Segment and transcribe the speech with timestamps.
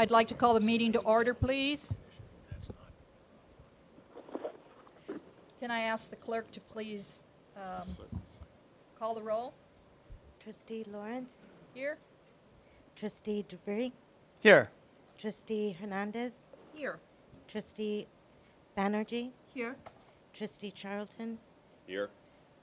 [0.00, 1.92] I'd like to call the meeting to order, please.
[5.58, 7.24] Can I ask the clerk to please
[7.56, 7.82] um,
[8.96, 9.54] call the roll?
[10.38, 11.32] Trustee Lawrence,
[11.74, 11.98] Here?
[12.94, 13.90] Trustee DeVry,
[14.38, 14.70] Here.
[15.18, 17.00] Trustee Hernandez, Here.
[17.48, 18.06] Trustee
[18.76, 19.74] Banerjee, Here.
[20.32, 21.38] Trustee Charlton,
[21.88, 22.08] Here.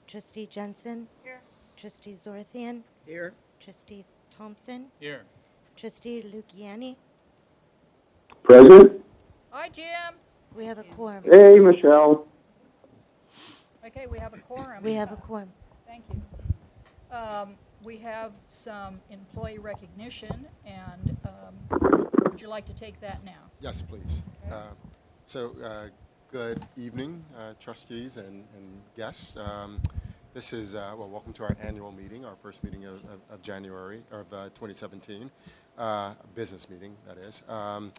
[0.06, 1.42] Trustee Jensen, Here.
[1.76, 3.34] Trustee Zorthian, Here.
[3.60, 5.24] Trustee Thompson, Here.
[5.76, 6.96] Trustee Lukiani.
[8.46, 9.04] Present.
[9.50, 10.14] Hi, Jim.
[10.54, 11.24] We have a quorum.
[11.24, 12.26] Hey, Michelle.
[13.84, 14.84] Okay, we have a quorum.
[14.84, 15.50] We have a quorum.
[15.86, 17.16] Thank you.
[17.16, 23.42] Um, We have some employee recognition, and um, would you like to take that now?
[23.60, 24.22] Yes, please.
[24.46, 24.54] Okay.
[24.54, 24.62] Uh,
[25.24, 25.88] So, uh,
[26.30, 29.36] good evening, uh, trustees and and guests.
[29.36, 29.80] Um,
[30.34, 33.42] This is, uh, well, welcome to our annual meeting, our first meeting of of- of
[33.42, 35.30] January, of uh, 2017,
[35.78, 37.42] uh, business meeting, that is.
[37.48, 37.92] Um,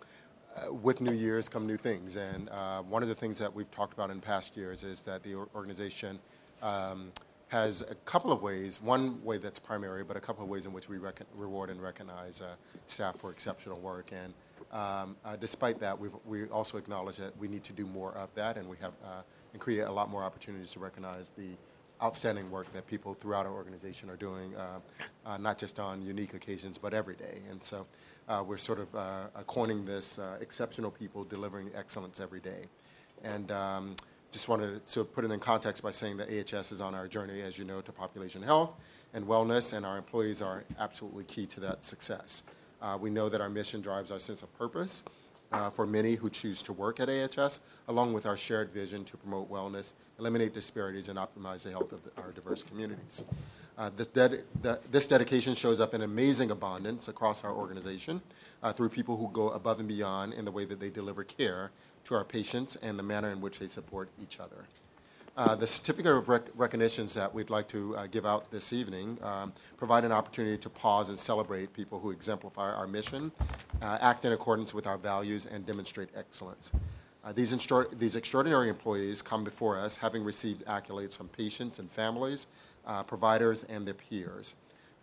[0.58, 3.70] uh, With New Year's come new things, and uh, one of the things that we've
[3.72, 6.20] talked about in past years is that the organization
[6.62, 7.12] um,
[7.50, 10.74] has a couple of ways, one way that's primary, but a couple of ways in
[10.74, 12.56] which we recon- reward and recognize uh,
[12.88, 14.12] staff for exceptional work.
[14.12, 14.34] And
[14.72, 18.58] um, uh, despite that, we also acknowledge that we need to do more of that,
[18.58, 19.22] and we have uh,
[19.54, 21.52] and create a lot more opportunities to recognize the
[22.04, 24.54] outstanding work that people throughout our organization are doing,
[25.40, 27.40] not just on unique occasions, but every day.
[27.50, 27.88] And so
[28.28, 32.66] uh, we're sort of uh, coining this uh, exceptional people delivering excellence every day.
[33.24, 33.96] And um,
[34.32, 37.42] just wanted to put it in context by saying that AHS is on our journey,
[37.42, 38.72] as you know, to population health
[39.14, 42.44] and wellness, and our employees are absolutely key to that success.
[42.82, 45.04] Uh, we know that our mission drives our sense of purpose
[45.52, 49.16] uh, for many who choose to work at AHS, along with our shared vision to
[49.18, 53.24] promote wellness, eliminate disparities, and optimize the health of the- our diverse communities.
[53.78, 58.22] Uh, this, ded- the- this dedication shows up in amazing abundance across our organization
[58.64, 61.70] uh, through people who go above and beyond in the way that they deliver care
[62.04, 64.66] to our patients and the manner in which they support each other.
[65.36, 69.20] Uh, The certificate of rec- recognitions that we'd like to uh, give out this evening
[69.22, 73.32] um, provide an opportunity to pause and celebrate people who exemplify our mission,
[73.84, 76.72] uh, act in accordance with our values, and demonstrate excellence.
[77.24, 77.52] Uh, These
[78.00, 82.48] these extraordinary employees come before us having received accolades from patients and families,
[82.88, 84.56] uh, providers, and their peers.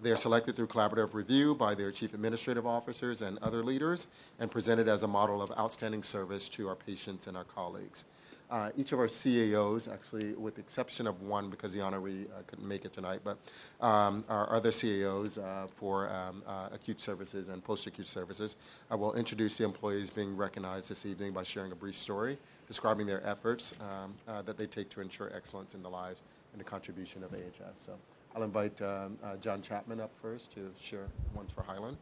[0.02, 4.08] They are selected through collaborative review by their chief administrative officers and other leaders,
[4.40, 8.04] and presented as a model of outstanding service to our patients and our colleagues.
[8.50, 12.42] Uh, each of our CAOs, actually, with the exception of one because the honoree uh,
[12.46, 13.38] couldn't make it tonight, but
[13.80, 18.56] um, our other CAOs uh, for um, uh, acute services and post-acute services,
[18.90, 23.06] I will introduce the employees being recognized this evening by sharing a brief story describing
[23.06, 26.22] their efforts um, uh, that they take to ensure excellence in the lives
[26.54, 27.75] and the contribution of AHS.
[27.75, 27.92] So
[28.34, 31.98] I'll invite um, uh, John Chapman up first to share ones for Highland.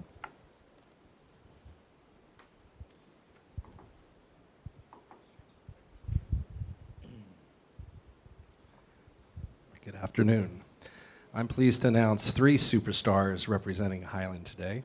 [9.85, 10.61] Good afternoon.
[11.35, 14.85] I'm pleased to announce three superstars representing Highland today.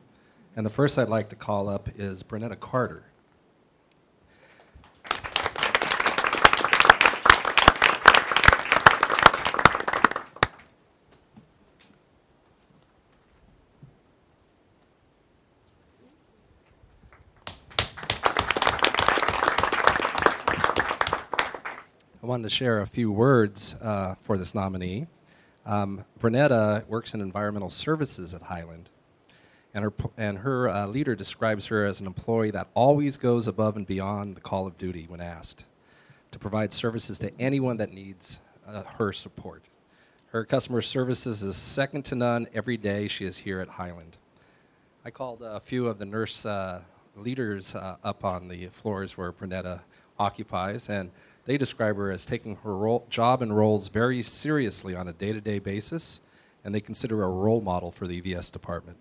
[0.55, 3.03] And the first I'd like to call up is Bernetta Carter.
[22.37, 25.07] Wanted to share a few words uh, for this nominee.
[25.65, 28.91] Um, Bernetta works in environmental services at Highland,
[29.73, 33.75] and her, and her uh, leader describes her as an employee that always goes above
[33.75, 35.65] and beyond the call of duty when asked
[36.29, 38.37] to provide services to anyone that needs
[38.67, 39.63] uh, her support.
[40.27, 44.17] Her customer services is second to none every day she is here at Highland.
[45.03, 46.81] I called a few of the nurse uh,
[47.15, 49.79] leaders uh, up on the floors where Bernetta
[50.19, 51.11] occupies, and
[51.47, 55.31] they describe her as taking her role, job and roles very seriously on a day
[55.31, 56.19] to day basis,
[56.63, 58.97] and they consider her a role model for the EVS department.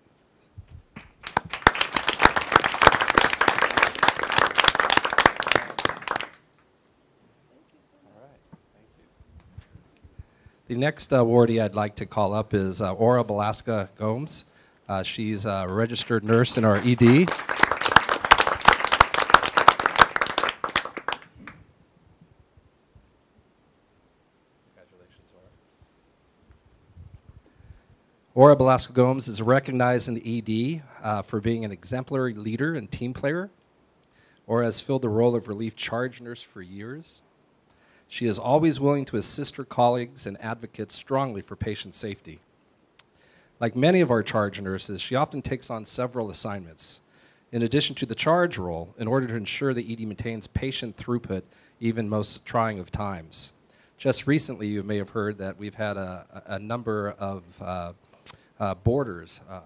[10.67, 14.45] The next awardee I'd like to call up is uh, Aura Belasca Gomes.
[14.87, 17.29] Uh, she's a registered nurse in our ED.
[28.37, 32.91] Aura Belasco Gomes is recognized in the ED uh, for being an exemplary leader and
[32.91, 33.49] team player.
[34.45, 37.23] Aura has filled the role of relief charge nurse for years.
[38.07, 42.39] She is always willing to assist her colleagues and advocates strongly for patient safety.
[43.59, 47.01] Like many of our charge nurses, she often takes on several assignments,
[47.51, 51.41] in addition to the charge role, in order to ensure the ED maintains patient throughput
[51.79, 53.51] even most trying of times.
[53.97, 57.93] Just recently, you may have heard that we've had a, a number of uh,
[58.59, 59.61] uh, boarders, uh,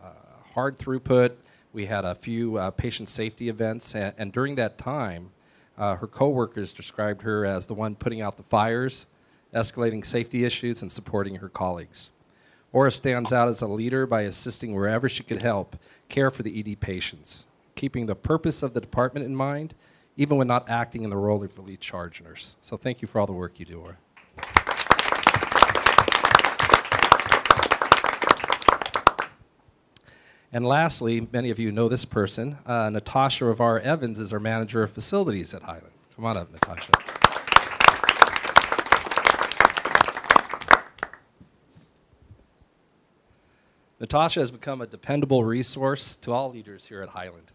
[0.53, 1.33] hard throughput.
[1.73, 5.31] We had a few uh, patient safety events, and, and during that time,
[5.77, 9.05] uh, her coworkers described her as the one putting out the fires,
[9.53, 12.11] escalating safety issues, and supporting her colleagues.
[12.73, 15.75] Aura stands out as a leader by assisting wherever she could help
[16.07, 17.45] care for the ED patients,
[17.75, 19.75] keeping the purpose of the department in mind,
[20.15, 22.55] even when not acting in the role of the lead charge nurse.
[22.61, 23.97] So thank you for all the work you do, Aura.
[30.53, 32.57] And lastly, many of you know this person.
[32.65, 35.93] Uh, Natasha Ravar Evans is our manager of facilities at Highland.
[36.15, 36.91] Come on up, Natasha.
[44.01, 47.53] Natasha has become a dependable resource to all leaders here at Highland.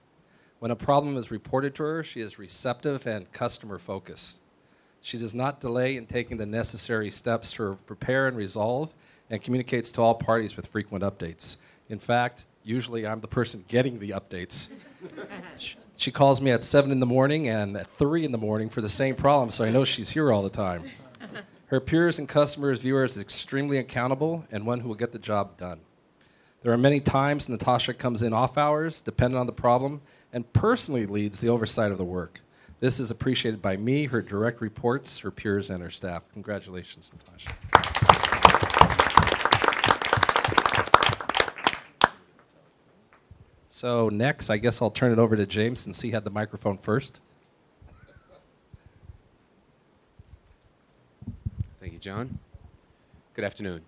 [0.61, 4.41] When a problem is reported to her, she is receptive and customer focused.
[5.03, 8.95] She does not delay in taking the necessary steps to prepare and resolve
[9.29, 11.59] and communicates to all parties with frequent updates.
[11.91, 14.69] In fact, usually I'm the person getting the updates.
[15.97, 18.81] she calls me at 7 in the morning and at 3 in the morning for
[18.81, 20.85] the same problem, so I know she's here all the time.
[21.67, 25.19] Her peers and customers view her as extremely accountable and one who will get the
[25.19, 25.81] job done.
[26.63, 30.01] There are many times Natasha comes in off hours, depending on the problem,
[30.33, 32.41] and personally leads the oversight of the work.
[32.81, 36.25] This is appreciated by me, her direct reports, her peers, and her staff.
[36.33, 37.96] Congratulations, Natasha.
[43.77, 46.79] So next, I guess I'll turn it over to James since he had the microphone
[46.79, 47.21] first.
[51.79, 52.39] Thank you, John.
[53.35, 53.83] Good afternoon.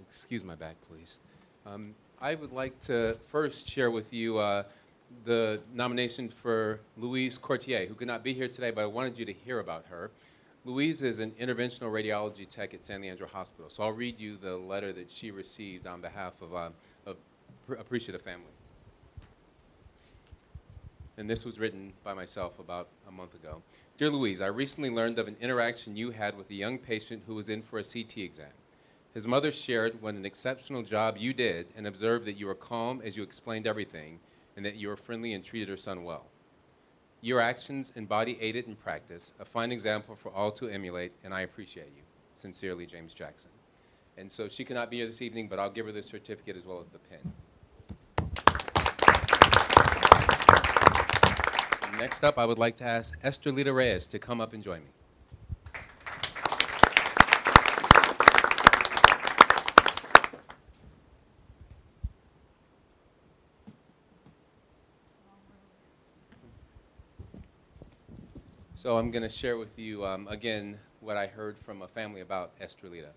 [0.00, 1.18] Excuse my bag, please.
[1.64, 4.64] Um, I would like to first share with you uh,
[5.24, 9.24] the nomination for Louise Courtier, who could not be here today, but I wanted you
[9.26, 10.10] to hear about her.
[10.64, 14.56] Louise is an interventional radiology tech at San Leandro Hospital, so I'll read you the
[14.56, 16.70] letter that she received on behalf of, uh,
[17.68, 18.55] Appreciative Family.
[21.18, 23.62] And this was written by myself about a month ago.
[23.96, 27.34] Dear Louise, I recently learned of an interaction you had with a young patient who
[27.34, 28.52] was in for a CT exam.
[29.14, 33.00] His mother shared what an exceptional job you did and observed that you were calm
[33.02, 34.20] as you explained everything
[34.56, 36.26] and that you were friendly and treated her son well.
[37.22, 41.40] Your actions embody aided in practice, a fine example for all to emulate, and I
[41.40, 42.02] appreciate you.
[42.34, 43.50] Sincerely, James Jackson.
[44.18, 46.66] And so she cannot be here this evening, but I'll give her the certificate as
[46.66, 47.32] well as the pin.
[51.98, 54.90] Next up, I would like to ask Estrelita Reyes to come up and join me.
[68.74, 72.20] So I'm going to share with you um, again what I heard from a family
[72.20, 73.08] about Estrelita.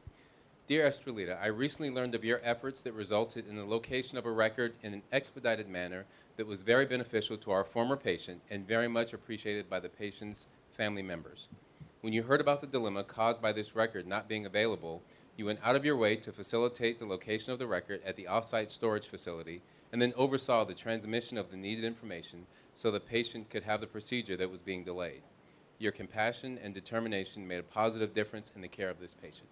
[0.69, 4.31] Dear Estrelita, I recently learned of your efforts that resulted in the location of a
[4.31, 6.06] record in an expedited manner
[6.38, 10.45] that was very beneficial to our former patient and very much appreciated by the patient's
[10.71, 11.48] family members.
[12.01, 15.01] When you heard about the dilemma caused by this record not being available,
[15.38, 18.27] you went out of your way to facilitate the location of the record at the
[18.30, 22.45] offsite storage facility and then oversaw the transmission of the needed information
[22.76, 25.23] so the patient could have the procedure that was being delayed.
[25.80, 29.49] Your compassion and determination made a positive difference in the care of this patient.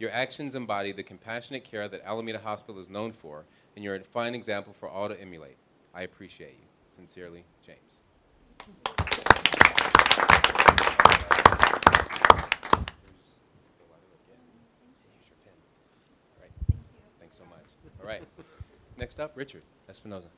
[0.00, 3.44] Your actions embody the compassionate care that Alameda Hospital is known for,
[3.76, 5.58] and you're a fine example for all to emulate.
[5.94, 6.66] I appreciate you.
[6.86, 8.00] Sincerely, James.
[17.18, 17.66] Thanks so much.
[18.00, 18.22] All right.
[18.96, 20.28] Next up, Richard Espinoza.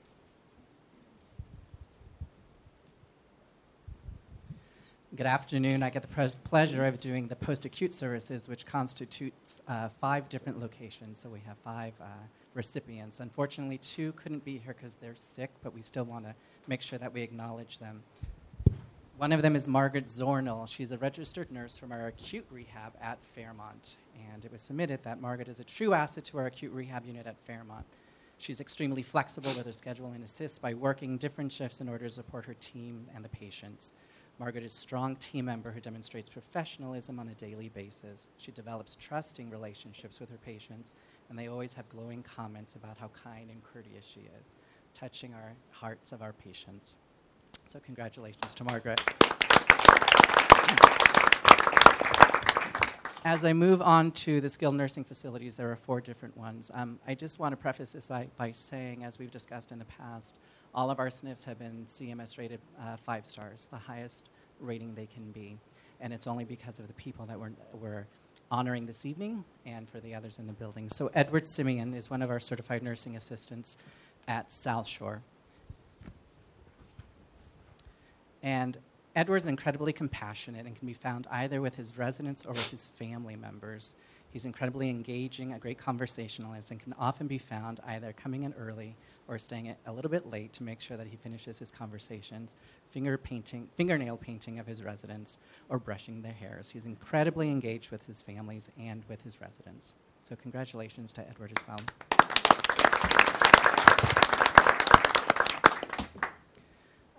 [5.14, 5.82] Good afternoon.
[5.82, 11.20] I get the pleasure of doing the post-acute services, which constitutes uh, five different locations.
[11.20, 12.06] So we have five uh,
[12.54, 13.20] recipients.
[13.20, 16.34] Unfortunately, two couldn't be here because they're sick, but we still want to
[16.66, 18.02] make sure that we acknowledge them.
[19.18, 20.66] One of them is Margaret Zornel.
[20.66, 23.98] She's a registered nurse from our acute rehab at Fairmont.
[24.32, 27.26] And it was submitted that Margaret is a true asset to our acute rehab unit
[27.26, 27.84] at Fairmont.
[28.38, 32.10] She's extremely flexible with her schedule and assists by working different shifts in order to
[32.10, 33.92] support her team and the patients.
[34.42, 38.26] Margaret is a strong team member who demonstrates professionalism on a daily basis.
[38.38, 40.96] She develops trusting relationships with her patients,
[41.30, 44.56] and they always have glowing comments about how kind and courteous she is,
[44.94, 46.96] touching our hearts of our patients.
[47.68, 49.00] So, congratulations to Margaret.
[53.24, 56.68] as I move on to the skilled nursing facilities, there are four different ones.
[56.74, 59.84] Um, I just want to preface this by, by, saying, as we've discussed in the
[59.84, 60.40] past,
[60.74, 64.28] all of our SNFs have been CMS rated uh, five stars, the highest
[64.60, 65.58] rating they can be.
[66.00, 68.06] And it's only because of the people that we're, we're
[68.50, 70.88] honoring this evening and for the others in the building.
[70.88, 73.76] So, Edward Simeon is one of our certified nursing assistants
[74.26, 75.22] at South Shore.
[78.42, 78.78] And
[79.14, 83.36] Edward's incredibly compassionate and can be found either with his residents or with his family
[83.36, 83.94] members.
[84.32, 88.96] He's incredibly engaging, a great conversationalist, and can often be found either coming in early
[89.28, 92.54] or staying a little bit late to make sure that he finishes his conversations,
[92.90, 96.70] finger painting, fingernail painting of his residents, or brushing their hairs.
[96.70, 99.94] He's incredibly engaged with his families and with his residents.
[100.24, 101.78] So, congratulations to Edward as well.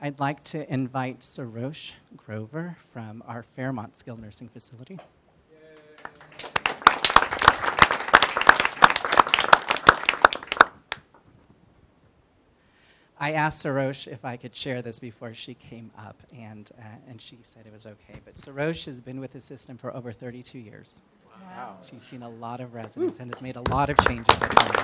[0.02, 5.00] I'd like to invite Sarosh Grover from our Fairmont Skilled Nursing Facility.
[13.24, 17.22] I asked Sarosh if I could share this before she came up, and, uh, and
[17.22, 18.20] she said it was okay.
[18.26, 21.00] But Sarosh has been with the system for over 32 years.
[21.42, 21.78] Wow.
[21.90, 24.76] She's seen a lot of residents and has made a lot of changes at home.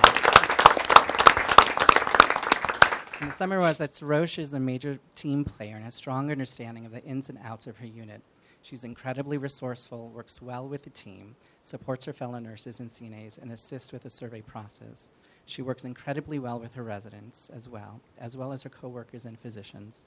[3.20, 6.86] And the summary was that Sarosh is a major team player and has strong understanding
[6.86, 8.22] of the ins and outs of her unit.
[8.62, 13.52] She's incredibly resourceful, works well with the team, supports her fellow nurses and CNAs, and
[13.52, 15.10] assists with the survey process.
[15.50, 19.36] She works incredibly well with her residents as well, as well as her coworkers and
[19.36, 20.04] physicians.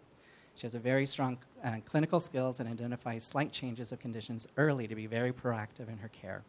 [0.55, 4.87] She has a very strong uh, clinical skills and identifies slight changes of conditions early
[4.87, 6.43] to be very proactive in her care.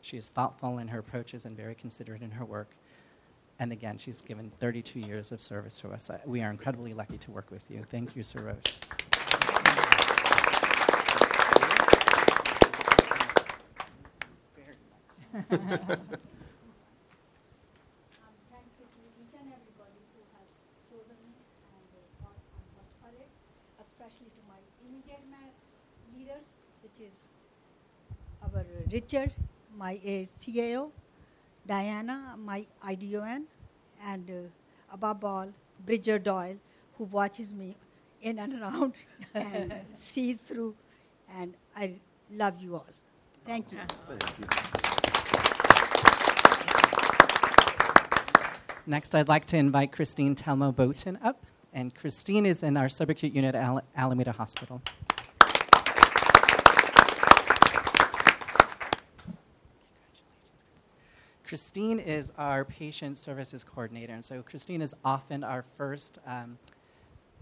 [0.00, 2.70] She is thoughtful in her approaches and very considerate in her work.
[3.60, 6.10] And again, she's given 32 years of service to us.
[6.26, 7.84] We are incredibly lucky to work with you.
[7.88, 8.64] Thank you, Sarosh.
[18.22, 20.48] Um, thank you to each and everybody who has
[20.86, 21.34] chosen me
[21.74, 23.30] and uh, thought on what for it,
[23.82, 25.54] especially to my immediate ma-
[26.14, 26.46] leaders,
[26.86, 27.16] which is
[28.46, 29.32] our uh, Richard,
[29.76, 30.92] my uh, CAO,
[31.66, 33.42] Diana, my IDON,
[34.06, 35.48] and uh, above all,
[35.84, 36.56] Bridger Doyle,
[36.96, 37.74] who watches me
[38.22, 38.92] in and around
[39.34, 40.76] and sees through,
[41.36, 41.94] and I
[42.30, 42.86] love you all.
[43.44, 43.78] Thank you.
[44.06, 44.46] Thank you.
[48.86, 51.44] Next, I'd like to invite Christine Telmo Boaton up.
[51.72, 54.80] And Christine is in our subacute unit at Al- Alameda Hospital.
[61.54, 64.12] Christine is our patient services coordinator.
[64.12, 66.58] And so, Christine is often our first um,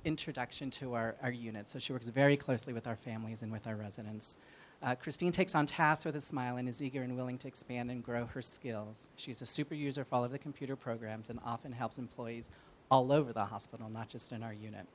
[0.05, 1.67] introduction to our, our unit.
[1.67, 4.37] So, she works very closely with our families and with our residents.
[4.83, 7.91] Uh, Christine takes on tasks with a smile and is eager and willing to expand
[7.91, 9.09] and grow her skills.
[9.17, 12.51] She's a super user for all of the computer programs and often helps employees
[12.91, 14.87] all over the hospital, not just in our unit.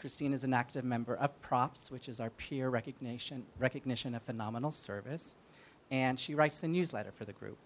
[0.00, 4.70] Christine is an active member of PROPS, which is our peer recognition, recognition of phenomenal
[4.70, 5.36] service,
[5.90, 7.58] and she writes the newsletter for the group.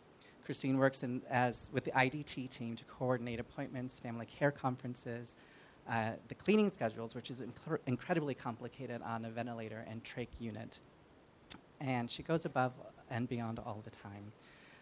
[0.51, 5.37] Christine works in, as, with the IDT team to coordinate appointments, family care conferences,
[5.89, 10.81] uh, the cleaning schedules, which is incr- incredibly complicated on a ventilator and trach unit.
[11.81, 12.73] And she goes above
[13.11, 14.33] and beyond all the time.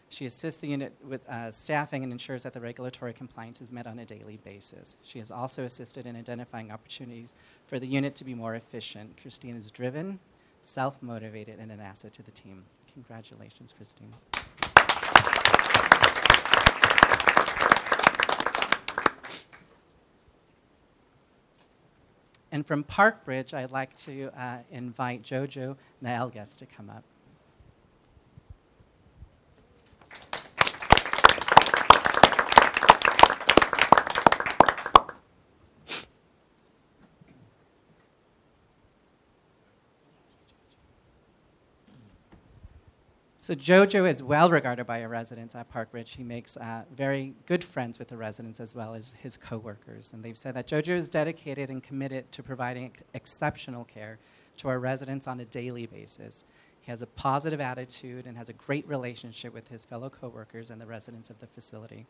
[0.09, 3.87] She assists the unit with uh, staffing and ensures that the regulatory compliance is met
[3.87, 4.97] on a daily basis.
[5.03, 7.35] She has also assisted in identifying opportunities
[7.67, 9.21] for the unit to be more efficient.
[9.21, 10.19] Christine is driven,
[10.63, 12.65] self motivated, and an asset to the team.
[12.95, 14.15] Congratulations, Christine.
[22.51, 27.05] And from Park Bridge, I'd like to uh, invite Jojo Naelges to come up.
[43.49, 46.17] So Jojo is well regarded by our residents at Parkbridge.
[46.17, 50.13] He makes uh, very good friends with the residents as well as his coworkers.
[50.13, 54.19] And they've said that Jojo is dedicated and committed to providing ex- exceptional care
[54.59, 56.45] to our residents on a daily basis.
[56.83, 60.79] He has a positive attitude and has a great relationship with his fellow coworkers and
[60.79, 62.05] the residents of the facility.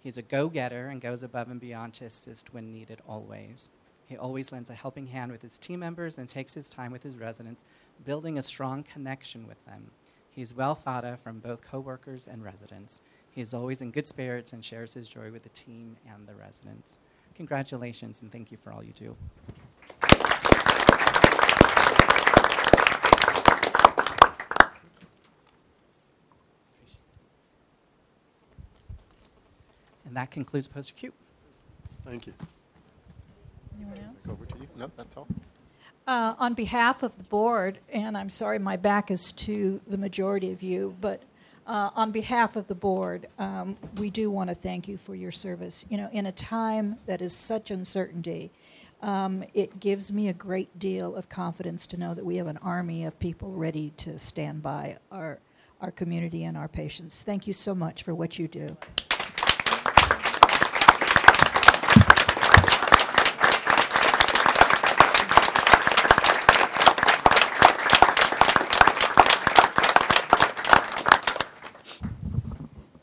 [0.00, 3.68] He's a go-getter and goes above and beyond to assist when needed always.
[4.06, 7.02] He always lends a helping hand with his team members and takes his time with
[7.02, 7.62] his residents,
[8.06, 9.90] building a strong connection with them.
[10.34, 13.02] He is well thought of from both coworkers and residents.
[13.30, 16.34] He is always in good spirits and shares his joy with the team and the
[16.34, 16.98] residents.
[17.34, 19.14] Congratulations and thank you for all you do.
[30.06, 31.14] And that concludes post-acute.
[32.06, 32.32] Thank you.
[33.76, 34.28] Anyone else?
[34.28, 34.68] Over to you.
[34.76, 35.26] No, that's all.
[36.04, 40.50] Uh, On behalf of the board, and I'm sorry my back is to the majority
[40.50, 41.22] of you, but
[41.64, 45.30] uh, on behalf of the board, um, we do want to thank you for your
[45.30, 45.84] service.
[45.88, 48.50] You know, in a time that is such uncertainty,
[49.00, 52.58] um, it gives me a great deal of confidence to know that we have an
[52.58, 55.38] army of people ready to stand by our,
[55.80, 57.22] our community and our patients.
[57.22, 58.76] Thank you so much for what you do.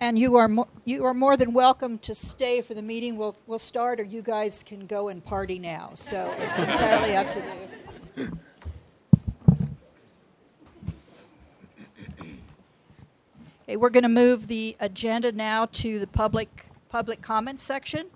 [0.01, 3.17] And you are, mo- you are more than welcome to stay for the meeting.
[3.17, 5.91] We'll, we'll start, or you guys can go and party now.
[5.95, 7.39] So it's entirely up to
[8.15, 8.29] you.
[13.63, 18.07] Okay, we're going to move the agenda now to the public, public comment section.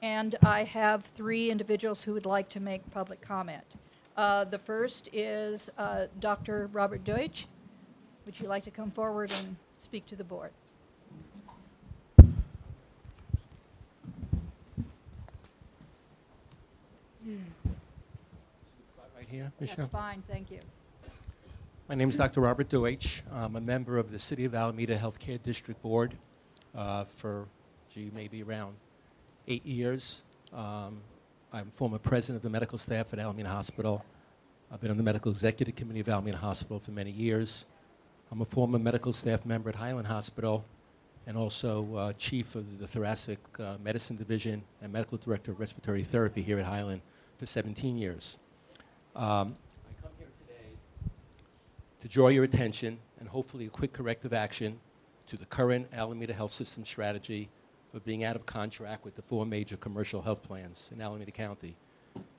[0.00, 3.64] And I have three individuals who would like to make public comment.
[4.16, 6.68] Uh, the first is uh, Dr.
[6.72, 7.46] Robert Deutsch.
[8.26, 10.52] Would you like to come forward and speak to the board?
[17.24, 17.36] Right
[19.30, 19.88] here, That's Michelle.
[19.88, 20.58] fine, thank you.
[21.88, 22.40] My name is Dr.
[22.40, 23.22] Robert Deutsch.
[23.32, 26.16] I'm a member of the City of Alameda Healthcare District Board
[26.74, 27.46] uh, for,
[27.94, 28.74] gee, maybe around
[29.46, 30.22] eight years.
[30.52, 30.98] Um,
[31.52, 34.04] I'm former president of the medical staff at Alameda Hospital.
[34.72, 37.66] I've been on the medical executive committee of Alameda Hospital for many years.
[38.32, 40.64] I'm a former medical staff member at Highland Hospital
[41.26, 46.02] and also uh, chief of the thoracic uh, medicine division and medical director of respiratory
[46.02, 47.02] therapy here at Highland
[47.38, 48.38] for 17 years.
[49.14, 49.56] Um,
[49.88, 51.10] I come here today
[52.00, 54.80] to draw your attention and hopefully a quick corrective action
[55.26, 57.48] to the current Alameda Health System strategy
[57.94, 61.76] of being out of contract with the four major commercial health plans in Alameda County.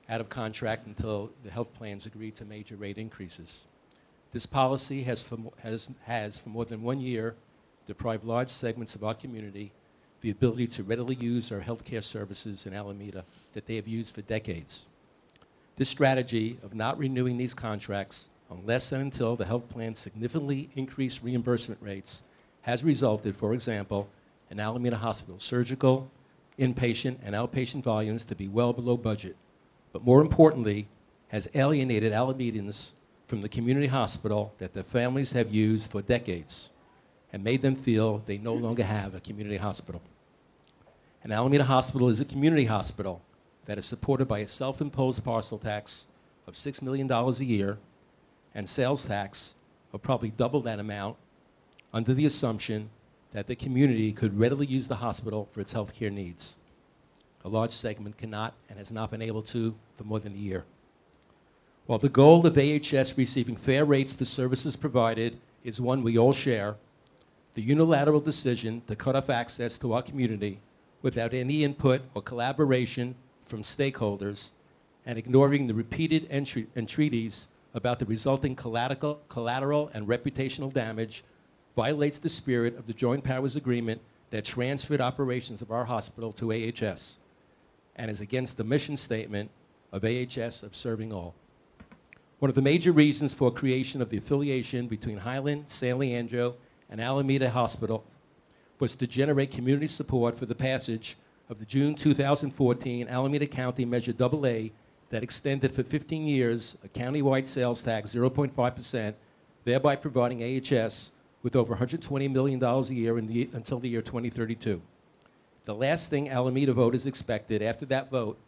[0.08, 3.66] Out of contract until the health plans agree to major rate increases.
[4.32, 7.36] This policy has for, has, has for more than one year
[7.86, 9.72] deprived large segments of our community
[10.24, 14.22] the ability to readily use our healthcare services in Alameda that they have used for
[14.22, 14.86] decades.
[15.76, 21.22] This strategy of not renewing these contracts unless and until the health plans significantly increase
[21.22, 22.22] reimbursement rates
[22.62, 24.08] has resulted, for example,
[24.50, 26.10] in Alameda Hospital surgical,
[26.58, 29.36] inpatient, and outpatient volumes to be well below budget.
[29.92, 30.88] But more importantly,
[31.28, 32.92] has alienated Alamedans
[33.26, 36.70] from the community hospital that their families have used for decades
[37.34, 40.00] and made them feel they no longer have a community hospital.
[41.24, 43.22] And Alameda Hospital is a community hospital
[43.64, 46.06] that is supported by a self imposed parcel tax
[46.46, 47.78] of $6 million a year
[48.54, 49.56] and sales tax
[49.92, 51.16] of probably double that amount
[51.92, 52.88] under the assumption
[53.32, 56.56] that the community could readily use the hospital for its health care needs.
[57.44, 60.62] A large segment cannot and has not been able to for more than a year.
[61.86, 66.32] While the goal of AHS receiving fair rates for services provided is one we all
[66.32, 66.76] share,
[67.54, 70.60] the unilateral decision to cut off access to our community
[71.02, 73.14] without any input or collaboration
[73.46, 74.50] from stakeholders
[75.06, 81.24] and ignoring the repeated entry- entreaties about the resulting collateral, collateral and reputational damage
[81.76, 86.52] violates the spirit of the Joint Powers Agreement that transferred operations of our hospital to
[86.52, 87.18] AHS
[87.96, 89.50] and is against the mission statement
[89.92, 91.34] of AHS of serving all.
[92.38, 96.56] One of the major reasons for creation of the affiliation between Highland, San Leandro,
[96.94, 98.04] and Alameda Hospital
[98.78, 101.16] was to generate community support for the passage
[101.50, 104.70] of the June 2014 Alameda County Measure AA
[105.10, 109.14] that extended for 15 years a countywide sales tax 0.5%,
[109.64, 111.10] thereby providing AHS
[111.42, 114.80] with over $120 million a year the, until the year 2032.
[115.64, 118.38] The last thing Alameda voters expected after that vote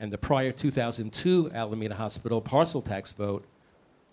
[0.00, 3.44] and the prior 2002 Alameda Hospital parcel tax vote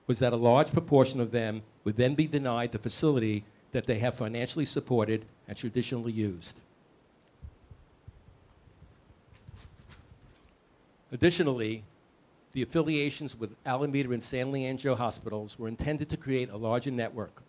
[0.05, 3.99] was that a large proportion of them would then be denied the facility that they
[3.99, 6.59] have financially supported and traditionally used.
[11.11, 11.83] Additionally,
[12.51, 17.41] the affiliations with Alameda and San Leandro hospitals were intended to create a larger network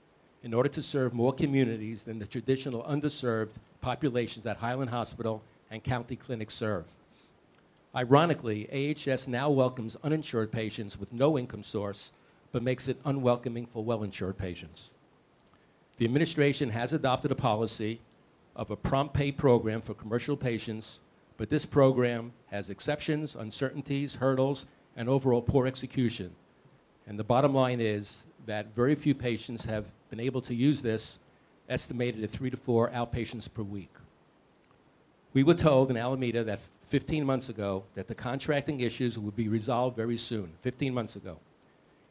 [0.43, 5.83] in order to serve more communities than the traditional underserved populations that Highland Hospital and
[5.85, 6.85] county clinics serve.
[7.95, 12.13] Ironically, AHS now welcomes uninsured patients with no income source,
[12.53, 14.93] but makes it unwelcoming for well insured patients.
[16.01, 18.01] The administration has adopted a policy
[18.57, 21.03] of a prompt pay program for commercial patients,
[21.37, 24.65] but this program has exceptions, uncertainties, hurdles,
[24.97, 26.31] and overall poor execution.
[27.07, 31.21] And the bottom line is that very few patients have been able to use this,
[31.69, 33.93] estimated at three to four outpatients per week.
[35.35, 39.49] We were told in Alameda that 15 months ago that the contracting issues would be
[39.49, 41.37] resolved very soon, 15 months ago.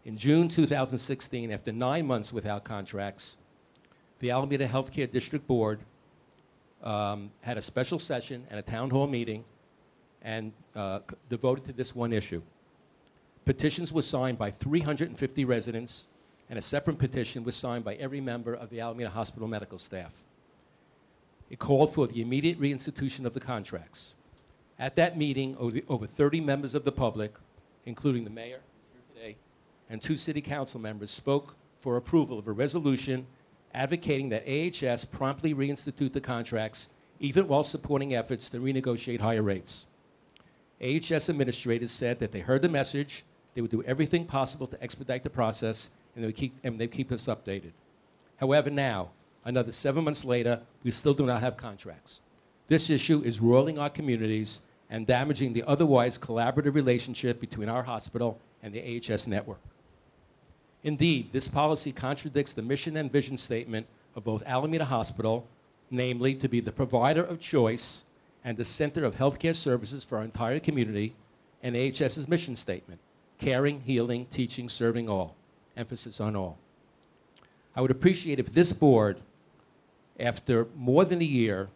[0.06, 3.36] In June 2016, after nine months without contracts,
[4.20, 5.80] the Alameda Healthcare District Board
[6.84, 9.44] um, had a special session and a town hall meeting
[10.22, 12.42] and uh, devoted to this one issue.
[13.46, 16.08] Petitions were signed by 350 residents,
[16.50, 20.12] and a separate petition was signed by every member of the Alameda Hospital medical staff.
[21.50, 24.16] It called for the immediate reinstitution of the contracts.
[24.78, 27.34] At that meeting, over, over 30 members of the public,
[27.86, 28.60] including the mayor
[28.94, 29.36] here today,
[29.90, 33.26] and two city council members, spoke for approval of a resolution
[33.74, 39.88] advocating that AHS promptly reinstitute the contracts, even while supporting efforts to renegotiate higher rates.
[40.82, 45.24] AHS administrators said that they heard the message, they would do everything possible to expedite
[45.24, 47.72] the process, and they would keep, and they'd keep us updated.
[48.38, 49.10] However, now,
[49.44, 52.22] another seven months later, we still do not have contracts.
[52.68, 58.40] This issue is roiling our communities and damaging the otherwise collaborative relationship between our hospital
[58.64, 59.60] and the AHS network.
[60.84, 65.48] Indeed, this policy contradicts the mission and vision statement of both Alameda Hospital,
[65.92, 68.06] namely to be the provider of choice
[68.44, 71.14] and the center of healthcare services for our entire community,
[71.62, 73.00] and AHS's mission statement
[73.38, 75.36] caring, healing, teaching, serving all.
[75.78, 76.58] Emphasis on all.
[77.76, 79.22] I would appreciate if this board,
[80.20, 81.70] after more than a year,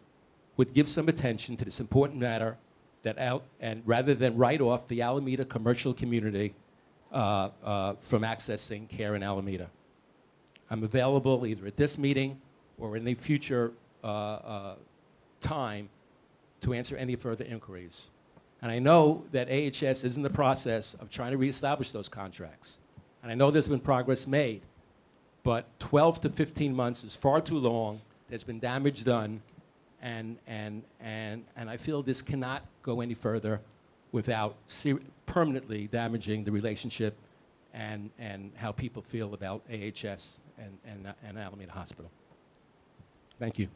[0.56, 2.58] would give some attention to this important matter
[3.02, 6.54] that and rather than write off the Alameda commercial community
[7.14, 9.70] uh, uh, from accessing care in Alameda.
[10.68, 12.40] I'm available either at this meeting
[12.76, 13.72] or in a future
[14.02, 14.74] uh, uh,
[15.40, 15.88] time
[16.62, 18.10] to answer any further inquiries.
[18.62, 22.80] And I know that AHS is in the process of trying to reestablish those contracts.
[23.22, 24.62] And I know there's been progress made,
[25.44, 28.00] but 12 to 15 months is far too long.
[28.28, 29.40] There's been damage done,
[30.02, 33.60] and, and, and, and I feel this cannot go any further
[34.14, 37.16] without ser- permanently damaging the relationship
[37.74, 42.08] and, and how people feel about AHS and, and, and Alameda Hospital.
[43.40, 43.66] Thank you.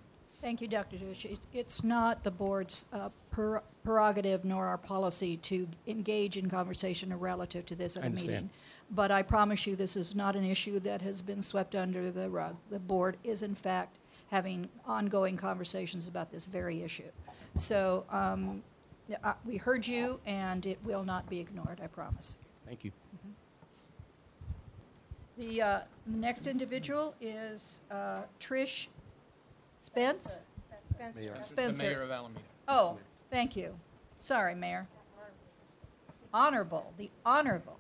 [0.41, 0.97] Thank you, Dr.
[0.99, 1.27] Dush.
[1.53, 7.67] It's not the board's uh, per- prerogative nor our policy to engage in conversation relative
[7.67, 8.31] to this at a understand.
[8.31, 8.51] meeting.
[8.93, 12.31] But I promise you, this is not an issue that has been swept under the
[12.31, 12.55] rug.
[12.71, 13.97] The board is, in fact,
[14.31, 17.11] having ongoing conversations about this very issue.
[17.57, 18.63] So um,
[19.23, 22.39] uh, we heard you, and it will not be ignored, I promise.
[22.67, 22.93] Thank you.
[25.39, 28.89] The uh, next individual is uh, Trish
[29.81, 30.41] Spence?
[31.15, 31.37] Mayor.
[31.41, 31.83] Spencer.
[31.83, 32.41] The mayor of Alameda.
[32.67, 32.99] Oh,
[33.31, 33.75] thank you.
[34.21, 34.89] Sorry, Mayor.
[36.35, 37.79] Honorable, the honorable.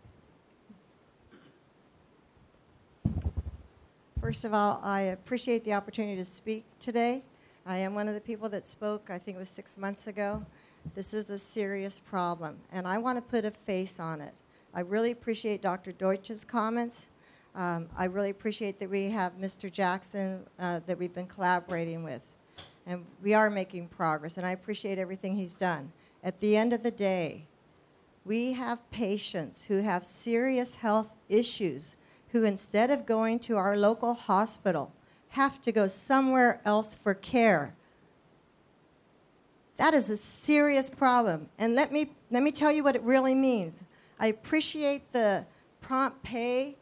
[4.20, 7.22] First of all, I appreciate the opportunity to speak today.
[7.66, 10.44] I am one of the people that spoke, I think it was six months ago.
[10.94, 14.34] This is a serious problem, and I want to put a face on it.
[14.72, 15.92] I really appreciate Dr.
[15.92, 17.06] Deutsch's comments.
[17.54, 19.70] Um, I really appreciate that we have Mr.
[19.70, 22.22] Jackson uh, that we've been collaborating with.
[22.86, 25.92] And we are making progress, and I appreciate everything he's done.
[26.24, 27.44] At the end of the day,
[28.24, 31.96] we have patients who have serious health issues
[32.28, 34.92] who, instead of going to our local hospital,
[35.30, 37.74] have to go somewhere else for care.
[39.78, 41.48] That is a serious problem.
[41.56, 43.82] And let me, let me tell you what it really means.
[44.20, 45.46] I appreciate the
[45.80, 46.76] prompt pay.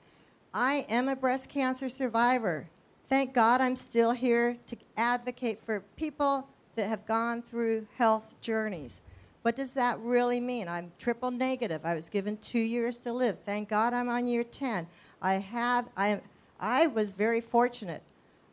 [0.52, 2.68] I am a breast cancer survivor.
[3.06, 9.02] Thank God I'm still here to advocate for people that have gone through health journeys.
[9.42, 10.66] What does that really mean?
[10.66, 11.82] I'm triple negative.
[11.84, 13.38] I was given two years to live.
[13.44, 14.88] Thank God I'm on year 10.
[15.20, 16.20] I have, I,
[16.58, 18.02] I was very fortunate.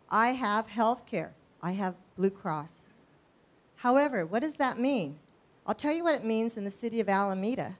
[0.09, 1.33] I have health care.
[1.61, 2.81] I have Blue Cross.
[3.83, 5.19] However, what does that mean?
[5.67, 7.75] I'll tell you what it means in the city of Alameda.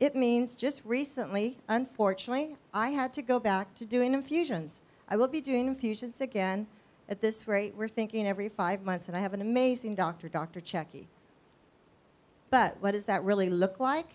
[0.00, 4.80] It means just recently, unfortunately, I had to go back to doing infusions.
[5.06, 6.66] I will be doing infusions again.
[7.10, 10.62] At this rate, we're thinking every five months, and I have an amazing doctor, Dr.
[10.62, 11.04] Checky.
[12.48, 14.08] But what does that really look like?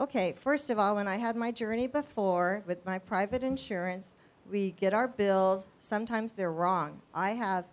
[0.00, 4.14] Okay, first of all, when I had my journey before with my private insurance,
[4.50, 5.68] we get our bills.
[5.78, 7.00] Sometimes they're wrong.
[7.14, 7.66] I have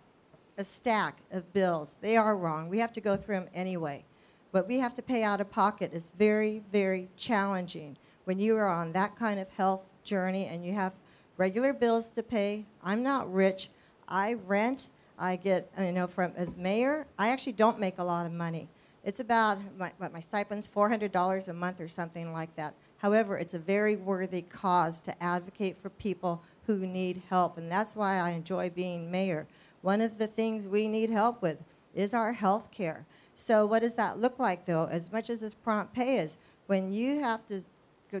[0.56, 1.96] a stack of bills.
[2.00, 2.68] They are wrong.
[2.68, 4.04] We have to go through them anyway.
[4.50, 8.68] What we have to pay out of pocket is very, very challenging when you are
[8.68, 10.92] on that kind of health journey and you have
[11.36, 12.64] regular bills to pay.
[12.82, 13.70] I'm not rich.
[14.08, 14.90] I rent.
[15.18, 18.68] I get, you know, from as mayor, I actually don't make a lot of money.
[19.04, 22.74] It's about my, what my stipend's $400 a month or something like that.
[22.98, 27.96] However, it's a very worthy cause to advocate for people who need help, and that's
[27.96, 29.46] why I enjoy being mayor.
[29.82, 31.58] One of the things we need help with
[31.94, 33.06] is our health care.
[33.34, 34.86] So what does that look like, though?
[34.90, 37.62] As much as this prompt pay is, when you have to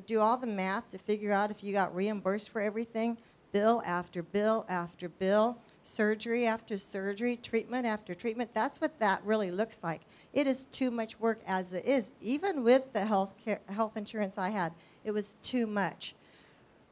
[0.06, 3.18] do all the math to figure out if you got reimbursed for everything,
[3.52, 9.50] bill after bill after bill, surgery after surgery, treatment after treatment, that's what that really
[9.50, 10.00] looks like.
[10.32, 12.12] It is too much work as it is.
[12.22, 14.72] Even with the health, care, health insurance I had,
[15.04, 16.14] it was too much.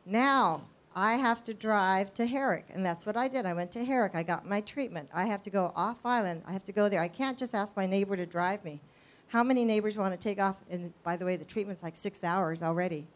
[0.04, 0.62] Now,
[0.98, 3.46] I have to drive to Herrick, and that's what I did.
[3.46, 4.16] I went to Herrick.
[4.16, 5.08] I got my treatment.
[5.14, 6.42] I have to go off island.
[6.44, 7.00] I have to go there.
[7.00, 8.80] I can't just ask my neighbor to drive me.
[9.28, 10.56] How many neighbors want to take off?
[10.68, 13.06] And by the way, the treatment's like six hours already.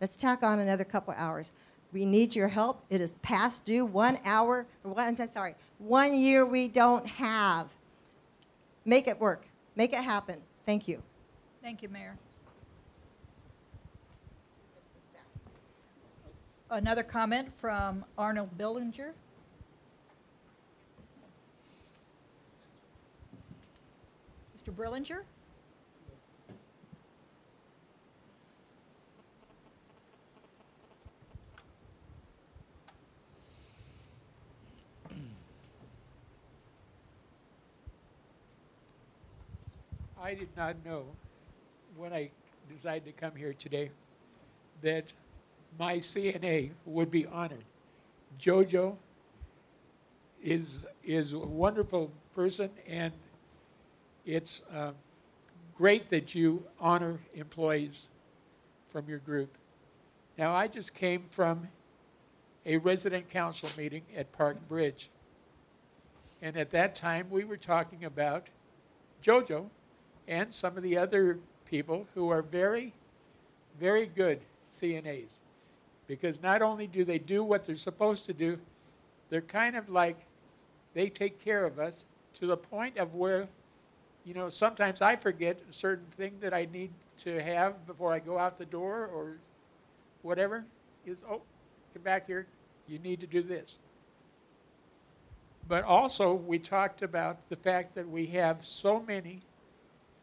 [0.00, 1.52] Let's tack on another couple hours.
[1.92, 2.82] We need your help.
[2.90, 3.86] It is past due.
[3.86, 7.68] One hour, one, sorry, one year we don't have.
[8.84, 9.46] Make it work.
[9.76, 10.40] Make it happen.
[10.66, 11.00] Thank you.
[11.62, 12.16] Thank you, Mayor.
[16.70, 19.14] Another comment from Arnold Billinger.
[24.54, 24.74] Mr.
[24.74, 25.22] Brillinger?
[40.20, 41.06] I did not know
[41.96, 42.28] when I
[42.68, 43.90] decided to come here today
[44.82, 45.14] that
[45.78, 47.64] my CNA would be honored.
[48.38, 48.96] Jojo
[50.42, 53.12] is is a wonderful person, and
[54.26, 54.92] it's uh,
[55.76, 58.08] great that you honor employees
[58.90, 59.56] from your group.
[60.36, 61.68] Now, I just came from
[62.66, 65.10] a resident council meeting at Park Bridge,
[66.42, 68.48] and at that time we were talking about
[69.22, 69.70] Jojo
[70.26, 72.92] and some of the other people who are very,
[73.80, 75.38] very good CNAs.
[76.08, 78.58] Because not only do they do what they're supposed to do,
[79.30, 80.16] they're kind of like
[80.94, 83.46] they take care of us to the point of where,
[84.24, 88.18] you know, sometimes I forget a certain thing that I need to have before I
[88.18, 89.36] go out the door or
[90.22, 90.64] whatever.
[91.04, 91.42] Is, oh,
[91.92, 92.46] come back here,
[92.88, 93.76] you need to do this.
[95.68, 99.42] But also, we talked about the fact that we have so many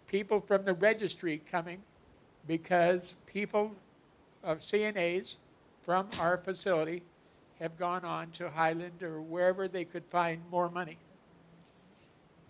[0.08, 1.82] people from the registry coming
[2.48, 3.72] because people
[4.44, 5.38] of CNAs
[5.86, 7.04] from our facility
[7.60, 10.98] have gone on to Highland or wherever they could find more money.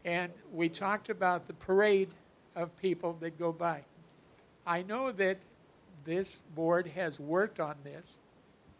[0.03, 2.09] And we talked about the parade
[2.55, 3.81] of people that go by.
[4.65, 5.37] I know that
[6.05, 8.17] this board has worked on this,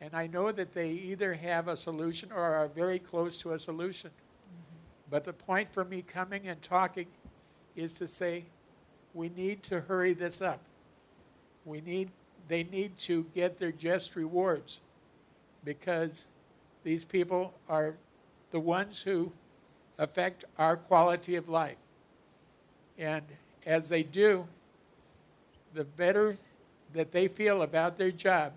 [0.02, 3.60] and I know that they either have a solution or are very close to a
[3.60, 4.10] solution.
[4.10, 5.10] Mm-hmm.
[5.10, 7.08] But the point for me coming and talking
[7.76, 8.46] is to say
[9.14, 10.60] we need to hurry this up.
[11.66, 12.12] We need,
[12.48, 14.82] they need to get their just rewards
[15.64, 16.28] because
[16.84, 17.96] these people are
[18.52, 19.32] the ones who
[19.98, 21.78] affect our quality of life.
[22.98, 23.24] And
[23.66, 24.48] as they do,
[25.74, 26.38] the better
[26.94, 28.54] that they feel about their job,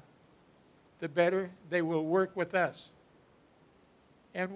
[1.00, 2.90] the better they will work with us.
[4.34, 4.52] And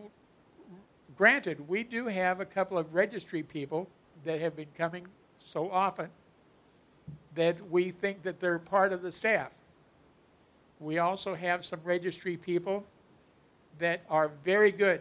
[1.17, 3.89] granted, we do have a couple of registry people
[4.25, 5.07] that have been coming
[5.39, 6.11] so often
[7.35, 9.51] that we think that they're part of the staff.
[10.81, 12.85] We also have some registry people
[13.79, 15.01] that are very good.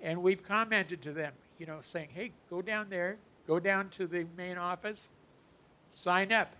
[0.00, 3.16] And we've commented to them, you know, saying, hey, go down there,
[3.46, 5.08] go down to the main office,
[5.88, 6.52] sign up.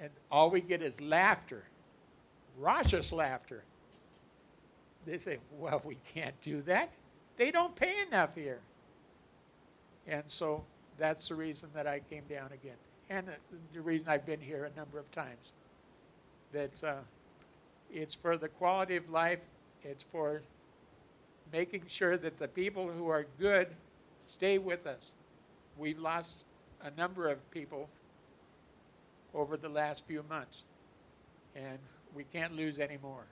[0.00, 1.64] And all we get is laughter,
[2.58, 3.64] raucous laughter.
[5.06, 6.90] They say, well, we can't do that.
[7.36, 8.60] They don't pay enough here.
[10.06, 10.64] And so
[10.98, 12.76] that's the reason that I came down again.
[13.10, 13.28] And
[13.72, 15.52] the reason I've been here a number of times.
[16.52, 16.94] That uh,
[17.92, 19.40] it's for the quality of life,
[19.82, 20.42] it's for
[21.52, 23.68] making sure that the people who are good
[24.20, 25.12] stay with us.
[25.76, 26.44] We've lost
[26.82, 27.88] a number of people
[29.34, 30.62] over the last few months,
[31.56, 31.78] and
[32.14, 33.24] we can't lose any more.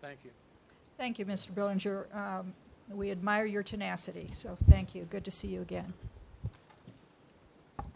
[0.00, 0.30] Thank you.
[0.98, 1.54] Thank you, Mr.
[1.54, 2.06] Billinger.
[2.14, 2.52] Um,
[2.90, 5.04] we admire your tenacity, so thank you.
[5.04, 5.94] Good to see you again.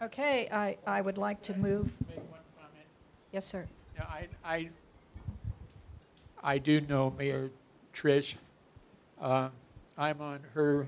[0.01, 1.91] Okay, I, I would like to move.
[2.07, 2.85] Make one comment.
[3.31, 3.67] Yes, sir.
[3.95, 4.69] Yeah, I, I,
[6.41, 7.49] I do know Mayor
[7.93, 8.35] Trish.
[9.19, 9.49] Uh,
[9.97, 10.87] I'm on her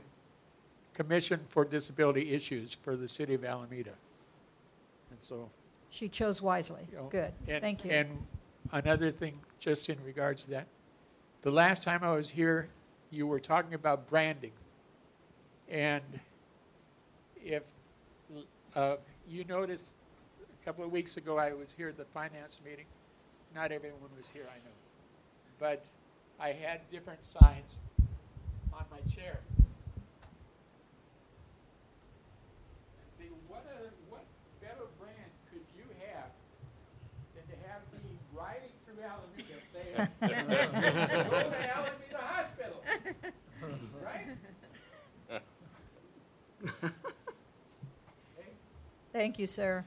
[0.94, 3.92] Commission for Disability Issues for the City of Alameda.
[5.10, 5.50] And so.
[5.90, 6.88] She chose wisely.
[6.90, 7.34] you know, Good.
[7.50, 7.92] and- Thank you.
[7.92, 8.26] And
[8.72, 10.68] another thing, just in regards to that,
[11.42, 12.70] the last time I was here,
[13.10, 14.52] you were talking about branding.
[15.68, 16.04] And
[17.44, 17.64] if
[18.76, 18.96] uh,
[19.28, 19.94] you noticed
[20.42, 22.86] a couple of weeks ago I was here at the finance meeting.
[23.54, 24.72] Not everyone was here, I know.
[25.60, 25.90] But
[26.40, 27.80] I had different signs
[28.74, 29.40] on my chair.
[29.58, 29.68] And
[33.18, 33.66] see, what,
[34.10, 34.24] what
[34.62, 36.32] better brand could you have
[37.36, 40.08] than to have me riding through Alameda saying,
[41.30, 42.82] go to Alameda Hospital,
[44.02, 44.28] right?
[49.14, 49.84] Thank you, sir.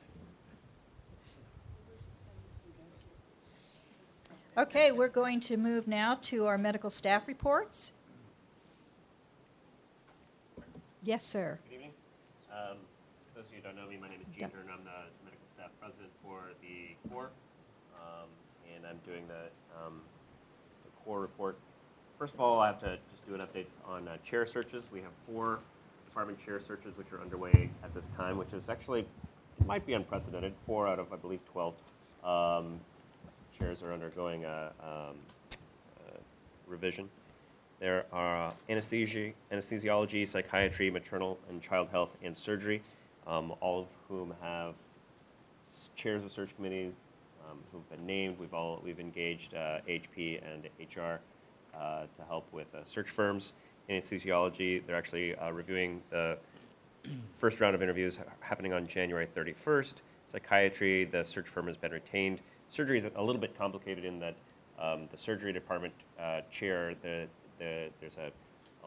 [4.57, 7.93] Okay, we're going to move now to our medical staff reports.
[11.03, 11.59] Yes, sir.
[11.69, 11.91] Good evening.
[12.53, 12.77] Um,
[13.33, 14.51] for those of you who don't know me, my name is Gene.
[14.51, 14.69] Hearn.
[14.73, 17.31] I'm the medical staff president for the core,
[17.97, 18.29] um,
[18.75, 19.49] and I'm doing the,
[19.85, 20.01] um,
[20.85, 21.57] the core report.
[22.19, 24.85] First of all, I have to just do an update on uh, chair searches.
[24.93, 25.61] We have four
[26.14, 29.94] department chair searches which are underway at this time, which is actually it might be
[29.94, 30.53] unprecedented.
[30.64, 31.74] Four out of I believe 12
[32.22, 32.79] um,
[33.59, 35.16] chairs are undergoing a, um,
[36.07, 36.12] a
[36.68, 37.09] revision.
[37.81, 42.81] There are anesthesia, anesthesiology, psychiatry, maternal and child health, and surgery,
[43.27, 44.74] um, all of whom have
[45.96, 46.92] chairs of search committees
[47.50, 48.38] um, who've been named.
[48.38, 51.18] We've all we've engaged uh, HP and HR
[51.77, 53.53] uh, to help with uh, search firms.
[53.88, 56.38] Anesthesiology, they're actually uh, reviewing the
[57.38, 59.94] first round of interviews ha- happening on January 31st.
[60.27, 62.40] Psychiatry, the search firm has been retained.
[62.70, 64.35] Surgery is a little bit complicated in that
[64.79, 67.27] um, the surgery department uh, chair, the,
[67.59, 68.31] the, there's a,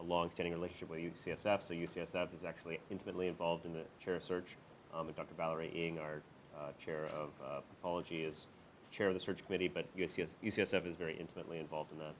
[0.00, 4.56] a long-standing relationship with UCSF, so UCSF is actually intimately involved in the chair search.
[4.94, 5.34] Um, and Dr.
[5.36, 6.22] Valerie Ing, our
[6.58, 8.46] uh, chair of uh, pathology, is
[8.90, 12.14] chair of the search committee, but UCS, UCSF is very intimately involved in that,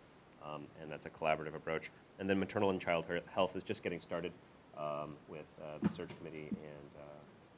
[0.47, 1.91] um, and that's a collaborative approach.
[2.19, 4.33] And then maternal and child health is just getting started
[4.77, 7.03] um, with uh, the search committee, and uh,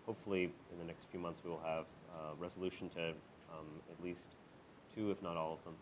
[0.07, 3.09] hopefully in the next few months we will have uh, resolution to
[3.53, 4.25] um, at least
[4.95, 5.75] two, if not all of them,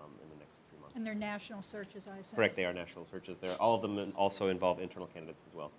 [0.00, 0.94] um, in the next three months.
[0.96, 2.36] And they're national searches, I said.
[2.36, 3.36] Correct, they are national searches.
[3.40, 5.70] They're, all of them also involve internal candidates as well,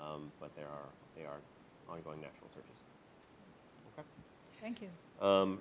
[0.00, 1.38] um, but there are, they are
[1.88, 2.70] ongoing national searches.
[3.98, 4.06] Okay.
[4.60, 5.26] Thank you.
[5.26, 5.60] Um,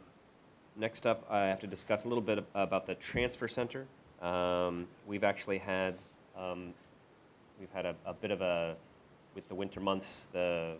[0.75, 3.85] next up, I have to discuss a little bit about the transfer center.
[4.21, 5.95] Um, we've actually had
[6.37, 6.73] um,
[7.59, 8.75] we've had a, a bit of a
[9.35, 10.27] with the winter months.
[10.33, 10.75] The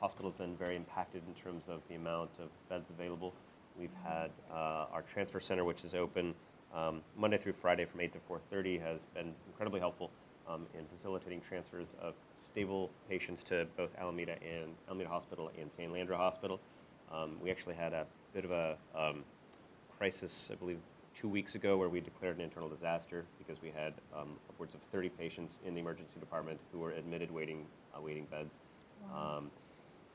[0.00, 3.32] hospital's been very impacted in terms of the amount of beds available.
[3.78, 6.34] We've had uh, our transfer center, which is open
[6.74, 10.10] um, Monday through Friday from 8 to 4:30, has been incredibly helpful
[10.48, 15.92] um, in facilitating transfers of stable patients to both Alameda and Alameda Hospital and San
[15.92, 16.60] Leandro Hospital.
[17.12, 19.24] Um, we actually had a bit of a um,
[19.98, 20.78] crisis, I believe,
[21.18, 24.80] two weeks ago where we declared an internal disaster because we had um, upwards of
[24.92, 28.50] 30 patients in the emergency department who were admitted waiting, uh, waiting beds.
[29.14, 29.50] Um,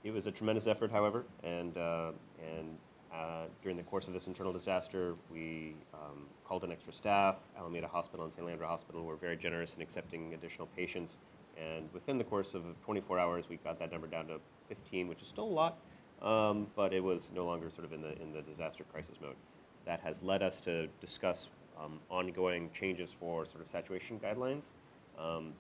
[0.04, 2.78] it was a tremendous effort, however, and, uh, and
[3.14, 7.36] uh, during the course of this internal disaster, we um, called in extra staff.
[7.58, 11.18] Alameda Hospital and San Leandro Hospital were very generous in accepting additional patients.
[11.58, 15.22] And within the course of 24 hours, we got that number down to 15, which
[15.22, 15.78] is still a lot,
[16.22, 19.36] um, but it was no longer sort of in the, in the disaster crisis mode.
[19.88, 21.48] That has led us to discuss
[21.82, 24.64] um, ongoing changes for sort of saturation guidelines,
[25.18, 25.54] um,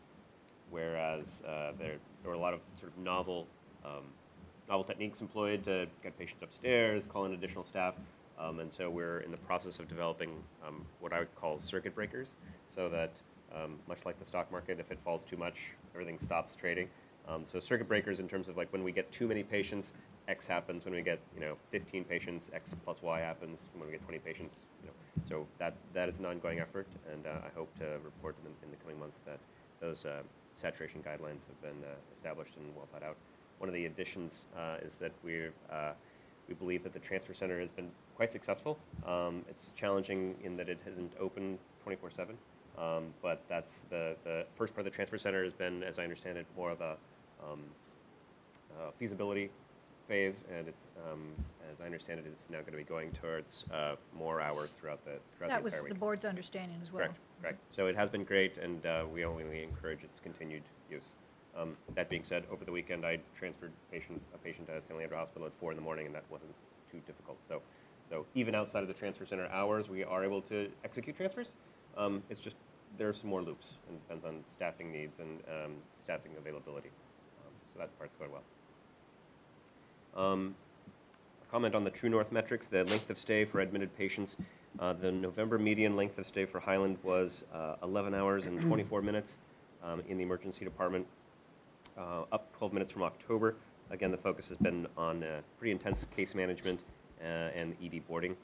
[0.70, 3.48] whereas uh, there, there were a lot of sort of novel
[3.86, 4.04] um,
[4.68, 7.94] novel techniques employed to get patients upstairs, call in additional staff,
[8.38, 10.32] um, and so we're in the process of developing
[10.68, 12.28] um, what I would call circuit breakers,
[12.76, 13.13] so that
[13.88, 15.56] much like the stock market, if it falls too much,
[15.96, 16.90] everything stops trading.
[17.28, 19.94] Um, so circuit breakers in terms of like when we get too many patients,
[20.28, 20.84] X happens.
[20.86, 23.66] When we get you know 15 patients, X plus Y happens.
[23.74, 24.94] When we get 20 patients, you know,
[25.28, 28.72] so that that is an ongoing effort, and uh, I hope to report in, in
[28.72, 29.40] the coming months that
[29.80, 30.22] those uh,
[30.56, 33.16] saturation guidelines have been uh, established and well thought out.
[33.60, 35.94] One of the additions uh, is that we uh,
[36.48, 38.78] we believe that the transfer center has been quite successful.
[39.06, 42.36] Um, it's challenging in that it isn't open 24/7,
[42.78, 46.04] um, but that's the the first part of the transfer center has been, as I
[46.04, 46.98] understand it, more of a
[47.42, 47.62] um,
[48.78, 49.50] uh, feasibility
[50.08, 51.32] phase, and it's um,
[51.72, 55.04] as I understand it, it's now going to be going towards uh, more hours throughout
[55.06, 57.04] the throughout That the was entire the board's understanding as well.
[57.04, 57.60] Correct, correct.
[57.76, 61.03] So it has been great, and uh, we only encourage its continued use.
[61.58, 65.18] Um, that being said, over the weekend I transferred patient, a patient to San Leandro
[65.18, 66.53] Hospital at four in the morning, and that wasn't
[66.91, 67.38] too difficult.
[67.47, 67.62] So,
[68.10, 71.53] so even outside of the transfer center hours, we are able to execute transfers.
[71.97, 72.58] Um, it's just
[72.97, 76.89] there are some more loops, and depends on staffing needs and um, staffing availability.
[77.45, 78.43] Um, so that part's going well.
[80.18, 80.55] Um,
[81.51, 84.36] comment on the True North metrics, the length of stay for admitted patients.
[84.80, 89.03] Uh, the November median length of stay for Highland was uh, 11 hours and 24
[89.03, 89.38] minutes
[89.84, 91.05] um, in the emergency department,
[91.97, 93.55] uh, up 12 minutes from October.
[93.91, 96.80] Again, the focus has been on uh, pretty intense case management
[97.22, 98.36] uh, and ED boarding.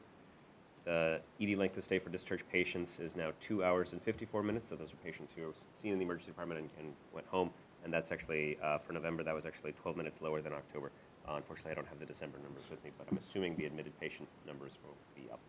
[0.85, 4.69] The ED length of stay for discharged patients is now 2 hours and 54 minutes,
[4.69, 7.49] so those are patients who were seen in the emergency department and, and went home.
[7.83, 10.91] And that's actually, uh, for November, that was actually 12 minutes lower than October.
[11.27, 13.97] Uh, unfortunately, I don't have the December numbers with me, but I'm assuming the admitted
[13.99, 15.39] patient numbers will be up.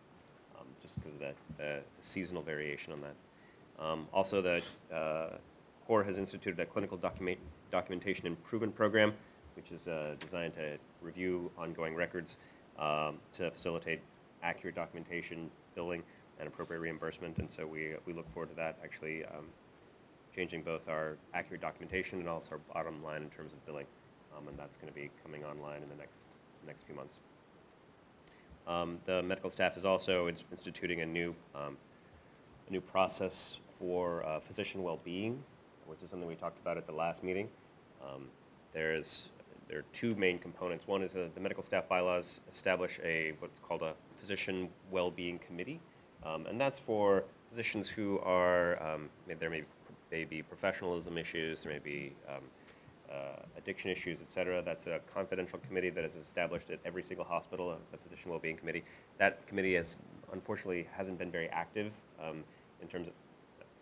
[0.59, 3.15] um, just because of the, the seasonal variation on that.
[3.83, 4.61] Um, also, the
[4.93, 5.37] uh,
[5.87, 7.39] CORE has instituted a clinical document,
[7.71, 9.13] documentation improvement program,
[9.55, 12.37] which is uh, designed to review ongoing records
[12.79, 13.99] um, to facilitate
[14.43, 16.03] accurate documentation, billing,
[16.39, 17.37] and appropriate reimbursement.
[17.37, 19.45] And so we, we look forward to that actually um,
[20.35, 23.85] changing both our accurate documentation and also our bottom line in terms of billing.
[24.37, 26.19] Um, and that's going to be coming online in the next,
[26.65, 27.15] next few months.
[28.67, 31.77] Um, the medical staff is also ins- instituting a new, um,
[32.67, 35.41] a new process for uh, physician well-being,
[35.85, 37.47] which is something we talked about at the last meeting.
[38.75, 39.29] There's
[39.69, 40.85] there are two main components.
[40.85, 45.79] One is uh, the medical staff bylaws establish a what's called a physician well-being committee,
[46.23, 49.09] um, and that's for physicians who are um,
[49.39, 49.63] there may,
[50.11, 52.43] may be professionalism issues, there may be um,
[53.57, 54.61] addiction issues, et cetera.
[54.61, 58.57] That's a confidential committee that is established at every single hospital, uh, the Physician Wellbeing
[58.57, 58.83] Committee.
[59.17, 59.97] That committee has
[60.31, 61.91] unfortunately hasn't been very active
[62.21, 62.43] um,
[62.81, 63.13] in terms of,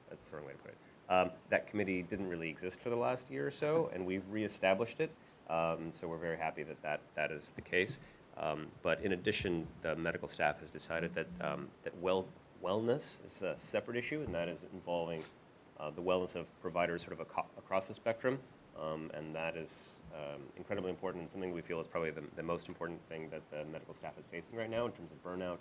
[0.10, 0.78] that's the wrong way to put it.
[1.10, 5.00] Um, that committee didn't really exist for the last year or so, and we've reestablished
[5.00, 5.12] it.
[5.50, 8.00] Um, so we're very happy that that, that is the case.
[8.38, 12.26] Um, but in addition, the medical staff has decided that, um, that well,
[12.64, 15.22] wellness is a separate issue, and that is involving
[15.80, 18.40] uh, the wellness of providers sort of across the spectrum.
[18.80, 19.72] Um, and that is
[20.14, 23.42] um, incredibly important and something we feel is probably the, the, most important thing that
[23.52, 25.58] the medical staff is facing right now in terms of burnout,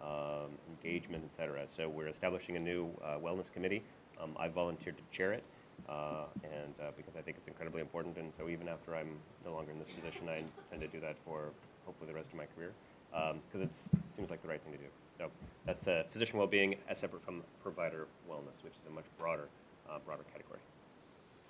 [0.00, 1.64] um, engagement, et cetera.
[1.68, 3.82] So we're establishing a new uh, wellness committee.
[4.20, 5.44] Um, I volunteered to chair it,
[5.88, 8.16] uh, and uh, because I think it's incredibly important.
[8.16, 11.16] And so even after I'm no longer in this position, I intend to do that
[11.24, 11.50] for
[11.84, 12.72] hopefully the rest of my career
[13.10, 13.70] because um, it
[14.16, 14.90] seems like the right thing to do.
[15.18, 15.30] So
[15.66, 19.48] that's uh, physician well-being as separate from provider wellness, which is a much broader,
[19.88, 20.58] uh, broader category.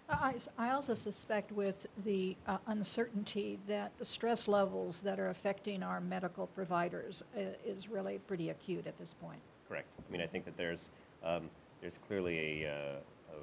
[0.09, 5.83] I, I also suspect with the uh, uncertainty that the stress levels that are affecting
[5.83, 9.41] our medical providers uh, is really pretty acute at this point.
[9.69, 9.89] Correct.
[9.99, 10.91] I mean, I think that there's
[11.25, 11.49] um,
[11.81, 13.37] there's clearly a, uh, a,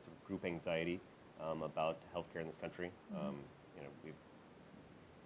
[0.00, 1.00] sort of group anxiety
[1.42, 2.90] um, about healthcare in this country.
[3.12, 3.26] Mm-hmm.
[3.26, 3.36] Um,
[3.76, 4.12] you know, we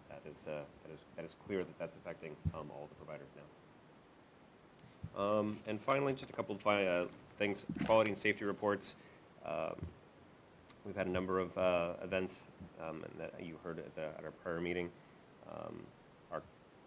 [0.08, 3.28] that is uh, that is that is clear that that's affecting um, all the providers
[3.36, 3.42] now.
[5.22, 7.04] Um, and finally, just a couple of uh,
[7.40, 8.94] things, quality and safety reports.
[9.46, 9.74] Um,
[10.84, 12.34] we've had a number of uh, events
[12.86, 14.90] um, that you heard at, the, at, our prior meeting.
[15.50, 15.80] Um,
[16.30, 16.42] our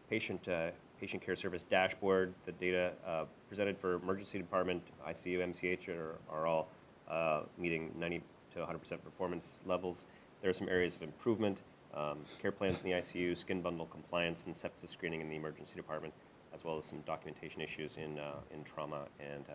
[0.09, 0.69] patient uh,
[1.01, 6.45] patient care service dashboard, the data uh, presented for emergency department, ICU, MCH are, are
[6.45, 6.69] all
[7.09, 8.21] uh, meeting 90
[8.53, 10.05] to 100% performance levels.
[10.41, 11.57] There are some areas of improvement.
[11.95, 15.75] Um, care plans in the ICU, skin bundle compliance, and sepsis screening in the emergency
[15.75, 16.13] department,
[16.53, 19.45] as well as some documentation issues in, uh, in trauma and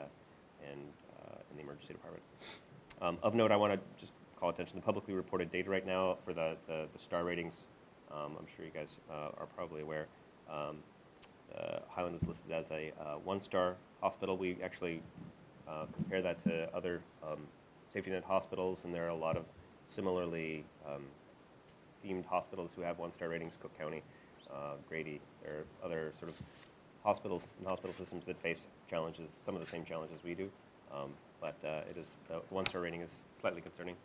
[0.71, 0.81] and
[1.23, 2.23] uh, in the emergency department.
[3.01, 5.87] Um, of note, I want to just call attention to the publicly reported data right
[5.87, 7.55] now for the, the, the star ratings.
[8.11, 10.07] Um, I'm sure you guys uh, are probably aware.
[10.51, 10.79] Um,
[11.57, 14.37] uh, Highland is listed as a uh, one-star hospital.
[14.37, 15.03] We actually
[15.69, 17.41] uh, compare that to other um,
[17.93, 19.45] safety net hospitals, and there are a lot of
[19.87, 21.03] similarly um,
[22.05, 23.55] themed hospitals who have one-star ratings.
[23.61, 24.03] Cook County,
[24.51, 26.37] uh, Grady, there are other sort of
[27.09, 30.51] hospitals and hospital systems that face challenges, some of the same challenges we do.
[30.93, 33.97] Um, but uh, it is the one-star rating is slightly concerning.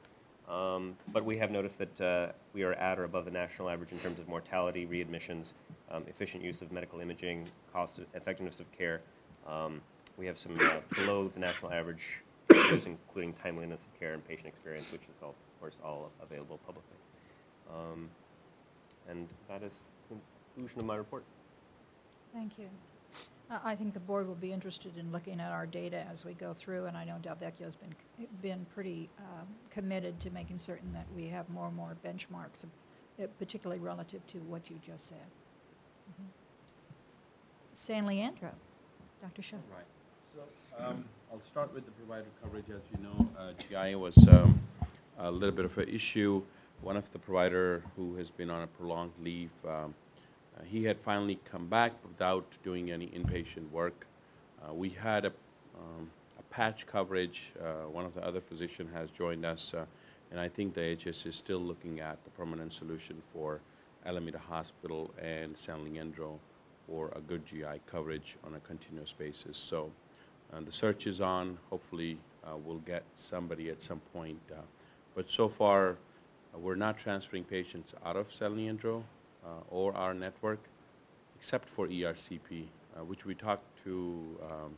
[0.50, 3.92] Um, but we have noticed that uh, we are at or above the national average
[3.92, 5.52] in terms of mortality, readmissions,
[5.92, 9.02] um, efficient use of medical imaging, cost effectiveness of care.
[9.48, 9.82] Um,
[10.18, 12.04] we have some uh, below the national average,
[12.86, 16.98] including timeliness of care and patient experience, which is all, of course all available publicly.
[17.70, 18.10] Um,
[19.10, 19.74] and that is
[20.10, 20.16] the
[20.56, 21.24] conclusion of my report.
[22.34, 22.70] Thank you.
[23.64, 26.54] I think the board will be interested in looking at our data as we go
[26.54, 27.94] through, and I know Delvecchio's been
[28.42, 32.66] been pretty um, committed to making certain that we have more and more benchmarks,
[33.22, 35.28] uh, particularly relative to what you just said.
[36.12, 36.30] Mm-hmm.
[37.74, 38.52] San Leandro,
[39.22, 39.42] Dr.
[39.42, 39.58] Shaw.
[39.76, 39.86] Right.
[40.36, 42.66] So um, I'll start with the provider coverage.
[42.70, 44.62] As you know, uh, GI was um,
[45.20, 46.42] a little bit of an issue.
[46.82, 49.94] One of the provider who has been on a prolonged leave um,
[50.58, 54.06] uh, he had finally come back without doing any inpatient work.
[54.62, 55.32] Uh, we had a,
[55.78, 57.52] um, a patch coverage.
[57.60, 59.74] Uh, one of the other physicians has joined us,
[60.32, 63.60] and I think the HS is still looking at the permanent solution for
[64.06, 66.40] Alameda Hospital and San Leandro
[66.88, 69.58] for a good GI coverage on a continuous basis.
[69.58, 69.92] So
[70.54, 71.58] uh, the search is on.
[71.70, 74.40] Hopefully, uh, we'll get somebody at some point.
[74.52, 74.62] Uh,
[75.16, 75.98] but so far,
[76.56, 79.04] we're not transferring patients out of San Leandro.
[79.46, 80.60] Uh, or our network,
[81.36, 82.66] except for ERCP,
[82.96, 84.72] uh, which we talked to um,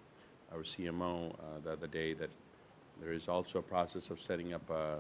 [0.51, 2.29] our CMO uh, the other day that
[3.01, 4.97] there is also a process of setting up a,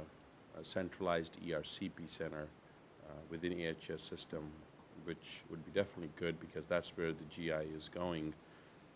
[0.59, 2.47] a centralized ERCP center
[3.29, 4.51] within AHS system
[5.05, 8.33] which would be definitely good because that's where the GI is going,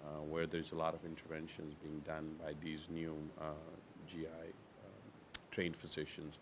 [0.04, 3.44] uh, where there's a lot of interventions being done by these new uh,
[4.08, 5.12] GI um,
[5.52, 6.36] trained physicians.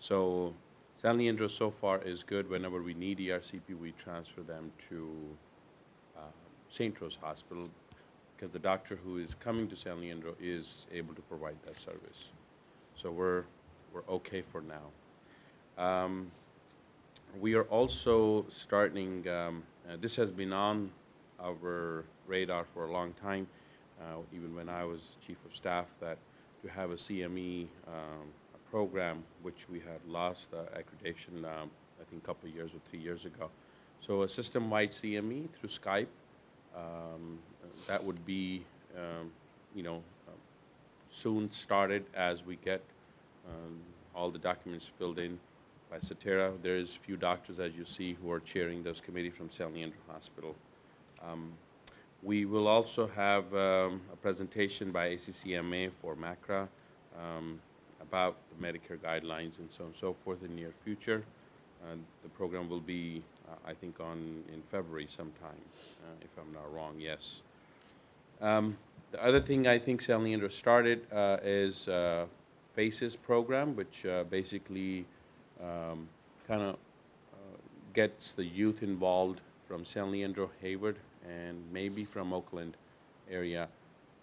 [0.00, 0.54] So
[1.02, 2.48] San Leandro so far is good.
[2.48, 5.10] Whenever we need ERCP, we transfer them to
[6.16, 6.20] uh,
[6.70, 6.98] St.
[7.00, 7.68] Rose Hospital
[8.36, 12.28] because the doctor who is coming to San Leandro is able to provide that service.
[12.94, 13.42] So we're,
[13.92, 15.82] we're okay for now.
[15.84, 16.30] Um,
[17.40, 20.92] we are also starting, um, uh, this has been on
[21.42, 23.48] our radar for a long time,
[24.00, 26.18] uh, even when I was chief of staff, that
[26.62, 28.28] to have a CME um,
[28.72, 31.70] program, which we had lost uh, accreditation, um,
[32.00, 33.50] I think a couple of years or three years ago.
[34.00, 36.06] So a system-wide CME through Skype,
[36.74, 37.38] um,
[37.86, 38.64] that would be,
[38.96, 39.30] um,
[39.74, 40.32] you know, uh,
[41.10, 42.80] soon started as we get
[43.46, 43.78] um,
[44.14, 45.38] all the documents filled in
[45.90, 46.50] by Satera.
[46.62, 50.56] There's few doctors, as you see, who are chairing those committee from San Leandro Hospital.
[51.22, 51.52] Um,
[52.22, 56.68] we will also have um, a presentation by ACCMA for MACRA
[57.20, 57.60] um,
[58.02, 61.24] about the Medicare guidelines and so on and so forth in the near future.
[61.82, 65.62] Uh, the program will be, uh, I think, on in February sometime,
[66.04, 66.94] uh, if I'm not wrong.
[66.98, 67.42] Yes.
[68.40, 68.76] Um,
[69.10, 72.26] the other thing I think San Leandro started uh, is uh,
[72.74, 75.04] FACES program, which uh, basically
[75.60, 76.08] um,
[76.46, 76.76] kind of
[77.92, 80.96] gets the youth involved from San Leandro, Hayward,
[81.28, 82.76] and maybe from Oakland
[83.30, 83.68] area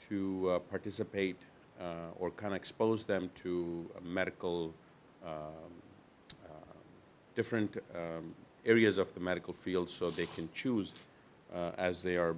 [0.09, 1.48] to uh, participate uh,
[2.19, 4.73] or kind of expose them to medical,
[5.25, 5.31] um,
[6.45, 6.73] uh,
[7.35, 8.33] different um,
[8.65, 10.93] areas of the medical field so they can choose
[11.53, 12.35] uh, as they are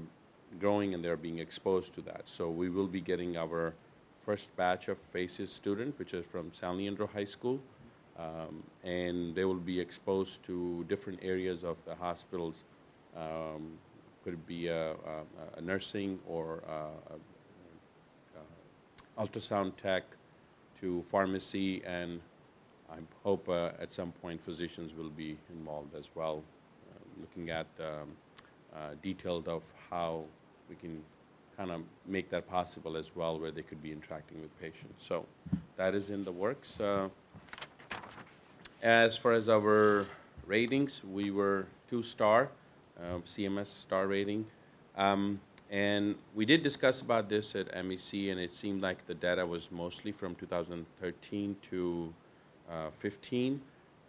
[0.60, 2.24] growing and they're being exposed to that.
[2.26, 3.74] So we will be getting our
[4.26, 7.60] first batch of FACES student, which is from San Leandro High School.
[8.20, 12.56] Um, and they will be exposed to different areas of the hospitals.
[13.18, 13.72] Um,
[14.24, 17.16] could it be a, a, a nursing or a,
[19.18, 20.04] ultrasound tech
[20.80, 22.20] to pharmacy, and
[22.90, 26.44] I hope uh, at some point physicians will be involved as well,
[26.90, 28.10] uh, looking at um,
[28.76, 30.24] uh, of how
[30.70, 31.02] we can
[31.58, 35.06] kind of make that possible as well, where they could be interacting with patients.
[35.06, 35.26] So
[35.76, 36.80] that is in the works.
[36.80, 37.10] Uh,
[38.82, 40.06] as far as our
[40.48, 42.50] ratings, we were two star,
[43.00, 44.46] uh, CMS star rating.
[44.98, 45.40] Um,
[45.72, 49.72] and we did discuss about this at MEC, and it seemed like the data was
[49.72, 52.14] mostly from 2013 to
[52.70, 53.62] uh, 15.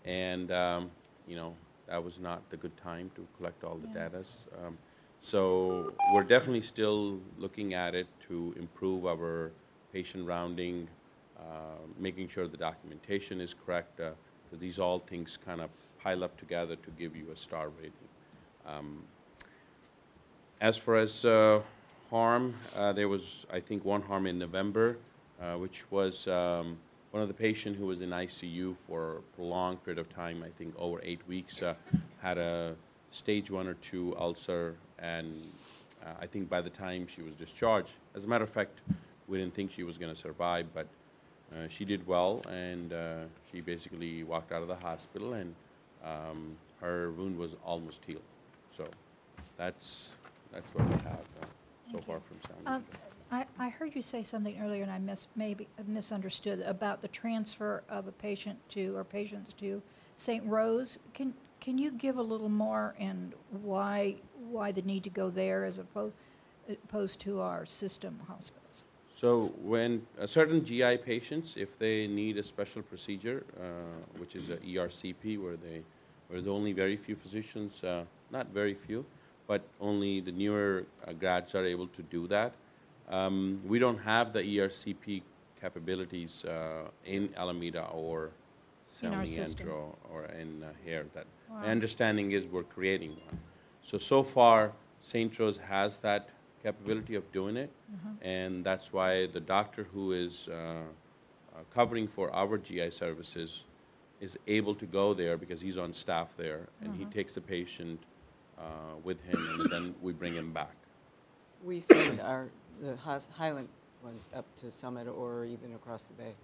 [0.04, 0.90] And, um,
[1.28, 1.54] you know,
[1.86, 4.08] that was not the good time to collect all the yeah.
[4.08, 4.24] data.
[4.66, 4.76] Um,
[5.20, 9.52] so we're definitely still looking at it to improve our
[9.92, 10.88] patient rounding,
[11.38, 14.00] uh, making sure the documentation is correct.
[14.00, 14.10] Uh,
[14.58, 15.70] these all things kind of
[16.02, 17.92] pile up together to give you a star rating.
[18.66, 19.04] Um,
[20.62, 21.60] as far as uh,
[22.08, 24.96] harm, uh, there was, I think, one harm in November,
[25.42, 26.78] uh, which was um,
[27.10, 30.50] one of the patient who was in ICU for a prolonged period of time, I
[30.56, 31.74] think over eight weeks, uh,
[32.22, 32.76] had a
[33.10, 35.42] stage one or two ulcer, and
[36.06, 38.82] uh, I think by the time she was discharged, as a matter of fact,
[39.26, 40.86] we didn't think she was going to survive, but
[41.52, 42.94] uh, she did well, and
[43.50, 45.56] she basically walked out of the hospital, and
[46.04, 48.22] um, her wound was almost healed.
[48.70, 48.86] So
[49.56, 50.12] that's
[50.52, 51.46] that's what we have uh,
[51.90, 52.60] so far from Sound.
[52.66, 52.84] Um,
[53.30, 57.82] I, I heard you say something earlier, and I mis- maybe misunderstood about the transfer
[57.88, 59.82] of a patient to or patients to
[60.16, 60.44] St.
[60.44, 60.98] Rose.
[61.14, 63.32] Can can you give a little more and
[63.62, 64.16] why
[64.50, 66.14] why the need to go there as opposed
[66.68, 68.84] opposed to our system hospitals?
[69.18, 73.62] So when uh, certain GI patients, if they need a special procedure, uh,
[74.18, 75.82] which is a ERCP, where they,
[76.26, 79.04] where the only very few physicians, uh, not very few,
[79.46, 82.52] but only the newer uh, grads are able to do that.
[83.08, 85.22] Um, we don't have the ERCP
[85.60, 88.30] capabilities uh, in Alameda or
[89.00, 91.06] San Leandro or in uh, here.
[91.14, 91.60] That wow.
[91.60, 93.38] my understanding is we're creating one.
[93.82, 94.72] So so far,
[95.02, 95.36] St.
[95.38, 96.28] Rose has that
[96.62, 98.24] capability of doing it, mm-hmm.
[98.26, 103.64] and that's why the doctor who is uh, uh, covering for our GI services
[104.20, 107.10] is able to go there because he's on staff there, and he mm-hmm.
[107.10, 107.98] takes the patient
[108.62, 110.74] uh, with him, and then we bring him back.
[111.64, 112.48] We send our
[112.80, 113.68] the Highland
[114.02, 116.34] ones up to Summit or even across the bay.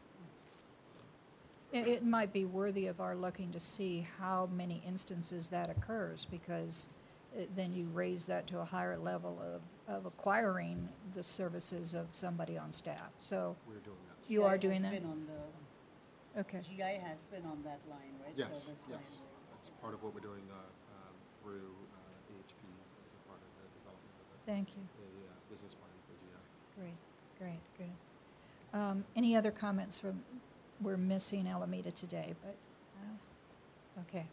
[1.72, 6.26] It, it might be worthy of our looking to see how many instances that occurs
[6.30, 6.88] because
[7.36, 12.06] it, then you raise that to a higher level of, of acquiring the services of
[12.12, 13.10] somebody on staff.
[13.18, 14.32] So we're doing that.
[14.32, 15.02] You GI are doing has that.
[15.02, 16.60] Been on the okay.
[16.62, 18.34] GI has been on that line, right?
[18.36, 19.18] Yes, yes.
[19.52, 20.42] That's part of what we're doing.
[20.50, 22.60] Uh, um, through uh, AHP
[23.08, 24.82] as a part of the development of a, Thank you.
[24.82, 26.80] a uh, business plan for GI.
[26.80, 26.96] Great,
[27.38, 28.78] great, good.
[28.78, 30.22] Um, Any other comments from,
[30.80, 32.54] we're missing Alameda today, but,
[32.98, 34.24] uh, okay.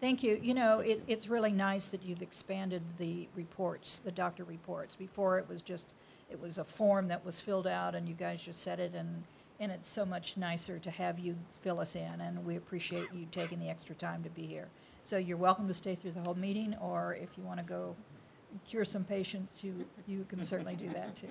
[0.00, 0.38] Thank you.
[0.40, 4.94] You know, it, it's really nice that you've expanded the reports, the doctor reports.
[4.94, 5.92] Before, it was just,
[6.30, 9.24] it was a form that was filled out, and you guys just said it, and,
[9.58, 13.26] and it's so much nicer to have you fill us in, and we appreciate you
[13.32, 14.68] taking the extra time to be here.
[15.02, 17.96] So you're welcome to stay through the whole meeting, or if you want to go
[18.66, 21.28] cure some patients, you, you can certainly do that, too.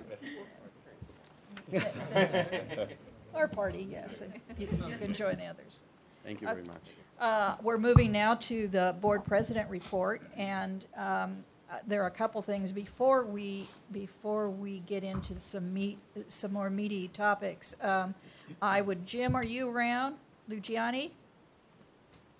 [3.34, 5.82] Our party, yes, and you you can join the others.
[6.24, 6.82] Thank you very much.
[7.20, 12.10] Uh, We're moving now to the board president report, and um, uh, there are a
[12.12, 15.98] couple things before we, before we get into some meat,
[16.28, 17.74] some more meaty topics.
[17.82, 18.14] Um,
[18.62, 20.16] I would, Jim, are you around?
[20.48, 21.10] Luciani?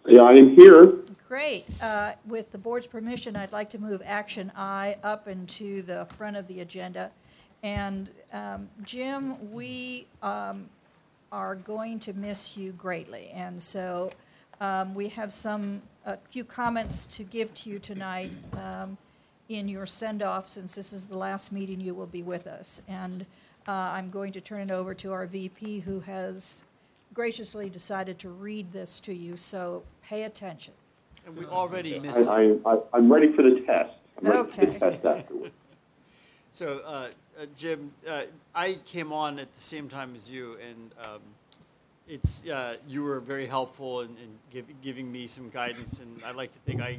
[0.08, 0.94] Yeah, I am here.
[1.28, 1.66] Great.
[1.82, 6.38] Uh, With the board's permission, I'd like to move action I up into the front
[6.38, 7.10] of the agenda.
[7.62, 10.70] And um, Jim, we um,
[11.30, 13.28] are going to miss you greatly.
[13.34, 14.10] And so
[14.62, 18.96] um, we have some, a few comments to give to you tonight um,
[19.50, 22.80] in your send-off, since this is the last meeting you will be with us.
[22.88, 23.26] And
[23.66, 26.62] uh, I'm going to turn it over to our VP, who has
[27.14, 30.74] graciously decided to read this to you, so pay attention.
[31.26, 32.28] And we already missed.
[32.28, 33.92] I, I, I- I'm ready for the test.
[34.18, 34.66] I'm ready for Okay.
[34.66, 35.54] the test afterwards.
[36.52, 37.08] So, uh,
[37.40, 38.22] uh, Jim, uh,
[38.54, 41.20] I came on at the same time as you, and um,
[42.08, 46.32] it's uh, you were very helpful in, in give, giving me some guidance, and I
[46.32, 46.98] like to think I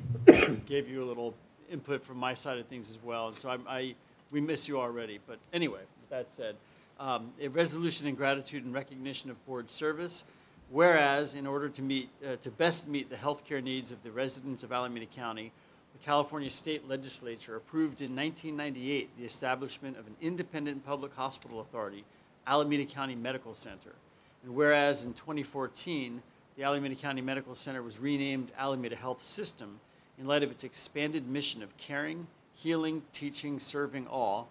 [0.66, 1.34] gave you a little
[1.70, 3.30] input from my side of things as well.
[3.30, 3.95] And so I'm, I
[4.32, 5.20] we miss you already.
[5.28, 6.55] But anyway, with that said,
[7.00, 10.24] um, a resolution in gratitude and recognition of board service.
[10.70, 14.62] Whereas, in order to meet uh, to best meet the healthcare needs of the residents
[14.62, 15.52] of Alameda County,
[15.93, 22.06] the California State Legislature approved in 1998 the establishment of an independent public hospital authority,
[22.45, 23.95] Alameda County Medical Center.
[24.43, 26.22] And whereas in 2014,
[26.56, 29.80] the Alameda County Medical Center was renamed Alameda Health System
[30.20, 34.50] in light of its expanded mission of caring, healing, teaching, serving all.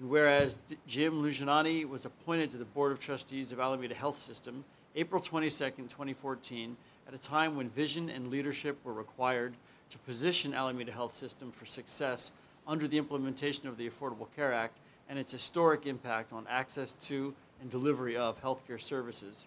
[0.00, 4.18] And whereas D- Jim Luciani was appointed to the Board of Trustees of Alameda Health
[4.18, 4.64] System
[4.96, 5.48] April 22,
[5.88, 6.76] 2014,
[7.06, 9.54] at a time when vision and leadership were required
[9.90, 12.32] to position Alameda Health System for success
[12.66, 14.78] under the implementation of the Affordable Care Act
[15.08, 19.44] and its historic impact on access to and delivery of healthcare services.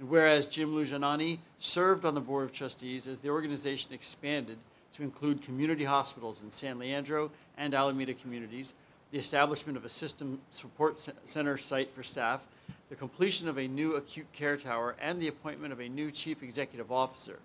[0.00, 4.58] And whereas Jim Luciani served on the Board of Trustees as the organization expanded
[4.96, 8.74] to include community hospitals in San Leandro and Alameda communities,
[9.12, 12.40] the establishment of a system support center site for staff,
[12.88, 16.42] the completion of a new acute care tower, and the appointment of a new chief
[16.42, 17.38] executive officer.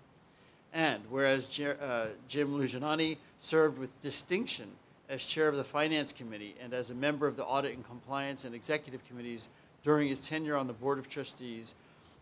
[0.72, 4.66] And whereas uh, Jim Luciani served with distinction
[5.08, 8.44] as chair of the Finance Committee and as a member of the Audit and Compliance
[8.44, 9.48] and Executive Committees
[9.82, 11.74] during his tenure on the Board of Trustees,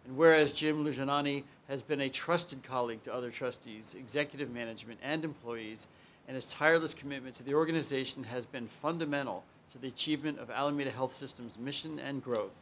[0.06, 5.24] and whereas Jim Luciani has been a trusted colleague to other trustees, executive management, and
[5.24, 5.86] employees,
[6.26, 10.90] and his tireless commitment to the organization has been fundamental to the achievement of Alameda
[10.90, 12.54] Health System's mission and growth.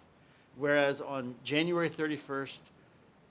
[0.57, 2.61] Whereas on January 31st,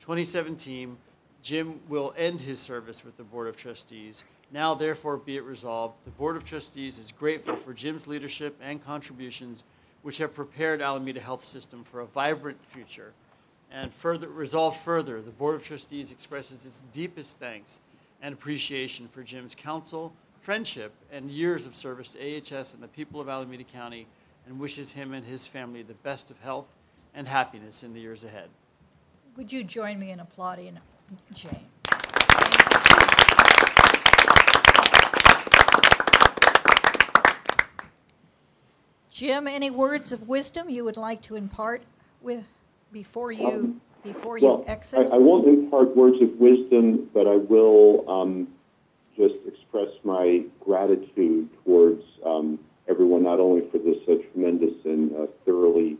[0.01, 0.97] 2017,
[1.41, 4.23] Jim will end his service with the Board of Trustees.
[4.51, 8.84] Now, therefore, be it resolved, the Board of Trustees is grateful for Jim's leadership and
[8.84, 9.63] contributions,
[10.01, 13.13] which have prepared Alameda Health System for a vibrant future.
[13.71, 17.79] And further, resolved further, the Board of Trustees expresses its deepest thanks
[18.21, 20.13] and appreciation for Jim's counsel,
[20.43, 24.07] friendship, and years of service to AHS and the people of Alameda County,
[24.45, 26.67] and wishes him and his family the best of health
[27.15, 28.49] and happiness in the years ahead.
[29.37, 30.79] Would you join me in applauding
[31.33, 31.67] Jane?
[39.09, 41.83] Jim, any words of wisdom you would like to impart
[42.21, 42.43] with
[42.91, 45.09] before you before you Well, exit?
[45.09, 48.49] I, I won't impart words of wisdom, but I will um,
[49.16, 52.59] just express my gratitude towards um,
[52.89, 55.97] everyone, not only for this uh, tremendous and uh, thoroughly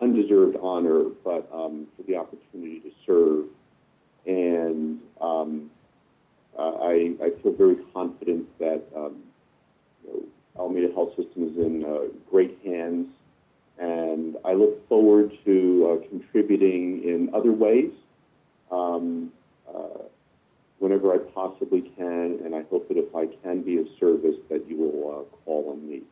[0.00, 3.44] undeserved honor, but um, for the opportunity to serve.
[4.26, 5.70] And um,
[6.58, 9.22] I, I feel very confident that um,
[10.04, 10.22] you know,
[10.58, 13.08] Alameda Health System is in uh, great hands
[13.78, 17.92] and I look forward to uh, contributing in other ways
[18.70, 19.32] um,
[19.68, 20.04] uh,
[20.78, 24.68] whenever I possibly can, and I hope that if I can be of service, that
[24.68, 26.02] you will uh, call on me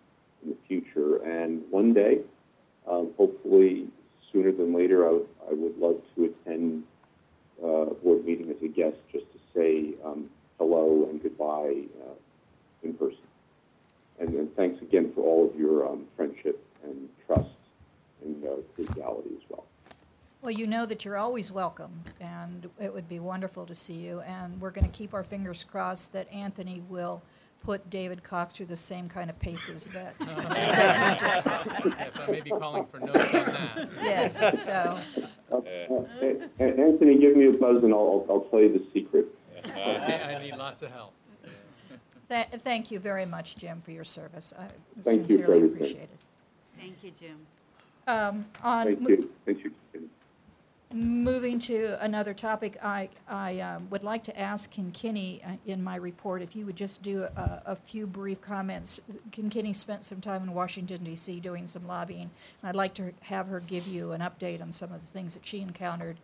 [0.42, 1.22] in the future.
[1.22, 2.20] And one day,
[2.90, 3.88] um, hopefully
[4.32, 6.84] sooner than later, I would, love to attend
[7.62, 12.14] uh, a board meeting as a guest just to say um, hello and goodbye uh,
[12.82, 13.18] in person.
[14.20, 17.48] And, thanks again for all of your um, friendship and trust
[18.24, 19.64] and uh, as well.
[20.44, 21.90] Well, you know that you're always welcome,
[22.20, 24.20] and it would be wonderful to see you.
[24.20, 27.22] And we're going to keep our fingers crossed that Anthony will
[27.62, 30.14] put David Cox through the same kind of paces that.
[31.96, 33.88] Yes, I may be calling for notes on that.
[34.02, 34.98] Yes, so.
[35.50, 35.60] Uh,
[36.20, 39.26] A- A- Anthony, give me a buzz and I'll, I'll tell you the secret.
[39.74, 41.14] I I need lots of help.
[42.28, 44.52] Th- thank you very much, Jim, for your service.
[44.58, 44.66] I
[45.02, 46.18] Thank sincerely appreciate it.
[46.78, 47.38] Thank you, Jim.
[48.06, 49.30] Um, on Thank you.
[49.46, 49.72] Thank you.
[50.94, 55.96] Moving to another topic, I, I um, would like to ask Kinkini uh, in my
[55.96, 59.00] report if you would just do a, a few brief comments.
[59.32, 61.40] Kinkini spent some time in Washington, D.C.
[61.40, 62.30] doing some lobbying,
[62.62, 65.34] and I'd like to have her give you an update on some of the things
[65.34, 66.16] that she encountered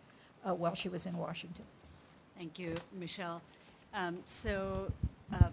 [0.47, 1.65] uh, while she was in Washington.
[2.37, 3.41] Thank you, Michelle.
[3.93, 4.89] Um, so,
[5.33, 5.49] uh,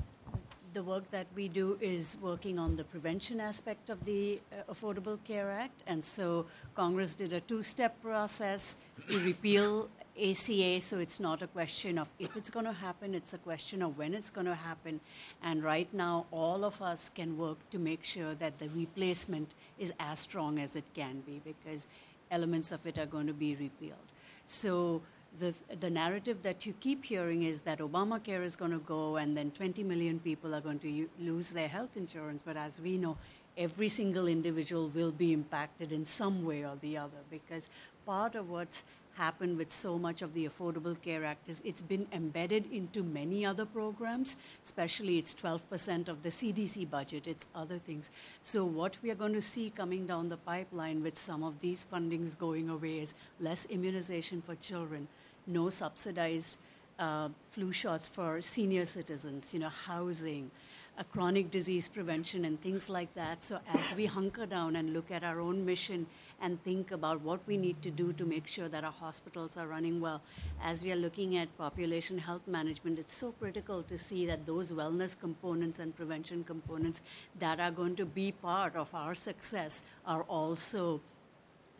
[0.75, 5.19] the work that we do is working on the prevention aspect of the uh, Affordable
[5.25, 5.83] Care Act.
[5.89, 6.47] And so,
[6.77, 8.77] Congress did a two step process
[9.09, 9.88] to repeal
[10.20, 10.80] ACA.
[10.80, 13.96] So, it's not a question of if it's going to happen, it's a question of
[13.96, 15.01] when it's going to happen.
[15.42, 19.92] And right now, all of us can work to make sure that the replacement is
[20.01, 21.86] as strong as it can be because
[22.30, 24.12] elements of it are going to be repealed.
[24.46, 25.03] So,
[25.38, 29.36] the, the narrative that you keep hearing is that Obamacare is going to go and
[29.36, 32.42] then 20 million people are going to u- lose their health insurance.
[32.44, 33.16] But as we know,
[33.57, 37.68] every single individual will be impacted in some way or the other because
[38.09, 38.84] part of what's
[39.18, 43.44] happened with so much of the Affordable Care Act is it's been embedded into many
[43.44, 48.11] other programs, especially it's 12% of the CDC budget, it's other things.
[48.40, 51.84] So, what we are going to see coming down the pipeline with some of these
[51.92, 55.09] fundings going away is less immunization for children,
[55.46, 56.59] no subsidized
[56.98, 60.50] uh, flu shots for senior citizens, you know, housing,
[60.98, 63.42] uh, chronic disease prevention, and things like that.
[63.42, 66.06] So, as we hunker down and look at our own mission
[66.41, 69.66] and think about what we need to do to make sure that our hospitals are
[69.66, 70.22] running well,
[70.62, 74.70] as we are looking at population health management, it's so critical to see that those
[74.70, 77.03] wellness components and prevention components
[77.39, 81.01] that are going to be part of our success are also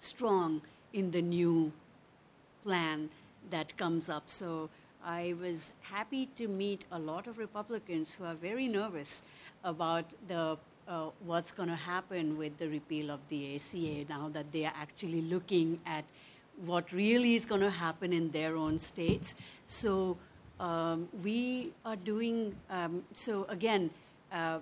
[0.01, 0.61] strong
[0.93, 1.73] in the new
[2.65, 3.09] plan
[3.51, 4.25] that comes up.
[4.27, 4.71] So
[5.05, 9.23] I was happy to meet a lot of Republicans who are very nervous
[9.63, 10.59] about the
[10.89, 14.75] uh, what's going to happen with the repeal of the ACA now that they are
[14.75, 16.05] actually looking at
[16.65, 19.37] what really is going to happen in their own states.
[19.65, 20.17] So
[20.59, 23.91] um, we are doing um, so again.
[24.33, 24.59] Uh,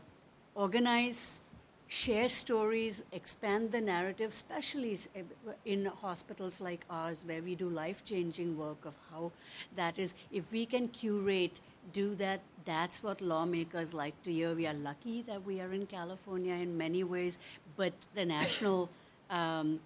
[0.56, 1.40] organize
[1.88, 5.22] share stories, expand the narrative, especially eh,
[5.64, 9.30] in hospitals like ours where we do life changing work of how
[9.76, 10.14] that is.
[10.32, 11.60] If we can curate,
[11.92, 14.54] do that, that's what lawmakers like to hear.
[14.54, 17.38] We are lucky that we are in California in many ways,
[17.76, 18.90] but the national
[19.30, 19.80] um,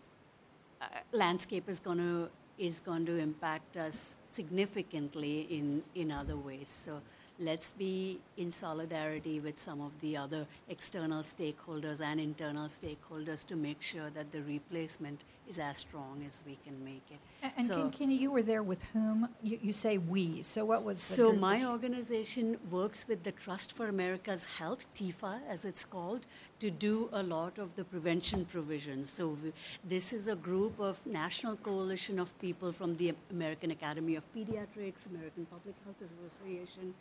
[0.81, 2.29] uh, landscape is going to
[2.59, 6.69] is going to impact us significantly in in other ways.
[6.69, 7.01] So
[7.39, 13.57] let's be in solidarity with some of the other external stakeholders and internal stakeholders to
[13.57, 17.19] make sure that the replacement is as strong as we can make it.
[17.57, 19.29] And So- Kinkini, you were there with whom?
[19.43, 20.43] You, you say we.
[20.43, 25.35] So what was the So my organization works with the Trust for America's Health, TIFA
[25.49, 26.23] as it's called,
[26.61, 29.11] to do a lot of the prevention provisions.
[29.11, 29.53] So we-
[29.85, 35.01] this is a group of national coalition of people from the American Academy of Pediatrics,
[35.15, 36.95] American Public Health Association,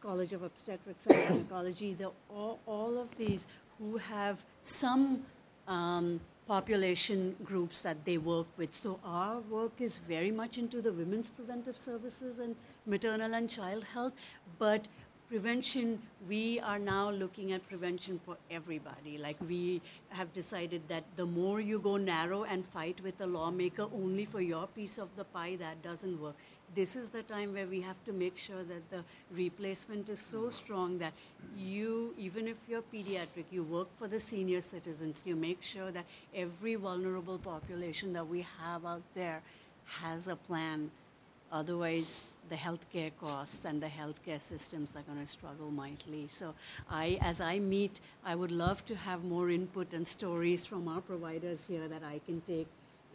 [0.00, 3.46] College of Obstetrics and Gynecology, the, all, all of these
[3.78, 5.24] who have some
[5.66, 8.72] um, population groups that they work with.
[8.74, 12.54] So our work is very much into the women's preventive services and
[12.86, 14.12] maternal and child health,
[14.58, 14.86] but
[15.28, 19.16] prevention, we are now looking at prevention for everybody.
[19.18, 19.80] Like we
[20.10, 24.40] have decided that the more you go narrow and fight with a lawmaker only for
[24.40, 26.36] your piece of the pie, that doesn't work
[26.74, 30.50] this is the time where we have to make sure that the replacement is so
[30.50, 31.12] strong that
[31.56, 36.04] you, even if you're pediatric, you work for the senior citizens, you make sure that
[36.34, 39.42] every vulnerable population that we have out there
[39.84, 40.90] has a plan.
[41.52, 46.26] Otherwise, the healthcare costs and the healthcare systems are going to struggle mightily.
[46.30, 46.54] So,
[46.90, 51.00] I, as I meet, I would love to have more input and stories from our
[51.00, 52.66] providers here that I can take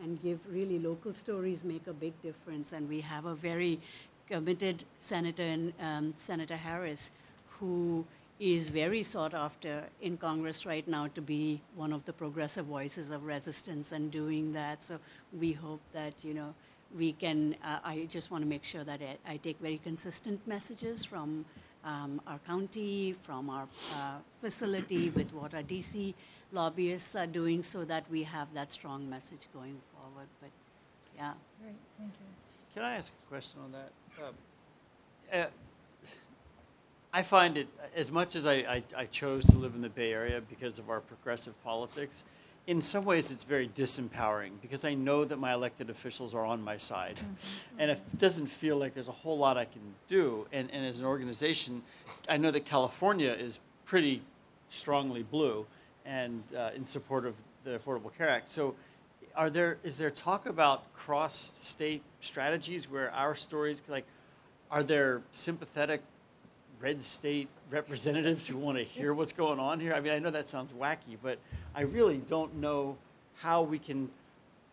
[0.02, 2.74] and give really local stories make a big difference.
[2.74, 3.80] And we have a very
[4.28, 7.12] committed senator, um, Senator Harris,
[7.60, 8.06] who
[8.40, 13.12] is very sought after in Congress right now to be one of the progressive voices
[13.12, 14.82] of resistance and doing that.
[14.82, 15.00] So
[15.38, 16.54] we hope that you know
[16.96, 17.56] we can.
[17.64, 21.46] Uh, I just want to make sure that I, I take very consistent messages from
[21.84, 26.14] um, our county, from our uh, facility, with what our DC
[26.54, 29.82] lobbyists are doing, so that we have that strong message going
[30.20, 30.30] forward.
[30.42, 30.50] But
[31.18, 31.34] yeah.
[31.62, 32.26] Great, thank you.
[32.74, 33.92] Can I ask a question on that?
[34.24, 34.34] Um,
[35.34, 35.46] uh,
[37.12, 40.14] I find it, as much as I, I, I chose to live in the Bay
[40.14, 42.24] Area because of our progressive politics,
[42.68, 46.62] in some ways it's very disempowering because I know that my elected officials are on
[46.62, 47.20] my side.
[47.80, 51.00] And it doesn't feel like there's a whole lot I can do, and, and as
[51.00, 51.82] an organization,
[52.28, 54.22] I know that California is pretty
[54.70, 55.66] strongly blue
[56.06, 58.52] and uh, in support of the Affordable Care Act.
[58.52, 58.76] So
[59.36, 64.06] are there, is there talk about cross-state strategies where our stories, like,
[64.72, 66.02] are there sympathetic
[66.80, 69.94] red state representatives who want to hear what's going on here?
[69.94, 71.40] I mean, I know that sounds wacky, but
[71.76, 72.98] I really don't know
[73.36, 74.10] how we can,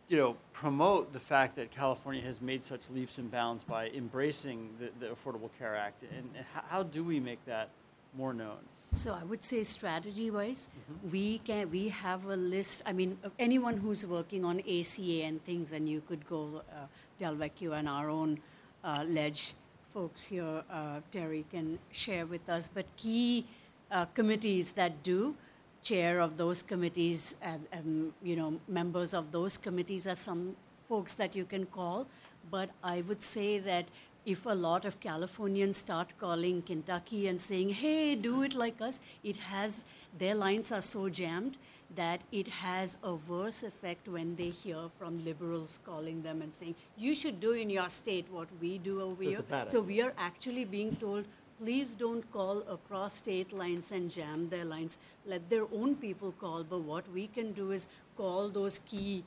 [0.09, 4.70] you know, promote the fact that California has made such leaps and bounds by embracing
[4.78, 7.70] the, the Affordable Care Act, and, and how do we make that
[8.16, 8.59] more known?
[8.97, 10.70] So I would say strategy-wise,
[11.12, 12.82] we can we have a list.
[12.86, 16.86] I mean, anyone who's working on ACA and things, and you could go uh,
[17.20, 18.40] Delvecchio and our own
[18.82, 19.53] uh, ledge
[19.92, 22.70] folks here, uh, Terry can share with us.
[22.72, 23.44] But key
[23.90, 25.36] uh, committees that do,
[25.82, 30.57] chair of those committees, and, and you know members of those committees are some
[30.88, 32.07] folks that you can call.
[32.51, 33.88] But I would say that
[34.27, 39.01] if a lot of Californians start calling Kentucky and saying, hey, do it like us,
[39.22, 39.85] it has,
[40.18, 41.57] their lines are so jammed
[41.95, 46.74] that it has a worse effect when they hear from liberals calling them and saying,
[46.99, 49.64] you should do in your state what we do over There's here.
[49.68, 51.24] So we are actually being told,
[51.61, 54.99] please don't call across state lines and jam their lines.
[55.24, 59.22] Let their own people call, but what we can do is call those key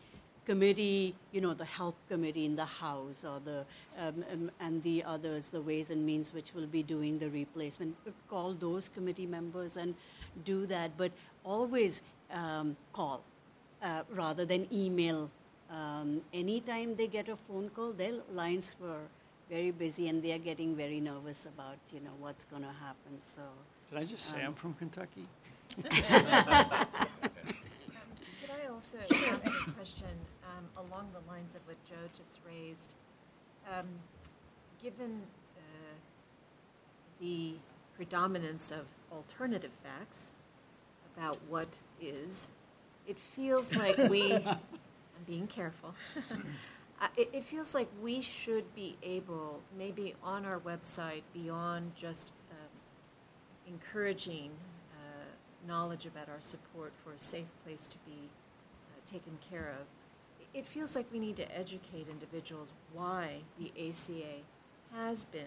[0.49, 3.59] committee, you know, the health committee in the House or the,
[3.99, 7.95] um, um, and the others, the Ways and Means, which will be doing the replacement,
[8.27, 9.93] call those committee members and
[10.45, 10.97] do that.
[10.97, 11.11] But
[11.43, 13.21] always um, call
[13.83, 15.29] uh, rather than email.
[15.69, 19.03] Um, anytime they get a phone call, their lines were
[19.51, 23.19] very busy and they are getting very nervous about, you know, what's going to happen.
[23.19, 23.43] So.
[23.89, 25.27] Can I just say um, I'm from Kentucky?
[28.79, 30.07] Also ask a question
[30.45, 32.93] um, along the lines of what Joe just raised?
[33.69, 33.85] Um,
[34.81, 35.23] Given
[35.57, 35.95] uh,
[37.19, 37.55] the
[37.97, 40.31] predominance of alternative facts
[41.13, 42.47] about what is,
[43.05, 44.59] it feels like we, I'm
[45.27, 45.93] being careful,
[47.01, 52.33] Uh, it, it feels like we should be able, maybe on our website, beyond just
[52.51, 52.67] um,
[53.73, 54.51] encouraging
[54.93, 55.23] uh,
[55.65, 58.29] knowledge about our support for a safe place to be
[59.09, 59.87] taken care of,
[60.53, 64.41] it feels like we need to educate individuals why the ACA
[64.93, 65.43] has been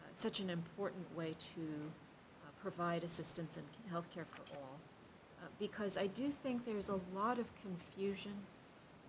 [0.00, 4.78] uh, such an important way to uh, provide assistance and health care for all.
[5.40, 8.32] Uh, because I do think there's a lot of confusion,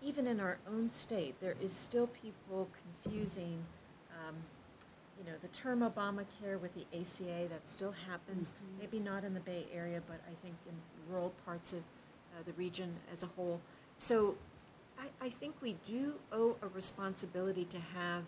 [0.04, 1.36] even in our own state.
[1.42, 2.68] There is still people
[3.04, 3.64] confusing,
[4.12, 4.36] um,
[5.18, 7.48] you know, the term Obamacare with the ACA.
[7.50, 8.52] That still happens.
[8.52, 8.80] Mhm.
[8.80, 10.76] Maybe not in the Bay Area, but I think in
[11.10, 11.82] rural parts of
[12.38, 13.60] uh, the region as a whole.
[13.98, 14.36] So
[15.00, 18.24] I, I think we do owe a responsibility to have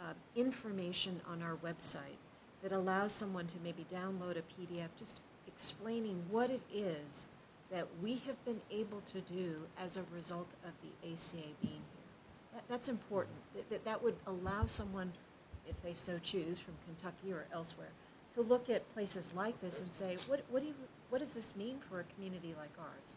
[0.00, 2.20] uh, information on our website
[2.62, 7.26] that allows someone to maybe download a PDF just explaining what it is
[7.70, 12.52] that we have been able to do as a result of the ACA being here.
[12.54, 13.36] That, that's important.
[13.70, 15.12] That, that, would allow someone,
[15.68, 17.88] if they so choose, from Kentucky or elsewhere,
[18.34, 20.74] to look at places like this and say, what, what, do you,
[21.10, 23.16] what does this mean for a community like ours?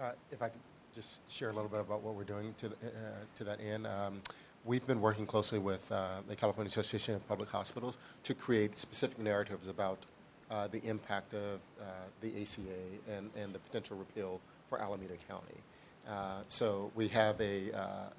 [0.00, 0.60] Uh, If I could
[0.94, 2.90] just share a little bit about what we're doing to, the- uh,
[3.36, 3.86] to that end.
[3.86, 4.22] Um,
[4.66, 9.18] We've been working closely with uh, the California Association of Public Hospitals to create specific
[9.18, 10.04] narratives about
[10.50, 11.84] uh, the impact of uh,
[12.20, 12.60] the ACA
[13.10, 14.38] and, and the potential repeal
[14.68, 15.56] for Alameda County.
[16.06, 17.70] Uh, So we have a,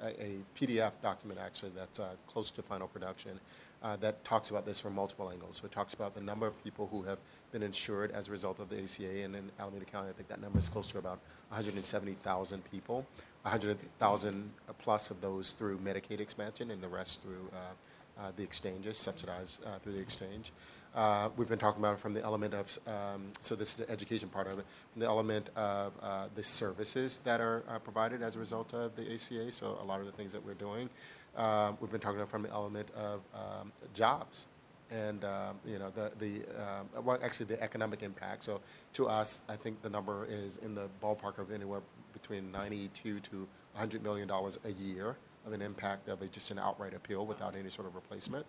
[0.01, 3.39] a PDF document actually that's close to final production
[3.83, 5.57] uh, that talks about this from multiple angles.
[5.57, 7.17] So it talks about the number of people who have
[7.51, 10.41] been insured as a result of the ACA, and in Alameda County, I think that
[10.41, 11.19] number is close to about
[11.49, 13.05] 170,000 people.
[13.43, 18.97] 100,000 plus of those through Medicaid expansion, and the rest through uh, uh, the exchanges,
[18.97, 20.51] subsidized uh, through the exchange.
[20.93, 24.27] Uh, we've been talking about from the element of, um, so this is the education
[24.27, 24.65] part of it,
[24.97, 29.13] the element of uh, the services that are uh, provided as a result of the
[29.13, 30.89] ACA, so a lot of the things that we're doing.
[31.35, 34.47] Uh, we've been talking about from the element of um, jobs
[34.91, 38.43] and um, you know the the uh, well actually the economic impact.
[38.43, 38.59] So
[38.93, 41.81] to us, I think the number is in the ballpark of anywhere
[42.13, 43.35] between 92 to
[43.73, 45.15] 100 million dollars a year
[45.45, 48.45] of an impact of a, just an outright appeal without any sort of replacement.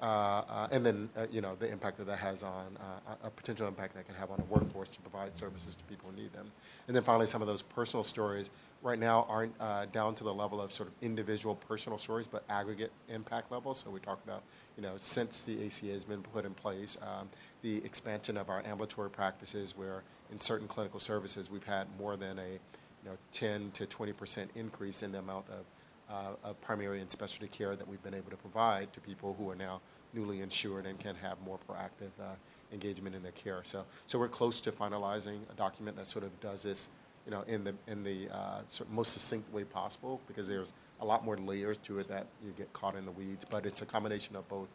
[0.00, 0.04] uh,
[0.48, 3.68] uh, and then uh, you know the impact that that has on uh, a potential
[3.68, 6.50] impact that can have on a workforce to provide services to people who need them.
[6.88, 8.50] And then finally, some of those personal stories
[8.82, 12.44] right now aren't uh, down to the level of sort of individual personal stories, but
[12.48, 13.74] aggregate impact level.
[13.74, 14.42] So we talked about
[14.76, 17.28] you know since the ACA has been put in place, um,
[17.62, 22.38] the expansion of our ambulatory practices, where in certain clinical services we've had more than
[22.38, 25.64] a you know 10 to 20 percent increase in the amount of
[26.12, 29.48] uh, of primary and specialty care that we've been able to provide to people who
[29.48, 29.80] are now
[30.12, 32.34] newly insured and can have more proactive uh,
[32.72, 33.60] engagement in their care.
[33.64, 36.90] So, so we're close to finalizing a document that sort of does this,
[37.24, 40.72] you know, in the in the uh, sort of most succinct way possible because there's
[41.00, 43.44] a lot more layers to it that you get caught in the weeds.
[43.44, 44.68] But it's a combination of both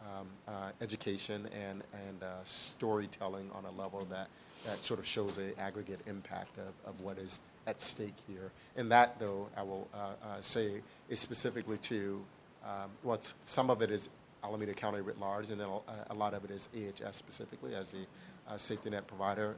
[0.00, 4.28] um, uh, education and and uh, storytelling on a level that
[4.66, 8.50] that sort of shows a aggregate impact of, of what is at stake here.
[8.76, 10.80] And that, though, I will uh, uh, say,
[11.10, 12.24] is specifically to
[12.64, 14.08] um, what's some of it is
[14.42, 17.92] Alameda County writ large, and then a, a lot of it is AHS specifically as
[17.92, 18.06] the
[18.48, 19.54] uh, safety net provider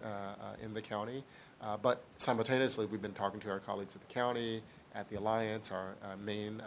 [0.63, 1.25] in the county.
[1.61, 4.63] Uh, but simultaneously, we've been talking to our colleagues at the county,
[4.95, 5.95] at the Alliance, our
[6.25, 6.63] main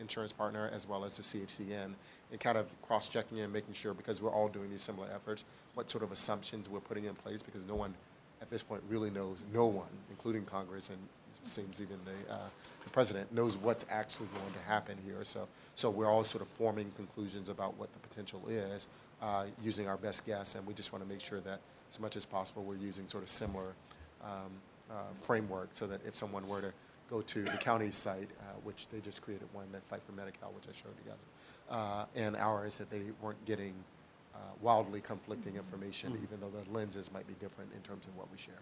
[0.00, 1.92] insurance partner, as well as the CHCN,
[2.30, 5.90] and kind of cross-checking and making sure, because we're all doing these similar efforts, what
[5.90, 7.94] sort of assumptions we're putting in place, because no one
[8.42, 10.98] at this point really knows, no one, including Congress and
[11.42, 12.38] seems even the, uh,
[12.84, 15.24] the president, knows what's actually going to happen here.
[15.24, 18.88] So, so we're all sort of forming conclusions about what the potential is
[19.22, 21.60] uh, using our best guess, and we just want to make sure that
[21.90, 23.72] as much as possible we're using sort of similar
[24.24, 24.50] um,
[24.90, 26.72] uh, framework so that if someone were to
[27.08, 30.50] go to the county site, uh, which they just created one, that Fight for Medi-Cal,
[30.54, 31.20] which I showed you guys,
[31.70, 33.74] uh, and ours, that they weren't getting
[34.34, 36.22] uh, wildly conflicting information, Mm.
[36.22, 38.54] even though the lenses might be different in terms of what we share.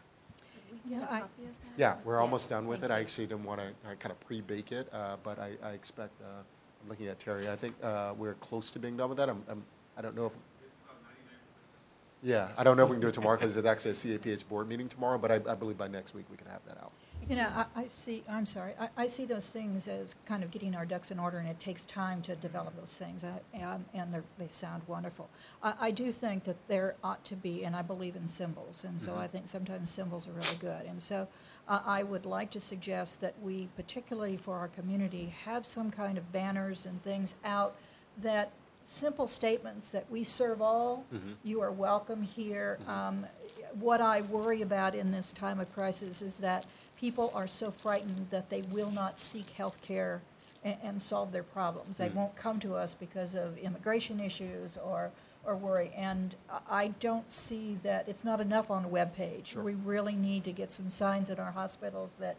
[0.87, 1.23] Yeah, I-
[1.77, 2.91] Yeah, we're almost done with it.
[2.91, 6.27] I actually didn't want to kind of pre-bake it, uh, but I, I expect, uh,
[6.83, 9.29] I'm looking at Terry, I think uh, we're close to being done with that.
[9.29, 9.63] I'm, I'm,
[9.97, 10.33] I don't know if,
[12.23, 14.49] yeah, I don't know if we can do it tomorrow because it's actually a CAPH
[14.49, 16.93] board meeting tomorrow, but I, I believe by next week we can have that out.
[17.29, 20.51] You know, I, I see, I'm sorry, I, I see those things as kind of
[20.51, 23.85] getting our ducks in order, and it takes time to develop those things, I- and,
[23.93, 25.29] and they're, they sound wonderful.
[25.63, 29.01] I, I do think that there ought to be, and I believe in symbols, and
[29.01, 29.15] so.
[29.17, 30.87] I think sometimes symbols are really good.
[30.87, 31.29] And so
[31.69, 36.17] uh, I would like to suggest that we, particularly for our community, have some kind
[36.17, 37.77] of banners and things out
[38.23, 38.53] that,
[38.89, 41.37] simple statements that we serve all, Mhm.
[41.43, 42.79] you are welcome here.
[42.87, 43.27] Um,
[43.79, 46.65] what I worry about in this time of crisis is that
[46.97, 50.23] people are so frightened that they will not seek health care
[50.65, 51.99] and, and solve their problems.
[51.99, 52.15] They Mm.
[52.15, 55.11] won't come to us because of immigration issues or,
[55.45, 55.93] or worry.
[55.95, 59.47] And I- don't see that, it's not enough on a webpage.
[59.49, 59.63] Sure.
[59.63, 62.37] We really need to get some signs in our hospitals that,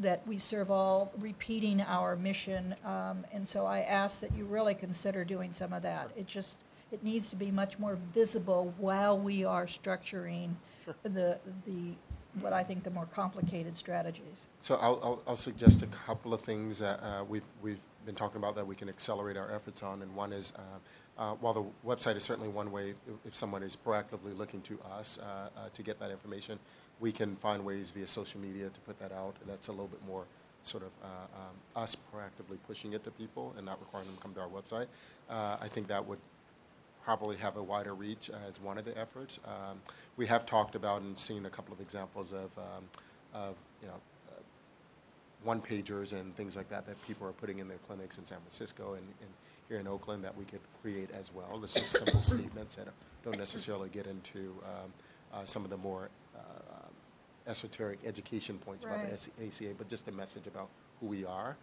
[0.00, 2.74] that we serve all, repeating our mission.
[2.84, 6.10] Um, and so I ask that you really consider doing some of that.
[6.16, 6.58] It just,
[6.90, 10.54] it needs to be much more visible while we are structuring
[11.02, 11.94] the, the,
[12.40, 14.48] what I think the more complicated strategies.
[14.60, 18.38] So I'll, I'll, I'll suggest a couple of things that uh, we've, we've been talking
[18.38, 20.02] about that we can accelerate our efforts on.
[20.02, 20.60] And one is, uh,
[21.20, 22.96] uh, while the website is certainly one way, if,
[23.26, 26.58] if someone is proactively looking to us uh, uh, to get that information,
[27.00, 29.34] we can find ways via social media to put that out.
[29.46, 30.24] That's a little bit more
[30.62, 34.22] sort of uh, um, us proactively pushing it to people and not requiring them to
[34.22, 34.86] come to our website.
[35.28, 36.18] Uh, I think that would
[37.02, 39.40] probably have a wider reach as one of the efforts.
[39.46, 39.80] Um,
[40.16, 42.84] we have talked about and seen a couple of examples of, um,
[43.32, 43.94] of you know,
[44.30, 44.40] uh,
[45.42, 48.38] one pagers and things like that that people are putting in their clinics in San
[48.38, 49.30] Francisco and, and
[49.68, 51.58] here in Oakland that we could create as well.
[51.62, 52.88] It's just simple statements that
[53.24, 54.92] don't necessarily get into um,
[55.32, 56.10] uh, some of the more
[57.46, 59.16] esoteric education points about Right.
[59.38, 60.68] the ACA, but just a message about
[61.00, 61.56] who we are.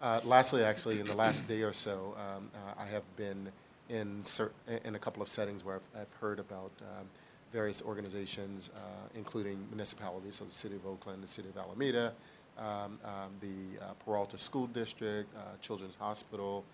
[0.00, 3.50] Uh, lastly, actually, in the last day or so, um, uh, I have been
[3.88, 4.52] in cer-
[4.84, 7.06] in a couple of settings where I've, I've heard about um,
[7.52, 8.78] various organizations, uh,
[9.14, 12.12] including municipalities, so the city of Oakland, the city of Alameda,
[12.58, 16.64] um, um, the uh, Peralta School District, uh, Children's Hospital,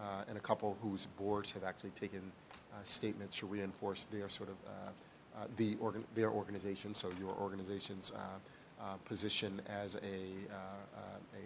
[0.00, 2.20] uh, and a couple whose boards have actually taken
[2.72, 4.90] uh, statements to reinforce their sort of uh, uh,
[5.56, 8.18] the organ- their organization, so your organization's uh,
[8.80, 10.54] uh, position as a, uh,
[10.96, 11.00] uh,
[11.36, 11.42] a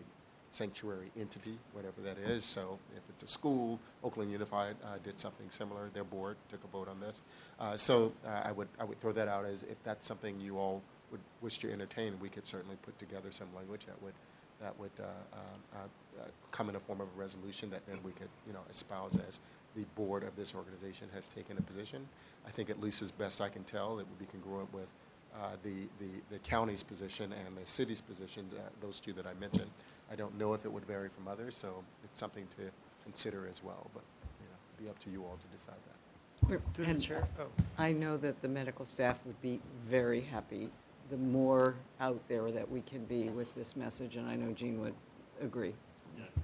[0.50, 2.44] sanctuary entity, whatever that is.
[2.44, 5.90] So if it's a school, Oakland Unified uh, did something similar.
[5.92, 7.22] Their board took a vote on this.
[7.58, 10.58] Uh, so uh, I would I would throw that out as if that's something you
[10.58, 14.14] all would wish to entertain, we could certainly put together some language that would
[14.60, 18.12] that would uh, uh, uh, come in a form of a resolution that then we
[18.12, 19.40] could you know espouse as
[19.74, 22.06] the board of this organization has taken a position.
[22.46, 24.86] I think at least as best I can tell, it would be congruent with
[25.34, 29.34] uh, the, the, the county's position and the city's position, uh, those two that I
[29.34, 29.70] mentioned.
[30.10, 32.70] I don't know if it would vary from others, so it's something to
[33.02, 33.90] consider as well.
[33.94, 34.04] But
[34.40, 34.84] you know.
[34.84, 36.46] be up to you all to decide that.
[36.46, 37.26] Through the and chair.
[37.40, 37.46] Oh.
[37.78, 40.70] I know that the medical staff would be very happy,
[41.10, 44.80] the more out there that we can be with this message, and I know Jean
[44.80, 44.94] would
[45.40, 45.74] agree.
[46.16, 46.43] Yeah, I've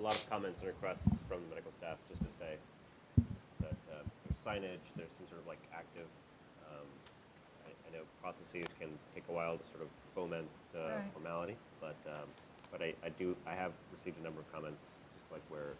[0.00, 2.56] a lot, of comments and requests from the medical staff just to say
[3.60, 6.08] that uh, there's signage, there's some sort of like active,
[6.72, 6.88] um,
[7.66, 11.12] I, I know processes can take a while to sort of foment the Right.
[11.12, 12.28] formality, but, um,
[12.72, 14.86] but I, I do, I have received a number of comments,
[15.18, 15.76] just like where,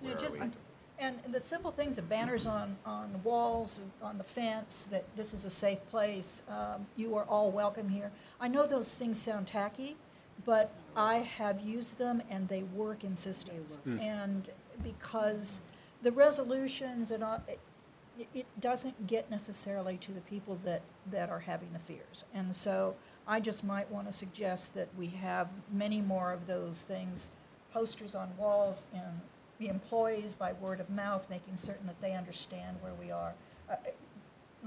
[0.00, 0.50] where know, are just, we?
[0.98, 5.34] and the simple things, the banners on, on the walls, on the fence, that this
[5.34, 8.12] is a safe place, um, you are all welcome here.
[8.40, 9.96] I know those things sound tacky,
[10.44, 13.78] but I have used them and they work in systems.
[13.86, 14.00] Mm.
[14.00, 14.48] And
[14.82, 15.60] because
[16.02, 17.60] the resolutions and all, it,
[18.34, 22.24] it doesn't get necessarily to the people that, that are having the fears.
[22.34, 26.82] And so I just might want to suggest that we have many more of those
[26.82, 27.30] things,
[27.72, 29.20] posters on walls and
[29.58, 33.34] the employees by word of mouth, making certain that they understand where we are.
[33.70, 33.76] Uh,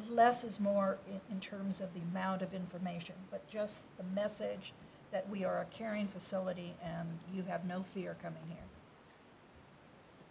[0.09, 4.73] Less is more in, in terms of the amount of information, but just the message
[5.11, 8.57] that we are a caring facility and you have no fear coming here.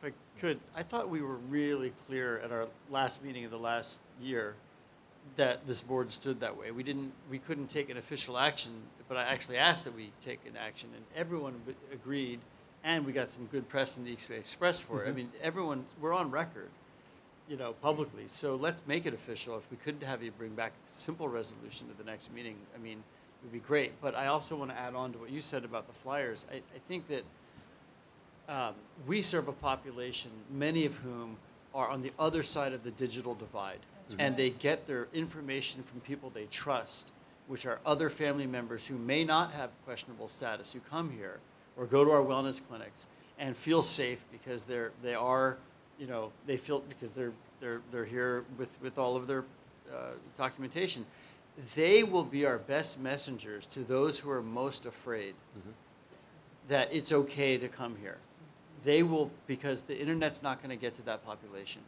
[0.01, 3.59] If I could, I thought we were really clear at our last meeting of the
[3.59, 4.55] last year
[5.37, 6.71] that this board stood that way.
[6.71, 8.71] We didn't, we couldn't take an official action,
[9.09, 12.39] but I actually asked that we take an action, and everyone b- agreed,
[12.85, 15.09] and we got some good press in the East Bay Express for it.
[15.09, 15.15] I Mhm.
[15.17, 16.71] mean, everyone, we're on record,
[17.49, 19.57] you know, publicly, so let's make it official.
[19.59, 22.79] If we could have you bring back a simple resolution to the next meeting, I
[22.79, 23.05] mean, it
[23.43, 23.93] would be great.
[24.01, 26.45] But I also want to add on to what you said about the flyers.
[26.51, 27.25] I, I think that
[28.49, 28.75] um,
[29.07, 31.37] we serve a population, many of whom
[31.75, 33.81] are on the other side of the digital divide.
[34.19, 37.11] And they get their information from people they trust,
[37.47, 41.41] which are other family members who may not have questionable status, who come here
[41.77, 43.07] or go to our wellness clinics
[43.39, 45.59] and feel safe because they're, they are,
[45.99, 49.45] you know, they feel because they're, they're, they're here with, with all of their
[49.93, 51.05] uh, documentation.
[51.75, 55.35] They will be our best messengers to those who are most afraid
[56.69, 58.19] that it's okay to come here.
[58.85, 61.83] They will, because the internet's not going to get to that population,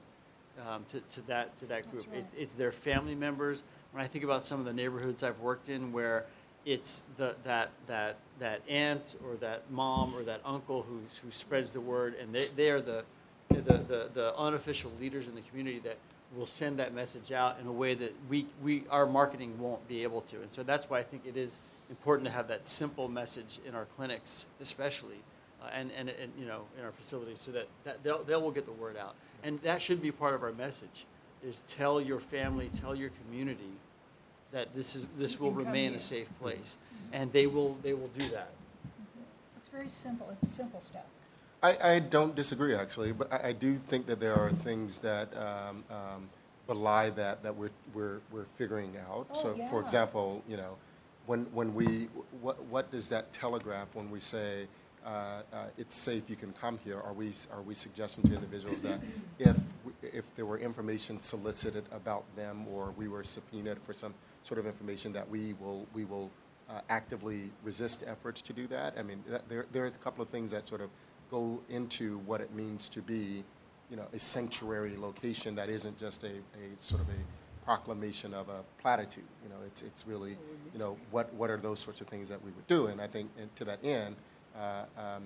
[0.66, 2.06] um, to, to that to that group.
[2.10, 2.18] right.
[2.18, 3.62] It's, it's their family members.
[3.92, 6.24] When I think about some of the neighborhoods I've worked in, where
[6.66, 11.70] it's the that that that aunt or that mom or that uncle who who spreads
[11.72, 13.04] the word, and they, they are the
[13.48, 15.96] the, the the unofficial leaders in the community that
[16.36, 20.02] will send that message out in a way that we, we our marketing won't be
[20.02, 20.40] able to.
[20.42, 21.58] And so that's why I think it is
[21.88, 25.16] important to have that simple message in our clinics, especially,
[25.62, 28.52] uh, and, and, and you know in our facilities, so that, that they'll, they will
[28.52, 29.14] get the word out.
[29.42, 31.06] And that should be part of our message:
[31.44, 33.72] is tell your family, tell your community
[34.52, 36.76] that this is this will remain a safe place,
[37.12, 38.50] and they will they will do that.
[39.56, 41.02] It's very simple, it's simple stuff.
[41.62, 45.36] I, I don't disagree, actually, but I, I do think that there are things that
[45.36, 46.28] um, um,
[46.66, 49.26] belie that that we're, we're, we're figuring out.
[49.30, 49.68] Oh, so, yeah.
[49.68, 50.76] for example, you know,
[51.26, 52.08] when, when we,
[52.40, 54.66] what, what does that telegraph when we say
[55.04, 56.98] uh, uh, it's safe, you can come here?
[56.98, 59.00] Are we, are we suggesting to individuals that
[59.38, 59.56] if,
[60.02, 64.66] if there were information solicited about them or we were subpoenaed for some sort of
[64.66, 66.30] information that we will, we will
[66.70, 68.94] uh, actively resist efforts to do that?
[68.98, 70.90] I mean, that, there, there are a couple of things that sort of
[71.30, 73.44] go into what it means to be,
[73.90, 78.48] you know, a sanctuary location that isn't just a, a sort of a proclamation of
[78.48, 79.24] a platitude.
[79.42, 80.36] You know, it's, it's really,
[80.72, 82.86] you know, what, what are those sorts of things that we would do?
[82.86, 84.16] And I think and to that end,
[84.56, 85.22] uh, um,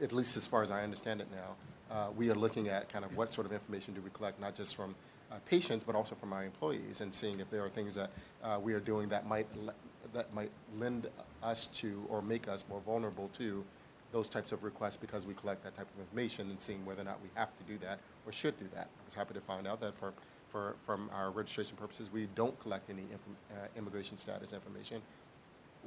[0.00, 3.04] at least as far as I understand it now, uh, we are looking at kind
[3.04, 4.94] of what sort of information do we collect, not just from
[5.30, 8.10] uh, patients, but also from our employees, and seeing if there are things that
[8.42, 9.74] uh, we are doing that might le-
[10.12, 11.08] that might lend
[11.42, 13.64] us to or make us more vulnerable to
[14.12, 17.04] those types of requests because we collect that type of information and seeing whether or
[17.04, 18.88] not we have to do that or should do that.
[19.00, 20.12] I was happy to find out that for,
[20.50, 25.00] for from our registration purposes, we don't collect any uh, immigration status information.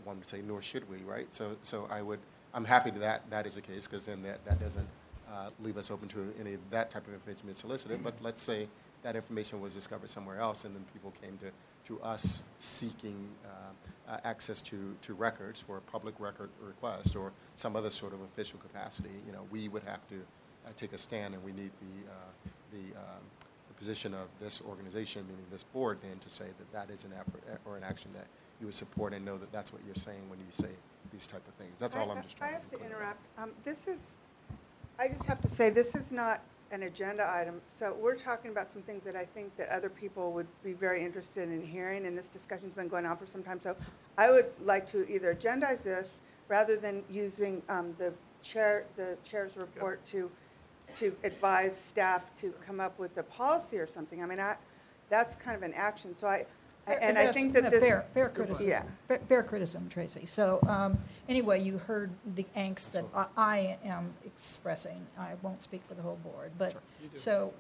[0.04, 1.32] One would say, nor should we, right?
[1.34, 2.20] So, so I would,
[2.54, 4.88] I'm happy that that is the case because then that, that doesn't
[5.32, 8.04] uh, leave us open to any of that type of information being solicited.
[8.04, 8.68] But let's say
[9.06, 11.52] that information was discovered somewhere else and then people came to,
[11.86, 17.32] to us seeking uh, uh, access to, to records for a public record request or
[17.56, 20.98] some other sort of official capacity, you know, we would have to uh, take a
[20.98, 23.22] stand and we need the, uh, the, um,
[23.68, 27.12] the position of this organization, meaning this board, then to say that that is an
[27.14, 28.26] effort uh, or an action that
[28.60, 30.70] you would support and know that that's what you're saying when you say
[31.12, 31.80] these type of things.
[31.80, 33.22] That's all I- I'm just trying to have be to interrupt.
[33.38, 34.00] Um, This is,
[34.98, 36.42] I just have to say, this is not
[36.76, 37.62] an agenda item.
[37.68, 41.02] So we're talking about some things that I think that other people would be very
[41.02, 43.60] interested in hearing, and this discussion's been going on for some time.
[43.62, 43.76] So
[44.18, 46.20] I would like to either agendize this,
[46.50, 50.30] rather than using um, the chair, the chair's report to
[50.96, 54.22] to advise staff to come up with a policy or something.
[54.22, 54.56] I mean, I,
[55.10, 56.46] that's kind of an action, so I,
[56.88, 57.84] and I think that a this.
[57.84, 58.70] Fair, fair criticism.
[58.70, 58.84] Yeah.
[59.08, 60.26] Fa- Fair criticism, Tracy.
[60.26, 60.98] So, um,
[61.28, 65.06] anyway, you heard the angst that I, I am expressing.
[65.18, 67.54] I won't speak for the whole board, but, You so,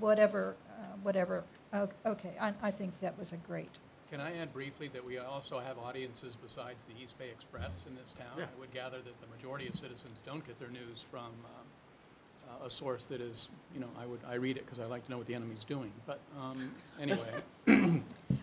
[0.00, 3.68] whatever, uh, whatever, O- okay, I, I think that was a great,
[4.10, 7.96] Can I add briefly that we also have audiences besides the East Bay Express in
[7.96, 8.38] this town?
[8.38, 8.44] Yeah.
[8.44, 11.66] I would gather that the majority of citizens don't get their news from um,
[12.62, 15.04] uh, a source that is, you know, I would, I read it because I like
[15.06, 15.90] to know what the enemy's doing.
[16.06, 16.70] But um,
[17.00, 17.18] anyway.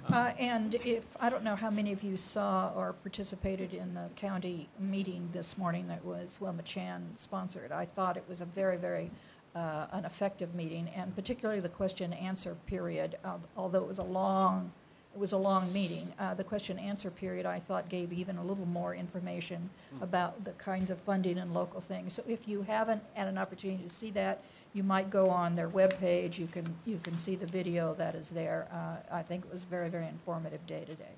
[0.09, 4.09] Uh, And if, I don't know how many of you saw or participated in the
[4.15, 7.71] county meeting this morning that was Wilma Chan sponsored.
[7.71, 9.11] I thought it was a very, very,
[9.55, 14.71] uh, an effective meeting, and particularly the question-answer period, uh, although it was a long,
[15.13, 16.13] it was a long meeting.
[16.17, 19.69] uh, The question-answer period, I thought, gave even a little more information
[20.01, 22.13] about the kinds of funding and local things.
[22.13, 24.41] So if you haven't had an opportunity to see that,
[24.73, 28.29] you might go on their webpage, you can, you can see the video that is
[28.29, 28.67] there.
[28.71, 31.15] Uh, I think it was a very, very informative day today.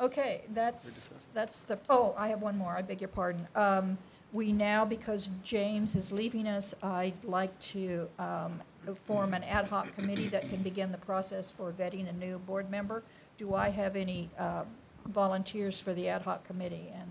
[0.00, 3.46] Okay, that's, that's the, oh, I have one more, I beg your pardon.
[3.54, 3.98] Um,
[4.32, 8.60] We now, because James is leaving us, I'd like to um,
[9.04, 12.68] form an ad hoc committee that can begin the process for vetting a new board
[12.68, 13.04] member.
[13.38, 14.64] Do I have any uh,
[15.06, 16.90] volunteers for the ad hoc committee?
[16.92, 17.08] And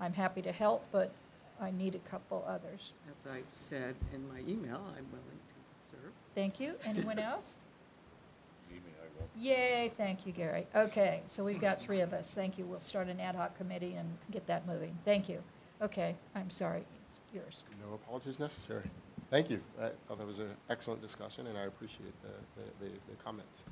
[0.00, 1.12] I'm happy to help, but
[1.60, 2.92] I need a couple others.
[3.10, 6.12] As I said in my email, I'm willing to serve.
[6.34, 6.74] Thank you.
[6.84, 7.54] Anyone else?
[9.36, 10.66] Yay, thank you, Gary.
[10.74, 12.32] Okay, so we've got three of us.
[12.34, 12.64] Thank you.
[12.64, 14.96] We'll start an ad hoc committee and get that moving.
[15.04, 15.42] Thank you.
[15.82, 17.64] Okay, I'm sorry, it's yours.
[17.86, 18.84] No apologies necessary.
[19.30, 19.60] Thank you.
[19.80, 23.64] I thought that was an excellent discussion, and I appreciate the, the, the, the comments.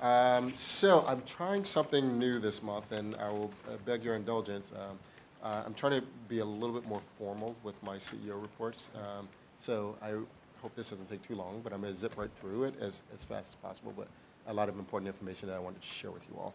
[0.00, 4.72] Um, so I'm trying something new this month, and I will uh, beg your indulgence.
[4.76, 4.98] Um,
[5.42, 8.90] uh, I'm trying to be a little bit more formal with my CEO reports.
[8.94, 9.28] Um,
[9.60, 10.10] so I
[10.60, 13.02] hope this doesn't take too long, but I'm going to zip right through it as,
[13.14, 13.92] as fast as possible.
[13.96, 14.08] But
[14.46, 16.54] a lot of important information that I wanted to share with you all.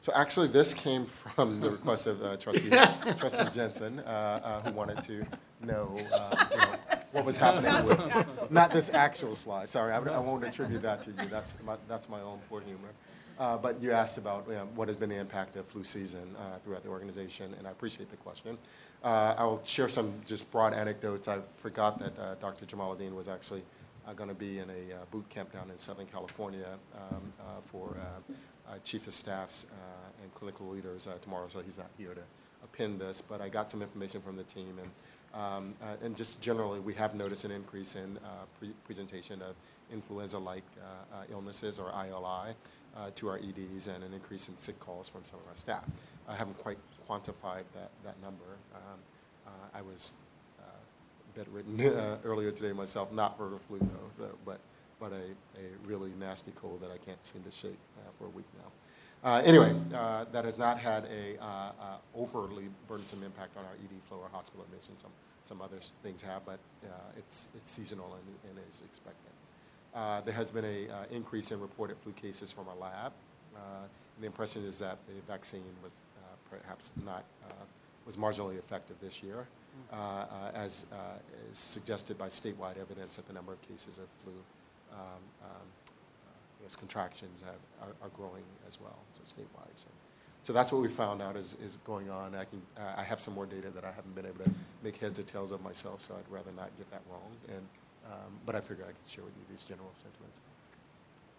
[0.00, 2.70] So actually, this came from the request of uh, Trustee,
[3.18, 5.26] Trustee Jensen, uh, uh, who wanted to
[5.60, 6.74] know, uh, you know
[7.12, 9.68] what was happening with, not this actual slide.
[9.68, 11.28] Sorry, I, I won't attribute that to you.
[11.30, 12.90] That's my, that's my own poor humor.
[13.38, 16.34] Uh, but you asked about you know, what has been the impact of flu season
[16.36, 18.58] uh, throughout the organization, and I appreciate the question.
[19.04, 21.28] Uh, I will share some just broad anecdotes.
[21.28, 22.66] I forgot that uh, Dr.
[22.66, 23.62] Jamaluddin was actually
[24.08, 26.66] uh, going to be in a uh, boot camp down in Southern California
[26.96, 27.32] um,
[27.70, 27.96] for
[28.84, 29.66] chief of staffs
[30.22, 32.20] and clinical leaders tomorrow, so he's not here to
[32.64, 33.20] append this.
[33.20, 37.44] But I got some information from the team, and um, just generally, we have noticed
[37.44, 38.18] an increase in
[38.58, 39.54] pre- presentation of
[39.92, 40.64] influenza-like
[41.30, 42.54] illnesses or ILI
[42.98, 45.84] uh, to our EDs, and an increase in sick calls from some of our staff.
[46.28, 48.44] I haven't quite quantified that that number.
[48.74, 48.98] Um,
[49.46, 50.12] uh, I was
[50.58, 50.62] uh,
[51.34, 54.60] bedridden uh, earlier today myself, not for the flu though, so, but
[55.00, 58.30] but a, a really nasty cold that I can't seem to shake uh, for a
[58.30, 59.30] week now.
[59.30, 61.38] Uh, anyway, that has not had a
[62.14, 65.02] overly burdensome impact on our ED flow or hospital admissions.
[65.02, 65.12] Some
[65.44, 66.58] some other things have, but
[67.16, 69.37] it's it's seasonal and, and is expected.
[69.94, 73.12] Uh, there has been a uh, increase in reported flu cases from our lab.
[73.54, 73.58] Uh,
[74.16, 77.52] and the impression is that the vaccine was uh, perhaps not uh,
[78.08, 79.46] was marginally effective this year,
[79.92, 80.24] uh, uh,
[80.54, 80.96] as uh,
[81.50, 84.32] is suggested by statewide evidence that the number of cases of flu
[84.92, 84.98] um,
[85.42, 85.50] um,
[86.26, 89.76] uh, as contractions have, are, are growing as well, so statewide.
[89.76, 89.88] So,
[90.42, 92.34] so that's what we found out is, is going on.
[92.34, 94.50] I can uh, I have some more data that I haven't been able to
[94.82, 97.30] make heads or tails of myself, so I'd rather not get that wrong.
[97.48, 97.62] And
[98.08, 100.40] um, but I figured I could share with you these general sentiments.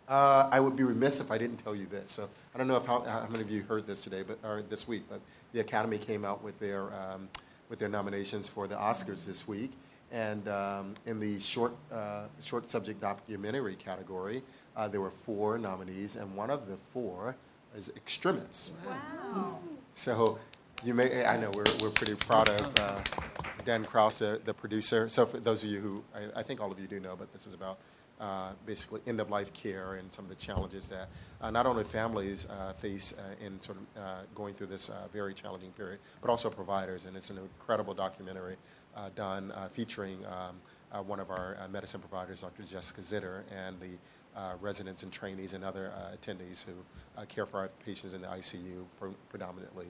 [0.08, 2.12] Uh, I would be remiss if I didn't tell you this.
[2.12, 4.64] So I don't know if how, how many of you heard this today, but or
[4.64, 5.22] this week, but
[5.54, 7.30] the Academy came out with their um,
[7.70, 9.72] with their nominations for the Oscars this week,
[10.12, 14.42] and um, in the short uh, short subject documentary category,
[14.76, 17.36] uh, there were four nominees, and one of the four
[17.76, 18.74] is Extremis.
[18.88, 19.60] Wow.
[19.94, 20.40] So
[20.84, 23.00] you may, I know we're, we're pretty proud of uh,
[23.66, 25.10] Dan Krauss, the, the producer.
[25.10, 27.32] So for those of you who, I, I think all of you do know, but
[27.34, 27.80] this is about
[28.20, 31.08] uh, basically end-of-life care and some of the challenges that
[31.42, 35.34] uh, not only families uh, face uh, in sort of uh, going through this very
[35.34, 37.06] challenging period, but also providers.
[37.06, 38.58] And it's an incredible documentary
[39.16, 42.64] done featuring um, one of our medicine providers, Dr.
[42.64, 43.98] Jessica Zitter, and the
[44.36, 46.72] uh, residents and trainees and other uh, attendees who
[47.18, 49.88] uh, care for our patients in the ICU pre- predominantly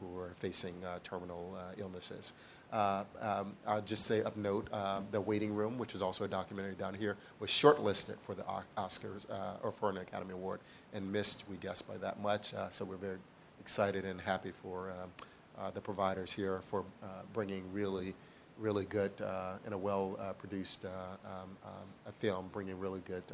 [0.00, 2.32] who are facing uh, terminal uh, illnesses.
[2.72, 6.28] Uh, um, I'll just say of note, uh, The Waiting Room, which is also a
[6.28, 8.44] documentary down here, was shortlisted for the
[8.78, 10.60] Oscars uh, or for an Academy Award
[10.94, 12.54] and missed, we guess, by that much.
[12.54, 13.18] Uh, so we're very
[13.60, 15.10] excited and happy for um,
[15.58, 18.14] uh, the providers here for uh, bringing really
[18.58, 20.88] really good uh, and a well-produced uh,
[21.24, 21.72] um, um,
[22.06, 23.24] a film, bringing really good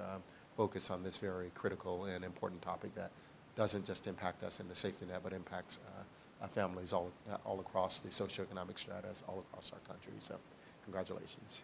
[0.57, 3.11] focus on this very critical and important topic that
[3.57, 6.03] doesn't just impact us in the safety net, but impacts uh, uh,
[6.47, 7.11] families all,
[7.45, 10.13] all across the socioeconomic stratas, all across our country.
[10.21, 10.37] So
[10.85, 11.63] congratulations.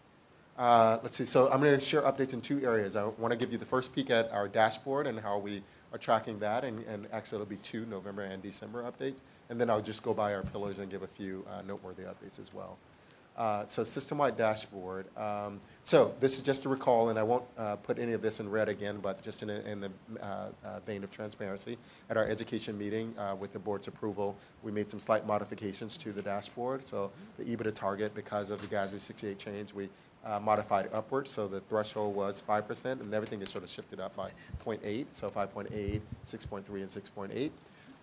[0.56, 2.94] Uh, let's see, so I'm going to share updates in two areas.
[2.94, 5.98] I want to give you the first peek at our dashboard and how we are
[5.98, 9.18] tracking that, and, and actually it'll be two November and December updates.
[9.50, 12.38] And then I'll just go by our pillars and give a few uh, noteworthy updates
[12.38, 12.78] as well.
[13.36, 15.06] Uh, so system-wide dashboard.
[15.16, 18.40] Um, so this is just to recall, and I won't uh, put any of this
[18.40, 19.90] in red again, but just in, a, in the
[20.20, 21.76] uh, uh vein of transparency,
[22.08, 26.10] at our education meeting uh, with the board's approval, we made some slight modifications to
[26.10, 26.88] the dashboard.
[26.88, 29.88] So the EBITDA target, because of the GASB 68 change, we
[30.24, 31.30] uh, modified upwards.
[31.30, 34.30] So the threshold was 5%, and everything is sort of shifted up by
[34.64, 35.06] 0.8.
[35.10, 37.50] So 5.8, 6.3, and 6.8.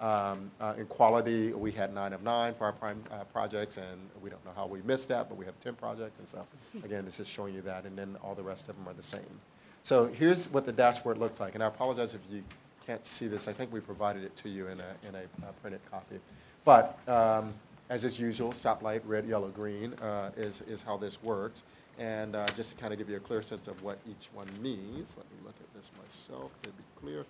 [0.02, 4.10] Um, uh, in quality, we had nine of nine for our prime uh, projects, and
[4.22, 6.18] we don't know how we missed that, but we have 10 projects.
[6.18, 6.46] And so,
[6.84, 9.04] again, this is showing you that, and then all the rest of them are the
[9.04, 9.40] same.
[9.84, 11.54] So here's what the dashboard looks like.
[11.54, 12.44] And I apologize if you
[12.88, 13.48] can't see this.
[13.48, 16.20] I think we provided it to you in a, in a uh, printed copy.
[16.66, 17.54] But um,
[17.90, 21.64] as is usual, stoplight, red, yellow, green uh, is, is how this works.
[22.00, 24.48] And uh, just to kind of give you a clear sense of what each one
[24.62, 27.26] means, let me look at this myself to be clear.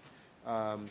[0.45, 0.85] Um,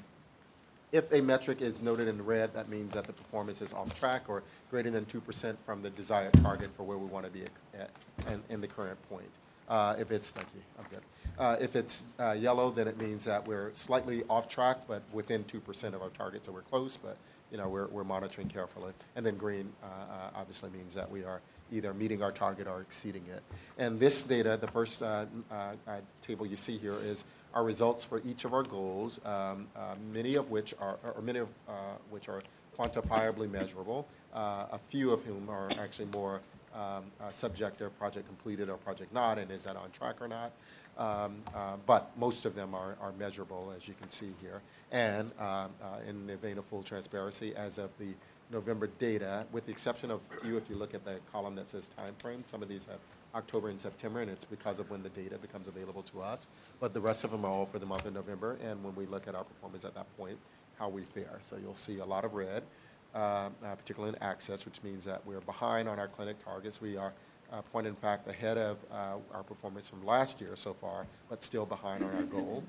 [0.92, 4.22] if a metric is noted in red, that means that the performance is off track
[4.28, 7.44] or greater than 2% from the desired target for where we want to be
[7.78, 7.90] at,
[8.28, 9.30] in, in the current point.
[9.68, 11.00] Uh, if it's, thank you, I'm good.
[11.38, 15.44] Uh, if it's uh, yellow, then it means that we're slightly off track, but within
[15.44, 17.16] 2% of our target, so we're close, but
[17.52, 18.92] you know, we're, we're monitoring carefully.
[19.16, 21.40] And then green uh, uh, obviously means that we are
[21.72, 23.42] either meeting our target or exceeding it.
[23.78, 25.24] And this data, the first uh,
[26.20, 30.34] table you see here is our results for each of our goals, um, uh, many
[30.36, 31.72] of which are, or many of uh,
[32.10, 32.42] which are
[32.78, 36.40] quantifiably measurable, uh, a few of whom are actually more
[36.74, 40.52] um, uh, subjective, project completed or project not, and is that on track or not.
[40.98, 44.60] Um, uh, but most of them are, are measurable, as you can see here.
[44.92, 48.14] And um, uh, in the vein of full transparency, as of the
[48.50, 51.68] November data, with the exception of a few, if you look at the column that
[51.68, 52.98] says time frame, some of these have
[53.34, 56.48] October and September, and it's because of when the data becomes available to us.
[56.80, 59.06] But the rest of them are all for the month of November, and when we
[59.06, 60.38] look at our performance at that point,
[60.78, 61.38] how we fare.
[61.40, 62.62] So you'll see a lot of red,
[63.14, 66.80] uh, uh, particularly in access, which means that we're behind on our clinic targets.
[66.80, 67.12] We are,
[67.52, 71.44] uh, point in fact, ahead of uh, our performance from last year so far, but
[71.44, 72.64] still behind on our goal.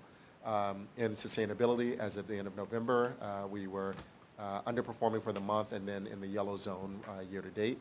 [0.46, 3.96] Um, in sustainability, as of the end of November, uh, we were
[4.40, 7.00] uh, underperforming for the month and then in the yellow zone
[7.32, 7.80] year to date.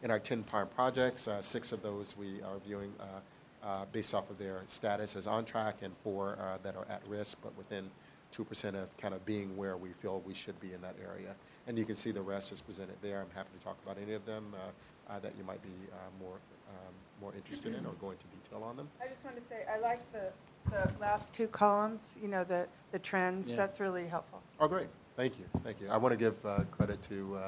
[0.00, 4.14] In our 10 prime projects, uh, six of those we are viewing uh, uh, based
[4.14, 7.90] off of their status as on track and four that are at risk, but within
[8.36, 11.34] 2% of kind of being where we feel we should be in that area.
[11.66, 13.20] And you can see the rest is presented there.
[13.20, 15.96] I'm happy to talk about any of them uh, uh, that you might be uh,
[16.22, 16.36] more,
[16.68, 18.88] um, more interested in or go into detail on them.
[19.02, 20.30] I just want to say, I like the,
[20.70, 23.48] the last two columns, you know, the, the trends.
[23.48, 23.56] Yeah.
[23.56, 24.42] That's really helpful.
[24.60, 24.88] Oh, great.
[25.16, 25.46] Thank you.
[25.64, 25.88] Thank you.
[25.88, 27.38] I want to give credit to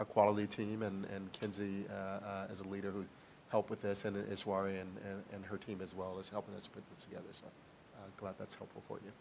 [0.00, 3.04] our quality team and, and Kinsey uh, uh, as a leader who
[3.50, 6.66] helped with this, and Ishwari and, and, and, her team as well is helping us
[6.66, 7.28] put this together.
[7.32, 9.12] So uh, glad that's helpful for you.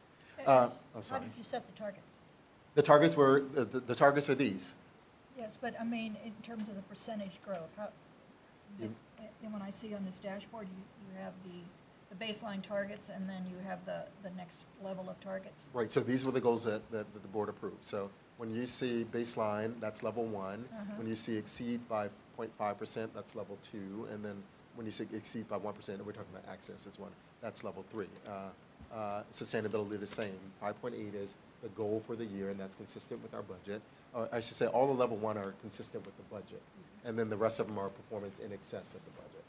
[0.48, 2.18] Uh, oh, How did you set the targets?
[2.76, 4.76] The targets were the, the, the, targets are these.
[5.38, 7.70] Yes, but I mean in terms of the percentage growth.
[7.76, 7.90] How,
[8.80, 8.94] you,
[9.44, 11.60] and when I see on this dashboard, you, you have the
[12.10, 15.68] the baseline targets, and then you have the, the next level of targets.
[15.74, 17.86] Right, so these were the goals that, that, that the board approved.
[17.86, 20.64] So when you see baseline, that's level one.
[20.72, 20.94] Uh-huh.
[20.96, 22.08] When you see exceed by
[22.40, 24.08] 0.5%, that's level two.
[24.14, 24.42] And then
[24.76, 27.12] when you see exceed by 1%, and we're talking about access as one,
[27.42, 28.08] that's level three.
[28.26, 30.40] Uh, uh, sustainability, the same.
[30.64, 33.82] 5.8 is the goal for the year, and that's consistent with our budget.
[34.14, 36.62] Or I should say, all the level one are consistent with the budget.
[37.04, 39.44] And then the rest of them are performance in excess of the budget.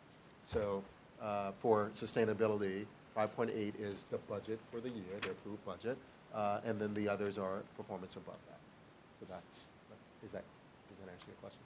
[0.44, 0.82] So
[1.22, 2.86] uh, for sustainability,
[3.16, 5.96] 5.8 is the budget for the year, the approved budget.
[6.34, 8.59] Uh, and then the others are performance above that.
[9.20, 9.68] So that's,
[10.24, 10.42] is that,
[10.88, 11.60] does that answer your question?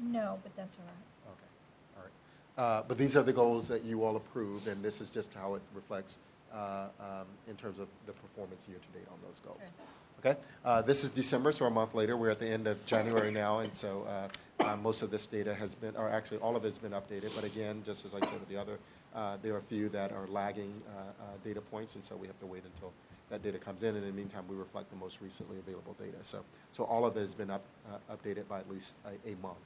[0.00, 1.34] No, but that's all right.
[1.34, 1.50] Okay,
[1.96, 2.78] all right.
[2.78, 5.54] Uh, But these are the goals that you all approved, and this is just how
[5.56, 6.18] it reflects
[6.54, 9.72] uh, um, in terms of the performance year-to-date on those goals.
[10.20, 10.38] Okay?
[10.64, 12.16] Uh, This is December, so a month later.
[12.16, 15.52] We're at the end of January now, and so uh, uh, most of this data
[15.54, 17.34] has been, or actually, all of it's been updated.
[17.34, 18.78] But again, just as I said with the other,
[19.14, 22.28] uh, there are a few that are lagging uh, uh, data points, and so we
[22.28, 22.92] have to wait until
[23.30, 26.18] that data comes in, and in the meantime, we reflect the most recently available data.
[26.22, 29.36] So, so all of it has been up, uh, updated by at least a, a
[29.36, 29.56] month.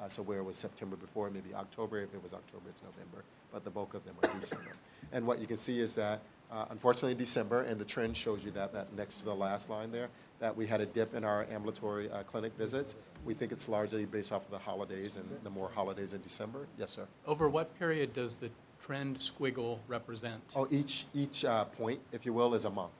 [0.00, 2.00] Uh, so where it was September before, maybe October.
[2.00, 3.24] If it was October, it's November.
[3.52, 4.72] But the bulk of them are December.
[5.12, 6.20] And what you can see is that,
[6.50, 9.92] uh, unfortunately, December, and the trend shows you that, that next to the last line
[9.92, 10.08] there,
[10.40, 12.96] that we had a dip in our ambulatory uh, clinic visits.
[13.24, 16.66] We think it's largely based off of the holidays and the more holidays in December.
[16.76, 17.06] Yes, sir.
[17.24, 18.50] Over what period does the
[18.84, 20.42] trend squiggle represent?
[20.56, 22.90] Oh, each, each uh, point, if you will, is a month.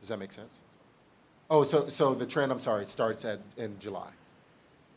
[0.00, 0.58] Does that make sense?
[1.48, 4.08] Oh, so, so the trend, I'm sorry, starts at, in July.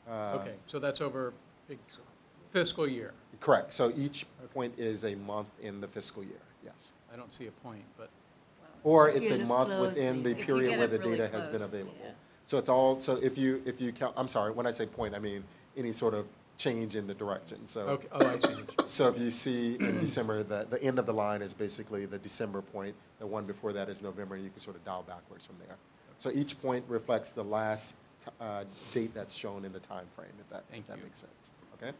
[0.09, 1.33] Uh, Okay, so that's over
[1.69, 1.75] a
[2.51, 3.13] fiscal year.
[3.39, 3.73] Correct.
[3.73, 6.91] So each point is a month in the fiscal year, yes.
[7.11, 8.09] I don't see a point, but.
[8.83, 10.91] Or If it's you a month closely, within the if you period get where it
[10.91, 11.95] the really data has been close, available.
[12.03, 12.11] yeah.
[12.45, 15.15] So it's all, so if you, if you count, I'm sorry, when I say point,
[15.15, 15.43] I mean
[15.77, 16.25] any sort of
[16.57, 17.81] change in the direction, so.
[17.81, 18.87] Okay, oh, I see what you mean.
[18.87, 22.17] So if you see in December, the, the end of the line is basically the
[22.17, 25.45] December point, the one before that is November, and you can sort of dial backwards
[25.45, 25.75] from there.
[26.19, 28.63] So each point reflects the last t- uh,
[28.93, 30.29] date that's shown in the time frame.
[30.39, 31.91] if that, if that makes sense, okay?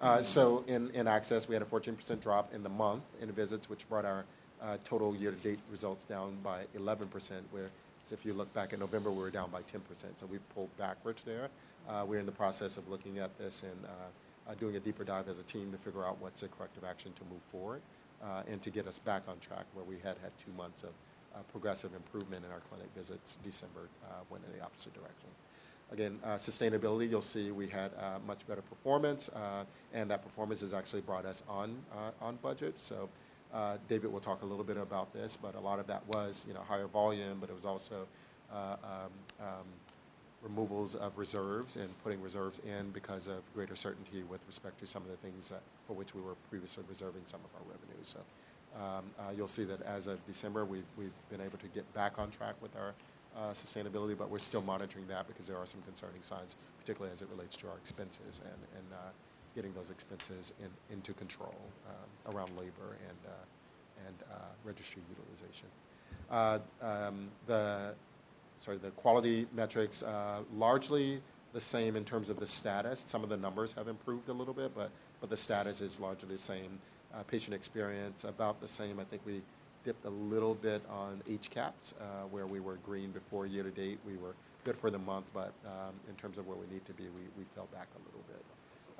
[0.00, 3.68] Uh, So in, in Access, we had a 14% drop in the month in visits,
[3.68, 4.24] which brought our
[4.62, 7.06] uh, total year-to-date results down by 11%,
[7.50, 7.70] where
[8.12, 9.82] if you look back in November, we were down by 10%,
[10.16, 11.48] so we pulled backwards there.
[11.90, 15.28] Uh, We're in the process of looking at this and uh, doing a deeper dive
[15.28, 17.82] as a team to figure out what's the corrective action to move forward
[18.22, 20.90] uh, and to get us back on track where we had had two months of
[21.34, 23.38] uh, progressive improvement in our clinic visits.
[23.42, 25.28] December uh, went in the opposite direction.
[25.92, 27.90] Again, sustainability, you'll see we had
[28.24, 29.28] much better performance,
[29.92, 31.76] and that performance has actually brought us on,
[32.20, 32.74] on budget.
[32.80, 33.08] So
[33.88, 36.54] David will talk a little bit about this, but a lot of that was, you
[36.54, 38.06] know, higher volume, but it was also
[38.52, 39.10] uh, um,
[39.40, 39.66] um,
[40.42, 45.02] removals of reserves and putting reserves in because of greater certainty with respect to some
[45.02, 48.08] of the things that, for which we were previously reserving some of our revenues.
[48.16, 48.20] So
[48.76, 52.18] um, uh, you'll see that as of December, we've, we've been able to get back
[52.18, 52.94] on track with our
[53.36, 57.22] uh, sustainability, but we're still monitoring that because there are some concerning signs, particularly as
[57.22, 59.10] it relates to our expenses and, and uh,
[59.54, 61.54] getting those expenses in, into control
[61.88, 65.68] um, around labor and, uh, and uh, registry utilization.
[66.30, 67.94] Uh, um, the
[68.60, 71.20] sorry, the quality metrics uh, largely
[71.52, 73.04] the same in terms of the status.
[73.08, 76.28] Some of the numbers have improved a little bit, but, but the status is largely
[76.28, 76.78] the same.
[77.12, 79.00] Uh, patient experience, about the same.
[79.00, 79.42] I think we
[79.84, 83.98] dipped a little bit on HCAHPS, uh, where we were green before year to date.
[84.06, 86.92] We were good for the month, but um, in terms of where we need to
[86.92, 88.44] be, we, we fell back a little bit.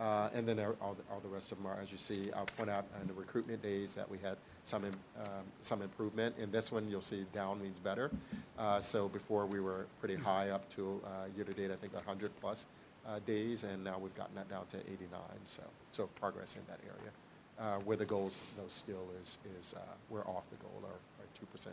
[0.01, 2.33] Uh, and then there- all the, all the rest of them are, as you see,
[2.33, 6.37] I'll point out on the recruitment days that we had some, um, some improvement.
[6.39, 8.11] In this one, you'll see down means better.
[8.59, 12.65] Uh, so before we were pretty high up to uh, year-to-date, I think 100 plus
[13.07, 15.21] uh, days, and now we've gotten that down to 89.
[15.45, 15.63] So,
[15.93, 17.11] so progress in that area.
[17.59, 21.59] Uh, where the goals, though, still is, is uh, we're off the goal, or, or
[21.59, 21.73] 2%, uh,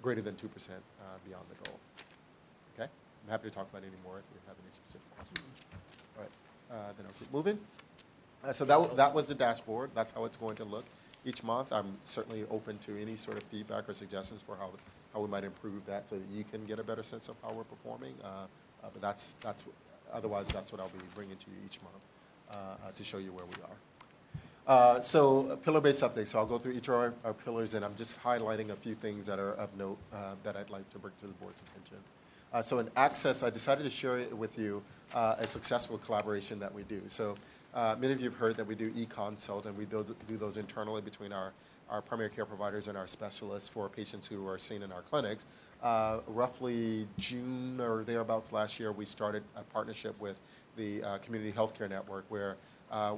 [0.00, 0.78] greater than 2% uh,
[1.26, 1.78] beyond the goal.
[2.74, 2.88] Okay?
[3.24, 5.44] I'm happy to talk about any more if you have any specific questions.
[6.16, 6.30] All right,
[6.70, 7.58] uh, then I'll keep moving.
[8.44, 9.90] Uh, so that, that was the dashboard.
[9.94, 10.84] That's how it's going to look
[11.24, 11.72] each month.
[11.72, 14.70] I'm certainly open to any sort of feedback or suggestions for how,
[15.12, 17.52] how we might improve that so that you can get a better sense of how
[17.52, 18.14] we're performing.
[18.22, 19.64] Uh, uh, but that's, that's,
[20.12, 22.04] otherwise, that's what I'll be bringing to you each month
[22.50, 22.54] uh,
[22.86, 25.02] uh, to show you where we are.
[25.02, 26.28] So pillar-based updates.
[26.28, 28.94] So I'll go through each of our, our pillars, and I'm just highlighting a few
[28.94, 29.98] things that are of note
[30.44, 31.98] that I'd like to bring to the board's attention.
[32.56, 36.58] Uh, so in Access, I decided to share it with you uh, a successful collaboration
[36.58, 37.02] that we do.
[37.06, 37.36] So
[37.74, 41.02] uh, many of you have heard that we do e-consult, and we do, those internally
[41.02, 41.52] between our,
[41.90, 45.44] our primary care providers and our specialists for patients who are seen in our clinics.
[45.82, 50.40] Uh, roughly June or thereabouts last year, we started a partnership with
[50.78, 52.56] the uh, Community Healthcare Network where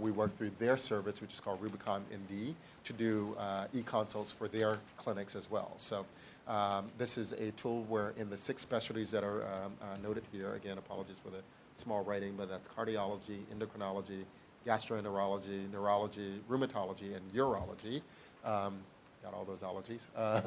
[0.01, 3.37] we work through their service, which is called Rubicon MD, to do
[3.73, 5.75] e-consults for their clinics as well.
[5.77, 6.05] So
[6.49, 10.25] um, this is a tool where in the six specialties that are um, uh, noted
[10.33, 11.43] here, again, apologies for the
[11.75, 14.25] small writing, but that's cardiology, endocrinology,
[14.67, 18.03] gastroenterology, neurology, rheumatology, and urology.
[18.45, 18.79] Um,
[19.23, 20.07] got all those allergies.
[20.17, 20.43] Uh,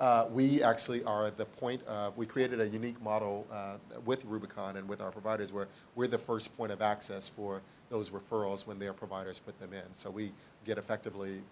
[0.00, 3.74] uh, we actually are at the point of, we created a unique model uh,
[4.04, 7.60] with Rubicon and with our providers where we're the first point of access for
[7.90, 9.82] those referrals when their providers put them in.
[9.92, 10.32] So we
[10.64, 11.42] get effectively,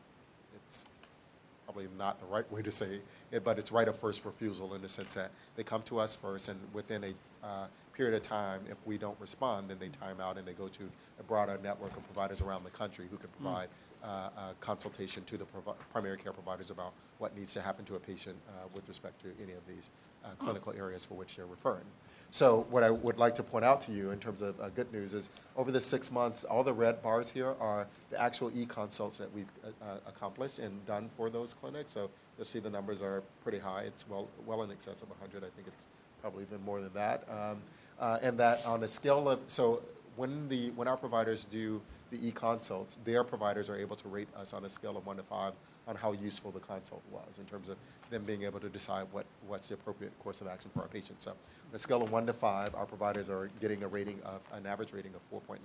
[1.70, 4.82] probably not the right way to say it, but it's right of first refusal in
[4.82, 8.60] the sense that they come to us first and within a uh, period of time,
[8.68, 10.90] if we don't respond, then they time out and they go to
[11.20, 13.68] a broader network of providers around the country who can provide
[14.02, 17.94] uh, uh, consultation to the provi- primary care providers about what needs to happen to
[17.94, 19.90] a patient uh, with respect to any of these
[20.24, 21.84] uh, clinical areas for which they're referring.
[22.32, 24.92] So what I would like to point out to you in terms of uh, good
[24.92, 29.18] news is over the six months, all the red bars here are the actual e-consults
[29.18, 31.90] that we've uh, uh, accomplished and done for those clinics.
[31.90, 32.08] So
[32.38, 33.82] you'll see the numbers are pretty high.
[33.82, 35.38] It's well, well in excess of 100.
[35.38, 35.88] I think it's
[36.20, 37.28] probably even more than that.
[37.28, 37.58] Um,
[37.98, 39.82] uh, and that on a scale of, so
[40.16, 44.54] when the when our providers do the e-consults, their providers are able to rate us
[44.54, 45.52] on a scale of one to five
[45.90, 47.76] on how useful the consult was in terms of
[48.10, 51.24] them being able to decide what, what's the appropriate course of action for our patients.
[51.24, 51.36] So, on
[51.74, 54.92] a scale of one to five, our providers are getting a rating of an average
[54.92, 55.58] rating of 4.91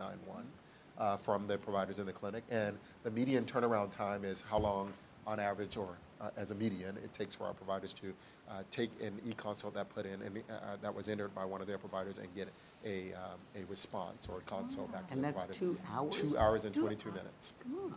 [0.97, 4.91] uh, from the providers in the clinic, and the median turnaround time is how long,
[5.27, 5.89] on average, or
[6.21, 8.13] uh, as a median, it takes for our providers to
[8.49, 11.67] uh, take an e-consult that put in and uh, that was entered by one of
[11.67, 12.47] their providers and get
[12.85, 16.15] a, um, a response or a consult back from And the that's two hours?
[16.15, 17.17] Two hours and Two 22 hours.
[17.17, 17.53] minutes.
[17.63, 17.95] Come on.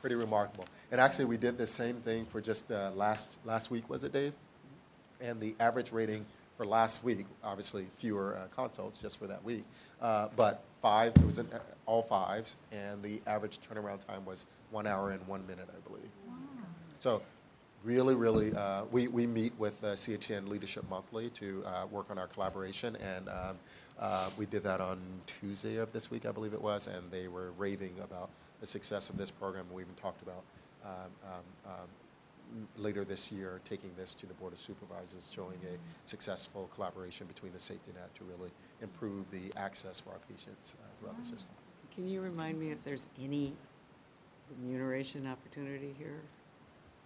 [0.00, 0.66] Pretty remarkable.
[0.90, 4.12] And actually, we did the same thing for just uh, last last week, was it,
[4.12, 4.32] Dave?
[5.20, 6.24] And the average rating
[6.56, 9.64] for last week, obviously fewer uh, consults just for that week,
[10.00, 14.46] uh, but five, it was in, uh, all fives, and the average turnaround time was
[14.70, 16.10] one hour and one minute, I believe.
[16.98, 17.22] So
[17.84, 22.18] really, really, uh, we, we meet with uh, CHN Leadership Monthly to uh, work on
[22.18, 23.58] our collaboration, and um,
[23.98, 27.28] uh, we did that on Tuesday of this week, I believe it was, and they
[27.28, 28.30] were raving about
[28.60, 29.66] the success of this program.
[29.72, 30.42] We even talked about
[30.84, 30.90] um,
[31.24, 36.68] um, um, later this year taking this to the Board of Supervisors, showing a successful
[36.74, 38.50] collaboration between the safety net to really
[38.82, 41.52] improve the access for our patients uh, throughout the system.
[41.94, 43.54] Can you remind me if there's any
[44.50, 46.20] remuneration opportunity here?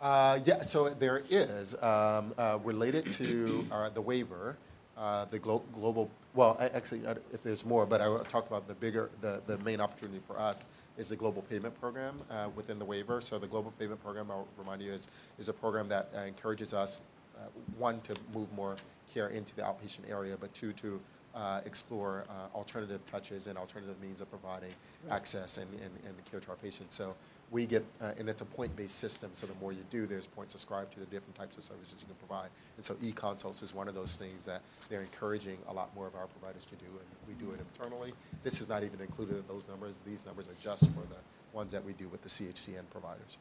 [0.01, 4.57] Uh, yeah, so there is, um, uh, related to uh, the waiver,
[4.99, 8.47] uh, the glo- global, well, a- actually, uh, if there's more, but I will talk
[8.47, 10.65] about the bigger, the, the main opportunity for us
[10.97, 13.21] is the global payment program uh, within the waiver.
[13.21, 15.09] So the global payment program, I'll remind you, is,
[15.39, 17.03] is a program that uh, encourages us,
[17.37, 17.47] uh,
[17.79, 18.77] one, to move more
[19.13, 21.01] care into the outpatient area, but two, to
[21.35, 24.71] uh, explore uh, alternative touches and alternative means of providing
[25.07, 25.17] Right.
[25.17, 26.95] access and, and, and care to our patients.
[26.95, 27.15] So
[27.51, 30.55] we get, uh, and it's a point-based system, so the more you do, there's points
[30.55, 32.49] ascribed to the different types of services you can provide.
[32.77, 36.15] And so e-consults is one of those things that they're encouraging a lot more of
[36.15, 38.13] our providers to do, and we do it internally.
[38.43, 39.95] This is not even included in those numbers.
[40.07, 41.21] These numbers are just for the
[41.53, 43.39] ones that we do with the CHCN providers.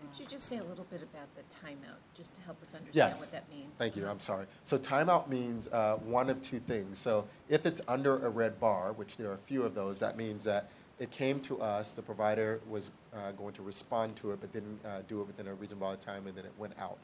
[0.00, 2.94] Could you just say a little bit about the timeout, just to help us understand
[2.94, 3.20] Yes.
[3.20, 3.76] what that means?
[3.76, 4.46] Thank you, I'm sorry.
[4.62, 6.98] So timeout means uh, one of two things.
[6.98, 10.16] So if it's under a red bar, which there are a few of those, that
[10.16, 10.70] means that
[11.00, 14.78] it came to us, the provider was uh, going to respond to it, but didn't
[14.84, 16.98] uh, do it within a reasonable amount of time, and then it went out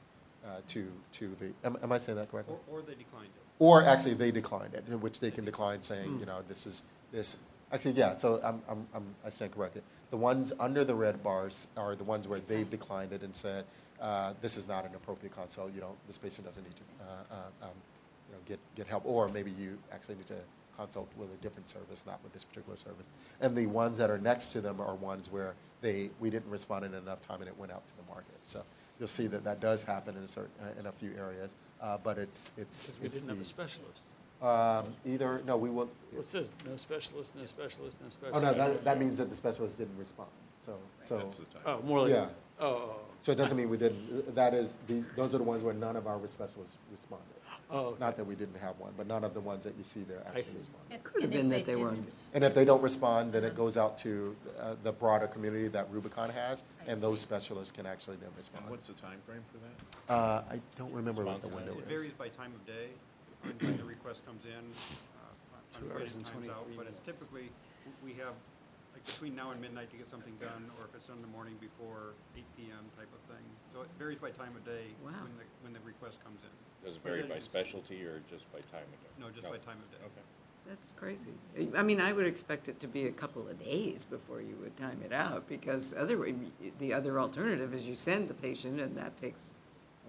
[0.44, 2.56] uh, to, to the, am, am I saying that correctly?
[2.70, 3.42] Or, or they declined it.
[3.58, 6.20] Or actually, they declined it, which they can decline saying, Hmm.
[6.20, 7.38] you know, this is, this,
[7.72, 9.82] actually, yeah, so I'm, I'm, I'm, I stand corrected.
[10.10, 13.64] The ones under the red bars are the ones where they've declined it and said,
[14.00, 17.34] uh, this is not an appropriate consult, you don't, this patient doesn't need to, uh,
[17.34, 17.70] uh, um,
[18.28, 20.36] you know, get, get help, or maybe you actually need to
[20.76, 23.06] consult with a different service, not with this particular service.
[23.40, 26.84] And the ones that are next to them are ones where they, we didn't respond
[26.84, 28.36] in enough time and it went out to the market.
[28.44, 28.62] So
[28.98, 31.98] you'll see that that does happen in a certain, uh, in a few areas, uh,
[32.02, 34.00] but it's, it's, Because we it's didn't have a specialist.
[34.42, 38.34] Um, either, no, we will, Well, it says no specialist, no specialist, no specialist.
[38.34, 40.28] oh, no, that, that means that the specialist didn't respond,
[40.64, 41.18] so, so.
[41.18, 41.62] That's the time.
[41.64, 42.26] Oh, more like- Yeah.
[42.60, 43.00] oh, oh, oh.
[43.22, 45.96] So it doesn't mean we didn't, that is, these, those are the ones where none
[45.96, 47.26] of our specialists responded.
[47.68, 47.96] Oh, okay.
[48.00, 50.22] Not that we didn't have one, but none of the ones that you see there
[50.24, 50.58] I actually see.
[50.58, 50.92] responded.
[50.94, 53.56] And- Could have been that they were didn't- And if they don't respond, then it
[53.56, 57.24] goes out to uh, the broader community that Rubicon has, I and those see.
[57.26, 58.68] specialists can actually then respond.
[58.70, 60.14] What's the time frame for that?
[60.14, 61.98] Uh, I don't remember what the Response window It is.
[62.00, 62.88] varies by time of day,
[63.44, 66.66] on when the request comes in, uh, on Two when hours it and times out.
[66.76, 67.50] But it's typically,
[68.04, 68.55] we have, like
[69.06, 72.14] between now and midnight to get something done, or if it's in the morning before
[72.36, 73.44] eight PM type of thing.
[73.72, 75.12] So it varies by time of day Wow.
[75.22, 76.50] when the, when the request comes in.
[76.86, 79.12] Does it vary by specialty or just by time of day?
[79.18, 80.02] No, just by time of day.
[80.04, 80.26] Okay.
[80.68, 81.30] That's crazy.
[81.76, 84.76] I mean, I would expect it to be a couple of days before you would
[84.76, 86.34] time it out, because otherwise,
[86.80, 89.54] the other alternative is you send the patient, and that takes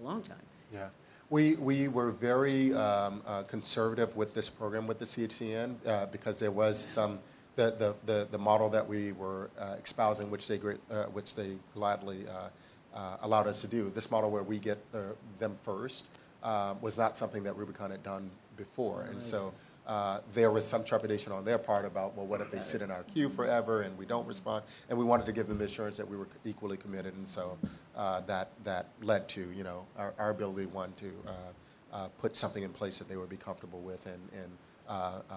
[0.00, 0.42] a long time.
[0.72, 0.88] Yeah.
[1.30, 6.40] We, we were very um, uh, conservative with this program with the CHCN uh, because
[6.40, 7.20] there was some,
[7.58, 10.60] the, the, the, the model that we were uh, espousing, which they,
[10.90, 13.90] uh, which they gladly uh, uh, allowed us to do.
[13.90, 16.06] This model where we get the, them first
[16.44, 19.02] uh, was not something that Rubicon had done before.
[19.10, 19.52] And so
[19.88, 22.92] uh, there was some trepidation on their part about, well, what if they sit in
[22.92, 24.62] our queue forever and we don't respond?
[24.88, 27.58] And we wanted to give them assurance that we were equally committed, and so
[27.96, 31.32] uh, that that led to you know our, our ability one to uh,
[31.92, 34.50] uh, put something in place that they would be comfortable with, and and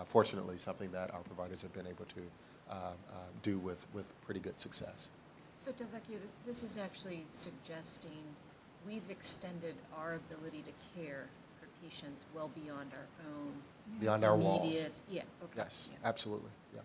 [0.08, 2.22] fortunately something that our providers have been able to
[2.70, 5.10] uh, uh, do with with pretty good success.
[5.60, 8.18] So Delvecchio, th- this is actually suggesting
[8.88, 11.26] we've extended our ability to care
[11.60, 13.54] for patients well beyond our own.
[14.00, 14.64] Beyond our walls.
[14.64, 15.54] immediate- Yeah, okay.
[15.58, 15.98] Yes, yeah.
[16.08, 16.82] absolutely, yeah.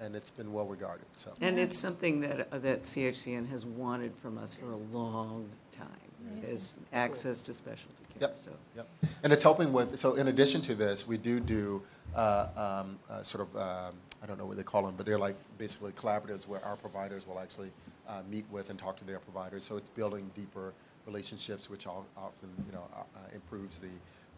[0.00, 1.06] And it's been well regarded.
[1.14, 1.32] So.
[1.40, 5.88] And it's something that, uh, that CHCN has wanted from us for a long time,
[6.32, 6.54] Amazing.
[6.54, 8.34] is access to specialty Yep.
[8.38, 8.50] so.
[8.76, 8.88] Yep.
[9.22, 11.82] And it's helping with, so in addition to this, we do do
[12.14, 15.18] uh, um, uh, sort of, um, I don't know what they call them, but they're
[15.18, 17.70] like basically collaboratives where our providers will actually
[18.08, 19.64] uh, meet with and talk to their providers.
[19.64, 20.72] So it's building deeper
[21.06, 23.88] relationships, which all, often, you know, uh, uh, improves the,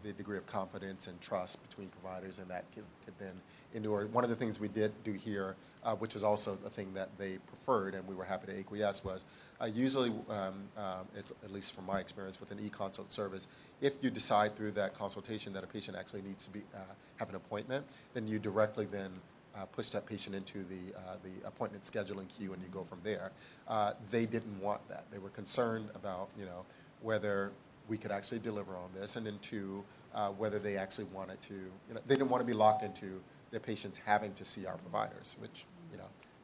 [0.03, 3.33] the degree of confidence and trust between providers, and that could, could then
[3.73, 4.07] endure.
[4.07, 5.55] One of the things we did do here,
[5.85, 9.03] uh, which was also a thing that they preferred, and we were happy to acquiesce,
[9.03, 9.23] was
[9.61, 10.67] uh, usually, um,
[11.15, 13.47] it's, at least from my experience with an e-consult service,
[13.81, 16.79] if you decide through that consultation that a patient actually needs to be, uh,
[17.17, 19.11] have an appointment, then you directly then
[19.55, 22.99] uh, push that patient into the, uh, the appointment scheduling queue and you go from
[23.03, 23.31] there.
[23.67, 25.05] Uh, they didn't want that.
[25.11, 26.65] They were concerned about, you know,
[27.01, 27.51] whether
[27.87, 29.83] we could actually deliver on this, and then two,
[30.13, 33.21] uh, whether they actually wanted to, you know, they didn't want to be locked into
[33.51, 35.65] their patients having to see our providers, which,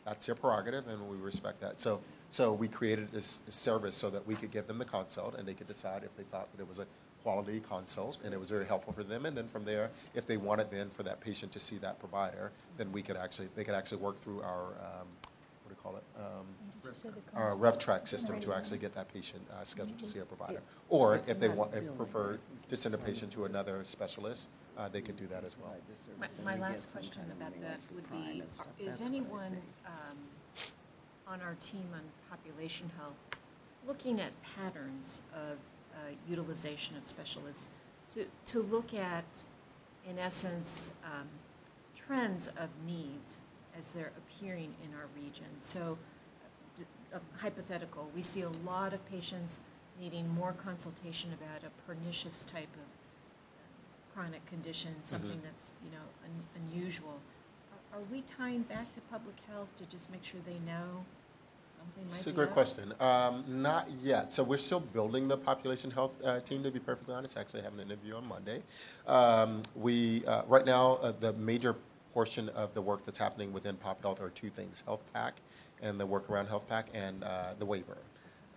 [0.06, 1.80] that's their prerogative, and we respect that.
[1.80, 5.48] So, so we created this service so that we could give them the consult, and
[5.48, 6.86] they could decide if they thought that it was a
[7.24, 9.26] quality consult, and it was very helpful for them.
[9.26, 12.52] And then from there, if they wanted then for that patient to see that provider,
[12.78, 15.08] then we could actually, they could actually work through our, um,
[15.64, 16.04] what do you call it?
[16.18, 16.46] Um,
[17.36, 20.62] our RevTrak system to actually get that patient uh, scheduled to see a provider.
[20.90, 24.50] Or if they want, if prefer to send a patient to another specialist,
[24.82, 25.76] uh, they could do that as well.
[26.20, 28.44] My, my last question about that would be,
[28.84, 30.18] is anyone um,
[31.28, 33.16] on our team on population health
[33.88, 35.58] looking at patterns of
[35.94, 37.70] uh, utilization of specialists
[38.14, 39.26] to, to look at,
[40.10, 41.28] in essence, um,
[41.96, 43.38] trends of needs
[43.78, 45.46] as they're appearing in our region?
[45.60, 45.98] So,
[47.14, 49.60] uh, hypothetical, we see a lot of patients
[50.00, 52.91] needing more consultation about a pernicious type of
[54.14, 55.44] chronic condition, something Mhm.
[55.44, 57.20] that's, you know, un- unusual.
[57.94, 61.06] Are- Are we tying back to public health to just make sure they know
[61.78, 62.54] something might be It's a great up?
[62.54, 62.94] question.
[63.02, 64.32] Um, not yet.
[64.32, 67.38] So we're still building the population health uh, team, to be perfectly honest.
[67.38, 68.64] Actually, having an interview on Monday.
[69.08, 71.76] Um, we uh, right now uh, the major
[72.14, 75.36] portion of the work that's happening within Pop Health are two things: Health Pack
[75.82, 77.98] and the work around HealthPAC and uh, the waiver.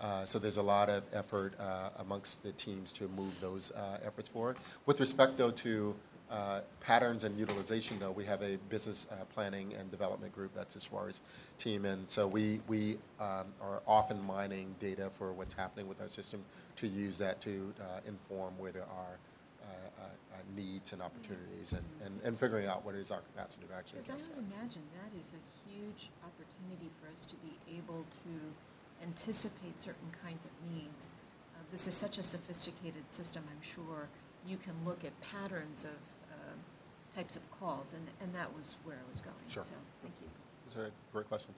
[0.01, 3.99] Uh, so there's a lot of effort uh, amongst the teams to move those uh,
[4.05, 4.57] efforts forward.
[4.87, 5.95] With respect, though, to
[6.31, 10.75] uh, patterns and utilization, though, we have a business uh, planning and development group that's
[10.77, 11.21] Ishwar's
[11.59, 16.09] team, and so we we um, are often mining data for what's happening with our
[16.09, 16.43] system
[16.77, 19.19] to use that to uh, inform where there are
[19.63, 23.65] uh, uh, uh, needs and opportunities, and, and, and figuring out what is our capacity
[23.69, 27.55] to actually Because I would imagine that is a huge opportunity for us to be
[27.79, 28.33] able to
[29.05, 31.09] anticipate certain kinds of needs.
[31.55, 34.09] Uh, this is such a sophisticated system, I'm sure.
[34.47, 35.97] You can look at patterns of
[36.33, 39.37] uh, types of calls, and, and that was where I was going.
[39.49, 39.65] Sure.
[39.65, 40.29] So, thank you.
[40.67, 41.55] It's a great question.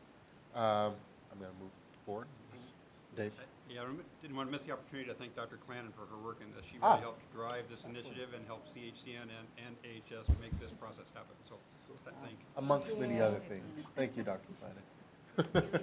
[0.55, 0.95] Um,
[1.33, 1.73] I'm going to move
[2.05, 2.27] forward.
[2.53, 2.71] Yes.
[3.17, 3.33] Dave?
[3.69, 3.87] Yeah, I
[4.23, 5.59] didn't want to miss the opportunity to thank Dr.
[5.69, 6.65] Clannon for her work in this.
[6.71, 6.91] She Ah.
[6.93, 11.35] really helped drive this initiative and help CHCN and, and AHS make this process happen.
[11.49, 11.57] So,
[12.05, 12.47] th- thank you.
[12.57, 13.91] Amongst many other things.
[13.97, 14.49] Thank you, Dr.
[14.61, 15.69] Flannery.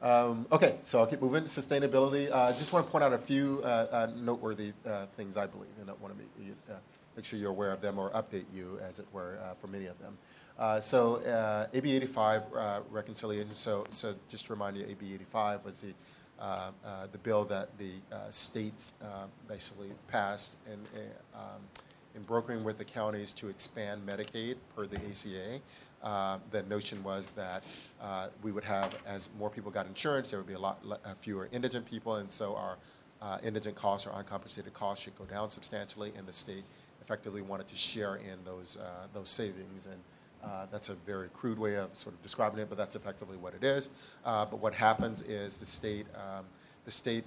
[0.00, 1.42] Um, okay, so I'll keep moving.
[1.44, 2.30] Sustainability.
[2.30, 5.46] I uh, just want to point out a few uh, uh, noteworthy uh, things I
[5.46, 6.74] believe, and I want to make, uh,
[7.16, 9.86] make sure you're aware of them or update you, as it were, uh, for many
[9.86, 10.16] of them.
[10.56, 13.54] Uh, so uh, AB 85 uh, reconciliation.
[13.54, 15.92] So, so just to remind you, AB 85 was the
[16.40, 20.78] uh, uh, the bill that the uh, states uh, basically passed in,
[21.34, 21.60] uh, um,
[22.14, 25.60] in brokering with the counties to expand Medicaid per the ACA.
[26.02, 27.64] Uh, the notion was that
[28.00, 31.00] uh, we would have, as more people got insurance, there would be a lot le-
[31.04, 32.76] uh, fewer indigent people, and so our
[33.20, 36.62] uh, indigent costs or uncompensated costs should go down substantially, and the state
[37.02, 39.86] effectively wanted to share in those, uh, those savings.
[39.86, 40.00] And
[40.70, 43.64] that's a very crude way of sort of describing it, but that's effectively what it
[43.64, 43.90] is.
[44.24, 46.44] But what happens is the state, um,
[46.84, 47.24] the state,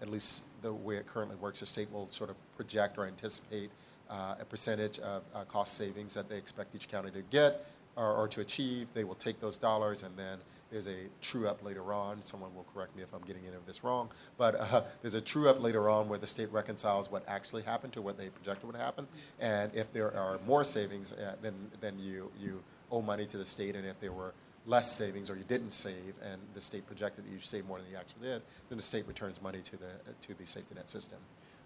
[0.00, 3.70] at least the way it currently works, the state will sort of project or anticipate
[4.08, 8.40] a percentage of cost savings that they expect each county to get or, or to
[8.40, 8.88] achieve.
[8.94, 10.38] They will take those dollars and then
[10.74, 12.20] there's a true up later on.
[12.20, 15.20] Someone will correct me if I'm getting any of this wrong, but uh, there's a
[15.20, 18.66] true up later on where the state reconciles what actually happened to what they projected
[18.66, 19.06] would happen.
[19.38, 22.60] And if there are more savings, uh, then then you you
[22.90, 23.76] owe money to the state.
[23.76, 24.34] And if there were
[24.66, 27.88] less savings or you didn't save, and the state projected that you saved more than
[27.88, 29.92] you actually did, then the state returns money to the
[30.22, 31.18] to the safety net system.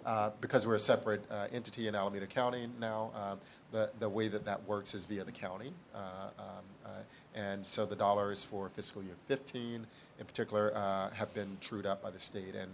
[0.06, 3.38] Uh, because we're a separate uh, entity in Alameda County now, um,
[3.72, 5.72] the, the way that that works is via the county.
[5.94, 5.98] Uh,
[6.38, 6.44] um,
[6.86, 6.88] uh,
[7.34, 9.86] and so the dollars for fiscal year 15
[10.18, 12.54] in particular uh, have been trued up by the state.
[12.54, 12.70] And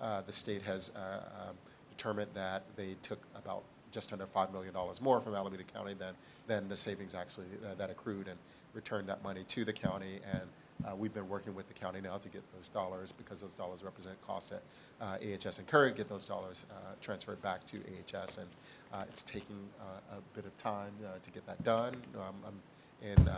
[0.00, 1.56] uh, the state has uh, um,
[1.96, 6.14] determined that they took about just under $5 million more from Alameda County than,
[6.46, 8.38] than the savings actually uh, that accrued and
[8.74, 10.18] returned that money to the county.
[10.32, 10.42] And
[10.84, 13.82] uh, we've been working with the county now to get those dollars, because those dollars
[13.82, 14.62] represent cost that
[15.00, 18.38] uh, AHS incurred, get those dollars uh, transferred back to AHS.
[18.38, 18.48] And
[18.92, 21.96] uh, it's taking uh, a bit of time uh, to get that done.
[22.16, 22.54] Um, I'm
[23.02, 23.28] in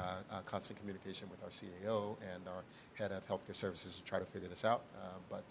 [0.45, 2.63] constant communication with our CAO and our
[2.95, 4.83] head of healthcare services to try to figure this out.
[5.29, 5.45] But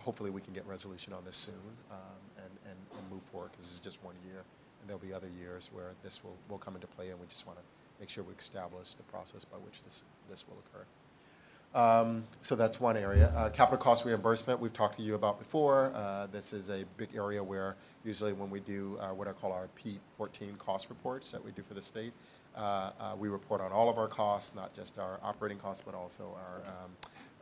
[0.00, 1.54] hopefully we can get resolution on this soon
[1.90, 1.98] um,
[2.38, 4.42] and, and, and move forward because this is just one year.
[4.80, 7.46] And there'll be other years where this will, will come into play and we just
[7.46, 7.64] want to
[8.00, 10.84] make sure we establish the process by which this, this will occur.
[11.74, 13.32] Um, so that's one area.
[13.36, 15.92] Uh, capital cost reimbursement, we've talked to you about before.
[15.94, 19.52] Uh, this is a big area where usually when we do uh, what I call
[19.52, 22.12] our P14 cost reports that we do for the state,
[22.56, 25.96] uh, uh, we report on all of our costs, not just our operating costs, but
[25.96, 26.90] also our, um,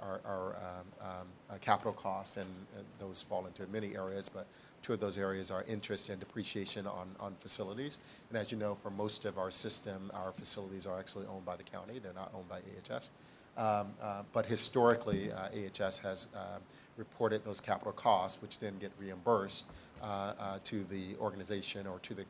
[0.00, 4.46] our, our um, um, uh, capital costs, and, and those fall into many areas, but
[4.82, 7.98] two of those areas are interest and depreciation on, on facilities.
[8.28, 11.56] And as you know, for most of our system, our facilities are actually owned by
[11.56, 11.98] the county.
[11.98, 13.12] They're not owned by AHS.
[13.56, 16.58] Um, uh, but historically, uh, AHS has uh,
[16.96, 19.66] reported those capital costs, which then get reimbursed
[20.02, 22.24] uh, uh, to the organization or to the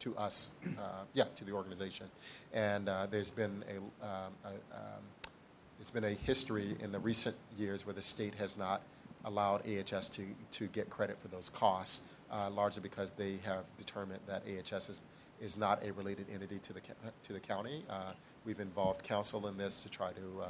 [0.00, 2.06] to us, uh, yeah, to the organization.
[2.52, 5.02] And there's been a, um, a um,
[5.78, 8.82] there's been a history in the recent years where the state has not
[9.24, 10.22] allowed AHS to
[10.52, 15.00] to get credit for those costs, uh, largely because they have determined that AHS is
[15.40, 16.80] is not a related entity to the
[17.22, 17.84] to the county.
[17.88, 18.12] Uh,
[18.44, 20.46] we've involved counsel in this to try to uh,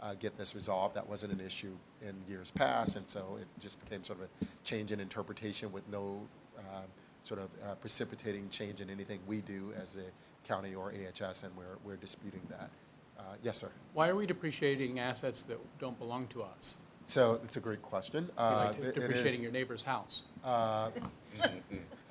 [0.00, 0.94] uh, get this resolved.
[0.94, 4.46] That wasn't an issue in years past, and so it just became sort of a
[4.64, 6.20] change in interpretation with no
[6.58, 6.82] uh,
[7.22, 11.56] sort of uh, precipitating change in anything we do as a county or AHS, and
[11.56, 12.70] we're we're disputing that.
[13.42, 13.68] Yes, sir.
[13.92, 16.78] Why are we depreciating assets that don't belong to us?
[17.06, 18.24] So it's a great question.
[18.26, 20.22] Be Uh, like it- it depreciating is- your neighbor's house.
[20.44, 20.90] Uh,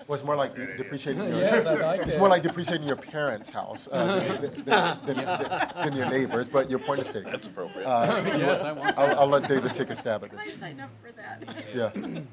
[0.07, 1.37] well, it's more like de- depreciating your.
[1.37, 2.19] Yes, I like it's it.
[2.19, 4.65] more like depreciating your parents' house uh, than, than,
[5.05, 6.47] than, than- than your neighbors.
[6.47, 7.29] But your point is taken.
[7.31, 7.85] That's appropriate.
[7.85, 9.19] Yes, I want I'll.
[9.19, 10.47] I'll let David take a stab at this.
[10.47, 11.43] I sign up for that.
[11.73, 11.91] Yeah.
[11.93, 12.01] in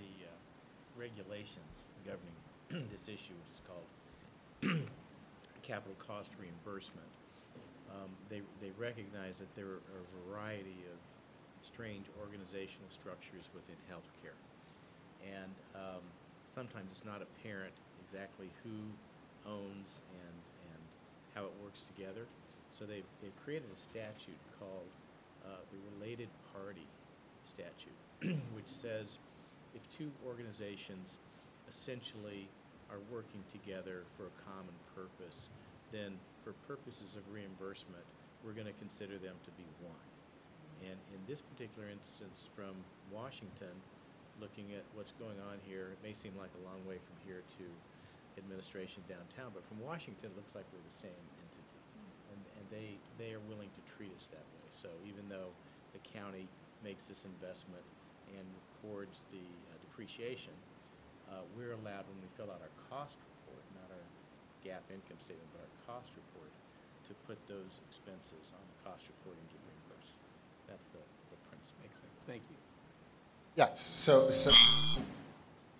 [0.00, 0.30] the uh,
[0.96, 3.86] regulations governing this issue, which is called
[5.62, 7.06] capital cost reimbursement,
[7.90, 10.91] um, they, they recognize that there are a variety of
[11.62, 14.36] strange organizational structures within healthcare.
[15.22, 16.02] And um,
[16.46, 17.74] sometimes it's not apparent
[18.04, 18.76] exactly who
[19.46, 20.36] owns and,
[20.68, 20.80] and
[21.34, 22.26] how it works together.
[22.70, 24.90] So they've, they've created a statute called
[25.44, 26.86] uh, the Related Party
[27.44, 27.98] Statute,
[28.54, 29.18] which says
[29.74, 31.18] if two organizations
[31.68, 32.48] essentially
[32.90, 35.48] are working together for a common purpose,
[35.92, 36.12] then
[36.44, 38.04] for purposes of reimbursement,
[38.44, 40.11] we're going to consider them to be one.
[40.82, 42.74] And in this particular instance from
[43.06, 43.78] Washington,
[44.42, 47.46] looking at what's going on here, it may seem like a long way from here
[47.58, 47.64] to
[48.34, 51.82] administration downtown, but from Washington, it looks like we're the same entity.
[52.34, 54.66] And, and they, they are willing to treat us that way.
[54.72, 55.54] So even though
[55.94, 56.48] the county
[56.82, 57.84] makes this investment
[58.32, 60.56] and records the uh, depreciation,
[61.30, 64.06] uh, we're allowed, when we fill out our cost report, not our
[64.64, 66.50] GAAP income statement, but our cost report,
[67.06, 69.61] to put those expenses on the cost report and.
[70.72, 70.98] That's the,
[71.30, 71.72] the premise.
[71.82, 72.24] Makes sense.
[72.24, 72.56] Thank you.
[73.56, 73.80] Yes.
[73.80, 74.50] So, so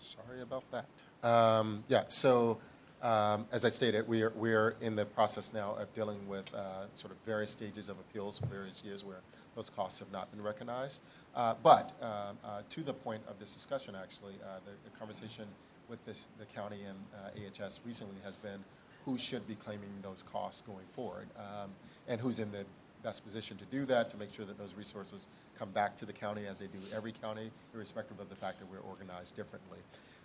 [0.01, 0.86] sorry about that.
[1.27, 2.05] Um, yeah.
[2.09, 2.59] So,
[3.01, 6.55] um, as I stated, we are we are in the process now of dealing with
[6.55, 9.20] uh, sort of various stages of appeals for various years where
[9.56, 11.01] those costs have not been recognized.
[11.35, 15.47] Uh, but um, uh, to the point of this discussion, actually, uh, the, the conversation
[15.89, 18.62] with this, the county and uh, AHS recently has been
[19.06, 21.70] who should be claiming those costs going forward, um,
[22.06, 22.64] and who's in the
[23.02, 25.26] best position to do that, to make sure that those resources
[25.58, 28.70] come back to the county as they do every county, irrespective of the fact that
[28.70, 29.78] we're organized differently.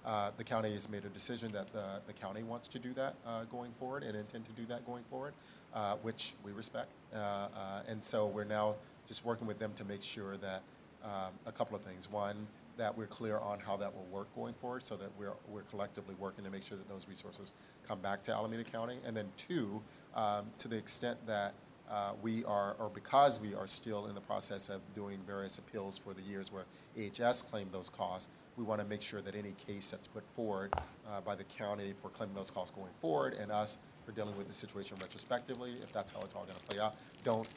[0.06, 3.16] Uh, the county has made a decision that the, the county wants to do that
[3.26, 5.34] uh, going forward and intend to do that going forward,
[5.74, 6.90] uh, which we respect.
[7.14, 7.48] Uh, uh,
[7.88, 8.76] and so we're now
[9.08, 10.62] just working with them to make sure that
[11.04, 12.10] um, a couple of things.
[12.10, 12.48] One,
[12.78, 16.16] that we're clear on how that will work going forward so that we're, we're collectively
[16.20, 17.52] working to make sure that those resources
[17.88, 18.98] come back to Alameda County.
[19.06, 19.82] And then two,
[20.16, 21.54] um, to the extent that
[21.92, 25.98] uh, we are, or because we are still in the process of doing various appeals
[25.98, 26.66] for the years where
[26.98, 30.74] AHS claimed those costs, we want to make sure that any case that's put forward
[31.08, 34.48] uh, by the county for claiming those costs going forward and us for dealing with
[34.48, 37.48] the situation retrospectively, if that's how it's all going to play out, don't,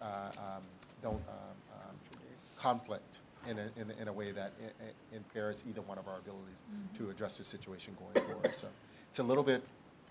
[0.00, 0.04] uh,
[0.38, 0.62] um,
[1.02, 1.56] don't um,
[1.88, 1.96] um,
[2.56, 6.18] conflict in a, in, a- in a way that i- impairs either one of our
[6.18, 6.62] abilities
[6.96, 8.54] to address the situation going forward.
[8.56, 8.68] So
[9.08, 9.62] it's a little bit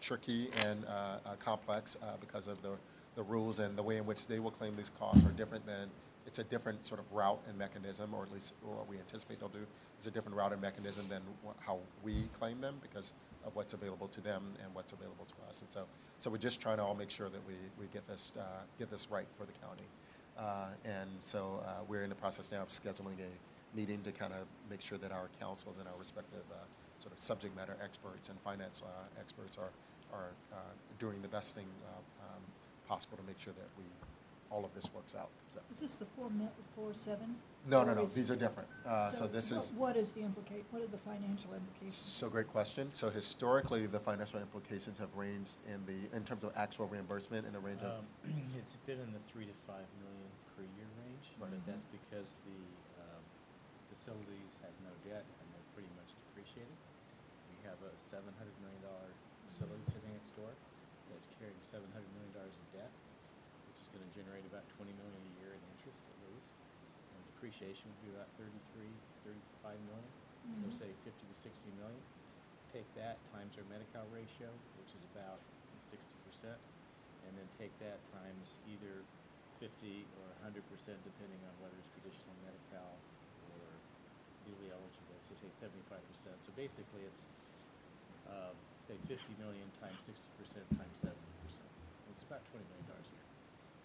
[0.01, 0.89] tricky and uh,
[1.25, 2.71] uh, complex uh, because of the,
[3.15, 5.89] the rules and the way in which they will claim these costs are different than
[6.27, 9.49] it's a different sort of route and mechanism, or at least what we anticipate they'll
[9.49, 9.65] do.
[9.97, 13.13] It's a different route and mechanism than wh- how we claim them because
[13.45, 15.61] of what's available to them and what's available to us.
[15.61, 15.85] And so,
[16.19, 18.43] so we're just trying to all make sure that we, we get this uh,
[18.79, 19.85] get this right for the county.
[20.37, 24.33] Uh, and so uh, we're in the process now of scheduling a meeting to kind
[24.33, 26.55] of make sure that our counsels and our respective uh,
[26.99, 29.69] sort of subject matter experts and finance uh, experts are
[30.13, 30.57] are uh,
[30.99, 31.65] doing the best thing
[32.87, 33.83] possible to make sure that we
[34.51, 35.29] all of this works out.
[35.51, 35.59] So.
[35.73, 36.47] Is this the four, mi-
[36.77, 37.35] four, seven?
[37.65, 38.05] No, no, no.
[38.05, 38.69] These are different.
[38.85, 41.95] Uh, so this what- is What is the implicate, what are the financial implications?
[41.97, 42.91] so great question.
[42.93, 47.53] So historically, the financial implications have ranged in the in terms of actual reimbursement in
[47.53, 47.99] the range of.
[47.99, 48.05] Um,
[48.61, 51.65] It's been in the three to five million per year range, but Right.
[51.65, 52.61] that's because the
[53.01, 53.23] um,
[53.89, 56.77] facilities have no debt and they're pretty much depreciated.
[57.49, 59.09] We have a seven hundred million dollar
[59.49, 60.53] facility sitting next door
[61.09, 62.93] that's carrying seven hundred million dollars in debt,
[63.73, 66.55] which is gonna generate about twenty million a year in interest at least.
[67.13, 70.11] And depreciation would be about thirty-three, thirty-five million,
[70.55, 70.73] so Mhm.
[70.73, 72.03] say fifty to sixty million.
[72.71, 75.43] Take that times our Medi-Cal ratio, which is about
[75.79, 76.59] sixty percent,
[77.23, 79.05] and then take that times either
[79.59, 82.99] fifty or hundred percent, depending on whether it's traditional Medi-Cal
[83.51, 83.79] or
[84.43, 86.35] newly eligible, so say seventy-five percent.
[86.43, 87.25] So basically, it's,
[88.27, 91.69] uh, say fifty million times sixty percent times seventy percent.
[92.11, 93.24] It's about twenty million dollars a year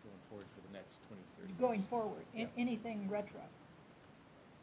[0.05, 1.61] going forward for the next 20, 30 years.
[1.61, 2.47] Going forward, a- Yeah.
[2.57, 3.41] anything retro?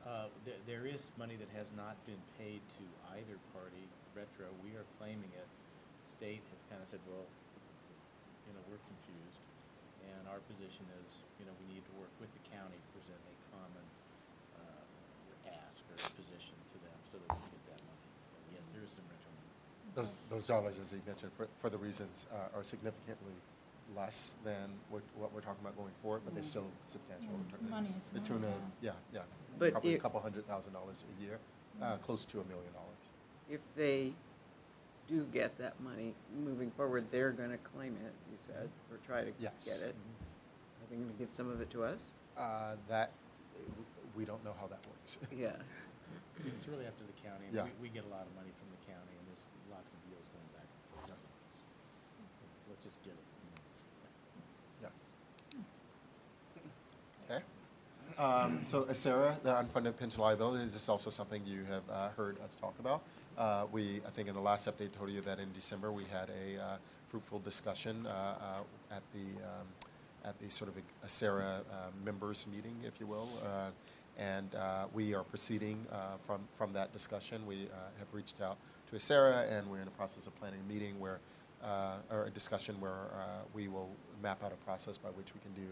[0.06, 2.84] Uh, there, there is money that has not been paid to
[3.18, 3.84] either party
[4.16, 4.48] retro.
[4.64, 5.48] We are claiming it.
[6.08, 7.28] State has kind of said, well,
[8.48, 9.42] you know, we're confused.
[10.08, 13.20] And our position is, you know, we need to work with the county to present
[13.20, 13.86] a common,
[14.64, 18.08] uh, ask or position to them so that we can get that money.
[18.32, 19.52] But yes, there is some retro money.
[19.92, 23.36] Those, those dollars, as he mentioned, for, for the reasons uh, are significantly
[23.96, 26.46] less than what, what we're talking about going forward, but they're Mm.
[26.46, 27.30] still substantial.
[27.30, 29.22] Mm, We're talking money is The money, tune of, yeah, yeah,
[29.58, 31.40] But probably a it- couple hundred thousand dollars a year,
[31.82, 32.02] uh, Mm.
[32.04, 32.98] close to a million dollars.
[33.50, 34.14] If they
[35.08, 39.34] do get that money, moving forward, they're gonna claim it, you said, or try to
[39.40, 39.80] Yes.
[39.80, 39.96] get it.
[39.96, 40.84] Mhm.
[40.84, 42.12] Are they gonna give some of it to us?
[42.36, 43.12] Uh, that,
[44.16, 45.20] we don't know how that works.
[45.32, 45.56] Yeah.
[46.46, 47.46] It's really up to the county.
[47.48, 47.64] and Yeah.
[47.64, 49.42] We, we get a lot of money from the county and there's
[49.72, 51.18] lots of deals going back and forth.
[52.70, 53.26] Let's just get it.
[54.84, 54.90] Yeah.
[57.26, 57.44] Okay.
[58.18, 62.10] Um, So uh, ACERA, the unfunded pension liability, is this also something you have uh,
[62.10, 63.04] heard us talk about?
[63.38, 66.30] Uh, We, I think in the last update, told you that in December, we had
[66.30, 66.78] a uh,
[67.10, 69.68] fruitful discussion uh, uh, at the, um,
[70.26, 71.62] at the sort of a ACERA
[72.04, 73.30] members meeting, if you will.
[74.18, 74.50] And
[74.94, 75.86] we are proceeding
[76.26, 77.46] from, from that discussion.
[77.46, 77.70] We
[78.00, 78.58] have reached out
[78.90, 81.20] to ACERA, and we're in the process of planning a meeting where,
[82.10, 83.12] or a discussion where
[83.54, 83.90] we will
[84.24, 85.70] map out a process by which we can do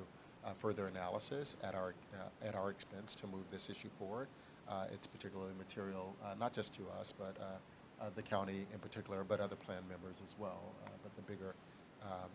[0.54, 4.28] further analysis at our, uh, at our expense to move this issue forward.
[4.68, 8.80] Uh, It's particularly material, uh, not just to us, but uh, uh, the county in
[8.80, 10.62] particular, but other plan members as well.
[10.86, 11.56] Uh, But the bigger
[12.04, 12.30] um,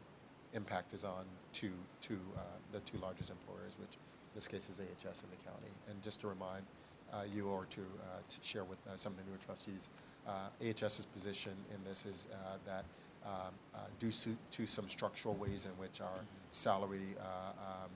[0.55, 2.41] impact is on two, two, uh,
[2.73, 5.70] the two largest employers, which in this case is AHS and the county.
[5.89, 6.65] And just to remind
[7.12, 9.89] uh, you or to, uh, to share with uh, some of the newer trustees,
[10.27, 12.85] uh, AHS's position in this is uh, that
[13.25, 13.33] um,
[13.75, 14.11] uh, due
[14.51, 16.21] to, some structural ways in which our
[16.51, 17.91] salary uh, um,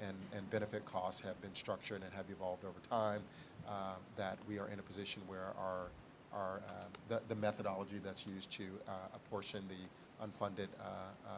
[0.00, 3.22] and, and benefit costs have been structured and have evolved over time,
[3.68, 5.86] uh, that we are in a position where our,
[6.32, 6.72] our, uh,
[7.08, 10.84] the, the methodology that's used to uh, apportion the unfunded uh,
[11.26, 11.32] uh,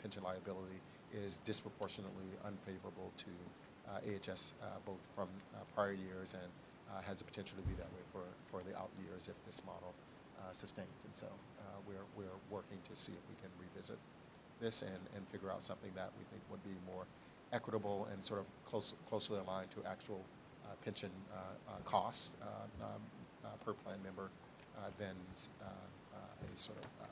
[0.00, 0.80] pension liability
[1.14, 3.28] is disproportionately unfavorable to
[4.08, 4.54] AHS,
[4.86, 5.28] both from
[5.74, 9.28] prior years and has the potential to be that way for, for the out years
[9.28, 9.92] if this model
[10.50, 11.04] sustains.
[11.04, 13.98] And so uh, we're, we're working to see if we can revisit
[14.60, 17.04] this and, and figure out something that we think would be more
[17.52, 20.22] equitable and sort of close, closely aligned to actual
[20.64, 21.36] uh, pension uh,
[21.68, 22.46] uh, costs uh,
[22.84, 23.02] um,
[23.44, 24.30] uh, per plan member
[24.78, 25.14] uh, than
[25.60, 25.66] uh,
[26.14, 27.06] uh, a sort of uh,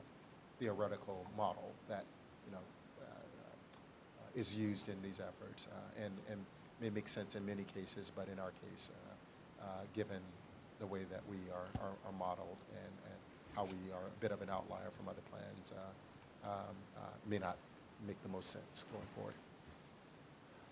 [0.59, 2.05] theoretical model that,
[2.47, 2.65] you know,
[3.01, 6.39] uh, uh, is used in these efforts uh, and, and
[6.81, 10.21] may make sense in many cases, but in our case, uh, uh, given
[10.79, 12.93] the way that we are, are, are modeled and
[13.61, 17.39] how we are a bit of an outlier from other plans, uh, um, uh, may
[17.39, 17.57] not
[18.07, 19.35] make the most sense going forward.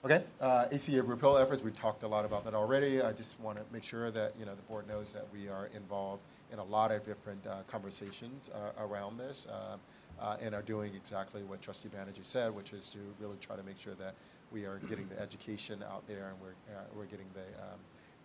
[0.04, 3.02] Okay, uh, ACA repeal efforts, we talked a lot about that already.
[3.02, 5.68] I just want to make sure that, you know, the board knows that we are
[5.74, 9.76] involved in a lot of different uh, conversations uh, around this uh,
[10.20, 13.62] uh, and are doing exactly what Trustee Banerjee said, which is to really try to
[13.64, 14.14] make sure that
[14.50, 17.78] we are getting the education out there and we're, uh, we're getting the, um,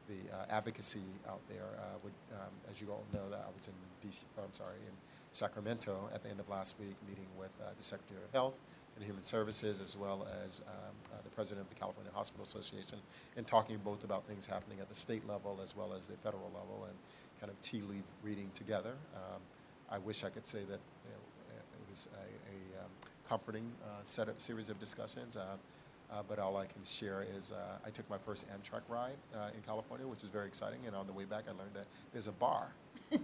[0.08, 1.68] the uh, advocacy out there.
[1.78, 3.74] Uh, would, um, as you all know, that I was in
[4.08, 4.94] DC, I'm sorry, in
[5.32, 8.56] Sacramento at the end of last week, meeting with uh, the Secretary of Health
[8.96, 13.00] and Human Services, as well as um, uh, the president of the California Hospital Association,
[13.38, 16.52] and talking both about things happening at the state level as well as the federal
[16.54, 16.94] level, and
[17.40, 18.94] kind of tea leaf reading together.
[19.16, 19.42] Um,
[19.90, 22.90] I wish I could say that it was a, a um,
[23.28, 25.38] comforting uh, set of series of discussions.
[26.14, 29.50] Uh, but all I can share is uh, I took my first Amtrak ride uh,
[29.56, 30.80] in California, which was very exciting.
[30.86, 32.68] And on the way back, I learned that there's a bar.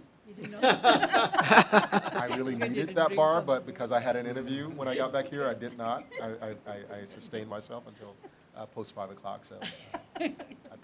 [0.48, 0.60] Know?
[0.62, 5.26] I really needed that bar, but because I had an interview when I got back
[5.26, 6.04] here, I did not.
[6.22, 8.14] I, I, I, I sustained myself until
[8.56, 10.28] uh, post five o'clock, so uh, I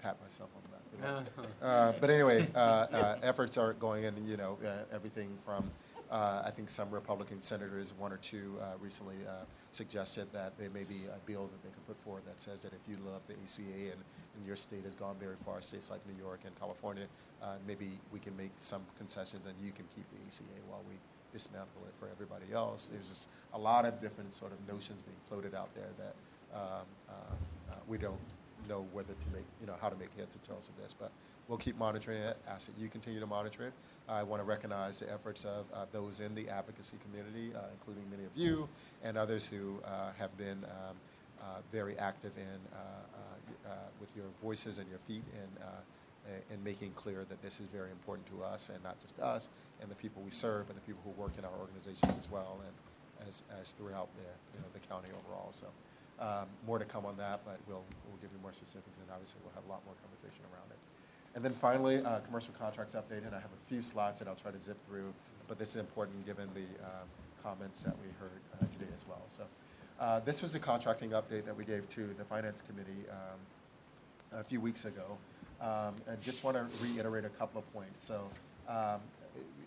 [0.01, 1.25] pat myself on the back.
[1.61, 4.15] Uh, but anyway, uh, uh, efforts are going in.
[4.27, 5.71] You know, uh, everything from
[6.09, 9.43] uh, I think some Republican senators, one or two, uh, recently uh,
[9.77, 12.73] suggested that there may be a bill that they could put forward that says that
[12.73, 14.01] if you love the ACA and,
[14.35, 17.05] and your state has gone very far, states like New York and California,
[17.43, 20.95] uh, maybe we can make some concessions and you can keep the ACA while we
[21.31, 22.87] dismantle it for everybody else.
[22.87, 26.15] There's just a lot of different sort of notions being floated out there that
[26.57, 27.13] um, uh,
[27.71, 28.19] uh, we don't
[28.67, 30.93] know whether to make, you know, how to make heads or tails of this.
[30.93, 31.11] But
[31.47, 32.37] we'll keep monitoring it.
[32.47, 33.73] Ask that you continue to monitor it.
[34.09, 38.09] I want to recognize the efforts of, of those in the advocacy community, uh, including
[38.09, 38.69] many of you
[39.03, 40.95] and others who uh, have been um,
[41.41, 46.53] uh, very active in uh, uh, uh, with your voices and your feet in, uh,
[46.53, 49.49] in making clear that this is very important to us and not just us
[49.81, 52.59] and the people we serve and the people who work in our organizations as well
[52.65, 55.49] and as, as throughout the, you know, the county overall.
[55.51, 55.67] So
[56.19, 59.39] um, more to come on that, but we'll, we'll give you more specifics and obviously
[59.43, 60.79] we'll have a lot more conversation around it.
[61.37, 64.33] And then finally, uh, commercial contracts update, and I have a few slides that I'll
[64.33, 65.13] try to zip through,
[65.47, 67.07] but this is important given the um,
[67.43, 69.21] comments that we heard uh, today as well.
[69.27, 69.43] So
[69.99, 74.43] uh, this was the contracting update that we gave to the Finance Committee um, a
[74.43, 75.15] few weeks ago.
[75.61, 78.03] Um, and just want to reiterate a couple of points.
[78.03, 78.27] So
[78.67, 78.99] um,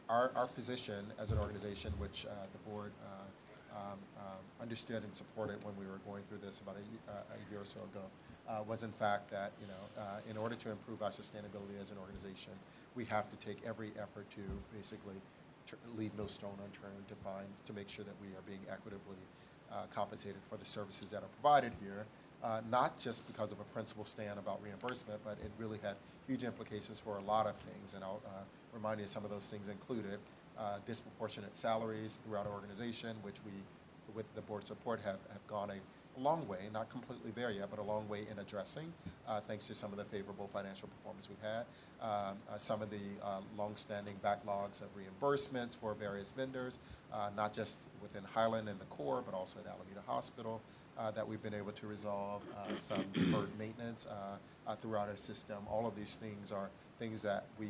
[0.08, 5.14] our, our position as an organization, which uh, the board uh, um, um, understood and
[5.14, 8.02] supported when we were going through this about a, uh, a year or so ago,
[8.50, 11.90] uh, was in fact that you know uh, in order to improve our sustainability as
[11.90, 12.52] an organization,
[12.96, 14.40] we have to take every effort to
[14.76, 15.14] basically
[15.66, 19.22] tr- leave no stone unturned to find to make sure that we are being equitably
[19.72, 22.06] uh, compensated for the services that are provided here.
[22.42, 25.94] Uh, not just because of a principle stand about reimbursement, but it really had
[26.26, 27.92] huge implications for a lot of things.
[27.92, 28.30] And I'll uh,
[28.72, 30.18] remind you some of those things included
[30.58, 33.52] uh, disproportionate salaries throughout our organization, which we,
[34.14, 35.74] with the board support, have, have gone a
[36.18, 38.92] long way, not completely there yet, but a long way in addressing,
[39.28, 41.64] uh, thanks to some of the favorable financial performance we've had.
[42.02, 46.78] Um, uh, some of the uh, longstanding backlogs of reimbursements for various vendors,
[47.12, 50.60] uh, not just within Highland and the core, but also at Alameda Hospital,
[50.98, 52.42] uh, that we've been able to resolve.
[52.56, 54.06] Uh, some deferred maintenance
[54.80, 55.58] throughout our system.
[55.68, 57.66] All of these things are things that we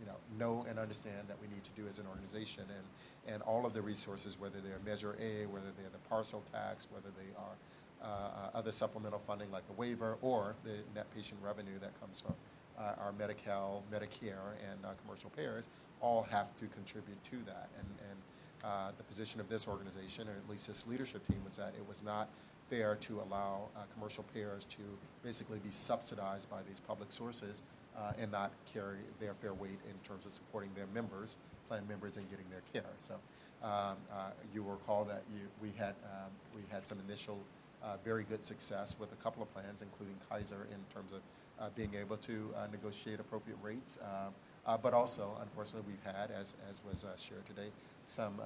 [0.00, 2.64] you know, know and understand that we need to do as an organization.
[2.68, 6.88] And, and all of the resources, whether they're Measure A, whether they're the parcel tax,
[6.90, 7.54] whether they are
[8.02, 12.34] uh, other supplemental funding like the waiver or the net patient revenue that comes from
[12.78, 15.68] uh, our Medi-Cal, Medicare, and uh, commercial payers,
[16.00, 17.68] all have to contribute to that.
[17.78, 18.18] And, and
[18.64, 21.86] uh, the position of this organization, or at least this leadership team, was that it
[21.86, 22.28] was not
[22.70, 24.82] fair to allow uh, commercial payers to
[25.22, 27.62] basically be subsidized by these public sources
[27.98, 31.36] uh, and not carry their fair weight in terms of supporting their members,
[31.68, 32.90] plan members, and getting their care.
[33.00, 33.14] So
[33.62, 37.38] um, uh, you recall that you, we had um, we had some initial
[37.82, 41.20] uh, very good success with a couple of plans, including Kaiser, in terms of
[41.60, 43.98] uh, being able to uh, negotiate appropriate rates.
[44.02, 44.32] Um,
[44.66, 47.68] uh, but also, unfortunately, we've had, as, as was uh, shared today,
[48.04, 48.40] some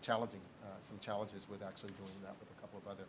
[0.00, 0.40] challenging,
[0.80, 3.04] some challenges with actually doing that with a couple of other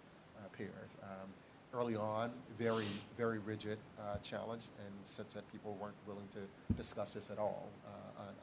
[0.57, 0.97] peers.
[1.03, 1.29] Um,
[1.73, 2.85] early on, very,
[3.17, 3.77] very rigid
[4.23, 7.69] challenge, and since that people weren't willing to discuss this at all,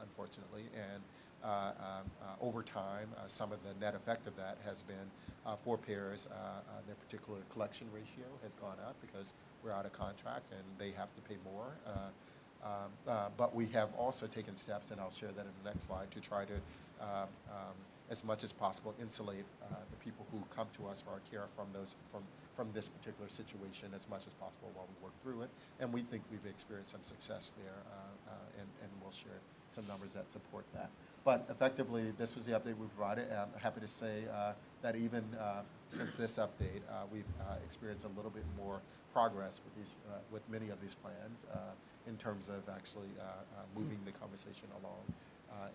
[0.01, 0.63] unfortunately.
[0.73, 1.01] And
[2.41, 4.95] over time, uh, some of the net effect of that has been
[5.45, 9.33] uh, for payers, uh, uh, their particular collection ratio has gone up because
[9.63, 11.71] we're out of contract and they have to pay more.
[11.85, 11.91] Uh,
[12.61, 15.83] um, uh, but we have also taken steps, and I'll share that in the next
[15.83, 16.55] slide, to try to,
[16.99, 17.75] um, um,
[18.09, 21.45] as much as possible, insulate uh, the people who come to us for our care
[21.55, 22.23] from those from
[22.57, 25.49] from this particular situation as much as possible while we work through it.
[25.79, 29.39] And we think we've experienced some success there, uh, uh, and, and we'll share
[29.69, 30.89] some numbers that support that.
[31.25, 33.31] But effectively, this was the update we provided.
[33.31, 38.05] I'm happy to say uh, that even uh, since this update, uh, we've uh, experienced
[38.05, 38.81] a little bit more
[39.13, 41.57] progress with these, uh, with many of these plans uh,
[42.07, 43.09] in terms of actually
[43.75, 45.03] moving the conversation along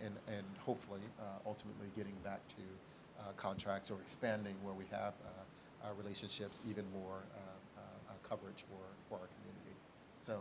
[0.01, 1.01] and, and hopefully
[1.47, 2.63] ultimately getting back to
[3.37, 5.13] contracts or expanding where we have
[5.99, 7.23] relationships, even more
[8.29, 9.77] coverage for, for our community.
[10.23, 10.41] So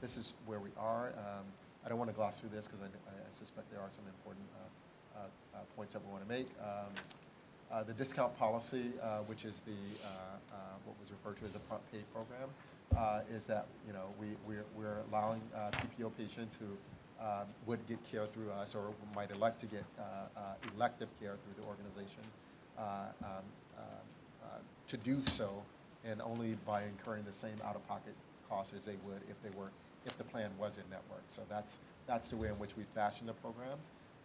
[0.00, 1.12] this is where we are.
[1.16, 1.46] Um,
[1.84, 4.44] I don't want to gloss through this because I, I suspect there are some important
[4.54, 5.22] uh, uh,
[5.54, 6.48] uh, points that we want to make.
[6.62, 6.92] Um,
[7.70, 9.78] Uh, The discount policy, uh, which is the,
[10.84, 12.50] what was referred to as a prompt pay program,
[13.30, 15.40] is that, you know, we, we're, we're allowing
[15.78, 16.66] PPO patients who
[17.24, 19.84] um, would get care through us or might elect to get
[20.74, 22.24] elective care through the organization
[22.76, 23.44] um,
[24.88, 25.62] to do so
[26.04, 28.14] and only by incurring the same out-of-pocket
[28.48, 29.70] costs as they would if they were,
[30.06, 31.22] if the plan was in network.
[31.28, 33.78] So that's, that's the way in which we fashion the program.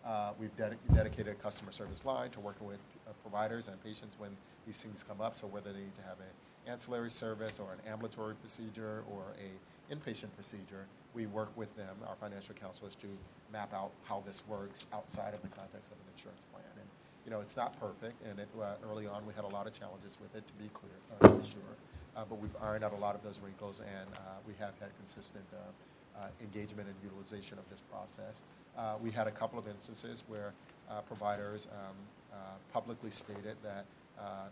[0.06, 4.15] Uh, We've dedi- dedicated a customer service line to working with uh, providers and patients
[4.19, 4.31] when
[4.65, 5.35] these things come up.
[5.35, 9.93] So whether they need to have an ancillary service or an ambulatory procedure or a
[9.93, 13.07] inpatient procedure, we work with them, our financial counselors, to
[13.53, 16.65] map out how this works outside of the context of an insurance plan.
[16.76, 16.88] And,
[17.26, 19.73] you know, it's not perfect, and it, uh, early on, we had a lot of
[19.73, 20.91] challenges with it, to be clear,
[21.22, 21.76] uh, sure.
[22.16, 24.90] Uh, But we've ironed out a lot of those wrinkles, and uh, we have had
[24.98, 28.42] consistent uh, engagement and utilization of this process.
[29.02, 30.54] We had a couple of instances where
[31.08, 31.96] providers um,
[32.74, 33.86] publicly stated that,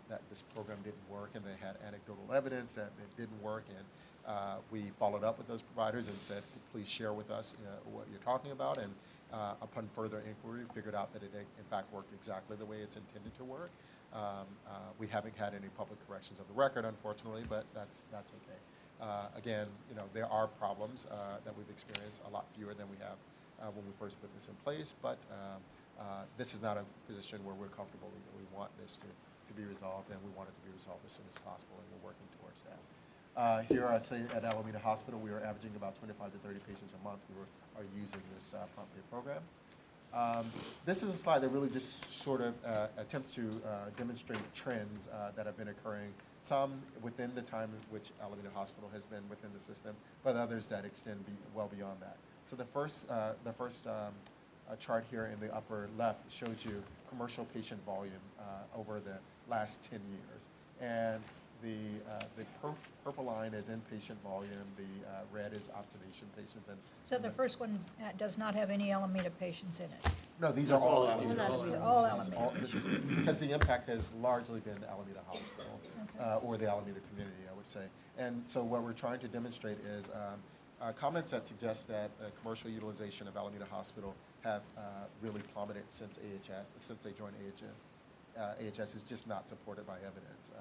[0.08, 3.84] that this program didn't work, and they had anecdotal evidence that it didn't work, and
[4.26, 6.42] uh, we followed up with those providers and said,
[6.72, 8.92] please share with us uh, what you're talking about, and
[9.32, 12.96] uh, upon further inquiry, figured out that it in fact worked exactly the way it's
[12.96, 13.70] intended to work.
[14.14, 18.32] Um, uh, We haven't had any public corrections of the record, unfortunately, but that's, that's
[18.42, 18.58] okay.
[19.02, 22.88] Uh, Again, you know, there are problems uh, that we've experienced, a lot fewer than
[22.88, 23.18] we have
[23.60, 25.60] uh, when we first put this in place, but um,
[25.98, 28.32] uh, this is not a position where we're comfortable either.
[28.38, 31.12] We want this to, to be resolved, and we want it to be resolved as
[31.12, 32.78] soon as possible, and we're working towards that.
[33.34, 36.94] Uh, Here, I'd say at Alameda Hospital, we are averaging about 25 to 30 patients
[36.94, 37.50] a month who are,
[37.98, 39.42] using this prompt pay program.
[40.14, 40.46] Um,
[40.84, 45.08] This is a slide that really just sort of uh, attempts to uh, demonstrate trends
[45.08, 46.72] uh, that have been occurring, some
[47.02, 50.84] within the time in which Alameda Hospital has been within the system, but others that
[50.84, 52.16] extend be, well beyond that.
[52.46, 54.12] So the first, uh, the first um,
[54.78, 59.18] chart here in the upper left shows you commercial patient volume uh, over the
[59.50, 60.48] last 10 years.
[60.80, 61.20] And
[61.64, 62.74] the, uh, the pur-
[63.04, 67.58] purple line is inpatient volume, the uh, red is observation patients, and So the first
[67.58, 70.12] one uh, does not have any Alameda patients in it.
[70.40, 71.42] No, these are all All Alameda.
[71.42, 71.78] Alameda.
[71.80, 72.38] Hospital.
[72.38, 73.00] All This is Alameda.
[73.00, 75.80] This is, because the impact has largely been Alameda Hospital,
[76.20, 77.84] uh, or the Alameda community, I would say.
[78.18, 80.38] And so what we're trying to demonstrate is um,
[80.82, 84.80] uh, comments that suggest that the commercial utilization of Alameda Hospital have uh,
[85.22, 87.72] really plummeted since AHS, since they joined AHS.
[88.36, 90.50] Uh, AHS is just not supported by evidence.
[90.54, 90.60] Uh,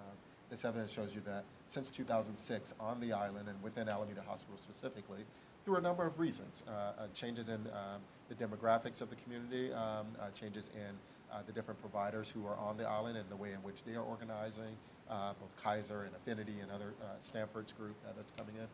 [0.54, 5.26] This evidence shows you that since 2006, on the island and within Alameda Hospital specifically,
[5.66, 9.74] through a number of reasons, uh, uh, changes in um, the demographics of the community,
[9.74, 10.94] um, uh, changes in
[11.34, 13.96] uh, the different providers who are on the island and the way in which they
[13.96, 14.78] are organizing,
[15.10, 18.68] uh, both Kaiser and Affinity and other uh, Stanford's group that's coming in.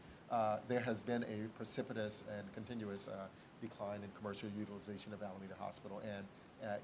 [0.67, 3.07] There has been a precipitous and continuous
[3.61, 6.25] decline in commercial utilization of Alameda Hospital, and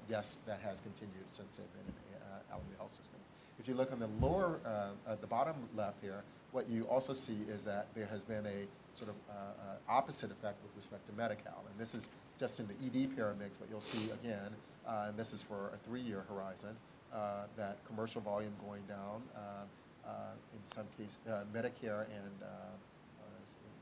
[0.08, 3.20] yes, that has continued since they've been in Alameda Health System.
[3.58, 6.22] If you look on the lower, uh, at the bottom left here,
[6.52, 8.66] what you also see is that there has been a
[8.96, 11.64] sort of uh, uh, opposite effect with respect to Medi-Cal.
[11.70, 12.08] And this is
[12.38, 14.50] just in the ED pyramids, but you'll see again,
[14.86, 16.76] uh, and this is for a three-year horizon,
[17.12, 20.10] uh, that commercial volume going down, uh,
[20.54, 21.18] in some cases,
[21.52, 22.34] Medicare and,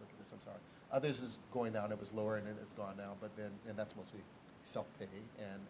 [0.00, 0.56] look at this, I'm sorry,
[0.90, 3.76] others is going down, it was lower and then it's gone down, but then, and
[3.76, 4.20] that's mostly
[4.62, 5.06] self-pay
[5.38, 5.60] and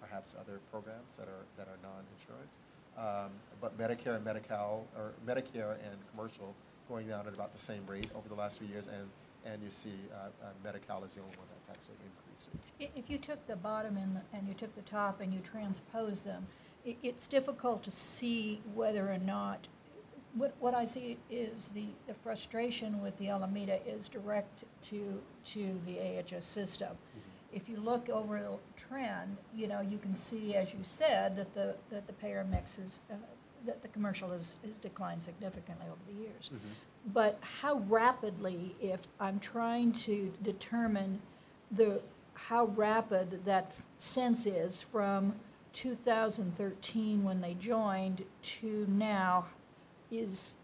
[0.00, 2.56] perhaps other programs that are, that are non-insurance.
[2.98, 6.54] Um, But Medicare and Medi-Cal, or Medicare and commercial
[6.88, 9.08] going down at about the same rate over the last few years, and,
[9.44, 12.58] and you see uh, uh, Medi-Cal is the only one that's actually increasing.
[12.80, 15.40] I- If you took the bottom and, the- and you took the top and you
[15.40, 16.46] transpose them,
[16.86, 19.66] i it's difficult to see whether or not,
[20.34, 25.80] what, what I see is the, the frustration with the Alameda is direct to, to
[25.86, 26.96] the AHS system.
[27.52, 31.54] If you look over the trend, you know, you can see, as you said, that
[31.54, 33.14] the, that the payer mix is, uh,
[33.64, 36.50] that the commercial has, has declined significantly over the years.
[37.12, 41.20] But how rapidly, if I'm trying to determine
[41.70, 42.00] the,
[42.34, 45.34] how rapid that f- sense is from
[45.72, 49.46] 2013 when they joined to now,
[50.10, 50.54] is,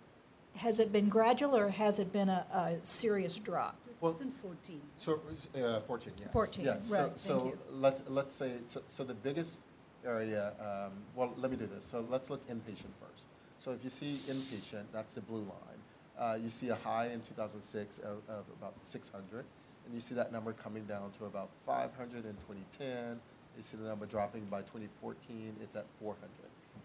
[0.56, 3.76] has it been gradual or has it been a, a serious drop?
[4.02, 4.80] Well, 2014.
[4.96, 5.20] So,
[5.64, 6.32] uh, 14, yes.
[6.32, 7.58] 14, Yes, so, thank so you.
[7.70, 9.60] let's, let's say, so, so the biggest
[10.04, 11.84] area, um, well, let me do this.
[11.84, 13.28] So let's look inpatient first.
[13.58, 15.78] So if you see inpatient, that's the blue line.
[16.18, 19.44] Uh, you see a high in 2006 of, of about 600,
[19.86, 23.20] and you see that number coming down to about 500 in 2010.
[23.56, 26.28] You see the number dropping by 2014, it's at 400.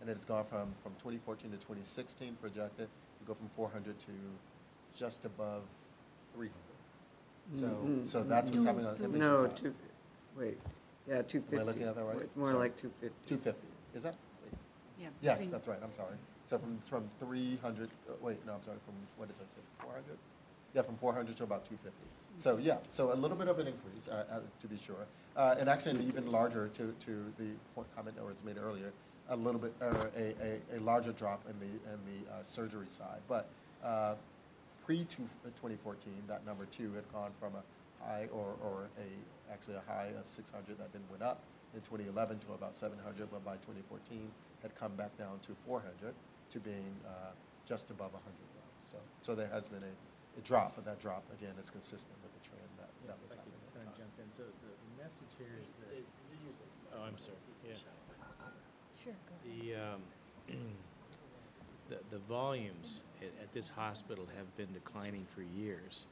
[0.01, 2.87] And it's gone from, from 2014 to 2016 projected,
[3.19, 4.05] to go from 400 to
[4.95, 5.63] just above
[6.35, 6.66] 300.
[7.53, 8.05] So, Mhm.
[8.07, 9.57] so that's what's happening on two- inpatient No, side.
[9.57, 9.73] two,
[10.35, 10.57] wait,
[11.07, 11.55] yeah, two fifty.
[11.55, 12.21] Am I looking at that right?
[12.21, 12.59] It's more Sorry.
[12.59, 13.15] like two fifty.
[13.27, 14.15] 250, is that?
[14.99, 16.15] Yeah, Yes, that's right, I'm sorry.
[16.47, 20.17] So from, from 300, uh, wait, no, I'm sorry, from, what did I say, 400?
[20.73, 22.09] Yeah, from 400 to about 250.
[22.37, 25.05] So, yeah, so a little bit of an increase, uh, uh, to be sure.
[25.35, 28.91] Uh, And actually, an even larger, to, to the point comment that was made earlier,
[29.29, 30.35] a little bit, uh, a,
[30.73, 33.21] a, a larger drop in the, in the uh, surgery side.
[33.27, 33.47] But
[33.83, 34.15] uh,
[34.87, 37.63] pre-2014, that number two had gone from a
[38.07, 41.43] high, or, or a, actually a high of 600 that then went up
[41.75, 44.31] in 2011 to about 700, but by 2014
[44.63, 46.15] had come back down to 400
[46.49, 47.35] to being uh,
[47.67, 48.63] just above 100 now.
[48.81, 49.91] So, so there has been a,
[50.39, 53.43] a drop, but that drop, again, is consistent with the trend that, that was If
[53.43, 53.59] I happening.
[53.75, 54.31] kind of jump in.
[54.31, 55.99] So the the message here is that,
[56.95, 57.35] oh, I'm sorry,
[57.67, 57.75] yeah.
[58.95, 60.01] Sure, go The, um,
[61.91, 66.05] the, the volumes at, at this hospital have been declining for years.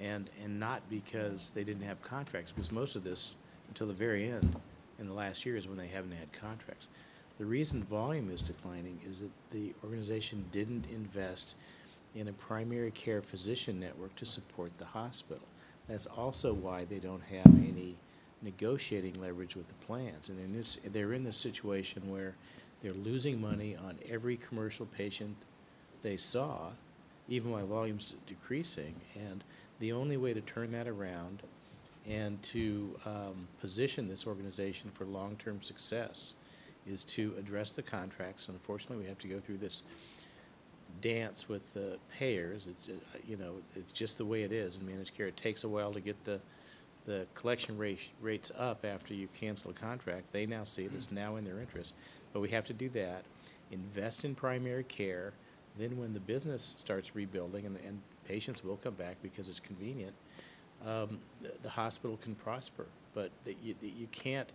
[0.00, 3.34] And, and not because they didn't have contracts, because most of this,
[3.68, 4.54] until the very end,
[4.98, 6.88] in the last year is when they haven't had contracts.
[7.38, 11.54] The reason volume is declining is that the organization didn't invest
[12.14, 15.46] in a primary care physician network to support the hospital.
[15.88, 17.96] That's also why they don't have any
[18.42, 20.28] negotiating leverage with the plans.
[20.28, 22.34] And in this, they're in this situation where
[22.82, 25.36] they're losing money on every commercial patient
[26.02, 26.70] they saw,
[27.28, 28.94] even while volume's decreasing.
[29.14, 29.44] And
[29.80, 31.42] the only way to turn that around
[32.08, 36.34] and to um, position this organization for long-term success
[36.86, 38.48] is to address the contracts.
[38.48, 39.82] Unfortunately, we have to go through this
[41.00, 42.66] dance with the payers.
[42.66, 45.26] It's, uh, you know, it's just the way it is in managed care.
[45.26, 46.40] It takes a while to get the,
[47.04, 50.32] the collection rate, rates up after you cancel a contract.
[50.32, 51.92] They now see it as now in their interest.
[52.32, 53.24] But we have to do that,
[53.70, 55.34] invest in primary care,
[55.78, 60.12] then when the business starts rebuilding and, and patients will come back because it's convenient,
[60.86, 62.86] um, the, the hospital can prosper.
[63.14, 64.48] But that you, that you can't,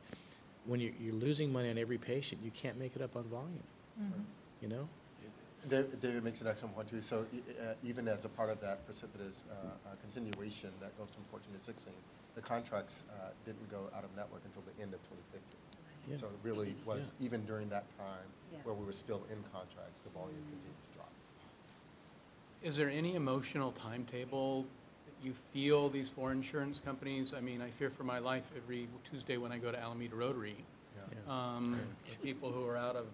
[0.65, 3.63] when you're, you're losing money on every patient, you can't make it up on volume,
[4.01, 4.23] Mhm.
[4.61, 4.87] you know?
[5.69, 6.99] David David makes an excellent point too.
[7.01, 7.19] So
[7.61, 9.53] uh, even as a part of that precipitous uh,
[9.87, 11.93] uh, continuation that goes from 14 to 16,
[12.35, 15.39] the contracts uh, didn't go out of network until the end of 2015.
[16.09, 16.17] Yeah.
[16.17, 17.27] So it really was, Yeah.
[17.27, 18.59] even during that time Yeah.
[18.63, 20.92] where we were still in contracts, the volume continued to drop.
[22.63, 24.65] Is there any emotional timetable
[25.05, 28.87] that you feel these four insurance companies, I mean, I fear for my life every
[29.11, 30.55] Tuesday when I go to Alameda Rotary.
[30.95, 31.31] Yeah.
[31.55, 31.77] Um,
[32.09, 33.05] the people who are out of,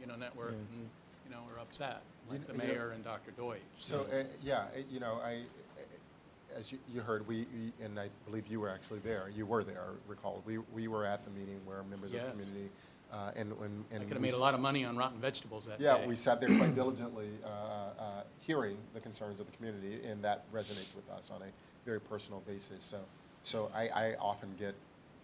[0.00, 0.78] you know, network Yeah.
[0.78, 0.88] and,
[1.26, 3.30] you know, are upset, You like the kn- you know- mayor and Dr.
[3.32, 3.60] Deutsch.
[3.76, 5.42] So, uh, yeah, uh, you know, I,
[5.78, 9.44] uh, as you, you heard, we, we- and I believe you were actually there, you
[9.44, 12.30] were there, recall, we, we were at the meeting where members of the Yes.
[12.30, 12.70] community,
[13.14, 13.84] uh, and when.
[13.94, 15.84] I could have made a lot of money on rotten vegetables that day.
[15.84, 20.22] Yeah, we sat there quite diligently, uh, uh, hearing the concerns of the community, and
[20.24, 21.50] that resonates with us on a
[21.84, 22.82] very personal basis.
[22.82, 22.98] So,
[23.42, 24.74] so I, I often get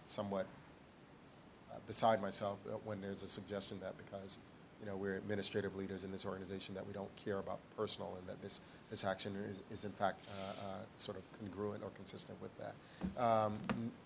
[0.05, 0.45] somewhat
[1.71, 4.39] uh, beside myself uh, when there's a suggestion that because,
[4.79, 8.27] you know, we're administrative leaders in this organization, that we don't care about personal, and
[8.27, 10.65] that this, this action is, is in fact uh, uh,
[10.95, 12.73] sort of congruent or consistent with that.
[13.21, 13.57] Um,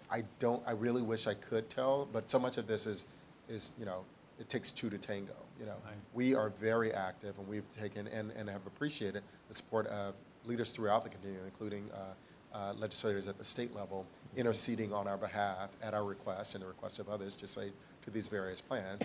[0.09, 3.07] I don't, I really wish I could tell, but so much of this is,
[3.49, 4.03] is, you know,
[4.39, 5.75] it takes two to tango, you know.
[6.13, 10.13] We are very active, and we've taken and, and have appreciated the support of
[10.45, 14.05] leaders throughout the continuum, including uh, uh, legislators at the state level,
[14.35, 17.71] interceding on our behalf at our request and the request of others to say
[18.03, 19.01] to these various plans,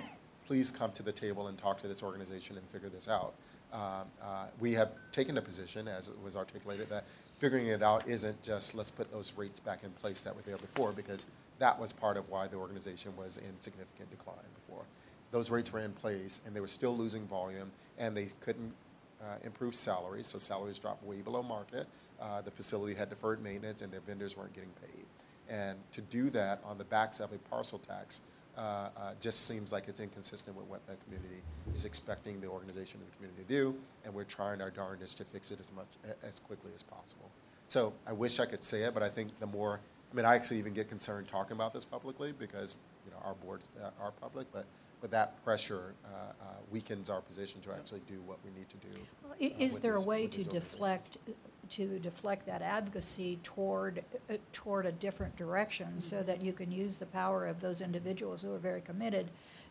[0.46, 3.34] please come to the table and talk to this organization and figure this out.
[3.72, 3.80] Um,
[4.20, 7.04] uh, we have taken a position, as it was articulated, that
[7.38, 10.56] figuring it out isn't just let's put those rates back in place that were there
[10.56, 11.28] before, because
[11.60, 14.82] that was part of why the organization was in significant decline before.
[15.30, 18.72] Those rates were in place, and they were still losing volume, and they couldn't
[19.22, 21.86] uh, improve salaries, so salaries dropped way below market.
[22.20, 25.04] Uh, the facility had deferred maintenance, and their vendors weren't getting paid.
[25.48, 28.22] And to do that on the backs of a parcel tax
[28.56, 31.40] uh, uh, just seems like it's inconsistent with what the community
[31.74, 33.74] is expecting the organization and the community to do,
[34.04, 35.86] and we're trying our darndest to fix it as much
[36.22, 37.30] as quickly as possible.
[37.68, 39.80] So I wish I could say it, but I think the more,
[40.10, 43.34] I mean, I actually even get concerned talking about this publicly because you know our
[43.34, 44.66] boards uh, are public, but
[45.00, 48.76] but that pressure uh, uh, weakens our position to actually do what we need to
[48.76, 48.98] do.
[49.24, 51.16] Well, uh, Is there a way to deflect,
[51.70, 56.96] to deflect that advocacy toward, uh, toward a different direction so that you can use
[56.96, 59.30] the power of those individuals who are very committed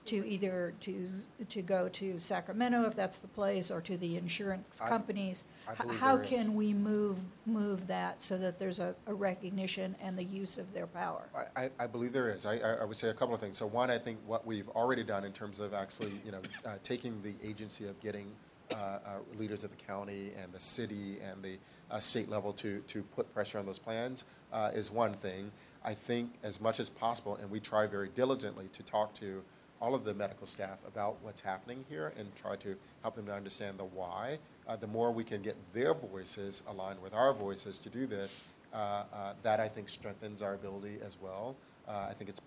[0.10, 1.07] to either to,
[1.49, 5.44] to go to Sacramento, if that's the place, or to the insurance I- companies?
[5.68, 6.30] I H- believe How there is.
[6.30, 10.73] can we move, move that so that there's a a recognition and the use of
[10.73, 11.30] their power?
[11.36, 12.45] I, I- I believe there is.
[12.45, 13.57] I, I I would say a couple of things.
[13.57, 16.76] So one, I think what we've already done in terms of actually, you know, uh,
[16.81, 18.27] taking the agency of getting
[18.72, 18.99] uh, uh,
[19.38, 21.57] leaders of the county and the city and the
[21.91, 25.52] uh, state level to, to put pressure on those plans uh, is one thing.
[25.84, 29.41] I think as much as possible, and we try very diligently to talk to
[29.81, 33.34] all of the medical staff about what's happening here and try to help them to
[33.34, 34.38] understand the why.
[34.68, 38.43] Uh, the more we can get their voices aligned with our voices to do this,
[38.73, 41.56] uh, uh, that I think strengthens our ability as well.
[41.88, 42.41] Uh, I think it's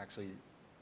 [0.00, 0.30] actually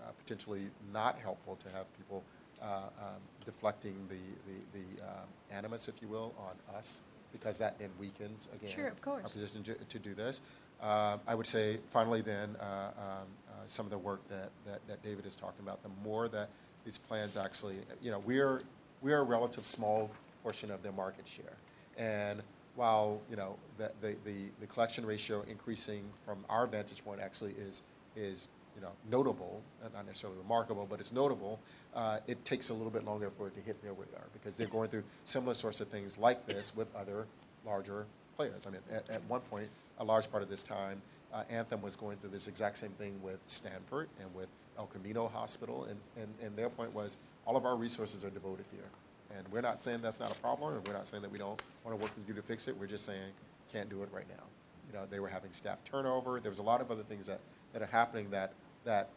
[0.00, 2.22] uh, potentially not helpful to have people
[2.62, 4.14] uh, um, deflecting the,
[4.46, 7.02] the, the um, animus, if you will, on us
[7.32, 9.22] because that then weakens again Sure, of course.
[9.24, 10.42] our position to, to do this.
[10.80, 13.26] Uh, I would say finally then uh, um,
[13.68, 16.48] some of the work that, that, that David is talking about, the more that
[16.84, 18.62] these plans actually, you know, we're,
[19.02, 20.10] we're a relative small
[20.42, 21.56] portion of their market share.
[21.96, 22.42] And
[22.76, 27.52] while, you know, the, the, the, the collection ratio increasing from our vantage point actually
[27.52, 27.82] is,
[28.16, 29.60] is you know, notable,
[29.92, 31.58] not necessarily remarkable, but it's notable,
[31.96, 34.68] uh, it takes a little bit longer for it to hit their radar because they're
[34.68, 37.26] going through similar sorts of things like this with other
[37.66, 38.66] larger players.
[38.66, 39.68] I mean, at, at one point,
[39.98, 41.02] a large part of this time,
[41.32, 44.48] uh, Anthem was going through this exact same thing with Stanford and with
[44.78, 48.64] El Camino Hospital, and, and, and their point was all of our resources are devoted
[48.72, 48.88] here.
[49.36, 51.60] And we're not saying that's not a problem, and we're not saying that we don't
[51.84, 52.76] want to work with you to fix it.
[52.78, 53.32] We're just saying
[53.72, 54.44] can't do it right now.
[54.86, 56.40] You know, they were having staff turnover.
[56.40, 57.40] There was a lot of other things that,
[57.72, 58.52] that are happening that
[58.84, 59.10] that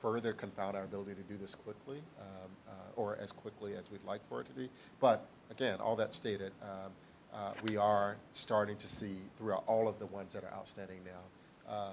[0.00, 4.04] further confound our ability to do this quickly, um, uh, or as quickly as we'd
[4.06, 4.68] like for it to be.
[5.00, 6.92] But again, all that stated, um,
[7.34, 11.72] uh, we are starting to see throughout all of the ones that are outstanding now
[11.72, 11.90] uh,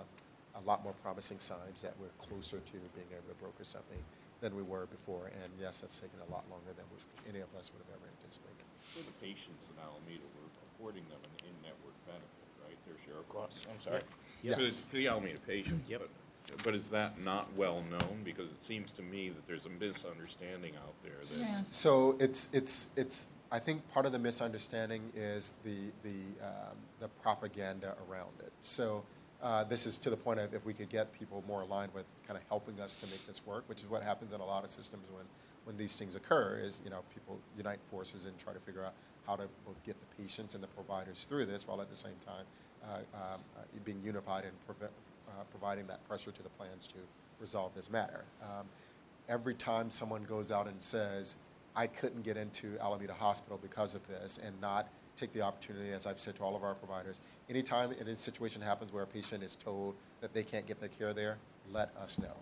[0.56, 3.98] a lot more promising signs that we're closer to being able to broker something
[4.42, 5.28] than we were before.
[5.42, 6.86] And yes, that's taken a lot longer than
[7.30, 8.66] any of us would have ever anticipated.
[8.94, 12.78] For the patients in Alameda, we're affording them an in-network benefit, right?
[12.86, 13.66] Their share of costs.
[13.72, 14.02] I'm sorry.
[14.44, 14.58] Yes.
[14.58, 15.82] To the- To the Alameda patient.
[15.90, 16.10] But-
[16.64, 18.22] But is that not well-known?
[18.26, 21.66] Because it seems to me that there's a misunderstanding out there that.
[21.72, 27.10] So it's, it's, it's, I think part of the misunderstanding is the, the, um, the
[27.22, 28.54] propaganda around it.
[28.62, 29.04] So
[29.44, 32.06] uh, this is to the point of if we could get people more aligned with
[32.26, 34.64] kind of helping us to make this work, which is what happens in a lot
[34.64, 35.26] of systems when,
[35.66, 38.94] when these things occur, is, you know, people unite forces and try to figure out
[39.28, 42.16] how to both get the patients and the providers through this while at the same
[42.26, 42.46] time
[42.86, 44.92] uh, um, uh, being unified and prevent,
[45.28, 46.96] uh, providing that pressure to the plans to
[47.40, 48.24] resolve this matter.
[48.42, 48.66] Um,
[49.28, 51.36] every time someone goes out and says,
[51.76, 54.88] I couldn't get into Alameda Hospital because of this, and not
[55.18, 58.92] take the opportunity, as I've said to all of our providers, anytime a situation happens
[58.92, 61.38] where a patient is told that they can't get their care there,
[61.72, 62.36] let us know.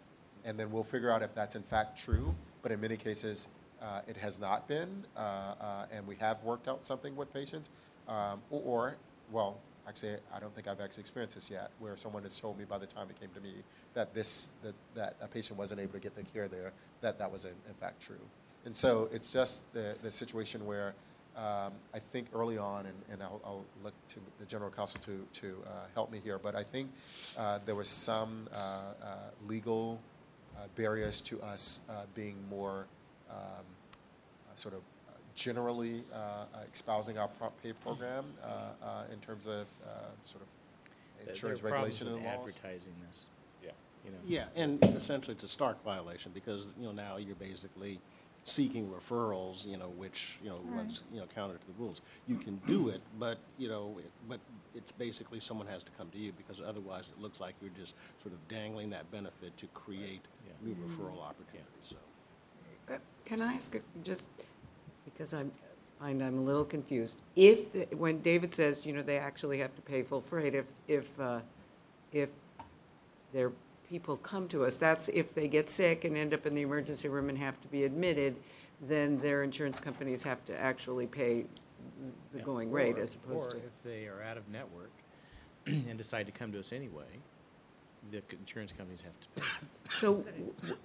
[0.46, 3.50] And then we'll figure out if that's in fact true, but in many cases,
[3.82, 7.70] uh, it has not been, uh, uh, and we have worked out something with patients,
[8.08, 8.96] um, or,
[9.32, 9.58] well,
[9.88, 12.78] actually, I don't think I've actually experienced this yet, where someone has told me by
[12.78, 13.54] the time it came to me
[13.94, 17.32] that this, that, that a patient wasn't able to get their care there, that that
[17.32, 18.20] was in, in fact true.
[18.66, 20.94] And so it's just the, the situation where
[21.38, 25.26] um, I think early on, and, and I'll, I'll look to the general counsel to,
[25.42, 26.90] to uh, help me here, but I think
[27.38, 29.16] uh, there was some uh, uh,
[29.48, 30.00] legal
[30.58, 32.86] uh, barriers to us uh, being more
[33.30, 38.48] um, uh, sort of uh, generally uh, uh, espousing our prompt pay program uh,
[38.86, 39.88] uh, in terms of uh,
[40.26, 42.34] sort of insurance there regulation and laws.
[42.40, 43.30] advertising this.
[43.64, 43.72] Yeah.
[44.04, 44.18] You know.
[44.26, 48.00] Yeah, and essentially it's a stark violation because, you know, now you're basically
[48.44, 50.78] seeking referrals, you know, which, you know, Right.
[50.78, 52.02] runs, you know, counter to the rules.
[52.28, 54.40] You can do it, but, you know, it- but
[54.74, 57.96] it's basically someone has to come to you because otherwise it looks like you're just
[58.22, 60.22] sort of dangling that benefit to create
[60.62, 61.96] new referral opportunities, so.
[62.94, 64.28] Uh, Can I ask, a- just
[65.06, 65.52] because I'm,
[66.00, 67.22] find I'm a little confused.
[67.36, 70.66] If, the- when David says, you know, they actually have to pay full freight, if,
[70.88, 71.42] if, uh,
[72.12, 72.30] if
[73.32, 73.52] their
[73.90, 77.10] people come to us, that's if they get sick and end up in the emergency
[77.10, 78.36] room and have to be admitted,
[78.88, 81.46] then their insurance companies have to actually pay
[82.32, 82.44] the Yeah.
[82.44, 83.58] going rate Or- as opposed to.
[83.58, 84.92] Or if they are out of network
[85.66, 87.04] and decide to come to us anyway,
[88.12, 89.48] the c- insurance companies have to pay.
[89.90, 90.24] So,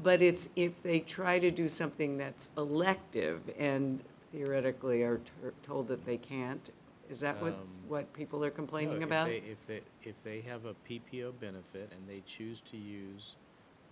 [0.03, 4.03] but it's if they try to do something that's elective and
[4.33, 6.71] theoretically are ter- told that they can't,
[7.15, 9.29] is that what, Um, what people are No, complaining if about?
[9.29, 13.37] they- If they, if they have a PPO benefit and they choose to use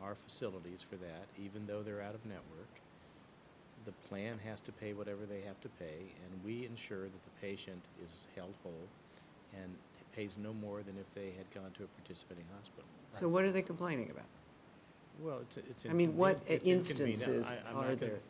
[0.00, 2.80] our facilities for that, even though they're out of network,
[3.84, 7.30] the plan has to pay whatever they have to pay, and we ensure that the
[7.40, 8.88] patient is held whole
[9.54, 9.76] and
[10.12, 12.84] pays no more than if they had gone to a participating hospital.
[13.10, 14.26] So what are they complaining about?
[15.20, 15.86] Well, it's, it's.
[15.86, 17.08] I mean, what inconven- it's inconvenient.
[17.28, 18.20] instances I- I'm are not gonna there?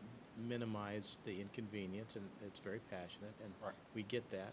[0.49, 3.53] Minimize the inconvenience, and it's very passionate, and
[3.95, 4.53] we get that.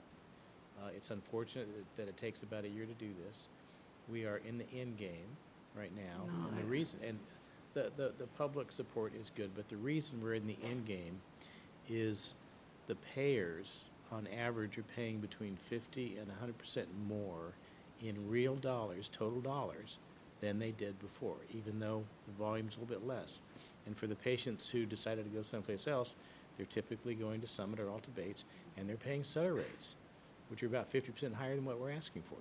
[0.79, 3.47] Uh, it's unfortunate that, it takes about a year to do this.
[4.09, 5.37] We are in the end game
[5.75, 7.19] right now, No, and the reason, and
[7.73, 11.21] the, the, the public support is good, but the reason we're in the end game
[11.89, 12.33] is
[12.87, 17.53] the payers, on average, are paying between fifty and hundred percent more
[18.01, 19.97] in real dollars, total dollars,
[20.41, 23.41] than they did before, even though the volume's a little bit less.
[23.85, 26.15] And for the patients who decided to go someplace else,
[26.57, 28.45] they're typically going to Summit or Alta Bates,
[28.77, 29.95] and they're paying Sutter rates,
[30.49, 32.37] which are about 50% higher than what we're asking for.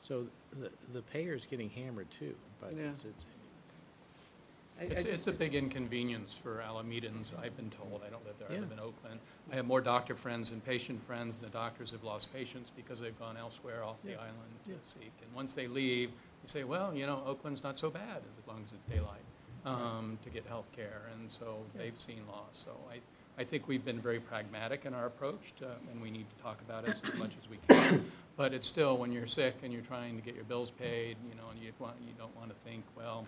[0.00, 0.26] So
[0.60, 2.90] the, the payer is getting hammered too, but Yeah.
[2.90, 3.24] it's, it's,
[4.80, 8.02] I- I It's, just- it's a big inconvenience for Alamedans, I've been told.
[8.06, 9.18] I don't live there, I live in Oakland.
[9.50, 13.00] I have more doctor friends and patient friends, and the doctors have lost patients because
[13.00, 14.18] they've gone elsewhere off the Yeah.
[14.18, 14.74] island Yeah.
[14.82, 15.12] to seek.
[15.24, 18.62] And once they leave, you say, well, you know, Oakland's not so bad as long
[18.64, 19.22] as it's daylight
[19.64, 21.02] um, to get health care.
[21.12, 21.82] And so Yeah.
[21.82, 22.46] they've seen loss.
[22.64, 23.00] So I,
[23.38, 26.60] I think we've been very pragmatic in our approach, to, and we need to talk
[26.60, 28.04] about it as much as we can.
[28.36, 31.36] But it's still, when you're sick and you're trying to get your bills paid, you
[31.36, 33.26] know, and you want, you don't want to think, well,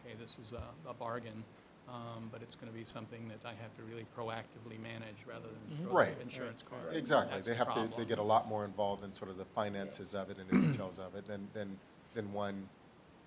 [0.00, 1.44] okay, this is a, a bargain,
[1.88, 5.46] um, but it's going to be something that I have to really proactively manage rather
[5.68, 6.16] than throw Right.
[6.16, 6.96] the insurance card.
[6.96, 7.36] Exactly.
[7.36, 8.08] That's They the have to, they problem.
[8.08, 10.98] get a lot more involved in sort of the finances of it and the details
[10.98, 11.76] of it than, than,
[12.14, 12.68] than one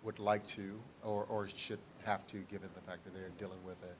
[0.04, 3.78] would like to or, or should have to, given the fact that they're dealing with
[3.84, 3.94] a,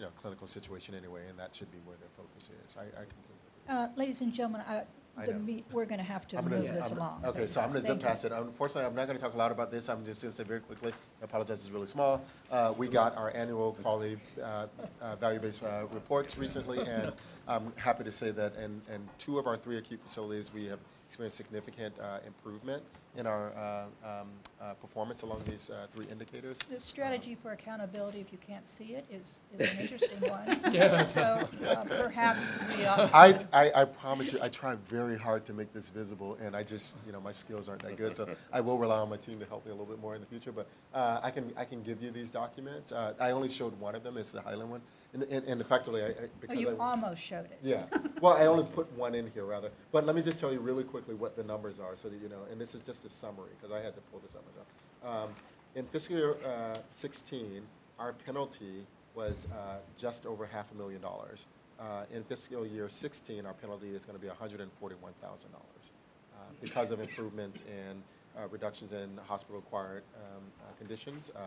[0.00, 2.74] you know, clinical situation anyway, and that should be where their focus is.
[2.78, 3.36] I, I completely
[3.68, 4.84] Uh, Ladies and gentlemen, I-
[5.18, 5.38] I the know.
[5.40, 7.22] meet- we're going to have to I'm gonna- move this I'm- along.
[7.26, 8.32] Okay, so I'm going to zip Thank past it.
[8.32, 9.90] Unfortunately, I'm not going to talk a lot about this.
[9.90, 12.24] I'm just going to say very quickly, I apologize, it's really small.
[12.50, 14.68] Uh, We got our annual quality uh,
[15.02, 17.12] uh, value-based uh, reports recently, and
[17.46, 20.78] I'm happy to say that in, in two of our three acute facilities, we have
[21.10, 22.84] experienced significant uh, improvement
[23.16, 24.28] in our uh, um,
[24.60, 26.56] uh, performance along these uh, three indicators.
[26.70, 30.60] The strategy for accountability, if you can't see it, is, is an interesting one.
[30.72, 31.12] Yes.
[31.12, 35.52] So uh, perhaps we ought I, I, I promise you, I try very hard to
[35.52, 38.60] make this visible, and I just, you know, my skills aren't that good, so I
[38.60, 40.52] will rely on my team to help me a little bit more in the future.
[40.52, 42.92] But uh, I can, I can give you these documents.
[42.92, 44.16] Uh, I only showed one of them.
[44.16, 44.82] It's the Highland one,
[45.12, 47.58] and, and, and effectively, I, I, Oh, because you I, almost showed it.
[47.62, 47.84] yeah.
[48.20, 49.70] Well, I only put one in here rather.
[49.92, 52.28] But let me just tell you really quickly what the numbers are, so that you
[52.28, 52.42] know.
[52.50, 54.66] And this is just a summary because I had to pull this up myself.
[55.04, 55.30] Um,
[55.74, 57.62] in fiscal year uh, 16,
[57.98, 61.46] our penalty was uh, just over half a million dollars.
[61.78, 65.92] Uh, in fiscal year 16, our penalty is going to be 141 thousand dollars
[66.34, 68.02] uh, because of improvements in
[68.38, 71.40] uh, reductions in hospital-acquired um, uh, conditions, uh,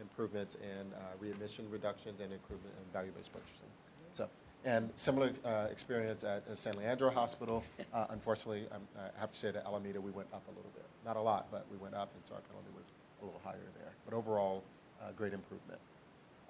[0.00, 3.68] improvements in uh, readmission reductions, and improvement in value-based purchasing.
[4.12, 4.28] So,
[4.64, 7.64] and similar uh, experience at uh, San Leandro Hospital.
[7.92, 10.84] Uh, unfortunately, um, I have to say that Alameda, we went up a little bit.
[11.06, 12.86] Not a lot, but we went up, and so our penalty was
[13.22, 13.92] a little higher there.
[14.04, 14.64] But overall,
[15.00, 15.78] uh, great improvement.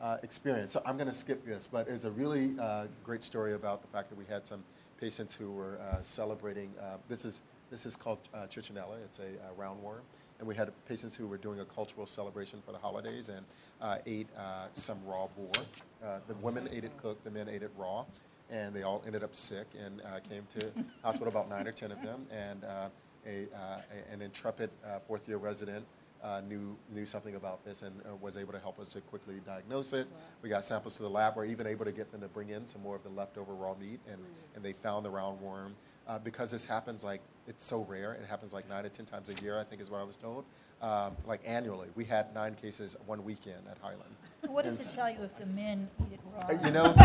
[0.01, 0.73] Uh, experience.
[0.73, 3.89] So I'm going to skip this, but it's a really uh, great story about the
[3.89, 4.65] fact that we had some
[4.99, 6.73] patients who were uh, celebrating.
[6.81, 8.47] Uh, this is this is called uh.
[8.47, 10.01] It's a roundworm,
[10.39, 13.45] and we had patients who were doing a cultural celebration for the holidays and
[13.81, 15.65] uh, ate uh, some raw boar.
[16.05, 18.05] Uh, the women ate it cooked, the men ate it raw,
[18.51, 20.71] and they all ended up sick and uh, came to
[21.03, 21.29] hospital.
[21.29, 22.89] About nine or ten of them, and uh,
[23.27, 23.81] a, uh,
[24.11, 25.85] a- an intrepid uh, fourth-year resident
[26.23, 29.37] uh, knew knew something about this and uh, was able to help us to quickly
[29.47, 30.07] diagnose it.
[30.43, 31.37] We got samples to the lab.
[31.37, 33.75] We're even able to get them to bring in some more of the leftover raw
[33.81, 34.19] meat, and,
[34.57, 35.73] and they found the roundworm.
[36.07, 39.31] Uh, because this happens like it's so rare, it happens like nine to ten times
[39.31, 39.59] a year.
[39.59, 40.45] I think is what I was told.
[40.83, 44.03] Um, like annually, we had nine cases one weekend at Highland.
[44.47, 46.51] What And does it tell you if the men eat it raw?
[46.67, 46.97] You know, the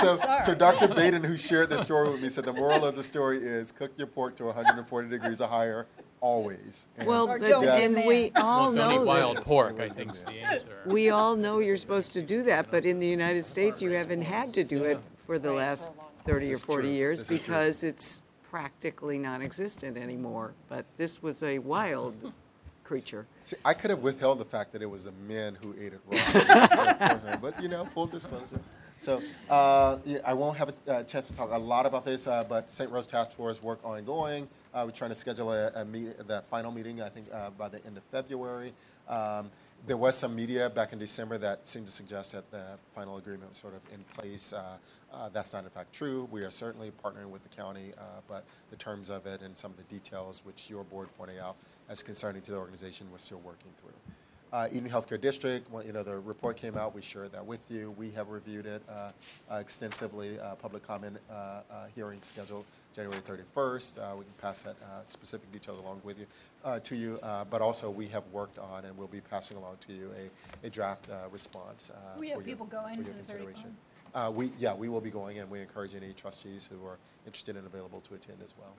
[0.00, 0.88] more, so, so Dr.
[0.88, 3.90] Baden, who shared this story with me, said the moral of the story is cook
[3.98, 5.86] your pork to 140 degrees or higher
[6.22, 6.86] always.
[6.96, 9.88] And Well, Or but- don't and eat we all Well, don't know wild pork, I
[9.88, 10.68] think is the answer.
[10.86, 14.22] We all know you're supposed to do that, but in the United States, you haven't
[14.22, 15.90] had to do it for the last
[16.28, 16.90] 30 or 40 true.
[16.90, 20.52] years This because it's practically non-existent anymore.
[20.68, 22.14] But this was a wild
[22.84, 23.26] creature.
[23.44, 26.00] See, I could have withheld the fact that it was a man who ate it
[26.06, 28.60] raw, So, poor him, but you know, full disclosure.
[29.00, 32.26] So uh, yeah, I won't have a uh, chance to talk a lot about this,
[32.26, 32.90] uh, but St.
[32.90, 34.48] Rose Task Force work ongoing.
[34.74, 37.68] Uh, we're trying to schedule a, a meet, the final meeting, I think, uh, by
[37.68, 38.72] the end of February.
[39.08, 39.50] Um,
[39.86, 43.50] there was some media back in December that seemed to suggest that the final agreement
[43.50, 44.52] was sort of in place.
[45.12, 46.28] Uh, that's not in fact true.
[46.30, 49.70] We are certainly partnering with the county, uh, but the terms of it and some
[49.70, 51.56] of the details, which your board pointed out
[51.88, 53.92] as concerning to the organization, we're still working through.
[54.50, 57.60] Uh, Eden Healthcare District, well, you know, the report came out, we shared that with
[57.70, 57.90] you.
[57.98, 59.10] We have reviewed it uh,
[59.50, 60.38] uh, extensively.
[60.40, 61.60] Uh, Public comment uh, uh,
[61.94, 62.64] hearing scheduled
[62.96, 63.98] January 31st.
[63.98, 66.24] Uh, We can pass that uh, specific details along with you,
[66.64, 67.18] uh, to you.
[67.22, 70.10] Uh, But also, we have worked on and will be passing along to you
[70.62, 71.90] a, a draft uh, response.
[71.90, 73.76] uh, We have your- people going for to the 30 consideration.
[74.14, 77.56] Uh, We, yeah, we will be going, and we encourage any trustees who are interested
[77.56, 78.74] and available to attend as well.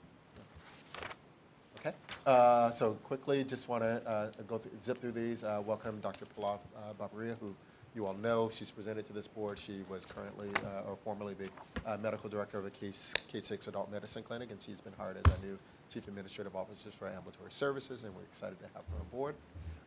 [1.80, 1.96] Okay,
[2.26, 5.44] uh, so quickly, just want to uh, go through, zip through these.
[5.46, 6.26] Uh, welcome Dr.
[6.26, 7.56] Pilar uh, Barbaria, who
[7.96, 8.50] you all know.
[8.50, 9.58] She's presented to this board.
[9.58, 11.50] She was currently, uh, or formerly, the
[11.86, 15.32] uh, medical director of a Case K6 Adult Medicine Clinic, and she's been hired as
[15.32, 15.58] our new
[15.94, 19.36] chief administrative officer for ambulatory services, and we're excited to have her on board.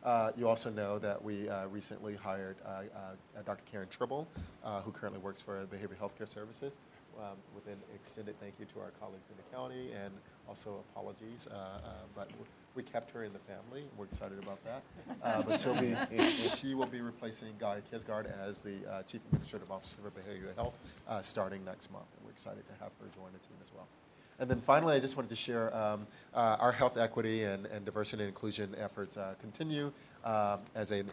[0.03, 2.81] Uh, you also know that we uh, recently hired uh,
[3.45, 3.63] Dr.
[3.71, 4.27] Karen Tribble,
[4.63, 6.77] uh, who currently works for Behavioral Healthcare Services.
[7.19, 10.11] Um, with an extended thank you to our colleagues in the county and
[10.49, 12.27] also apologies, uh, uh, but
[12.73, 13.85] we kept her in the family.
[13.95, 14.81] We're excited about that.
[15.21, 15.95] Uh, but she'll be,
[16.29, 20.73] she will be replacing Guy Qvistgaard as the uh, Chief Administrative Officer for Behavioral Health
[21.07, 22.07] uh, starting next month.
[22.17, 23.87] And we're excited to have her join the team as well.
[24.39, 27.85] And then finally, I just wanted to share um, uh, our health equity and, and
[27.85, 29.91] diversity and inclusion efforts uh, continue
[30.25, 31.09] um, as, an,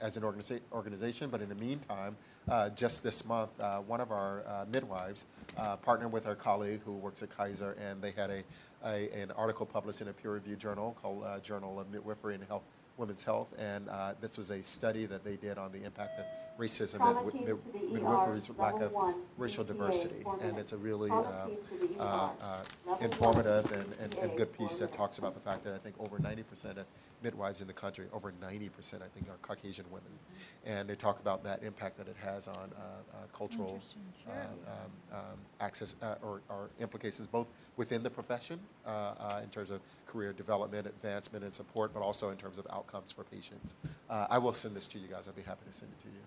[0.00, 1.28] as an organiza- organization.
[1.30, 2.16] But in the meantime,
[2.48, 5.26] uh, just this month, uh, one of our uh, midwives
[5.56, 8.42] uh, partnered with our colleague who works at Kaiser, and they had a,
[8.84, 12.62] a an article published in a peer-reviewed journal called Journal of Midwifery and Health,
[12.96, 16.26] Women's Health, and uh, this was a study that they did on the impact of
[16.58, 20.72] racism and mid- mid- to the ER, midwifery's lack of one, racial diversity, and it's
[20.72, 24.92] a really uh, keys to the uh, uh, informative and, and, and good piece that
[24.92, 26.86] talks about the fact that I think over 90% of
[27.22, 30.10] midwives in the country, over 90% I think are Caucasian women.
[30.64, 33.80] And they talk about that impact that it has on uh, uh, cultural
[34.28, 39.48] uh, um, um, access uh, or, or implications both within the profession uh, uh, in
[39.50, 43.74] terms of career development, advancement, and support, but also in terms of outcomes for patients.
[44.10, 45.26] Uh, I will send this to you guys.
[45.26, 46.20] I'll be happy to send it to you.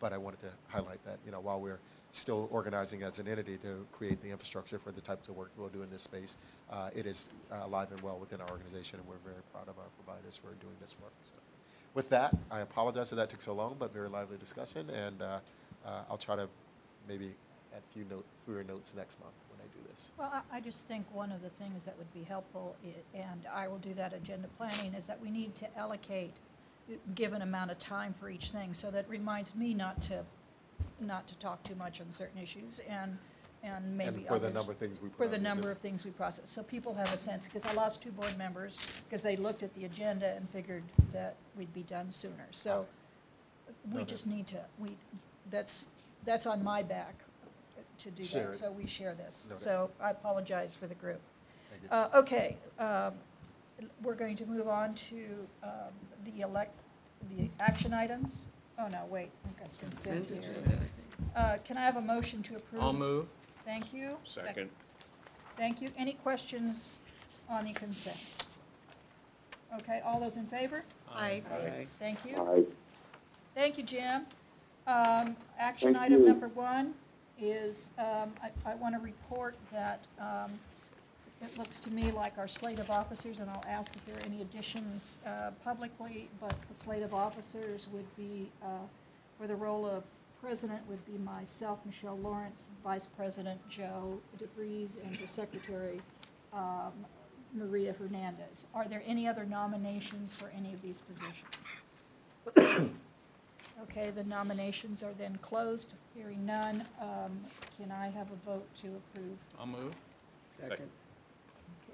[0.00, 1.80] But I wanted to highlight that, you know, while we're
[2.14, 5.68] still organizing as an entity to create the infrastructure for the types of work we'll
[5.68, 6.36] do in this space,
[6.70, 9.78] uh, it is uh, alive and well within our organization, and we're very proud of
[9.78, 11.12] our providers for doing this work.
[11.24, 11.34] So,
[11.94, 15.38] with that, I apologize that that took so long, but very lively discussion, and uh,
[15.84, 16.48] uh, I'll try to
[17.08, 17.32] maybe
[17.74, 20.10] add a few note, fewer notes next month when I do this.
[20.16, 22.76] Well, I, just think one of the things that would be helpful,
[23.14, 26.32] and I will do that agenda planning, is that we need to allocate
[27.14, 28.74] given amount of time for each thing.
[28.74, 30.24] So that reminds me not to,
[31.06, 33.16] not to talk too much on certain issues and,
[33.62, 35.60] and maybe And for the number of things we put For on the the number
[35.60, 35.72] agenda.
[35.72, 36.50] of things we process.
[36.50, 39.74] So people have a sense, because I lost two board members because they looked at
[39.74, 40.82] the agenda and figured
[41.12, 42.46] that we'd be done sooner.
[42.50, 42.86] So
[43.86, 44.08] we Noted.
[44.08, 44.96] just need to, we,
[45.50, 45.86] that's,
[46.24, 47.14] that's on my back
[47.98, 48.54] to do Share that.
[48.54, 48.58] it.
[48.58, 49.46] So we share this.
[49.48, 49.62] Noted.
[49.62, 51.20] So I apologize for the group.
[51.70, 51.88] Thank you.
[51.90, 53.12] Uh, Okay, um,
[54.02, 55.16] we're going to move on to
[55.62, 55.70] um,
[56.24, 56.74] the elect,
[57.36, 58.46] the action items.
[58.78, 60.50] Oh, no, wait, I've got consent Consent here.
[60.52, 60.78] agenda,
[61.36, 62.82] Uh, Can I have a motion to approve?
[62.82, 63.26] I'll move.
[63.64, 64.16] Thank you.
[64.24, 64.68] Second.
[65.56, 65.88] Thank you.
[65.96, 66.98] Any questions
[67.48, 68.16] on the consent?
[69.76, 70.84] Okay, all those in favor?
[71.12, 71.42] Aye.
[71.52, 71.86] Aye.
[71.98, 72.36] Thank you.
[72.36, 72.64] Aye.
[73.54, 74.26] Thank you, Jim.
[74.86, 76.28] Um, Action Thank item you.
[76.28, 76.94] number one
[77.40, 80.58] is, um, I, I want to report that um,
[81.44, 84.26] it looks to me like our slate of officers, and I'll ask if there are
[84.26, 88.66] any additions uh, publicly, but the slate of officers would be, uh,
[89.38, 90.02] for the role of
[90.42, 96.00] president would be myself, Michelle Lawrence, vice president Joe DeVries, and for secretary
[96.52, 96.92] um,
[97.54, 98.66] Maria Hernandez.
[98.74, 102.90] Are there any other nominations for any of these positions?
[103.82, 105.94] Okay, the nominations are then closed.
[106.14, 107.40] Hearing none, um,
[107.76, 109.36] can I have a vote to approve?
[109.58, 109.92] I'll move.
[110.48, 110.88] Second.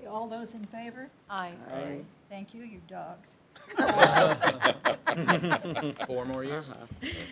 [0.01, 1.09] Okay, all those in favor?
[1.28, 1.52] Aye.
[1.72, 2.01] Aye.
[2.28, 3.36] Thank you, you dogs.
[6.06, 6.66] Four more years?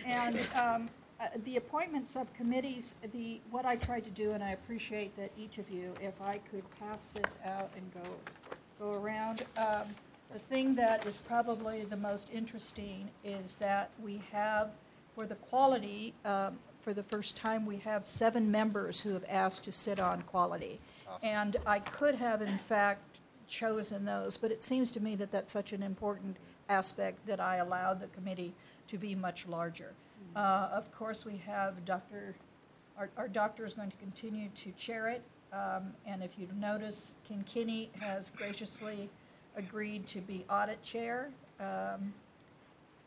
[0.05, 0.89] And um,
[1.19, 5.31] uh, the appointments of committees, the, what I tried to do, and I appreciate that
[5.37, 8.09] each of you, if I could pass this out and go,
[8.79, 9.43] go around.
[9.57, 9.83] um,
[10.33, 14.69] The thing that is probably the most interesting is that we have,
[15.15, 19.63] for the quality, um, for the first time, we have seven members who have asked
[19.65, 20.79] to sit on quality.
[21.23, 23.01] And I could have, in fact,
[23.47, 26.37] chosen those, but it seems to me that that's such an important
[26.69, 28.53] aspect that I allowed the committee
[28.87, 29.91] to be much larger.
[30.35, 32.35] Uh, Of course, we have Dr.,
[32.97, 37.15] our, our doctor is going to continue to chair it, um, and if you notice,
[37.27, 39.09] Ken Kinney has graciously
[39.55, 41.29] agreed to be audit chair.
[41.59, 42.13] Um,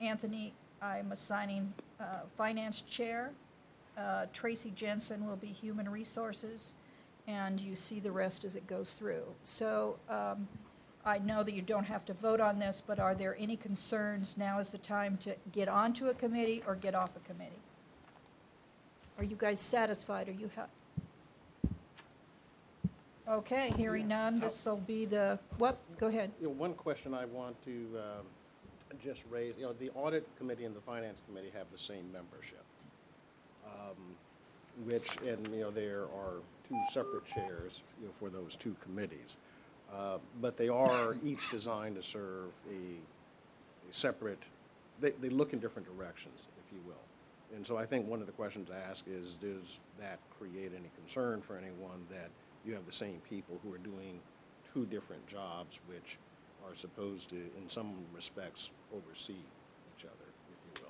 [0.01, 2.05] Anthony, I'm assigning uh,
[2.37, 3.31] finance chair.
[3.97, 6.75] Uh, Tracy Jensen will be human resources,
[7.27, 9.25] and you see the rest as it goes through.
[9.43, 10.49] So um,
[11.05, 14.37] I know that you don't have to vote on this, but are there any concerns?
[14.37, 17.51] Now is the time to get onto a committee or get off a committee?
[19.19, 20.29] Are you guys satisfied?
[20.29, 20.67] Are you ha-
[23.29, 25.79] Okay, hearing none, this will be the, what?
[25.99, 26.33] Go ahead.
[26.41, 28.27] You know, one question I want to um,
[29.03, 32.65] just raise, you know, the audit committee and the finance committee have the same membership,
[33.65, 33.97] um,
[34.85, 36.41] which, and, you know, there are
[36.73, 39.39] two separate chairs, you know, for those two committees.
[39.93, 44.43] Uh, But they are each designed to serve a, a separate,
[45.01, 46.95] they, they look in different directions, if you will.
[47.55, 50.91] And so I think one of the questions to ask is, does that create any
[50.97, 52.31] concern for anyone that
[52.65, 54.21] you have the same people who are doing
[54.73, 56.17] two different jobs, which
[56.67, 59.35] are supposed to, in some respects, oversee
[59.99, 60.87] each other, if you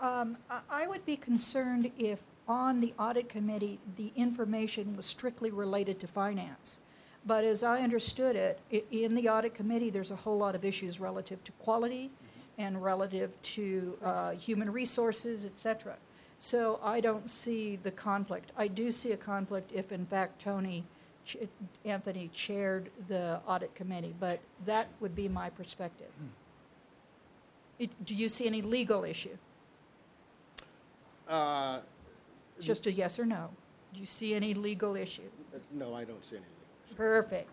[0.00, 0.08] will.
[0.08, 5.50] Um, I- I would be concerned if on the audit committee, the information was strictly
[5.50, 6.80] related to finance.
[7.24, 10.64] But as I understood it, i- in the audit committee, there's a whole lot of
[10.64, 12.10] issues relative to quality
[12.58, 15.96] and relative to uh, human resources, et cetera.
[16.38, 18.52] So I don't see the conflict.
[18.56, 20.84] I do see a conflict if, in fact, Tony,
[21.24, 21.38] ch-
[21.84, 26.10] Anthony chaired the audit committee, but that would be my perspective.
[27.78, 29.36] It- Do you see any legal issue?
[31.28, 31.80] Uh,
[32.56, 33.50] It's just a yes or no.
[33.92, 35.22] Do you see any legal issue?
[35.54, 36.44] uh, No, I don't see any.
[36.96, 37.50] Perfect.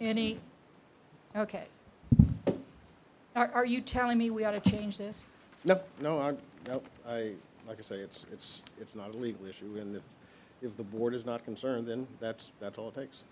[0.00, 0.38] Any,
[1.34, 1.64] okay.
[3.34, 5.26] Are, are you telling me we ought to change this?
[5.64, 6.34] No, no, I,
[6.68, 7.32] no, I,
[7.66, 10.02] like I say, it's, it's, it's not a legal issue, and if,
[10.60, 13.24] if the board is not concerned, then that's, that's all it takes.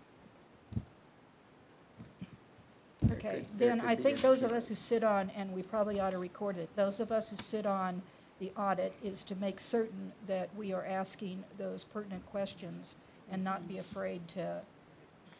[3.13, 5.63] Okay, there then could I be think those of us who sit on, and we
[5.63, 8.03] probably ought to record it, those of us who sit on
[8.41, 12.97] the audit is to make certain that we are asking those pertinent questions
[13.31, 14.61] and not be afraid to,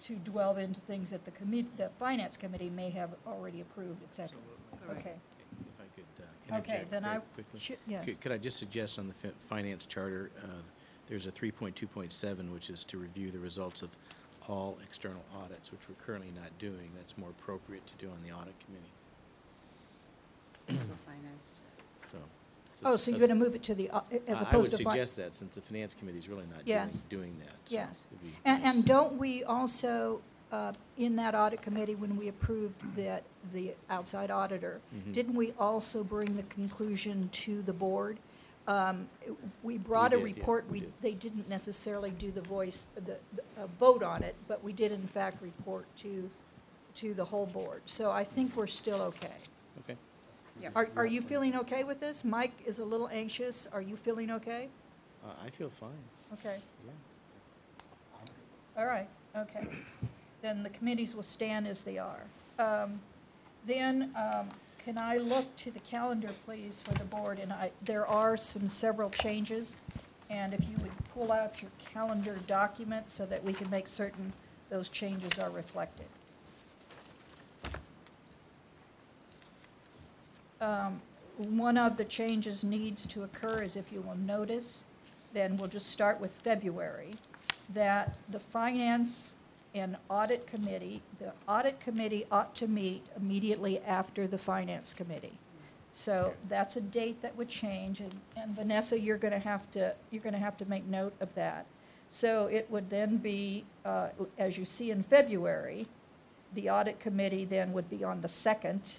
[0.05, 4.15] to delve into things that the committee, the finance committee may have already approved, et
[4.15, 4.39] cetera.
[4.91, 5.15] Okay.
[5.61, 6.05] If I could
[6.55, 7.59] uh, Okay, interject then very I- quickly.
[7.61, 8.05] sh- yes.
[8.05, 10.47] Could- Could I just suggest on the fi- finance charter, uh,
[11.09, 13.89] there's a 3.2.7, which is to review the results of
[14.49, 16.91] all external audits, which we're currently not doing.
[16.97, 18.93] That's more appropriate to do on the audit committee.
[22.11, 22.19] So.
[22.85, 24.77] Oh, so you're going to move it to the, au- as I- opposed to.
[24.77, 27.07] I fi- would suggest that, since the finance committee's really not doing, Yes.
[27.09, 27.55] doing that.
[27.65, 28.07] so Yes.
[28.11, 28.75] it'd be And, nice.
[28.75, 30.21] and don't we also,
[30.53, 35.13] uh, in that audit committee, when we approved that, the outside auditor, Mhm.
[35.13, 38.19] didn't we also bring the conclusion to the board?
[38.69, 39.09] Um,
[39.63, 40.93] We brought a did, yeah, report, we we, did.
[41.01, 43.01] they didn't necessarily do the voice, the,
[43.35, 46.31] the- a vote on it, but we did in fact report to,
[46.97, 47.83] to the whole board.
[47.87, 49.37] So I think we're still okay.
[49.81, 49.97] Okay.
[50.75, 52.25] Are, are you feeling okay with this?
[52.25, 53.69] Mike is a little anxious.
[53.73, 54.69] Are you feeling okay?
[55.25, 55.91] Uh, I feel fine.
[56.35, 56.59] Okay.
[56.87, 56.93] Yeah.
[58.77, 59.67] All right, okay.
[60.43, 62.21] Then the committees will stand as they are.
[62.59, 63.01] Um,
[63.67, 64.49] Then, um,
[64.85, 67.39] can I look to the calendar, please, for the board?
[67.39, 69.77] And I, there are some several changes,
[70.31, 74.33] and if you would pull out your calendar document so that we can make certain
[74.71, 76.07] those changes are reflected.
[80.61, 81.01] Um,
[81.39, 84.85] One of the changes needs to occur is if you will notice,
[85.33, 87.15] then we'll just start with February,
[87.73, 89.35] that the Finance
[89.75, 95.39] and Audit Committee, the Audit Committee ought to meet immediately after the Finance Committee.
[95.93, 99.95] So that's a date that would change, and and Vanessa, you're going to have to,
[100.11, 101.65] you're going to have to make note of that.
[102.11, 105.87] So it would then be, uh, as you see in February,
[106.53, 108.99] the Audit Committee then would be on the 2nd,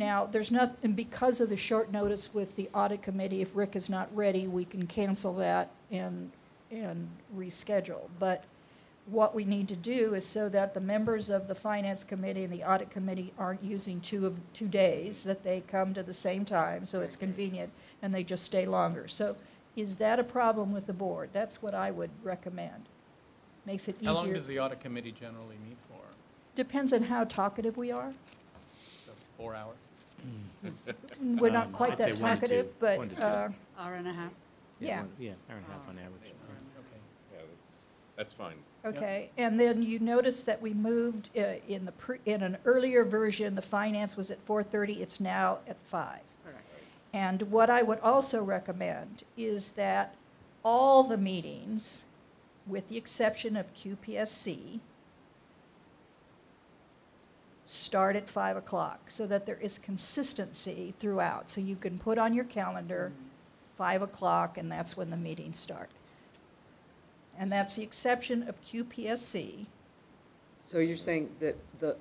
[0.00, 3.90] now, there's nothing, because of the short notice with the audit committee, if Rick is
[3.90, 6.32] not ready, we can cancel that and,
[6.70, 7.06] and
[7.36, 8.08] reschedule.
[8.18, 8.44] But
[9.04, 12.52] what we need to do is so that the members of the finance committee and
[12.52, 16.46] the audit committee aren't using two of, two days, that they come to the same
[16.46, 17.70] time, so it's convenient,
[18.00, 19.06] and they just stay longer.
[19.06, 19.36] So
[19.76, 21.28] is that a problem with the board?
[21.34, 22.86] That's what I would recommend.
[23.66, 24.08] Makes it easier.
[24.08, 26.00] How long does the audit committee generally meet for?
[26.56, 28.14] Depends on how talkative we are.
[29.04, 29.76] So Four hours?
[31.20, 32.54] We're not Um, quite I'd say that one to two.
[32.54, 33.22] talkative, but, One to two.
[33.22, 34.32] uh, Hour and a half?
[34.78, 35.00] Yeah.
[35.00, 36.32] one- Yeah, hour and a half on average.
[37.32, 37.38] Yeah,
[38.16, 38.56] that's fine.
[38.84, 43.04] Okay, and then you notice that we moved uh, in the, pre- in an earlier
[43.04, 46.20] version, the finance was at 4:30, it's now at 5.
[47.12, 50.14] And what I would also recommend is that
[50.64, 52.04] all the meetings,
[52.68, 54.78] with the exception of QPSC,
[57.70, 61.48] start at 5 o'clock, so that there is consistency throughout.
[61.48, 63.12] So you can put on your calendar
[63.78, 65.88] 5 o'clock, and that's when the meetings start.
[67.38, 69.66] And that's the exception of QPSC,
[70.66, 71.96] So you're saying that the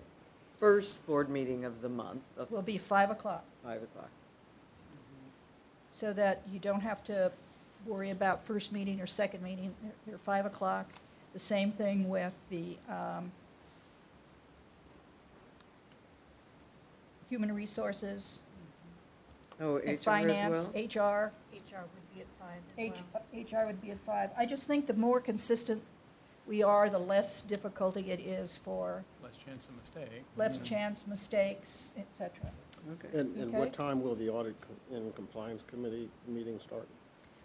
[0.60, 4.10] first board meeting of the month of will be 5 o'clock, five o'clock?
[5.92, 7.32] so that you don't have to
[7.86, 9.74] worry about first meeting or second meeting.
[9.84, 10.88] They're- They're 5 o'clock.
[11.34, 13.32] The same thing with the um,
[17.30, 18.40] human resources.
[19.62, 20.84] Oh, and HR as Finance, well?
[20.84, 21.32] HR.
[21.54, 23.24] HR would be at five as H- well.
[23.64, 24.30] HR would be at 5.
[24.38, 25.82] I just think the more consistent
[26.48, 30.24] we are, the less difficulty it is for Less chance of mistake.
[30.36, 30.64] less Mm.
[30.64, 32.52] chance, mistakes, et cetera.
[33.14, 33.60] And, and Okay.
[33.60, 36.88] what time will the audit co- and compliance committee meeting start?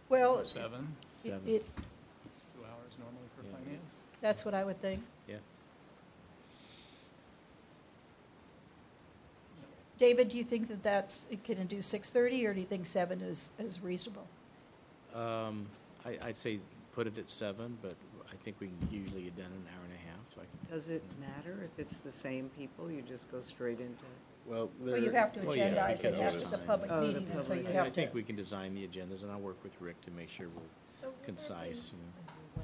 [0.09, 0.45] Well.
[0.45, 0.97] Seven?
[1.19, 1.49] it- Seven.
[1.49, 4.05] it- Two hours normally for finance?
[4.21, 5.03] That's what I would think.
[5.29, 5.39] Yeah.
[9.97, 13.21] David, do you think that that's, can it do 6:30, or do you think 7
[13.21, 14.27] is, is reasonable?
[15.15, 15.67] Um,
[16.05, 16.59] I, I'd say
[16.93, 17.95] put it at seven, but
[18.33, 20.45] I think we can usually get done in an hour and a half, so I
[20.45, 20.75] can.
[20.75, 22.91] Does it matter if it's the same people?
[22.91, 24.05] You just go straight into?
[24.47, 26.67] Well, Well, you have to Well, yeah, agendize it because after it's it's a time.
[26.67, 28.15] public Oh, the meeting, and so you public- I have think to.
[28.17, 31.15] we can design the agendas, and I'll work with Rick to make sure we're will
[31.25, 32.63] concise, you know.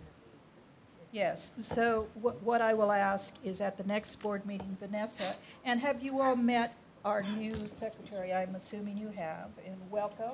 [1.13, 5.35] Yes, so what, what I will ask is at the next board meeting, Vanessa,
[5.65, 8.33] and have you all met our new secretary?
[8.33, 10.33] I'm assuming you have, and welcome.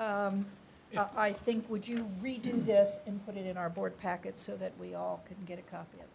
[0.00, 0.46] Um,
[0.96, 4.56] I I think, would you redo this and put it in our board packet so
[4.56, 6.08] that we all can get a copy of it?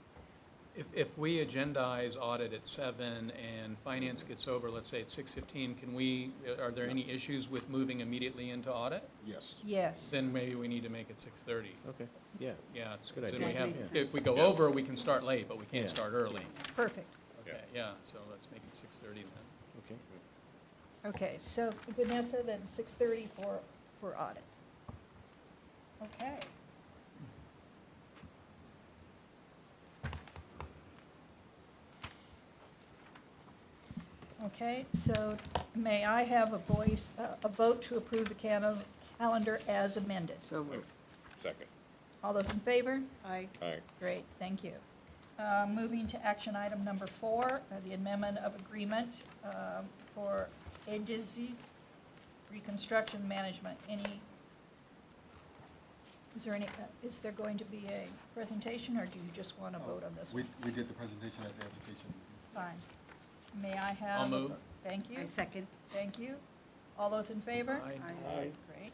[0.76, 5.34] If, if we agendize audit at seven and finance gets over, let's say at six
[5.34, 9.04] fifteen, can we, are there any issues with moving immediately into audit?
[9.26, 9.56] Yes.
[9.66, 10.12] Yes.
[10.12, 11.76] Then maybe we need to make it six thirty.
[11.90, 12.06] Okay,
[12.40, 12.52] yeah.
[12.74, 13.60] Yeah, it's, Good then we idea.
[13.60, 14.48] have, That makes if we go sense.
[14.54, 15.80] over, we can start late, but we Yeah.
[15.80, 16.44] can't start early.
[16.76, 17.08] Perfect.
[17.50, 19.86] Okay, yeah, so let's make it six thirty then.
[19.86, 19.96] Okay.
[21.06, 23.60] Okay, so Vanessa, then 6:30 for,
[24.02, 24.44] for audit.
[26.04, 26.40] Okay.
[34.46, 35.38] Okay, so
[35.76, 38.78] may I have a voice, uh, a vote to approve the cano-
[39.18, 40.40] calendar as amended?
[40.42, 40.86] So moved.
[41.42, 41.66] Second.
[42.24, 43.02] All those in favor?
[43.26, 43.48] Aye.
[43.62, 43.80] Aye.
[44.00, 44.74] Great, thank you.
[45.40, 49.10] Uh, Moving to action item number four, uh, the amendment of agreement
[49.46, 50.48] um, for
[50.88, 51.54] Edisi
[52.52, 53.78] Reconstruction Management.
[53.90, 54.20] Any,
[56.36, 59.58] is there any, uh, is there going to be a presentation, or do you just
[59.62, 60.52] want to vote on this We, one?
[60.66, 62.14] we did the presentation at the education.
[62.54, 62.76] Fine.
[63.62, 64.22] May I have?
[64.22, 64.50] I'll move.
[64.50, 65.20] vo- Thank you.
[65.22, 65.68] I second.
[65.92, 66.36] Thank you.
[66.98, 67.82] All those in favor?
[67.86, 67.94] Aye.
[68.36, 68.50] Aye.
[68.68, 68.92] Great.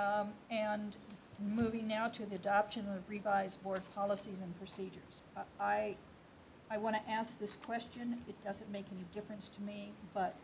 [0.00, 0.96] Um, And
[1.42, 5.22] moving now to the adoption of revised board policies and procedures.
[5.60, 5.96] I,
[6.70, 10.34] I want to ask this question, it doesn't make any difference to me, but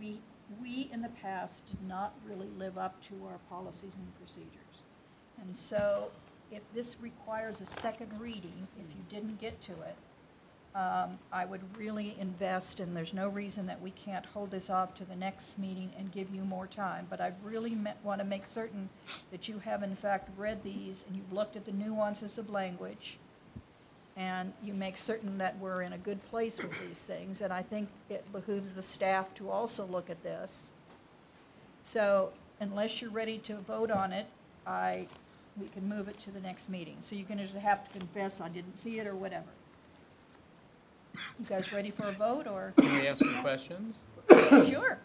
[0.00, 0.20] we,
[0.60, 4.82] we in the past did not really live up to our policies and procedures.
[5.40, 6.10] And so
[6.50, 9.96] if this requires a second reading, if you didn't get to it,
[10.78, 14.94] um, I would really invest, and there's no reason that we can't hold this off
[14.94, 18.46] to the next meeting and give you more time, but I really want to make
[18.46, 18.88] certain
[19.32, 23.18] that you have in fact read these and you've looked at the nuances of language,
[24.16, 27.62] and you make certain that we're in a good place with these things, and I
[27.62, 30.70] think it behooves the staff to also look at this.
[31.82, 34.26] So unless you're ready to vote on it,
[34.64, 35.08] I,
[35.60, 36.98] we can move it to the next meeting.
[37.00, 39.46] So you're going to have to confess I didn't see it or whatever.
[41.38, 42.72] You guys ready for a vote, or?
[42.76, 44.02] Can we ask some questions?
[44.30, 44.98] Sure.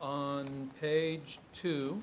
[0.00, 2.00] On page two,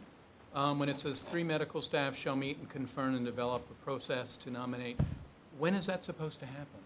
[0.53, 4.35] um, when it says three medical staff shall meet and confirm and develop a process
[4.37, 4.99] to nominate,
[5.57, 6.79] when is that supposed to happen?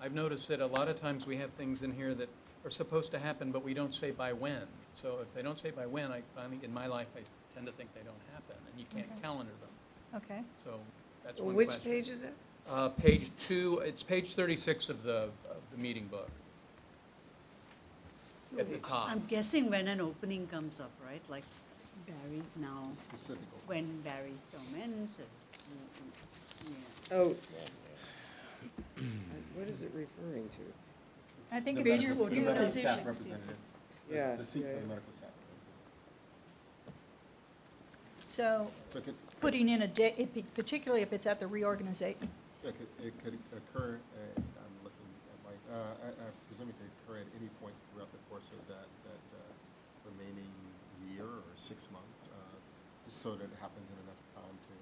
[0.00, 2.28] I've noticed that a lot of times we have things in here that
[2.64, 4.62] are supposed to happen, but we don't say by when.
[4.94, 7.20] So if they don't say by when, I finally, in my life, I
[7.54, 9.20] tend to think they don't happen, and you can't Okay.
[9.22, 10.20] calendar them.
[10.22, 10.42] Okay.
[10.64, 10.78] So
[11.24, 11.90] that's one Which question.
[11.90, 12.34] page is it?
[12.70, 16.30] Uh, page two, it's page thirty-six of the, of the meeting book.
[18.58, 19.10] At the top.
[19.10, 21.42] I'm guessing when an opening comes up, right, like
[22.06, 23.42] Barry's now, Specific.
[23.66, 27.16] when Barry's comments, uh, yeah.
[27.16, 27.34] Oh.
[29.54, 31.54] What is it referring to?
[31.56, 33.06] I think The it's your medical- the two medical staff positions.
[33.06, 33.56] representative.
[34.08, 34.86] The- Yeah, The seat yeah, for the yeah.
[34.86, 35.28] medical staff.
[38.26, 42.28] So, So it could, putting in a date, particularly if it's at the reorganization,
[42.64, 46.76] it could, it could occur, uh, I'm looking at my, uh, I, I presume it
[46.78, 49.40] could occur at any point throughout the course of that, that, uh,
[50.06, 50.50] remaining
[51.10, 52.56] year or six months, uh,
[53.06, 54.76] just so that it happens in enough time to,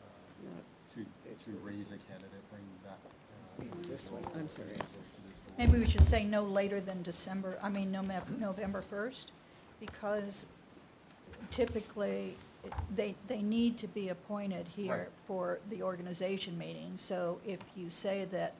[0.00, 0.60] uh,
[0.96, 1.00] to,
[1.44, 3.88] to raise a candidate, bring that, uh.
[3.88, 5.04] This one, I'm sorry, I'm sorry.
[5.04, 5.58] to this board.
[5.58, 9.26] maybe we should say no later than December, I mean, Nome- November 1st,
[9.78, 10.46] because
[11.50, 12.38] typically, it-
[12.94, 15.08] they, they need to be appointed here Right.
[15.26, 16.92] for the organization meeting.
[16.96, 18.54] So if you say that,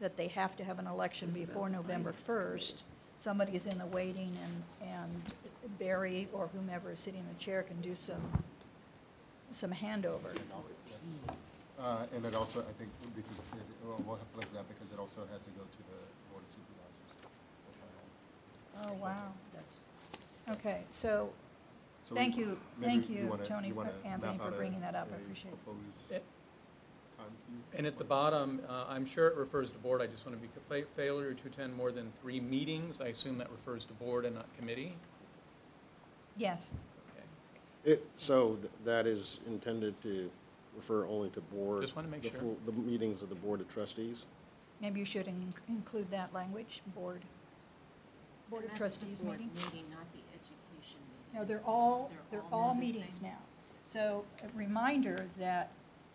[0.00, 2.82] that they have to have an election before November 1st,
[3.18, 5.22] somebody is in the waiting, and, and
[5.78, 8.20] Barry or whomever is sitting in the chair can do some,
[9.50, 10.34] some handover.
[11.78, 14.68] Uh, and it also, I think, because, it, well, we'll have to look at that
[14.68, 15.98] because it also has to go to the
[16.30, 16.82] board of supervisors.
[18.86, 19.32] Oh, wow.
[20.50, 21.30] Okay, so,
[22.02, 24.52] So thank you, maybe thank you you, wanna- Tony, you wanna Anthony, map for out
[24.54, 25.64] a- bringing that up, I a appreciate it.
[25.64, 26.24] proposed It-
[27.16, 27.26] time?
[27.74, 30.46] And at the bottom, uh, I'm sure it refers to board, I just want to
[30.46, 34.24] be, fa- failure to attend more than three meetings, I assume that refers to board
[34.24, 34.96] and not committee?
[36.36, 36.72] Yes.
[37.12, 37.92] Okay.
[37.92, 40.30] It, so th- that is intended to
[40.74, 41.82] refer only to board?
[41.82, 42.40] Just wanna make the sure.
[42.40, 44.26] full- The meetings of the Board of Trustees?
[44.80, 47.22] Maybe you should in- include that language, board,
[48.50, 49.54] Board of that's the Trustees board meeting.
[49.54, 50.21] Meeting, not the meeting.
[51.34, 53.30] No, they're all, They're they're all all now the meetings same.
[53.30, 53.38] now.
[53.84, 55.70] So a reminder that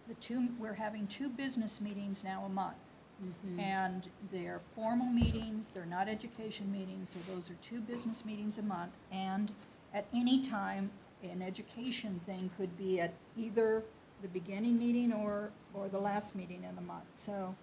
[0.07, 2.77] the two, we're having two business meetings now a month.
[3.23, 3.59] Mhm.
[3.59, 8.61] And they're formal meetings, they're not education meetings, so those are two business meetings a
[8.61, 8.93] month.
[9.11, 9.51] And
[9.91, 10.91] at any time,
[11.23, 13.83] an education thing could be at either
[14.21, 17.05] the beginning meeting or, or the last meeting in the month.
[17.13, 17.55] So,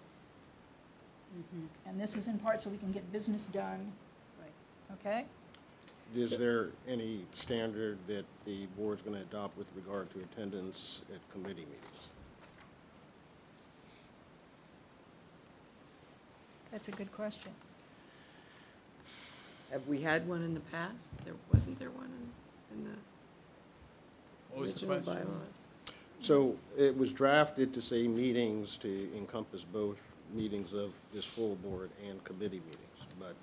[1.86, 3.92] and this is in part so we can get business done.
[4.41, 4.52] Right.
[5.00, 5.26] okay?
[6.15, 11.18] Is there any standard that the board's going to adopt with regard to attendance at
[11.33, 12.10] committee meetings?
[16.70, 17.52] That's a good question.
[19.70, 21.08] Have we had one in the past?
[21.24, 22.91] There, wasn't there one in, in the
[24.50, 25.33] What was the original question?
[25.33, 25.60] bylaws?
[26.20, 29.99] So it was drafted to say meetings to encompass both
[30.33, 33.15] meetings of this full board and committee meetings.
[33.18, 33.34] But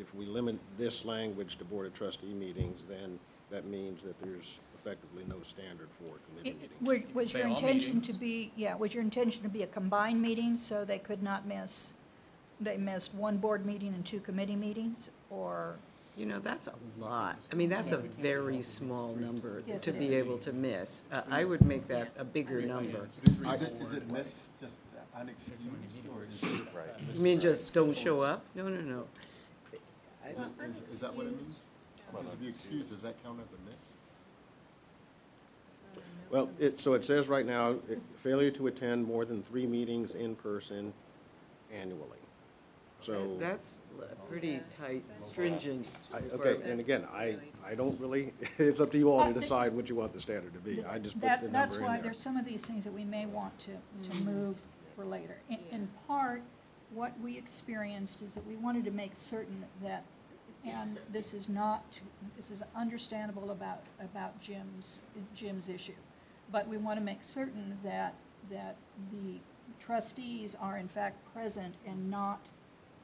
[0.00, 3.18] if we limit this language to Board of Trustee meetings, then
[3.50, 7.06] that means that there's effectively no standard for committee It- meetings.
[7.14, 8.16] wa- Was Say your all intention to meetings.
[8.18, 11.94] be, yeah, was your intention to be a combined meeting so they could not miss,
[12.60, 15.10] they missed one board meeting and two committee meetings?
[15.30, 15.76] Or,
[16.16, 17.36] You know, that's a lot.
[17.52, 20.14] I mean, that's a very small number Yes, to it be is.
[20.14, 21.02] able to miss.
[21.12, 23.06] Uh, I would make that a bigger number.
[23.52, 24.80] Is it, is it miss just
[25.14, 27.14] unexcused or is it?
[27.16, 28.44] You mean just don't show up?
[28.54, 29.06] No, no, no.
[30.26, 31.54] I Is, don't- it- is, is that what it means?
[32.10, 33.94] Because if you excuse, does that count as a miss?
[36.30, 40.14] Well, it, so it says right now, it- failure to attend more than three meetings
[40.14, 40.92] in person
[41.72, 42.18] annually.
[43.00, 43.36] So.
[43.38, 46.64] That's a pretty tight, stringent I- Okay, requirement.
[46.64, 49.94] and again, I, I don't really, it's up to you all to decide what you
[49.96, 50.84] want the standard to be.
[50.84, 52.92] I just put the that, number that's in why there's some of these things that
[52.92, 54.56] we may want to, to move
[54.96, 55.36] for later.
[55.48, 56.42] In, in part,
[56.92, 60.04] what we experienced is that we wanted to make certain that,
[60.66, 61.84] and this is not,
[62.36, 65.02] this is understandable about, about Jim's,
[65.34, 65.92] Jim's issue,
[66.50, 68.14] but we want to make certain that,
[68.50, 68.76] that
[69.12, 69.38] the
[69.80, 72.48] trustees are in fact present and not,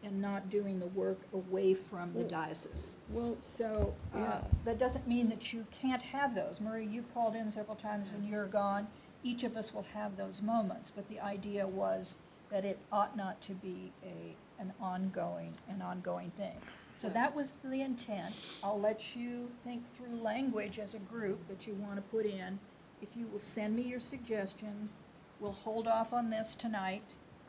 [0.04, 2.96] and not doing the work away from the diocese.
[3.10, 4.40] Well, So, uh, Yeah.
[4.64, 6.60] that doesn't mean that you can't have those.
[6.60, 8.88] Marie, you've called in several times when you're gone.
[9.22, 12.18] Each of us will have those moments, but the idea was
[12.50, 16.56] that it ought not to be a, an ongoing, an ongoing thing.
[16.96, 18.34] So that was the intent.
[18.62, 22.58] I'll let you think through language as a group that you want to put in.
[23.00, 25.00] If you will send me your suggestions,
[25.40, 27.02] we'll hold off on this tonight.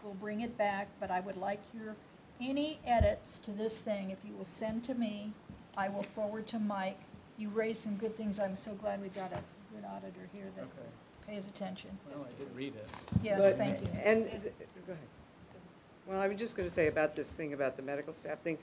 [0.03, 1.95] We'll bring it back, but I would like your,
[2.41, 5.31] any edits to this thing, if you will send to me,
[5.77, 6.99] I will forward to Mike.
[7.37, 8.39] You raised some good things.
[8.39, 9.41] I'm so glad we got a
[9.73, 10.87] good auditor here that Okay.
[11.27, 11.91] pays attention.
[12.09, 12.87] Well, I did read it.
[13.23, 13.87] Yes, But- thank you.
[14.03, 14.41] And, th-
[14.87, 15.07] go ahead.
[16.07, 18.57] Well, I was just gonna say about this thing about the medical staff thing,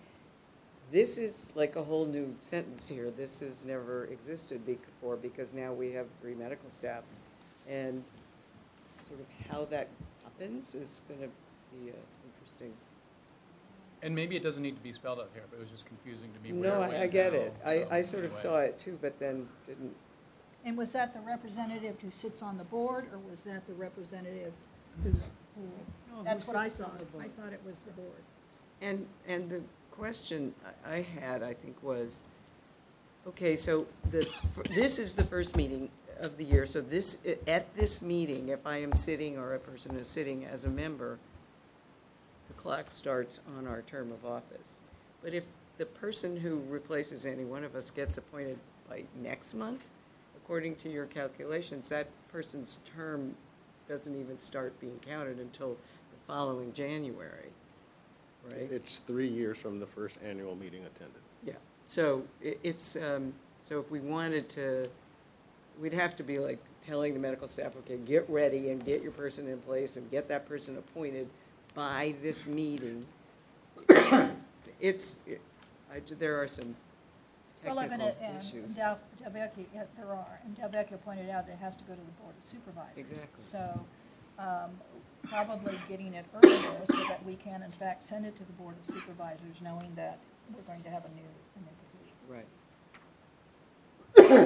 [0.92, 3.10] this is like a whole new sentence here.
[3.10, 7.20] This has never existed before, because now we have three medical staffs.
[7.68, 8.02] And
[9.06, 9.88] sort of how that
[10.24, 11.28] happens is gonna
[11.72, 11.94] be uh,
[12.26, 12.72] interesting.
[14.02, 16.30] And maybe it doesn't need to be spelled out here, but it was just confusing
[16.32, 17.54] to me where No, it I, went I get now, it.
[17.64, 18.42] I, so I sort of anyway.
[18.42, 19.94] saw it too, but then didn't,
[20.64, 24.52] And was that the representative who sits on the board, or was that the representative
[25.04, 25.62] who's, who,
[26.16, 26.98] No, that's who what I sits on thought.
[26.98, 27.36] the I board.
[27.36, 28.22] thought it was the board.
[28.80, 29.60] And, and the
[29.92, 30.54] question
[30.86, 32.22] I had, I think, was,
[33.28, 34.26] okay, so the,
[34.70, 38.78] this is the first meeting of the year, so this, at this meeting, if I
[38.78, 41.18] am sitting or a person is sitting as a member,
[42.48, 44.80] the clock starts on our term of office.
[45.22, 45.44] But if
[45.78, 49.80] the person who replaces any one of us gets appointed by next month,
[50.36, 53.34] according to your calculations, that person's term
[53.88, 57.48] doesn't even start being counted until the following January,
[58.50, 58.70] right?
[58.70, 61.20] It's three years from the first annual meeting attended.
[61.44, 61.54] Yeah,
[61.86, 64.88] so i- it's, um, so if we wanted to,
[65.80, 69.12] we'd have to be like telling the medical staff, okay, get ready and get your
[69.12, 71.28] person in place and get that person appointed
[71.74, 73.06] by this meeting.
[74.80, 75.16] It's,
[75.92, 76.74] I, there are some
[77.64, 78.74] Well, I mean, technical and issues.
[78.74, 82.00] Del, Delvecchio, yeah, there are, and Delvecchio pointed out that it has to go to
[82.00, 82.98] the Board of Supervisors.
[82.98, 83.42] Exactly.
[83.42, 83.86] So,
[84.38, 84.70] um,
[85.28, 88.74] probably getting it earlier so that we can in fact send it to the Board
[88.82, 90.18] of Supervisors, knowing that
[90.54, 91.22] we're going to have a new,
[91.56, 92.14] a new position.
[92.28, 92.46] Right.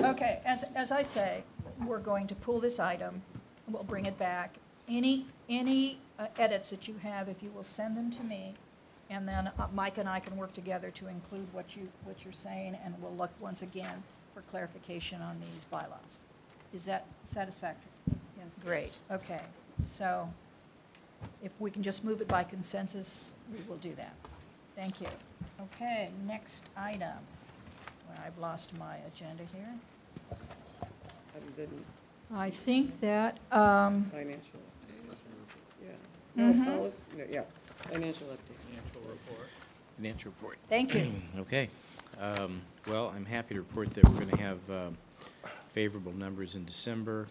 [0.15, 1.43] Okay, as, as I say,
[1.87, 3.23] we're going to pull this item,
[3.67, 4.57] and we'll bring it back.
[4.89, 8.55] Any, any uh, edits that you have, if you will send them to me,
[9.11, 12.33] and then uh, Mike and I can work together to include what you, what you're
[12.33, 14.03] saying, and we'll look once again
[14.35, 16.21] for clarification on these bylaws.
[16.73, 17.91] Is that satisfactory?
[18.37, 18.65] Yes.
[18.65, 19.41] Great, okay.
[19.87, 20.29] So
[21.43, 24.15] if we can just move it by consensus, we will do that.
[24.77, 25.09] Thank you.
[25.61, 27.19] Okay, next item.
[28.09, 29.69] Well, I've lost my agenda here.
[30.33, 31.85] I didn't,
[32.35, 34.61] I think that, um, financial.
[35.83, 35.91] Yeah.
[36.37, 36.65] No, Mhm.
[36.77, 37.43] policy, no, yeah,
[37.91, 38.57] financial update.
[38.69, 39.49] Financial report.
[39.97, 40.59] Financial report.
[40.69, 41.13] Thank you.
[41.39, 41.69] Okay.
[42.19, 44.99] Um, Well, I'm happy to report that we're going to have um,
[45.69, 47.27] favorable numbers in December.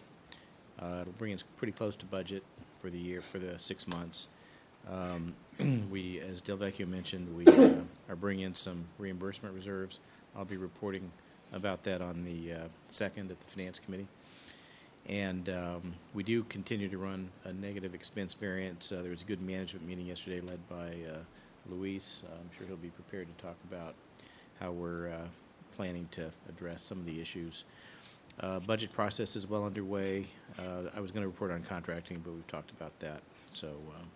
[0.80, 2.42] Uh, It'll bring us pretty close to budget
[2.84, 4.28] for the year, for the six months.
[4.90, 5.34] Um,
[5.90, 7.74] We, as Delvecchio mentioned, we uh,
[8.10, 10.00] are bringing in some reimbursement reserves.
[10.36, 11.10] I'll be reporting
[11.54, 14.08] about that on the uh, second at the Finance Committee.
[15.06, 18.92] And um, we do continue to run a negative expense variance.
[18.92, 21.18] Uh, There was a good management meeting yesterday led by uh,
[21.70, 22.24] Luis.
[22.26, 23.94] Uh, I'm sure he'll be prepared to talk about
[24.60, 25.28] how we're uh,
[25.76, 27.64] planning to address some of the issues.
[28.40, 30.26] Uh, Budget process is well underway.
[30.58, 33.20] Uh, I was going to report on contracting, but we've talked about that.
[33.52, 34.08] So um,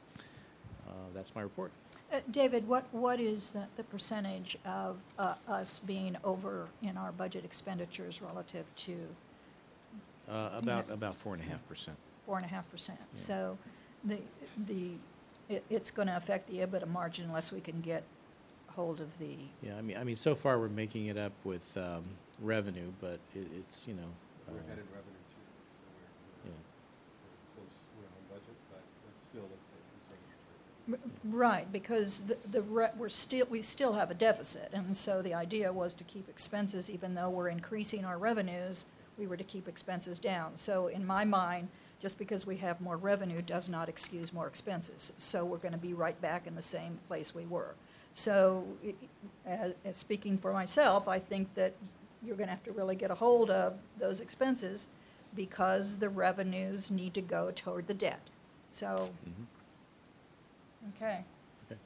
[0.89, 1.71] uh, that's my report.
[2.13, 7.13] uh, David, what, what is the, the percentage of uh, us being over in our
[7.13, 8.97] budget expenditures relative to
[10.29, 11.97] Uh, About, about four and a half percent.
[12.27, 12.99] four and a half percent?
[13.01, 13.21] Yeah.
[13.21, 13.59] So
[14.05, 14.19] the,
[14.67, 14.91] the,
[15.49, 18.03] it, it's going to affect the EBITDA margin unless we can get
[18.69, 21.65] hold of the, Yeah, I mean, I mean, so far we're making it up with
[21.77, 22.05] um,
[22.41, 24.09] revenue, but it, it's, you know.
[24.49, 25.45] We're uh, ahead in revenue too,
[25.83, 25.89] so
[26.45, 26.57] we're, Yeah.
[26.57, 30.21] we're close, we're on budget, but it still looks like
[30.97, 34.97] it's R- Right, because the, the, re- we're still, we still have a deficit, and
[34.97, 38.87] so the idea was to keep expenses, even though we're increasing our revenues,
[39.19, 40.53] we were to keep expenses down.
[40.57, 41.69] So in my mind,
[42.01, 45.13] just because we have more revenue does not excuse more expenses.
[45.19, 47.75] So we're gonna be right back in the same place we were.
[48.13, 48.95] So, i-
[49.47, 51.75] i- as, as speaking for myself, I think that
[52.25, 54.89] you're gonna have to really get a hold of those expenses
[55.35, 58.21] because the revenues need to go toward the debt.
[58.71, 59.45] So, mhm.
[60.97, 61.25] okay.
[61.71, 61.81] Okay.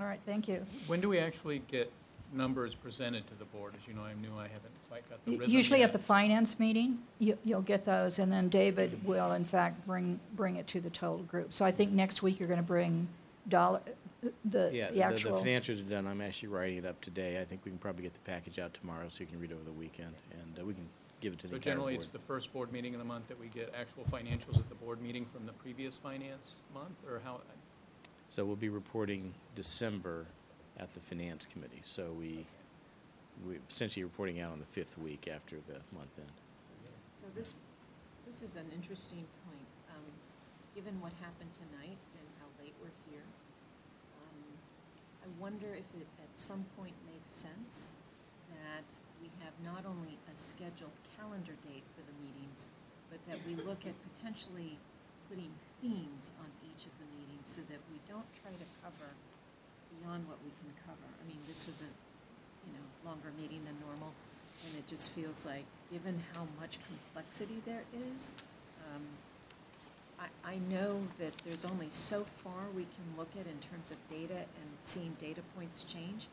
[0.00, 0.64] All right, thank you.
[0.86, 1.90] When do we actually get
[2.32, 3.74] numbers presented to the board?
[3.80, 5.86] As you know, I'm new, I haven't quite got the U- rhythm Usually yet.
[5.86, 10.18] at the finance meeting, you, you'll get those, and then David will in fact bring,
[10.34, 11.52] bring it to the total group.
[11.54, 13.08] So I think next week you're gonna bring
[13.48, 13.80] dollar,
[14.44, 16.06] the, Yeah, the the, the financials are done.
[16.06, 17.40] I'm actually writing it up today.
[17.40, 19.54] I think we can probably get the package out tomorrow so you can read it
[19.54, 20.86] over the weekend, and uh, we can
[21.20, 22.00] give it to the So entire generally, board.
[22.00, 24.74] it's the first board meeting of the month that we get actual financials at the
[24.74, 27.40] board meeting from the previous finance month, or how?
[28.28, 30.26] So we'll be reporting December
[30.78, 31.80] at the Finance Committee.
[31.82, 32.44] So we,
[33.46, 36.32] we essentially reporting out on the fifth week after the month end.
[37.16, 37.54] So this,
[38.26, 39.66] this is an interesting point.
[39.90, 40.02] Um,
[40.74, 43.22] Given what happened tonight and how late we're here,
[44.20, 44.42] um,
[45.26, 47.90] I wonder if it at some point makes sense
[48.54, 48.86] that
[49.18, 52.62] we have not only a scheduled calendar date for the meetings,
[53.10, 54.78] but that we look at potentially
[55.26, 55.50] putting
[55.82, 59.10] themes on each of the meetings so that we don't try to cover
[59.98, 61.10] beyond what we can cover.
[61.18, 61.90] I mean, this was a,
[62.62, 64.14] you know, longer meeting than normal,
[64.62, 67.82] and it just feels like, given how much complexity there
[68.14, 68.30] is,
[68.86, 69.02] um,
[70.18, 73.96] I, I know that there's only so far we can look at in terms of
[74.08, 76.28] data and seeing data points change.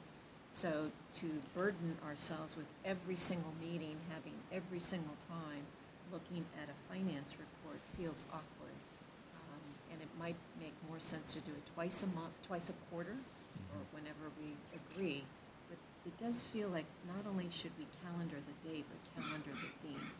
[0.51, 5.65] So to burden ourselves with every single meeting, having every single time
[6.11, 8.77] looking at a finance report feels awkward.
[9.35, 12.73] Um, And it might make more sense to do it twice a month, twice a
[12.89, 13.17] quarter,
[13.73, 15.23] or whenever we agree.
[15.69, 19.71] But it does feel like not only should we calendar the date, but calendar the
[19.87, 20.11] theme.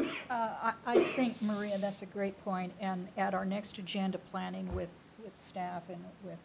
[0.00, 4.74] Uh, I, I think, Maria, that's a great point, and at our next agenda planning
[4.74, 4.88] with,
[5.22, 6.38] with staff and with,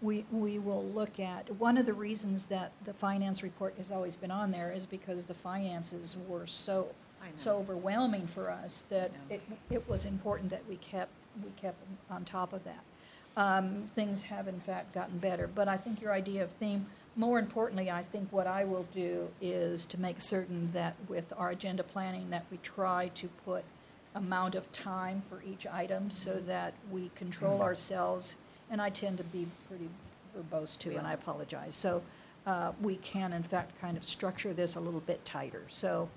[0.00, 4.16] we, we will look at, one of the reasons that the finance report has always
[4.16, 6.88] been on there is because the finances were so,
[7.22, 7.32] I know.
[7.36, 9.40] so overwhelming for us that I know.
[9.70, 11.12] it, it was important that we kept,
[11.44, 11.78] we kept
[12.10, 12.82] on top of that.
[13.36, 17.38] Um, things have in fact gotten better, but I think your idea of theme, more
[17.38, 21.82] importantly, I think what I will do is to make certain that with our agenda
[21.82, 23.64] planning, that we try to put
[24.14, 28.36] amount of time for each item so that we control ourselves,
[28.70, 29.88] and I tend to be pretty
[30.36, 31.74] verbose too, and I apologize.
[31.74, 32.02] So
[32.46, 36.08] uh, we can in fact kind of structure this a little bit tighter, so.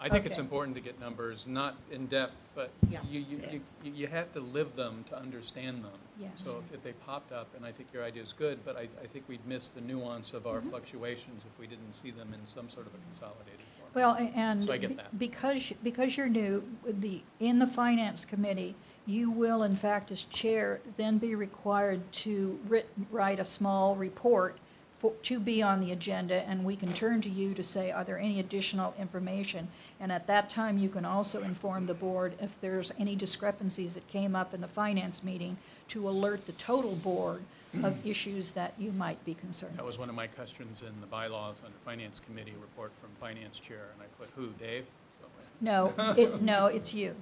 [0.00, 0.42] I think it's Okay.
[0.42, 2.98] important to get numbers, not in depth, but Yeah.
[3.08, 3.40] you, you,
[3.82, 5.92] you, you have to live them to understand them.
[6.20, 6.30] Yes.
[6.36, 8.88] So if- if they popped up, and I think your idea is good, but I,
[9.02, 10.70] I think we'd miss the nuance of our Mhm.
[10.70, 13.90] fluctuations if we didn't see them in some sort of a consolidated form.
[13.94, 15.18] Well, a- and So I get that.
[15.18, 18.76] because, because you're new, the, in the finance committee,
[19.06, 24.58] you will in fact, as chair, then be required to writ, write a small report
[25.00, 28.04] for- to be on the agenda, and we can turn to you to say, are
[28.04, 29.68] there any additional information?
[30.00, 34.06] And at that time, you can also inform the board if there's any discrepancies that
[34.08, 37.42] came up in the finance meeting to alert the total board
[37.82, 39.74] of issues that you might be concerned.
[39.76, 43.58] That was one of my questions in the bylaws under Finance Committee, report from Finance
[43.58, 44.84] Chair, and I put who, Dave?
[45.20, 45.26] So,
[45.60, 47.16] No, it, no, it's you.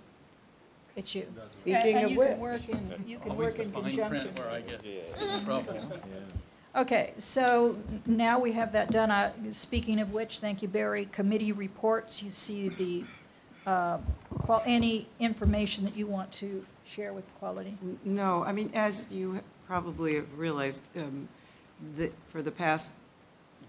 [0.94, 1.26] It's you.
[1.47, 4.20] Speaking And of you can work in, you can Always work the in fine conjunction.
[4.34, 5.92] print where I get in trouble.
[6.74, 7.76] Okay, so
[8.07, 9.10] now we have that done.
[9.10, 13.05] Uh, Speaking of which, thank you, Barry, committee reports, you see the,
[13.66, 13.99] uh,
[14.39, 17.76] qual- any information that you want to share with quality?
[18.04, 21.28] No, I mean, as you probably have realized, um,
[21.96, 22.92] that for the past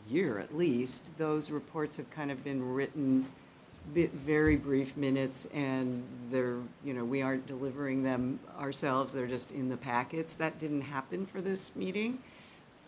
[0.07, 3.25] year at least, those reports have kind of been written,
[3.93, 9.51] bit, very brief minutes, and they're, you know, we aren't delivering them ourselves, they're just
[9.51, 10.35] in the packets.
[10.35, 12.19] That didn't happen for this meeting,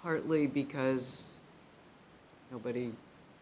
[0.01, 1.37] partly because
[2.51, 2.91] nobody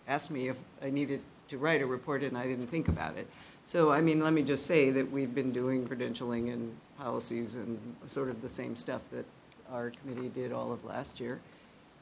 [0.08, 3.28] asked me if I needed to write a report and I didn't think about it.
[3.66, 7.80] So, I mean, let me just say that we've been doing credentialing and policies and
[8.08, 9.26] sort of the same stuff that
[9.72, 11.40] our committee did all of last year.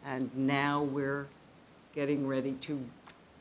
[0.03, 1.27] And now we're
[1.93, 2.83] getting ready to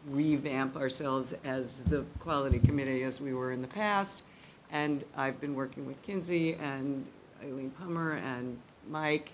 [0.09, 4.23] revamp ourselves as the quality committee as we were in the past.
[4.71, 7.07] And I've been working with Kinsey and
[7.43, 8.59] Eileen Pummer and
[8.89, 9.33] Mike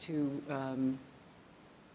[0.00, 0.98] to um,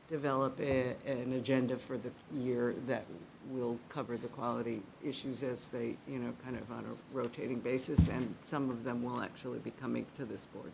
[0.08, 3.06] develop a, an agenda for the year that
[3.50, 8.08] will cover the quality issues as they, you know, kind of on a rotating basis,
[8.10, 10.72] and some of them will actually be coming to this board.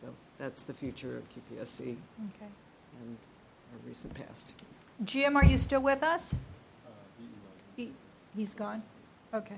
[0.00, 0.08] So
[0.38, 2.50] that's the future of QPSC Okay.
[3.00, 3.16] and
[3.72, 4.52] our recent past.
[5.04, 6.34] Jim, are you still with us?
[7.76, 7.92] He,
[8.36, 8.82] he's gone?
[9.32, 9.56] Okay.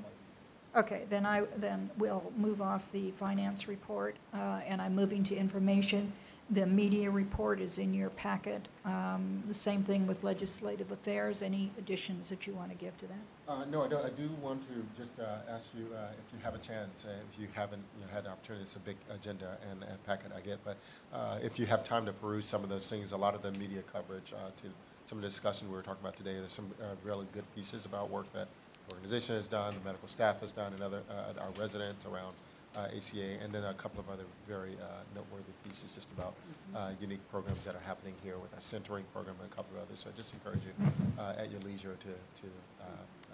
[0.74, 5.36] Okay, then I, then we'll move off the finance report, uh, and I'm moving to
[5.36, 6.12] information.
[6.48, 8.68] The media report is in your packet.
[8.84, 11.42] Um, The same thing with legislative affairs.
[11.42, 13.24] Any additions that you want to give to that?
[13.48, 16.38] Uh, no, I do, I do want to just uh, ask you uh, if you
[16.44, 18.96] have a chance, uh, if you haven't you know, had an opportunity, it's a big
[19.10, 20.76] agenda and, and packet I get, but
[21.12, 23.52] uh, if you have time to peruse some of those things, a lot of the
[23.58, 24.68] media coverage uh, to
[25.04, 27.86] some of the discussion we were talking about today, there's some uh, really good pieces
[27.86, 28.48] about work that
[28.88, 32.34] the organization has done, the medical staff has done, and other, uh, our residents around
[32.76, 36.34] uh, ACA, and then a couple of other very uh, noteworthy pieces just about
[36.74, 39.82] uh, unique programs that are happening here with our centering program and a couple of
[39.84, 40.00] others.
[40.00, 40.74] So I just encourage you
[41.18, 42.48] uh, at your leisure to, to
[42.80, 42.84] uh,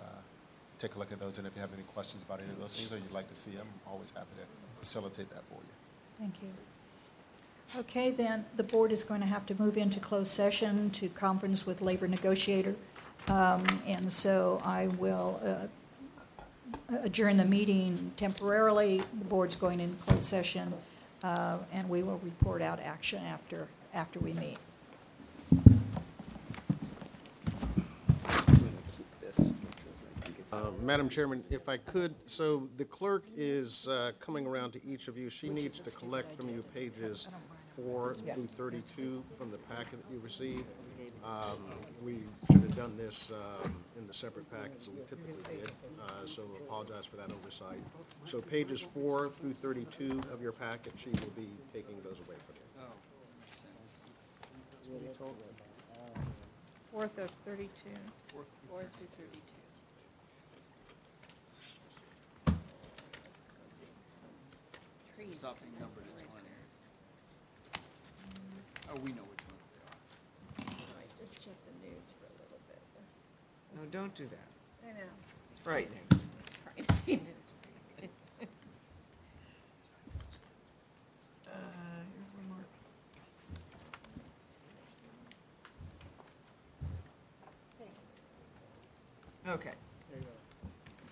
[0.00, 0.04] uh,
[0.78, 1.38] take a look at those.
[1.38, 3.34] And if you have any questions about any of those things or you'd like to
[3.34, 4.46] see them, I'm always happy to
[4.78, 5.72] facilitate that for you.
[6.18, 6.48] Thank you.
[7.80, 11.66] Okay, then, the board is going to have to move into closed session to conference
[11.66, 12.74] with labor negotiator.
[13.28, 15.66] Um, And so I will uh,
[17.02, 18.98] adjourn the meeting temporarily.
[18.98, 20.72] The board's going in closed session,
[21.22, 24.58] uh, and we will report out action after, after we meet.
[30.52, 35.08] Uh, Madam Chairman, if I could, so the clerk is uh, coming around to each
[35.08, 35.30] of you.
[35.30, 37.26] She needs to collect from you pages
[37.74, 40.66] four through 32 from the packet that you received.
[41.24, 41.70] Um,
[42.02, 42.18] We
[42.50, 45.70] should have done this um, in the separate packets that we typically did,
[46.02, 47.78] uh, so apologize for that oversight.
[48.24, 52.56] So pages four through 32 of your packet, she will be taking those away from
[52.56, 52.62] you.
[54.74, 55.44] That's what he told me.
[56.90, 57.68] Fourth of 32.
[58.34, 58.42] Four
[58.80, 59.38] through thirty-two.
[65.16, 65.36] Trees.
[65.38, 66.52] Stopping number to twenty.
[68.90, 70.98] Oh, we know which ones they are.
[70.98, 72.82] I just checked the news for a little bit.
[73.82, 74.88] No, don't do that.
[74.88, 75.00] I know.
[75.50, 75.98] It's frightening.
[76.10, 77.52] It's frightening, it's
[77.96, 78.10] frightening.
[81.46, 81.52] Uh,
[82.14, 82.48] here's one
[89.46, 89.54] more.
[89.54, 89.72] Okay.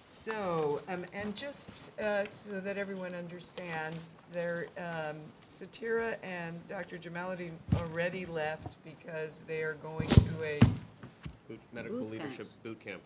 [0.07, 5.17] So, um, and just, uh, so that everyone understands, there, um,
[5.49, 6.99] Satira and Dr.
[6.99, 10.61] Jamaluddin already left because they are going to a
[11.51, 12.63] Boot- Medical Boot leadership camp.
[12.63, 13.03] boot camp.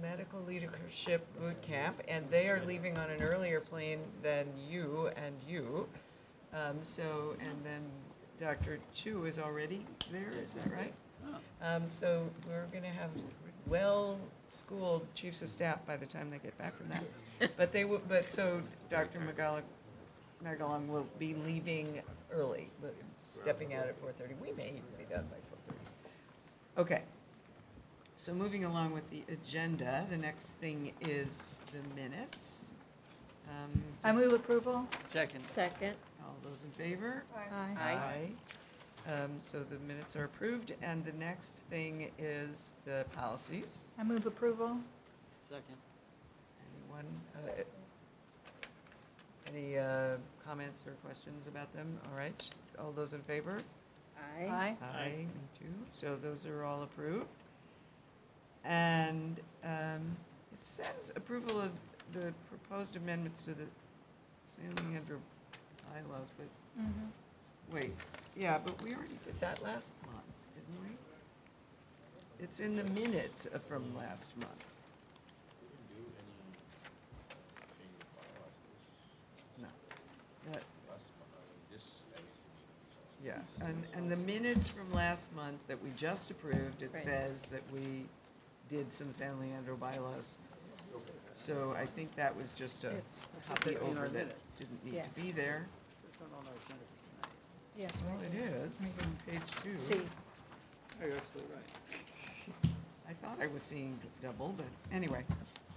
[0.00, 5.34] medical leadership boot camp, and they are leaving on an earlier plane than you and
[5.48, 5.88] you.
[6.54, 7.82] Um, so, and then
[8.38, 8.78] Dr.
[8.94, 10.94] Chu is already there, is that right?
[11.62, 13.10] Um, so we're gonna have
[13.66, 17.04] well-schooled chiefs of staff by the time they get back from that.
[17.56, 19.18] But they will, but so Dr.
[19.18, 19.62] Magallan,
[20.44, 22.68] Magallan will be leaving early,
[23.18, 24.34] stepping out at four thirty.
[24.42, 25.90] We may even be done by four thirty.
[26.76, 27.02] Okay.
[28.20, 32.70] So moving along with the agenda, the next thing is the minutes.
[33.48, 34.86] Um, I move approval.
[35.08, 35.46] Second.
[35.46, 35.94] Second.
[36.22, 37.24] All those in favor?
[37.34, 37.78] Aye.
[37.80, 38.28] Aye.
[39.10, 43.78] Um, So the minutes are approved, and the next thing is the policies.
[43.98, 44.76] I move approval.
[45.48, 45.78] Second.
[46.76, 47.62] Anyone, uh,
[49.46, 51.98] any uh, comments or questions about them?
[52.10, 52.44] All right,
[52.78, 53.62] all those in favor?
[54.38, 54.44] Aye.
[54.44, 54.76] Aye.
[54.82, 55.72] Aye, me too.
[55.92, 57.24] So those are all approved.
[58.64, 60.16] And um,
[60.52, 61.70] it says approval of
[62.12, 63.64] the proposed amendments to the
[64.44, 65.18] San Leandro
[65.88, 66.46] bylaws, but,
[67.72, 67.92] wait,
[68.36, 70.24] yeah, but we already did that last month,
[70.54, 70.96] didn't we?
[72.44, 74.64] It's in the minutes of- from last month.
[79.60, 79.68] No.
[80.52, 80.62] That-
[83.24, 87.04] Yeah, and, and the minutes from last month that we just approved, it Right.
[87.04, 88.06] says that we
[88.70, 90.36] did some San Leandro bylaws.
[91.34, 94.34] So I think that was just a It's- copy in our over that minutes.
[94.58, 95.14] didn't need Yes.
[95.14, 95.66] to be there.
[96.08, 97.36] It's not on our agenda for tonight.
[97.76, 98.56] Yes, Well, it is, it here.
[98.66, 98.92] is, Right
[99.32, 99.40] here.
[99.40, 99.74] page two.
[99.76, 100.08] C.
[101.02, 102.74] Oh, you're absolutely right.
[103.08, 105.24] I thought I was seeing double, but anyway.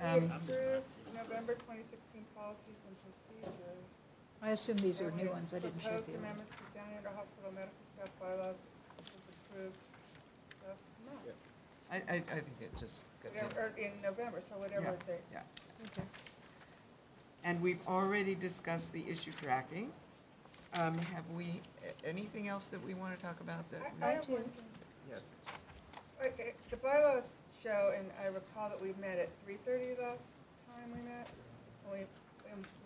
[0.01, 3.83] Um, approved November 2016 policies and procedures.
[4.41, 5.53] I assume these are new ones.
[5.53, 6.19] I didn't check Proposed the others.
[6.19, 8.55] amendments to San Leandro Hospital medical staff bylaws,
[8.97, 9.92] which was approved last month.
[11.93, 13.55] I, I, I think it just got to.
[13.57, 15.21] Or in November, so whatever Yeah, date.
[15.31, 15.41] Yeah.
[15.85, 16.07] Okay.
[17.43, 19.91] And we've already discussed the issue tracking.
[20.73, 23.91] Um, have we, a- anything else that we want to talk about that?
[24.01, 24.65] I have one thing.
[25.11, 25.21] Yes.
[26.25, 27.29] Okay, the bylaws
[27.61, 30.23] show, and I recall that we met at three thirty last
[30.71, 31.27] time we met.
[31.85, 32.05] When we,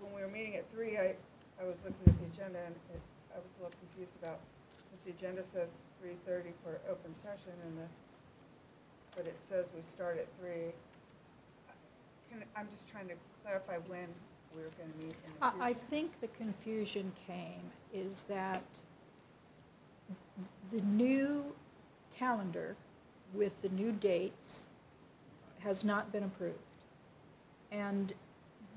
[0.01, 1.15] when we were meeting at three, I,
[1.61, 2.99] I was looking at the agenda and it,
[3.31, 4.41] I was a little confused about,
[4.75, 5.69] because the agenda says
[6.01, 7.87] three thirty for open session and the,
[9.17, 10.71] but it says we start at three.
[12.29, 14.07] Can, I'm just trying to clarify when
[14.55, 15.63] we we're gonna meet in the future.
[15.63, 18.61] I, I think the confusion came is that
[20.71, 21.43] the new
[22.15, 22.75] calendar
[23.33, 24.65] with the new dates
[25.59, 26.59] has not been approved.
[27.71, 28.13] And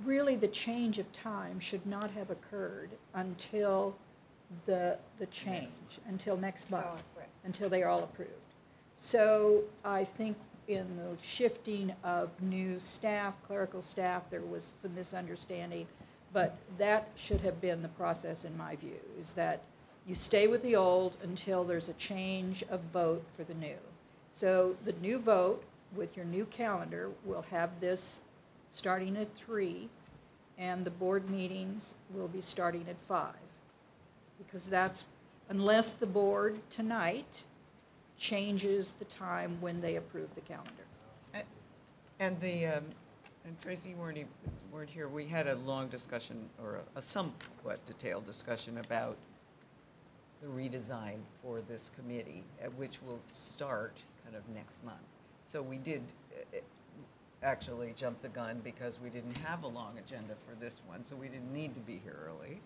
[0.05, 3.95] really, the change of time should not have occurred until
[4.67, 5.79] the, the change,
[6.09, 7.29] until next oh, month, Oh, right.
[7.45, 8.50] until they are all approved.
[9.03, 10.37] So I think
[10.69, 15.87] in the shifting of new staff, clerical staff, there was some misunderstanding.
[16.35, 19.63] But that should have been the process, in my view, is that
[20.07, 23.79] you stay with the old until there's a change of vote for the new.
[24.33, 25.65] So the new vote
[25.97, 28.21] with your new calendar will have this
[28.71, 29.89] starting at three,
[30.59, 33.35] and the board meetings will be starting at five.
[34.39, 35.05] Because that's,
[35.49, 37.45] unless the board tonight
[38.21, 40.71] changes the time when they approve the calendar.
[42.21, 42.85] And the, um,
[43.47, 44.27] and Tracy, you weren't, e-
[44.71, 49.17] weren't here, we had a long discussion, or a- a somewhat detailed discussion about
[50.43, 54.99] the redesign for this committee, uh, which will start kind of next month.
[55.47, 56.03] So we did
[56.53, 56.61] uh, uh,
[57.43, 61.17] actually jump the gun because we didn't have a long agenda for this one, so
[61.17, 62.61] we didn't need to be here early.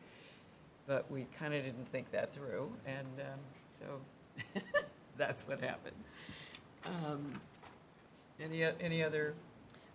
[0.89, 3.39] But we kind of didn't think that through, and um,
[3.78, 4.60] so
[5.18, 5.97] that's what happened.
[6.86, 7.41] Um,
[8.41, 9.34] Any, any other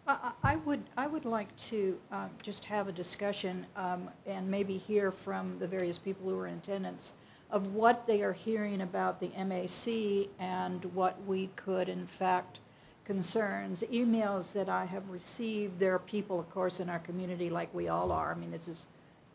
[0.08, 4.76] I- I would, I would like to um, just have a discussion um, and maybe
[4.76, 7.14] hear from the various people who are in attendance
[7.52, 12.60] of what they are hearing about the MAC and what we could, in fact,
[13.06, 13.82] concerns.
[13.92, 17.88] Emails that I have received, there are people, of course, in our community, like we
[17.88, 18.86] all are, I mean, this is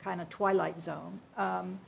[0.00, 1.78] kind of twilight zone, um,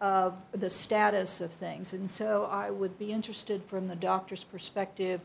[0.00, 1.92] of the status of things.
[1.92, 5.20] And so I would be interested from the doctor's perspective,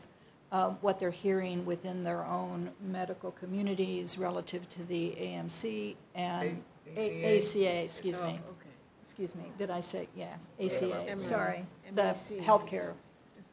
[0.50, 6.62] uh, what they're hearing within their own medical communities relative to the AMC and
[6.96, 7.36] A- A- ACA?
[7.36, 8.32] ACA, excuse Oh, me.
[8.32, 8.70] okay.
[9.04, 11.64] Excuse me, did I say, yeah, It's ACA, M- sorry.
[11.94, 12.16] The MAC.
[12.44, 12.94] healthcare,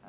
[0.04, 0.08] uh,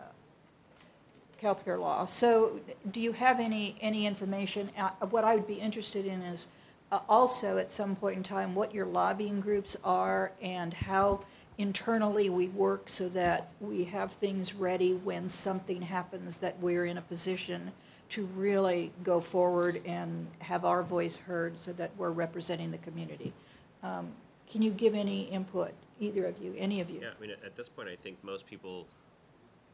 [1.42, 2.06] healthcare law.
[2.06, 2.60] So
[2.90, 4.72] do you have any, any information?
[4.78, 6.48] Uh, What I would be interested in is
[6.94, 11.20] uh, also at some point in time, what your lobbying groups are and how
[11.58, 17.00] internally we work so that we have things ready when something happens, that we're in
[17.00, 17.72] a position
[18.10, 23.34] to really go forward and have our voice heard so that we're representing the community.
[23.82, 24.12] Um,
[24.48, 27.00] Can you give any input, either of you, any of you?
[27.02, 28.86] Yeah, I mean, at- at this point, I think most people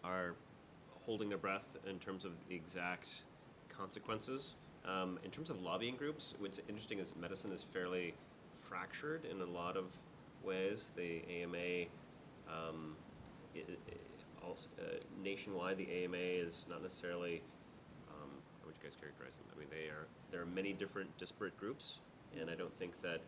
[0.06, 0.36] are
[1.02, 3.24] holding their breath in terms of the exact
[3.68, 4.56] consequences.
[4.90, 8.14] Um, in terms of lobbying groups, what's interesting is medicine is fairly
[8.64, 9.86] fractured in a lot of
[10.44, 10.92] ways.
[10.96, 11.86] The AMA,
[12.48, 12.96] um,
[13.56, 17.42] i i also, uh, nationwide, the AMA is not necessarily,
[18.10, 18.30] um,
[18.62, 19.46] how would you guys characterize them?
[19.56, 22.00] I mean, they are, there are many different disparate groups,
[22.40, 23.22] and I don't think that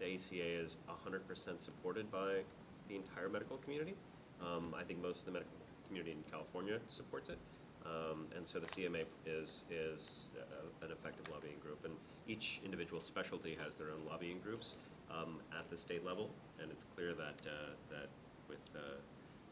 [0.00, 2.42] the ACA is 100% supported by
[2.88, 3.94] the entire medical community.
[4.42, 5.54] Um, I think most of the medical
[5.86, 7.38] community in California supports it.
[7.86, 11.78] Um, and so the CMA is, is uh, an effective lobbying group.
[11.84, 11.94] And
[12.26, 14.74] each individual specialty has their own lobbying groups
[15.10, 16.30] um, at the state level.
[16.60, 18.08] And it's clear that, uh, that
[18.48, 18.98] with uh,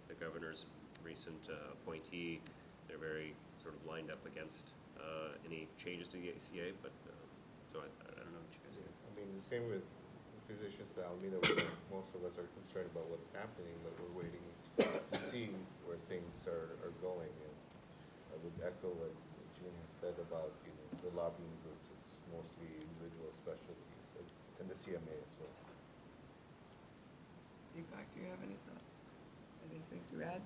[0.09, 0.67] the governor's
[1.05, 2.41] recent uh, appointee,
[2.89, 6.75] they're very sort of lined up against uh, any changes to the ACA.
[6.83, 6.93] But
[7.73, 8.91] so I, I don't know what you guys think.
[8.91, 9.87] I mean, the same with
[10.47, 11.41] physicians at Alameda,
[11.91, 14.45] most of us are concerned about what's happening, but we're waiting
[14.79, 15.51] to see
[15.89, 17.33] where things are, are going.
[17.33, 17.54] And
[18.35, 19.15] I would echo what
[19.55, 21.87] Jean has said about, you know, the lobbying groups.
[21.95, 25.55] It's mostly individual specialties and- and the CMA as well.
[27.77, 28.91] Deepak, do you have any thoughts?
[29.71, 30.43] Anything to add?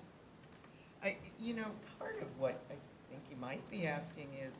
[1.03, 2.75] I, you know, part of what I
[3.09, 4.53] think you might be asking is,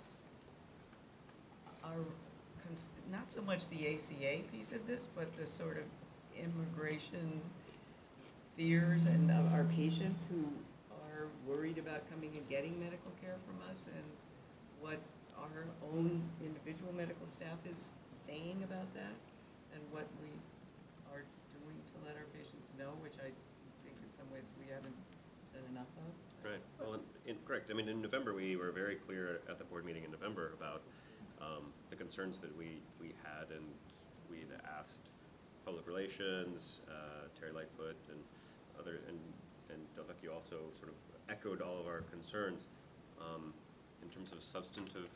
[1.84, 2.06] are,
[2.66, 5.84] cons- not so much the ACA piece of this, but the sort of
[6.38, 7.42] immigration
[8.56, 10.52] fears and of our patients who
[11.48, 14.06] worried about coming and getting medical care from us and
[14.80, 15.00] what
[15.38, 17.90] our own individual medical staff is
[18.26, 19.16] saying about that
[19.74, 20.32] and what we
[21.12, 21.24] are
[21.56, 23.32] doing to let our patients know, which I
[23.84, 24.96] think in some ways we haven't
[25.54, 26.12] done enough of.
[26.44, 26.64] Right.
[26.80, 27.00] Well,
[27.46, 27.70] correct.
[27.70, 30.82] I mean, in November, we were very clear at the board meeting in November about
[31.42, 33.66] um, the concerns that we, we had, and
[34.32, 35.12] we had asked
[35.66, 38.20] public relations, uh, Terry Lightfoot, and
[38.80, 39.20] other, and
[39.70, 40.98] and Delvecchio also sort of
[41.30, 42.66] echoed all of our concerns.
[43.20, 43.54] Um,
[44.02, 45.10] in terms of substantive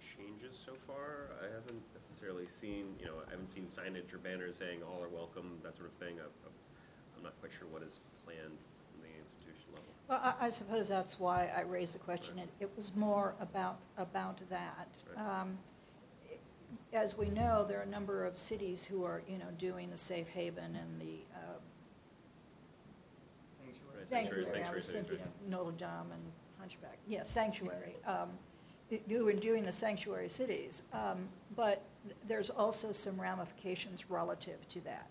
[0.00, 4.56] changes so far, I haven't necessarily seen, you know, I haven't seen signage or banners
[4.56, 6.18] saying all are welcome, that sort of thing.
[6.20, 6.48] I-
[7.16, 8.58] I'm not quite sure what is planned
[8.92, 9.88] from the institution level.
[10.06, 12.38] Well, I, I suppose that's why I raised the question.
[12.38, 14.88] It, it was more about, about that.
[15.16, 15.40] Right.
[15.40, 15.58] Um,
[16.92, 19.96] As we know, there are a number of cities who are, you know, doing the
[19.96, 21.18] safe haven and the,
[24.08, 26.22] Sanctuary, sanctuary, I was sanctuary thinking cities, of Notre Dame and
[26.58, 27.96] Hunchback, yeah, sanctuary.
[28.06, 28.30] Um,
[28.90, 34.66] y- You were doing the sanctuary cities, um, but th- there's also some ramifications relative
[34.70, 35.08] to that.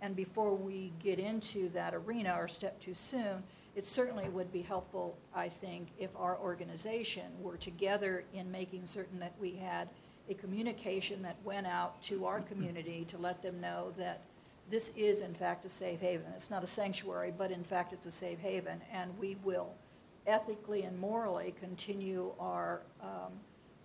[0.00, 3.42] And before we get into that arena or step too soon,
[3.76, 9.18] it certainly would be helpful, I think, if our organization were together in making certain
[9.20, 9.88] that we had
[10.28, 14.20] a communication that went out to our community to let them know that
[14.72, 16.32] this is in fact a safe haven.
[16.34, 19.74] It's not a sanctuary, but in fact it's a safe haven, and we will
[20.26, 23.32] ethically and morally continue our, um,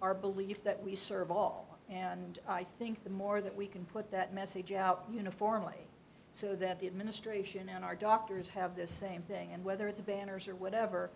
[0.01, 1.77] our belief that we serve all.
[1.89, 5.87] And I think the more that we can put that message out uniformly,
[6.31, 10.47] so that the administration and our doctors have this same thing, and whether it's banners
[10.47, 11.09] or whatever,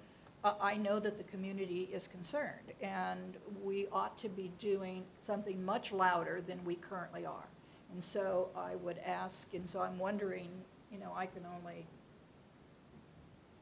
[0.43, 5.63] I I know that the community is concerned, and we ought to be doing something
[5.63, 7.47] much louder than we currently are.
[7.91, 10.49] And so I would ask, and so I'm wondering,
[10.91, 11.85] you know, I can only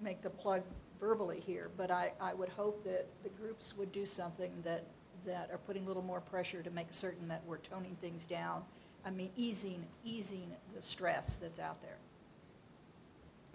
[0.01, 0.61] make the plug
[0.99, 4.83] verbally here, but I, I would hope that the groups would do something that,
[5.25, 8.63] that are putting a little more pressure to make certain that we're toning things down.
[9.05, 11.97] I mean, easing, easing the stress that's out there.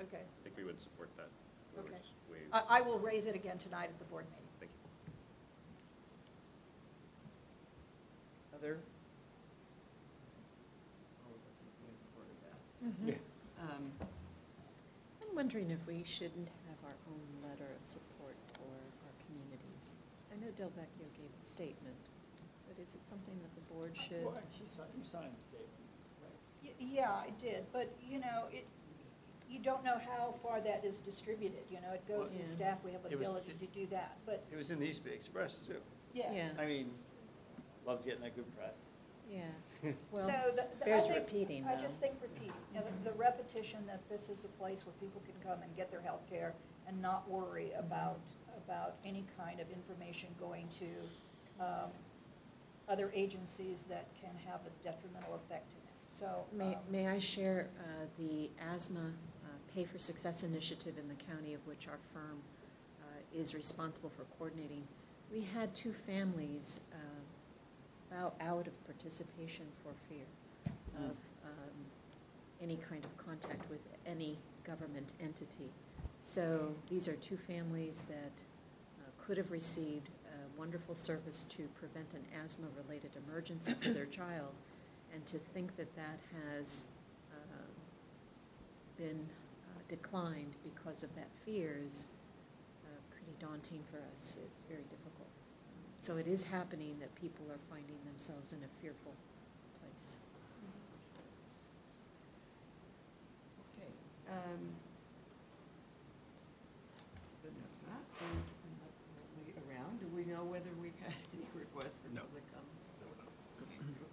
[0.00, 0.22] Okay.
[0.22, 1.28] I think we would support that.
[1.76, 2.00] We would Okay.
[2.00, 4.48] just- we- I, I will raise it again tonight at the board meeting.
[4.58, 5.12] Thank you.
[8.58, 8.78] Other?
[11.26, 12.56] All of us would be in support of that.
[12.56, 12.73] Mhm.
[13.06, 13.14] Yeah.
[13.60, 13.90] Um,
[15.22, 19.90] I'm wondering if we shouldn't have our own letter of support for our communities.
[20.32, 21.96] I know Delvecchio gave a statement,
[22.68, 24.24] but is it something that the board should?
[24.24, 25.88] Well, she signed, you signed the statement,
[26.20, 26.38] right?
[26.62, 28.66] Y- Yeah, I did, but, you know, it,
[29.48, 32.78] you don't know how far that is distributed, you know, it goes to Well, staff,
[32.84, 35.04] we have an it was- ability to do that, but, It was in the East
[35.04, 35.80] Bay Express too.
[36.12, 36.58] yes.
[36.58, 36.90] I mean,
[37.86, 38.76] loved getting that good press.
[39.30, 39.42] Yeah.
[39.92, 41.82] So Well, the- the- I bears think- repeating, I though.
[41.82, 45.20] just think repeating, you know, the the repetition that this is a place where people
[45.26, 46.54] can come and get their health care
[46.86, 48.18] and not worry about,
[48.56, 51.90] about any kind of information going to um,
[52.88, 55.94] other agencies that can have a detrimental effect to them.
[56.08, 56.46] So.
[56.52, 59.00] May, um, may I share uh, the asthma
[59.44, 62.42] uh, Pay for Success initiative in the county of which our firm
[63.02, 63.06] uh,
[63.38, 64.86] is responsible for coordinating?
[65.32, 66.96] We had two families uh,
[68.40, 70.26] out of participation for fear
[70.96, 71.74] of um,
[72.62, 75.70] any kind of contact with any government entity.
[76.22, 78.32] So these are two families that
[78.98, 84.52] uh, could have received a wonderful service to prevent an asthma-related emergency for their child,
[85.12, 86.18] and to think that that
[86.56, 86.84] has
[87.32, 87.70] um,
[88.96, 89.26] been
[89.68, 92.06] uh, declined because of that fear is
[92.84, 94.38] uh, pretty daunting for us.
[94.42, 95.03] It's very difficult.
[96.04, 99.16] So it is happening that people are finding themselves in a fearful
[99.80, 100.20] place.
[103.72, 103.88] Okay.
[104.28, 104.60] um,
[107.40, 107.96] Vanessa
[108.36, 109.96] is remotely around.
[109.96, 112.20] Do we know whether we've had any requests for No.
[112.28, 112.84] public comment?
[113.00, 114.04] No,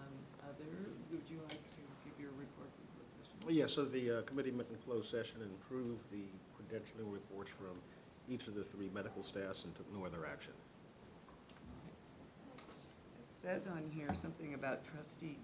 [0.00, 0.16] Um,
[0.48, 3.36] Other, would you like to give your report for the session?
[3.44, 6.24] Well, Yeah, so the uh, committee met in closed session and approved the
[6.56, 7.76] credentialing reports from
[8.32, 10.56] each of the three medical staffs and took no other action.
[13.42, 15.36] It says on here something about trustee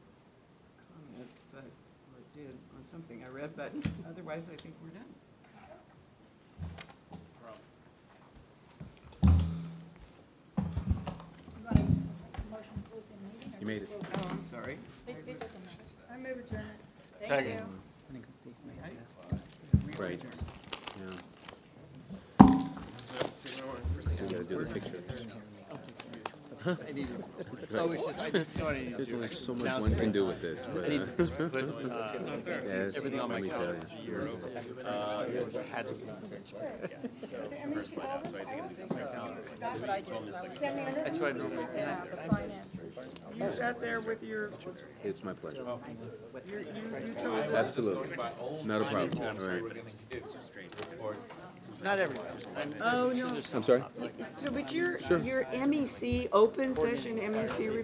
[0.94, 3.72] comments, but, or it did on something I read, but
[4.08, 5.04] otherwise I think we're done.
[13.60, 13.88] You made it.
[13.90, 14.78] Oh, I'm sorry.
[15.08, 16.80] I move adjournment.
[17.22, 17.64] Thank you.
[19.98, 20.20] Right.
[21.00, 21.18] Yeah.
[23.36, 25.02] So we gotta do the picture.
[26.66, 27.24] I to-
[27.74, 28.44] oh, I- you I to
[28.96, 30.84] There's only so much one can do with this, but.
[30.84, 33.96] I to uh, uh, yes, everything on my let me tell calendar you.
[33.96, 34.46] for years.
[34.84, 36.04] Uh, it had to be.
[39.60, 40.40] That's what I I went-
[40.94, 41.66] That's what I do.
[41.74, 43.14] Yeah, the finances.
[43.36, 44.50] You sat there with your,
[45.04, 45.64] It's my pleasure.
[46.48, 46.66] your- you,
[47.06, 47.38] you told.
[47.54, 48.16] Absolutely.
[48.64, 49.38] Not a problem.
[49.40, 51.22] All right.
[51.82, 52.28] Not everybody.
[52.56, 53.40] I'm- Oh, no.
[53.54, 53.82] I'm sorry?
[54.38, 55.18] So, but your, Sure.
[55.18, 57.76] your MEC, open session MEC report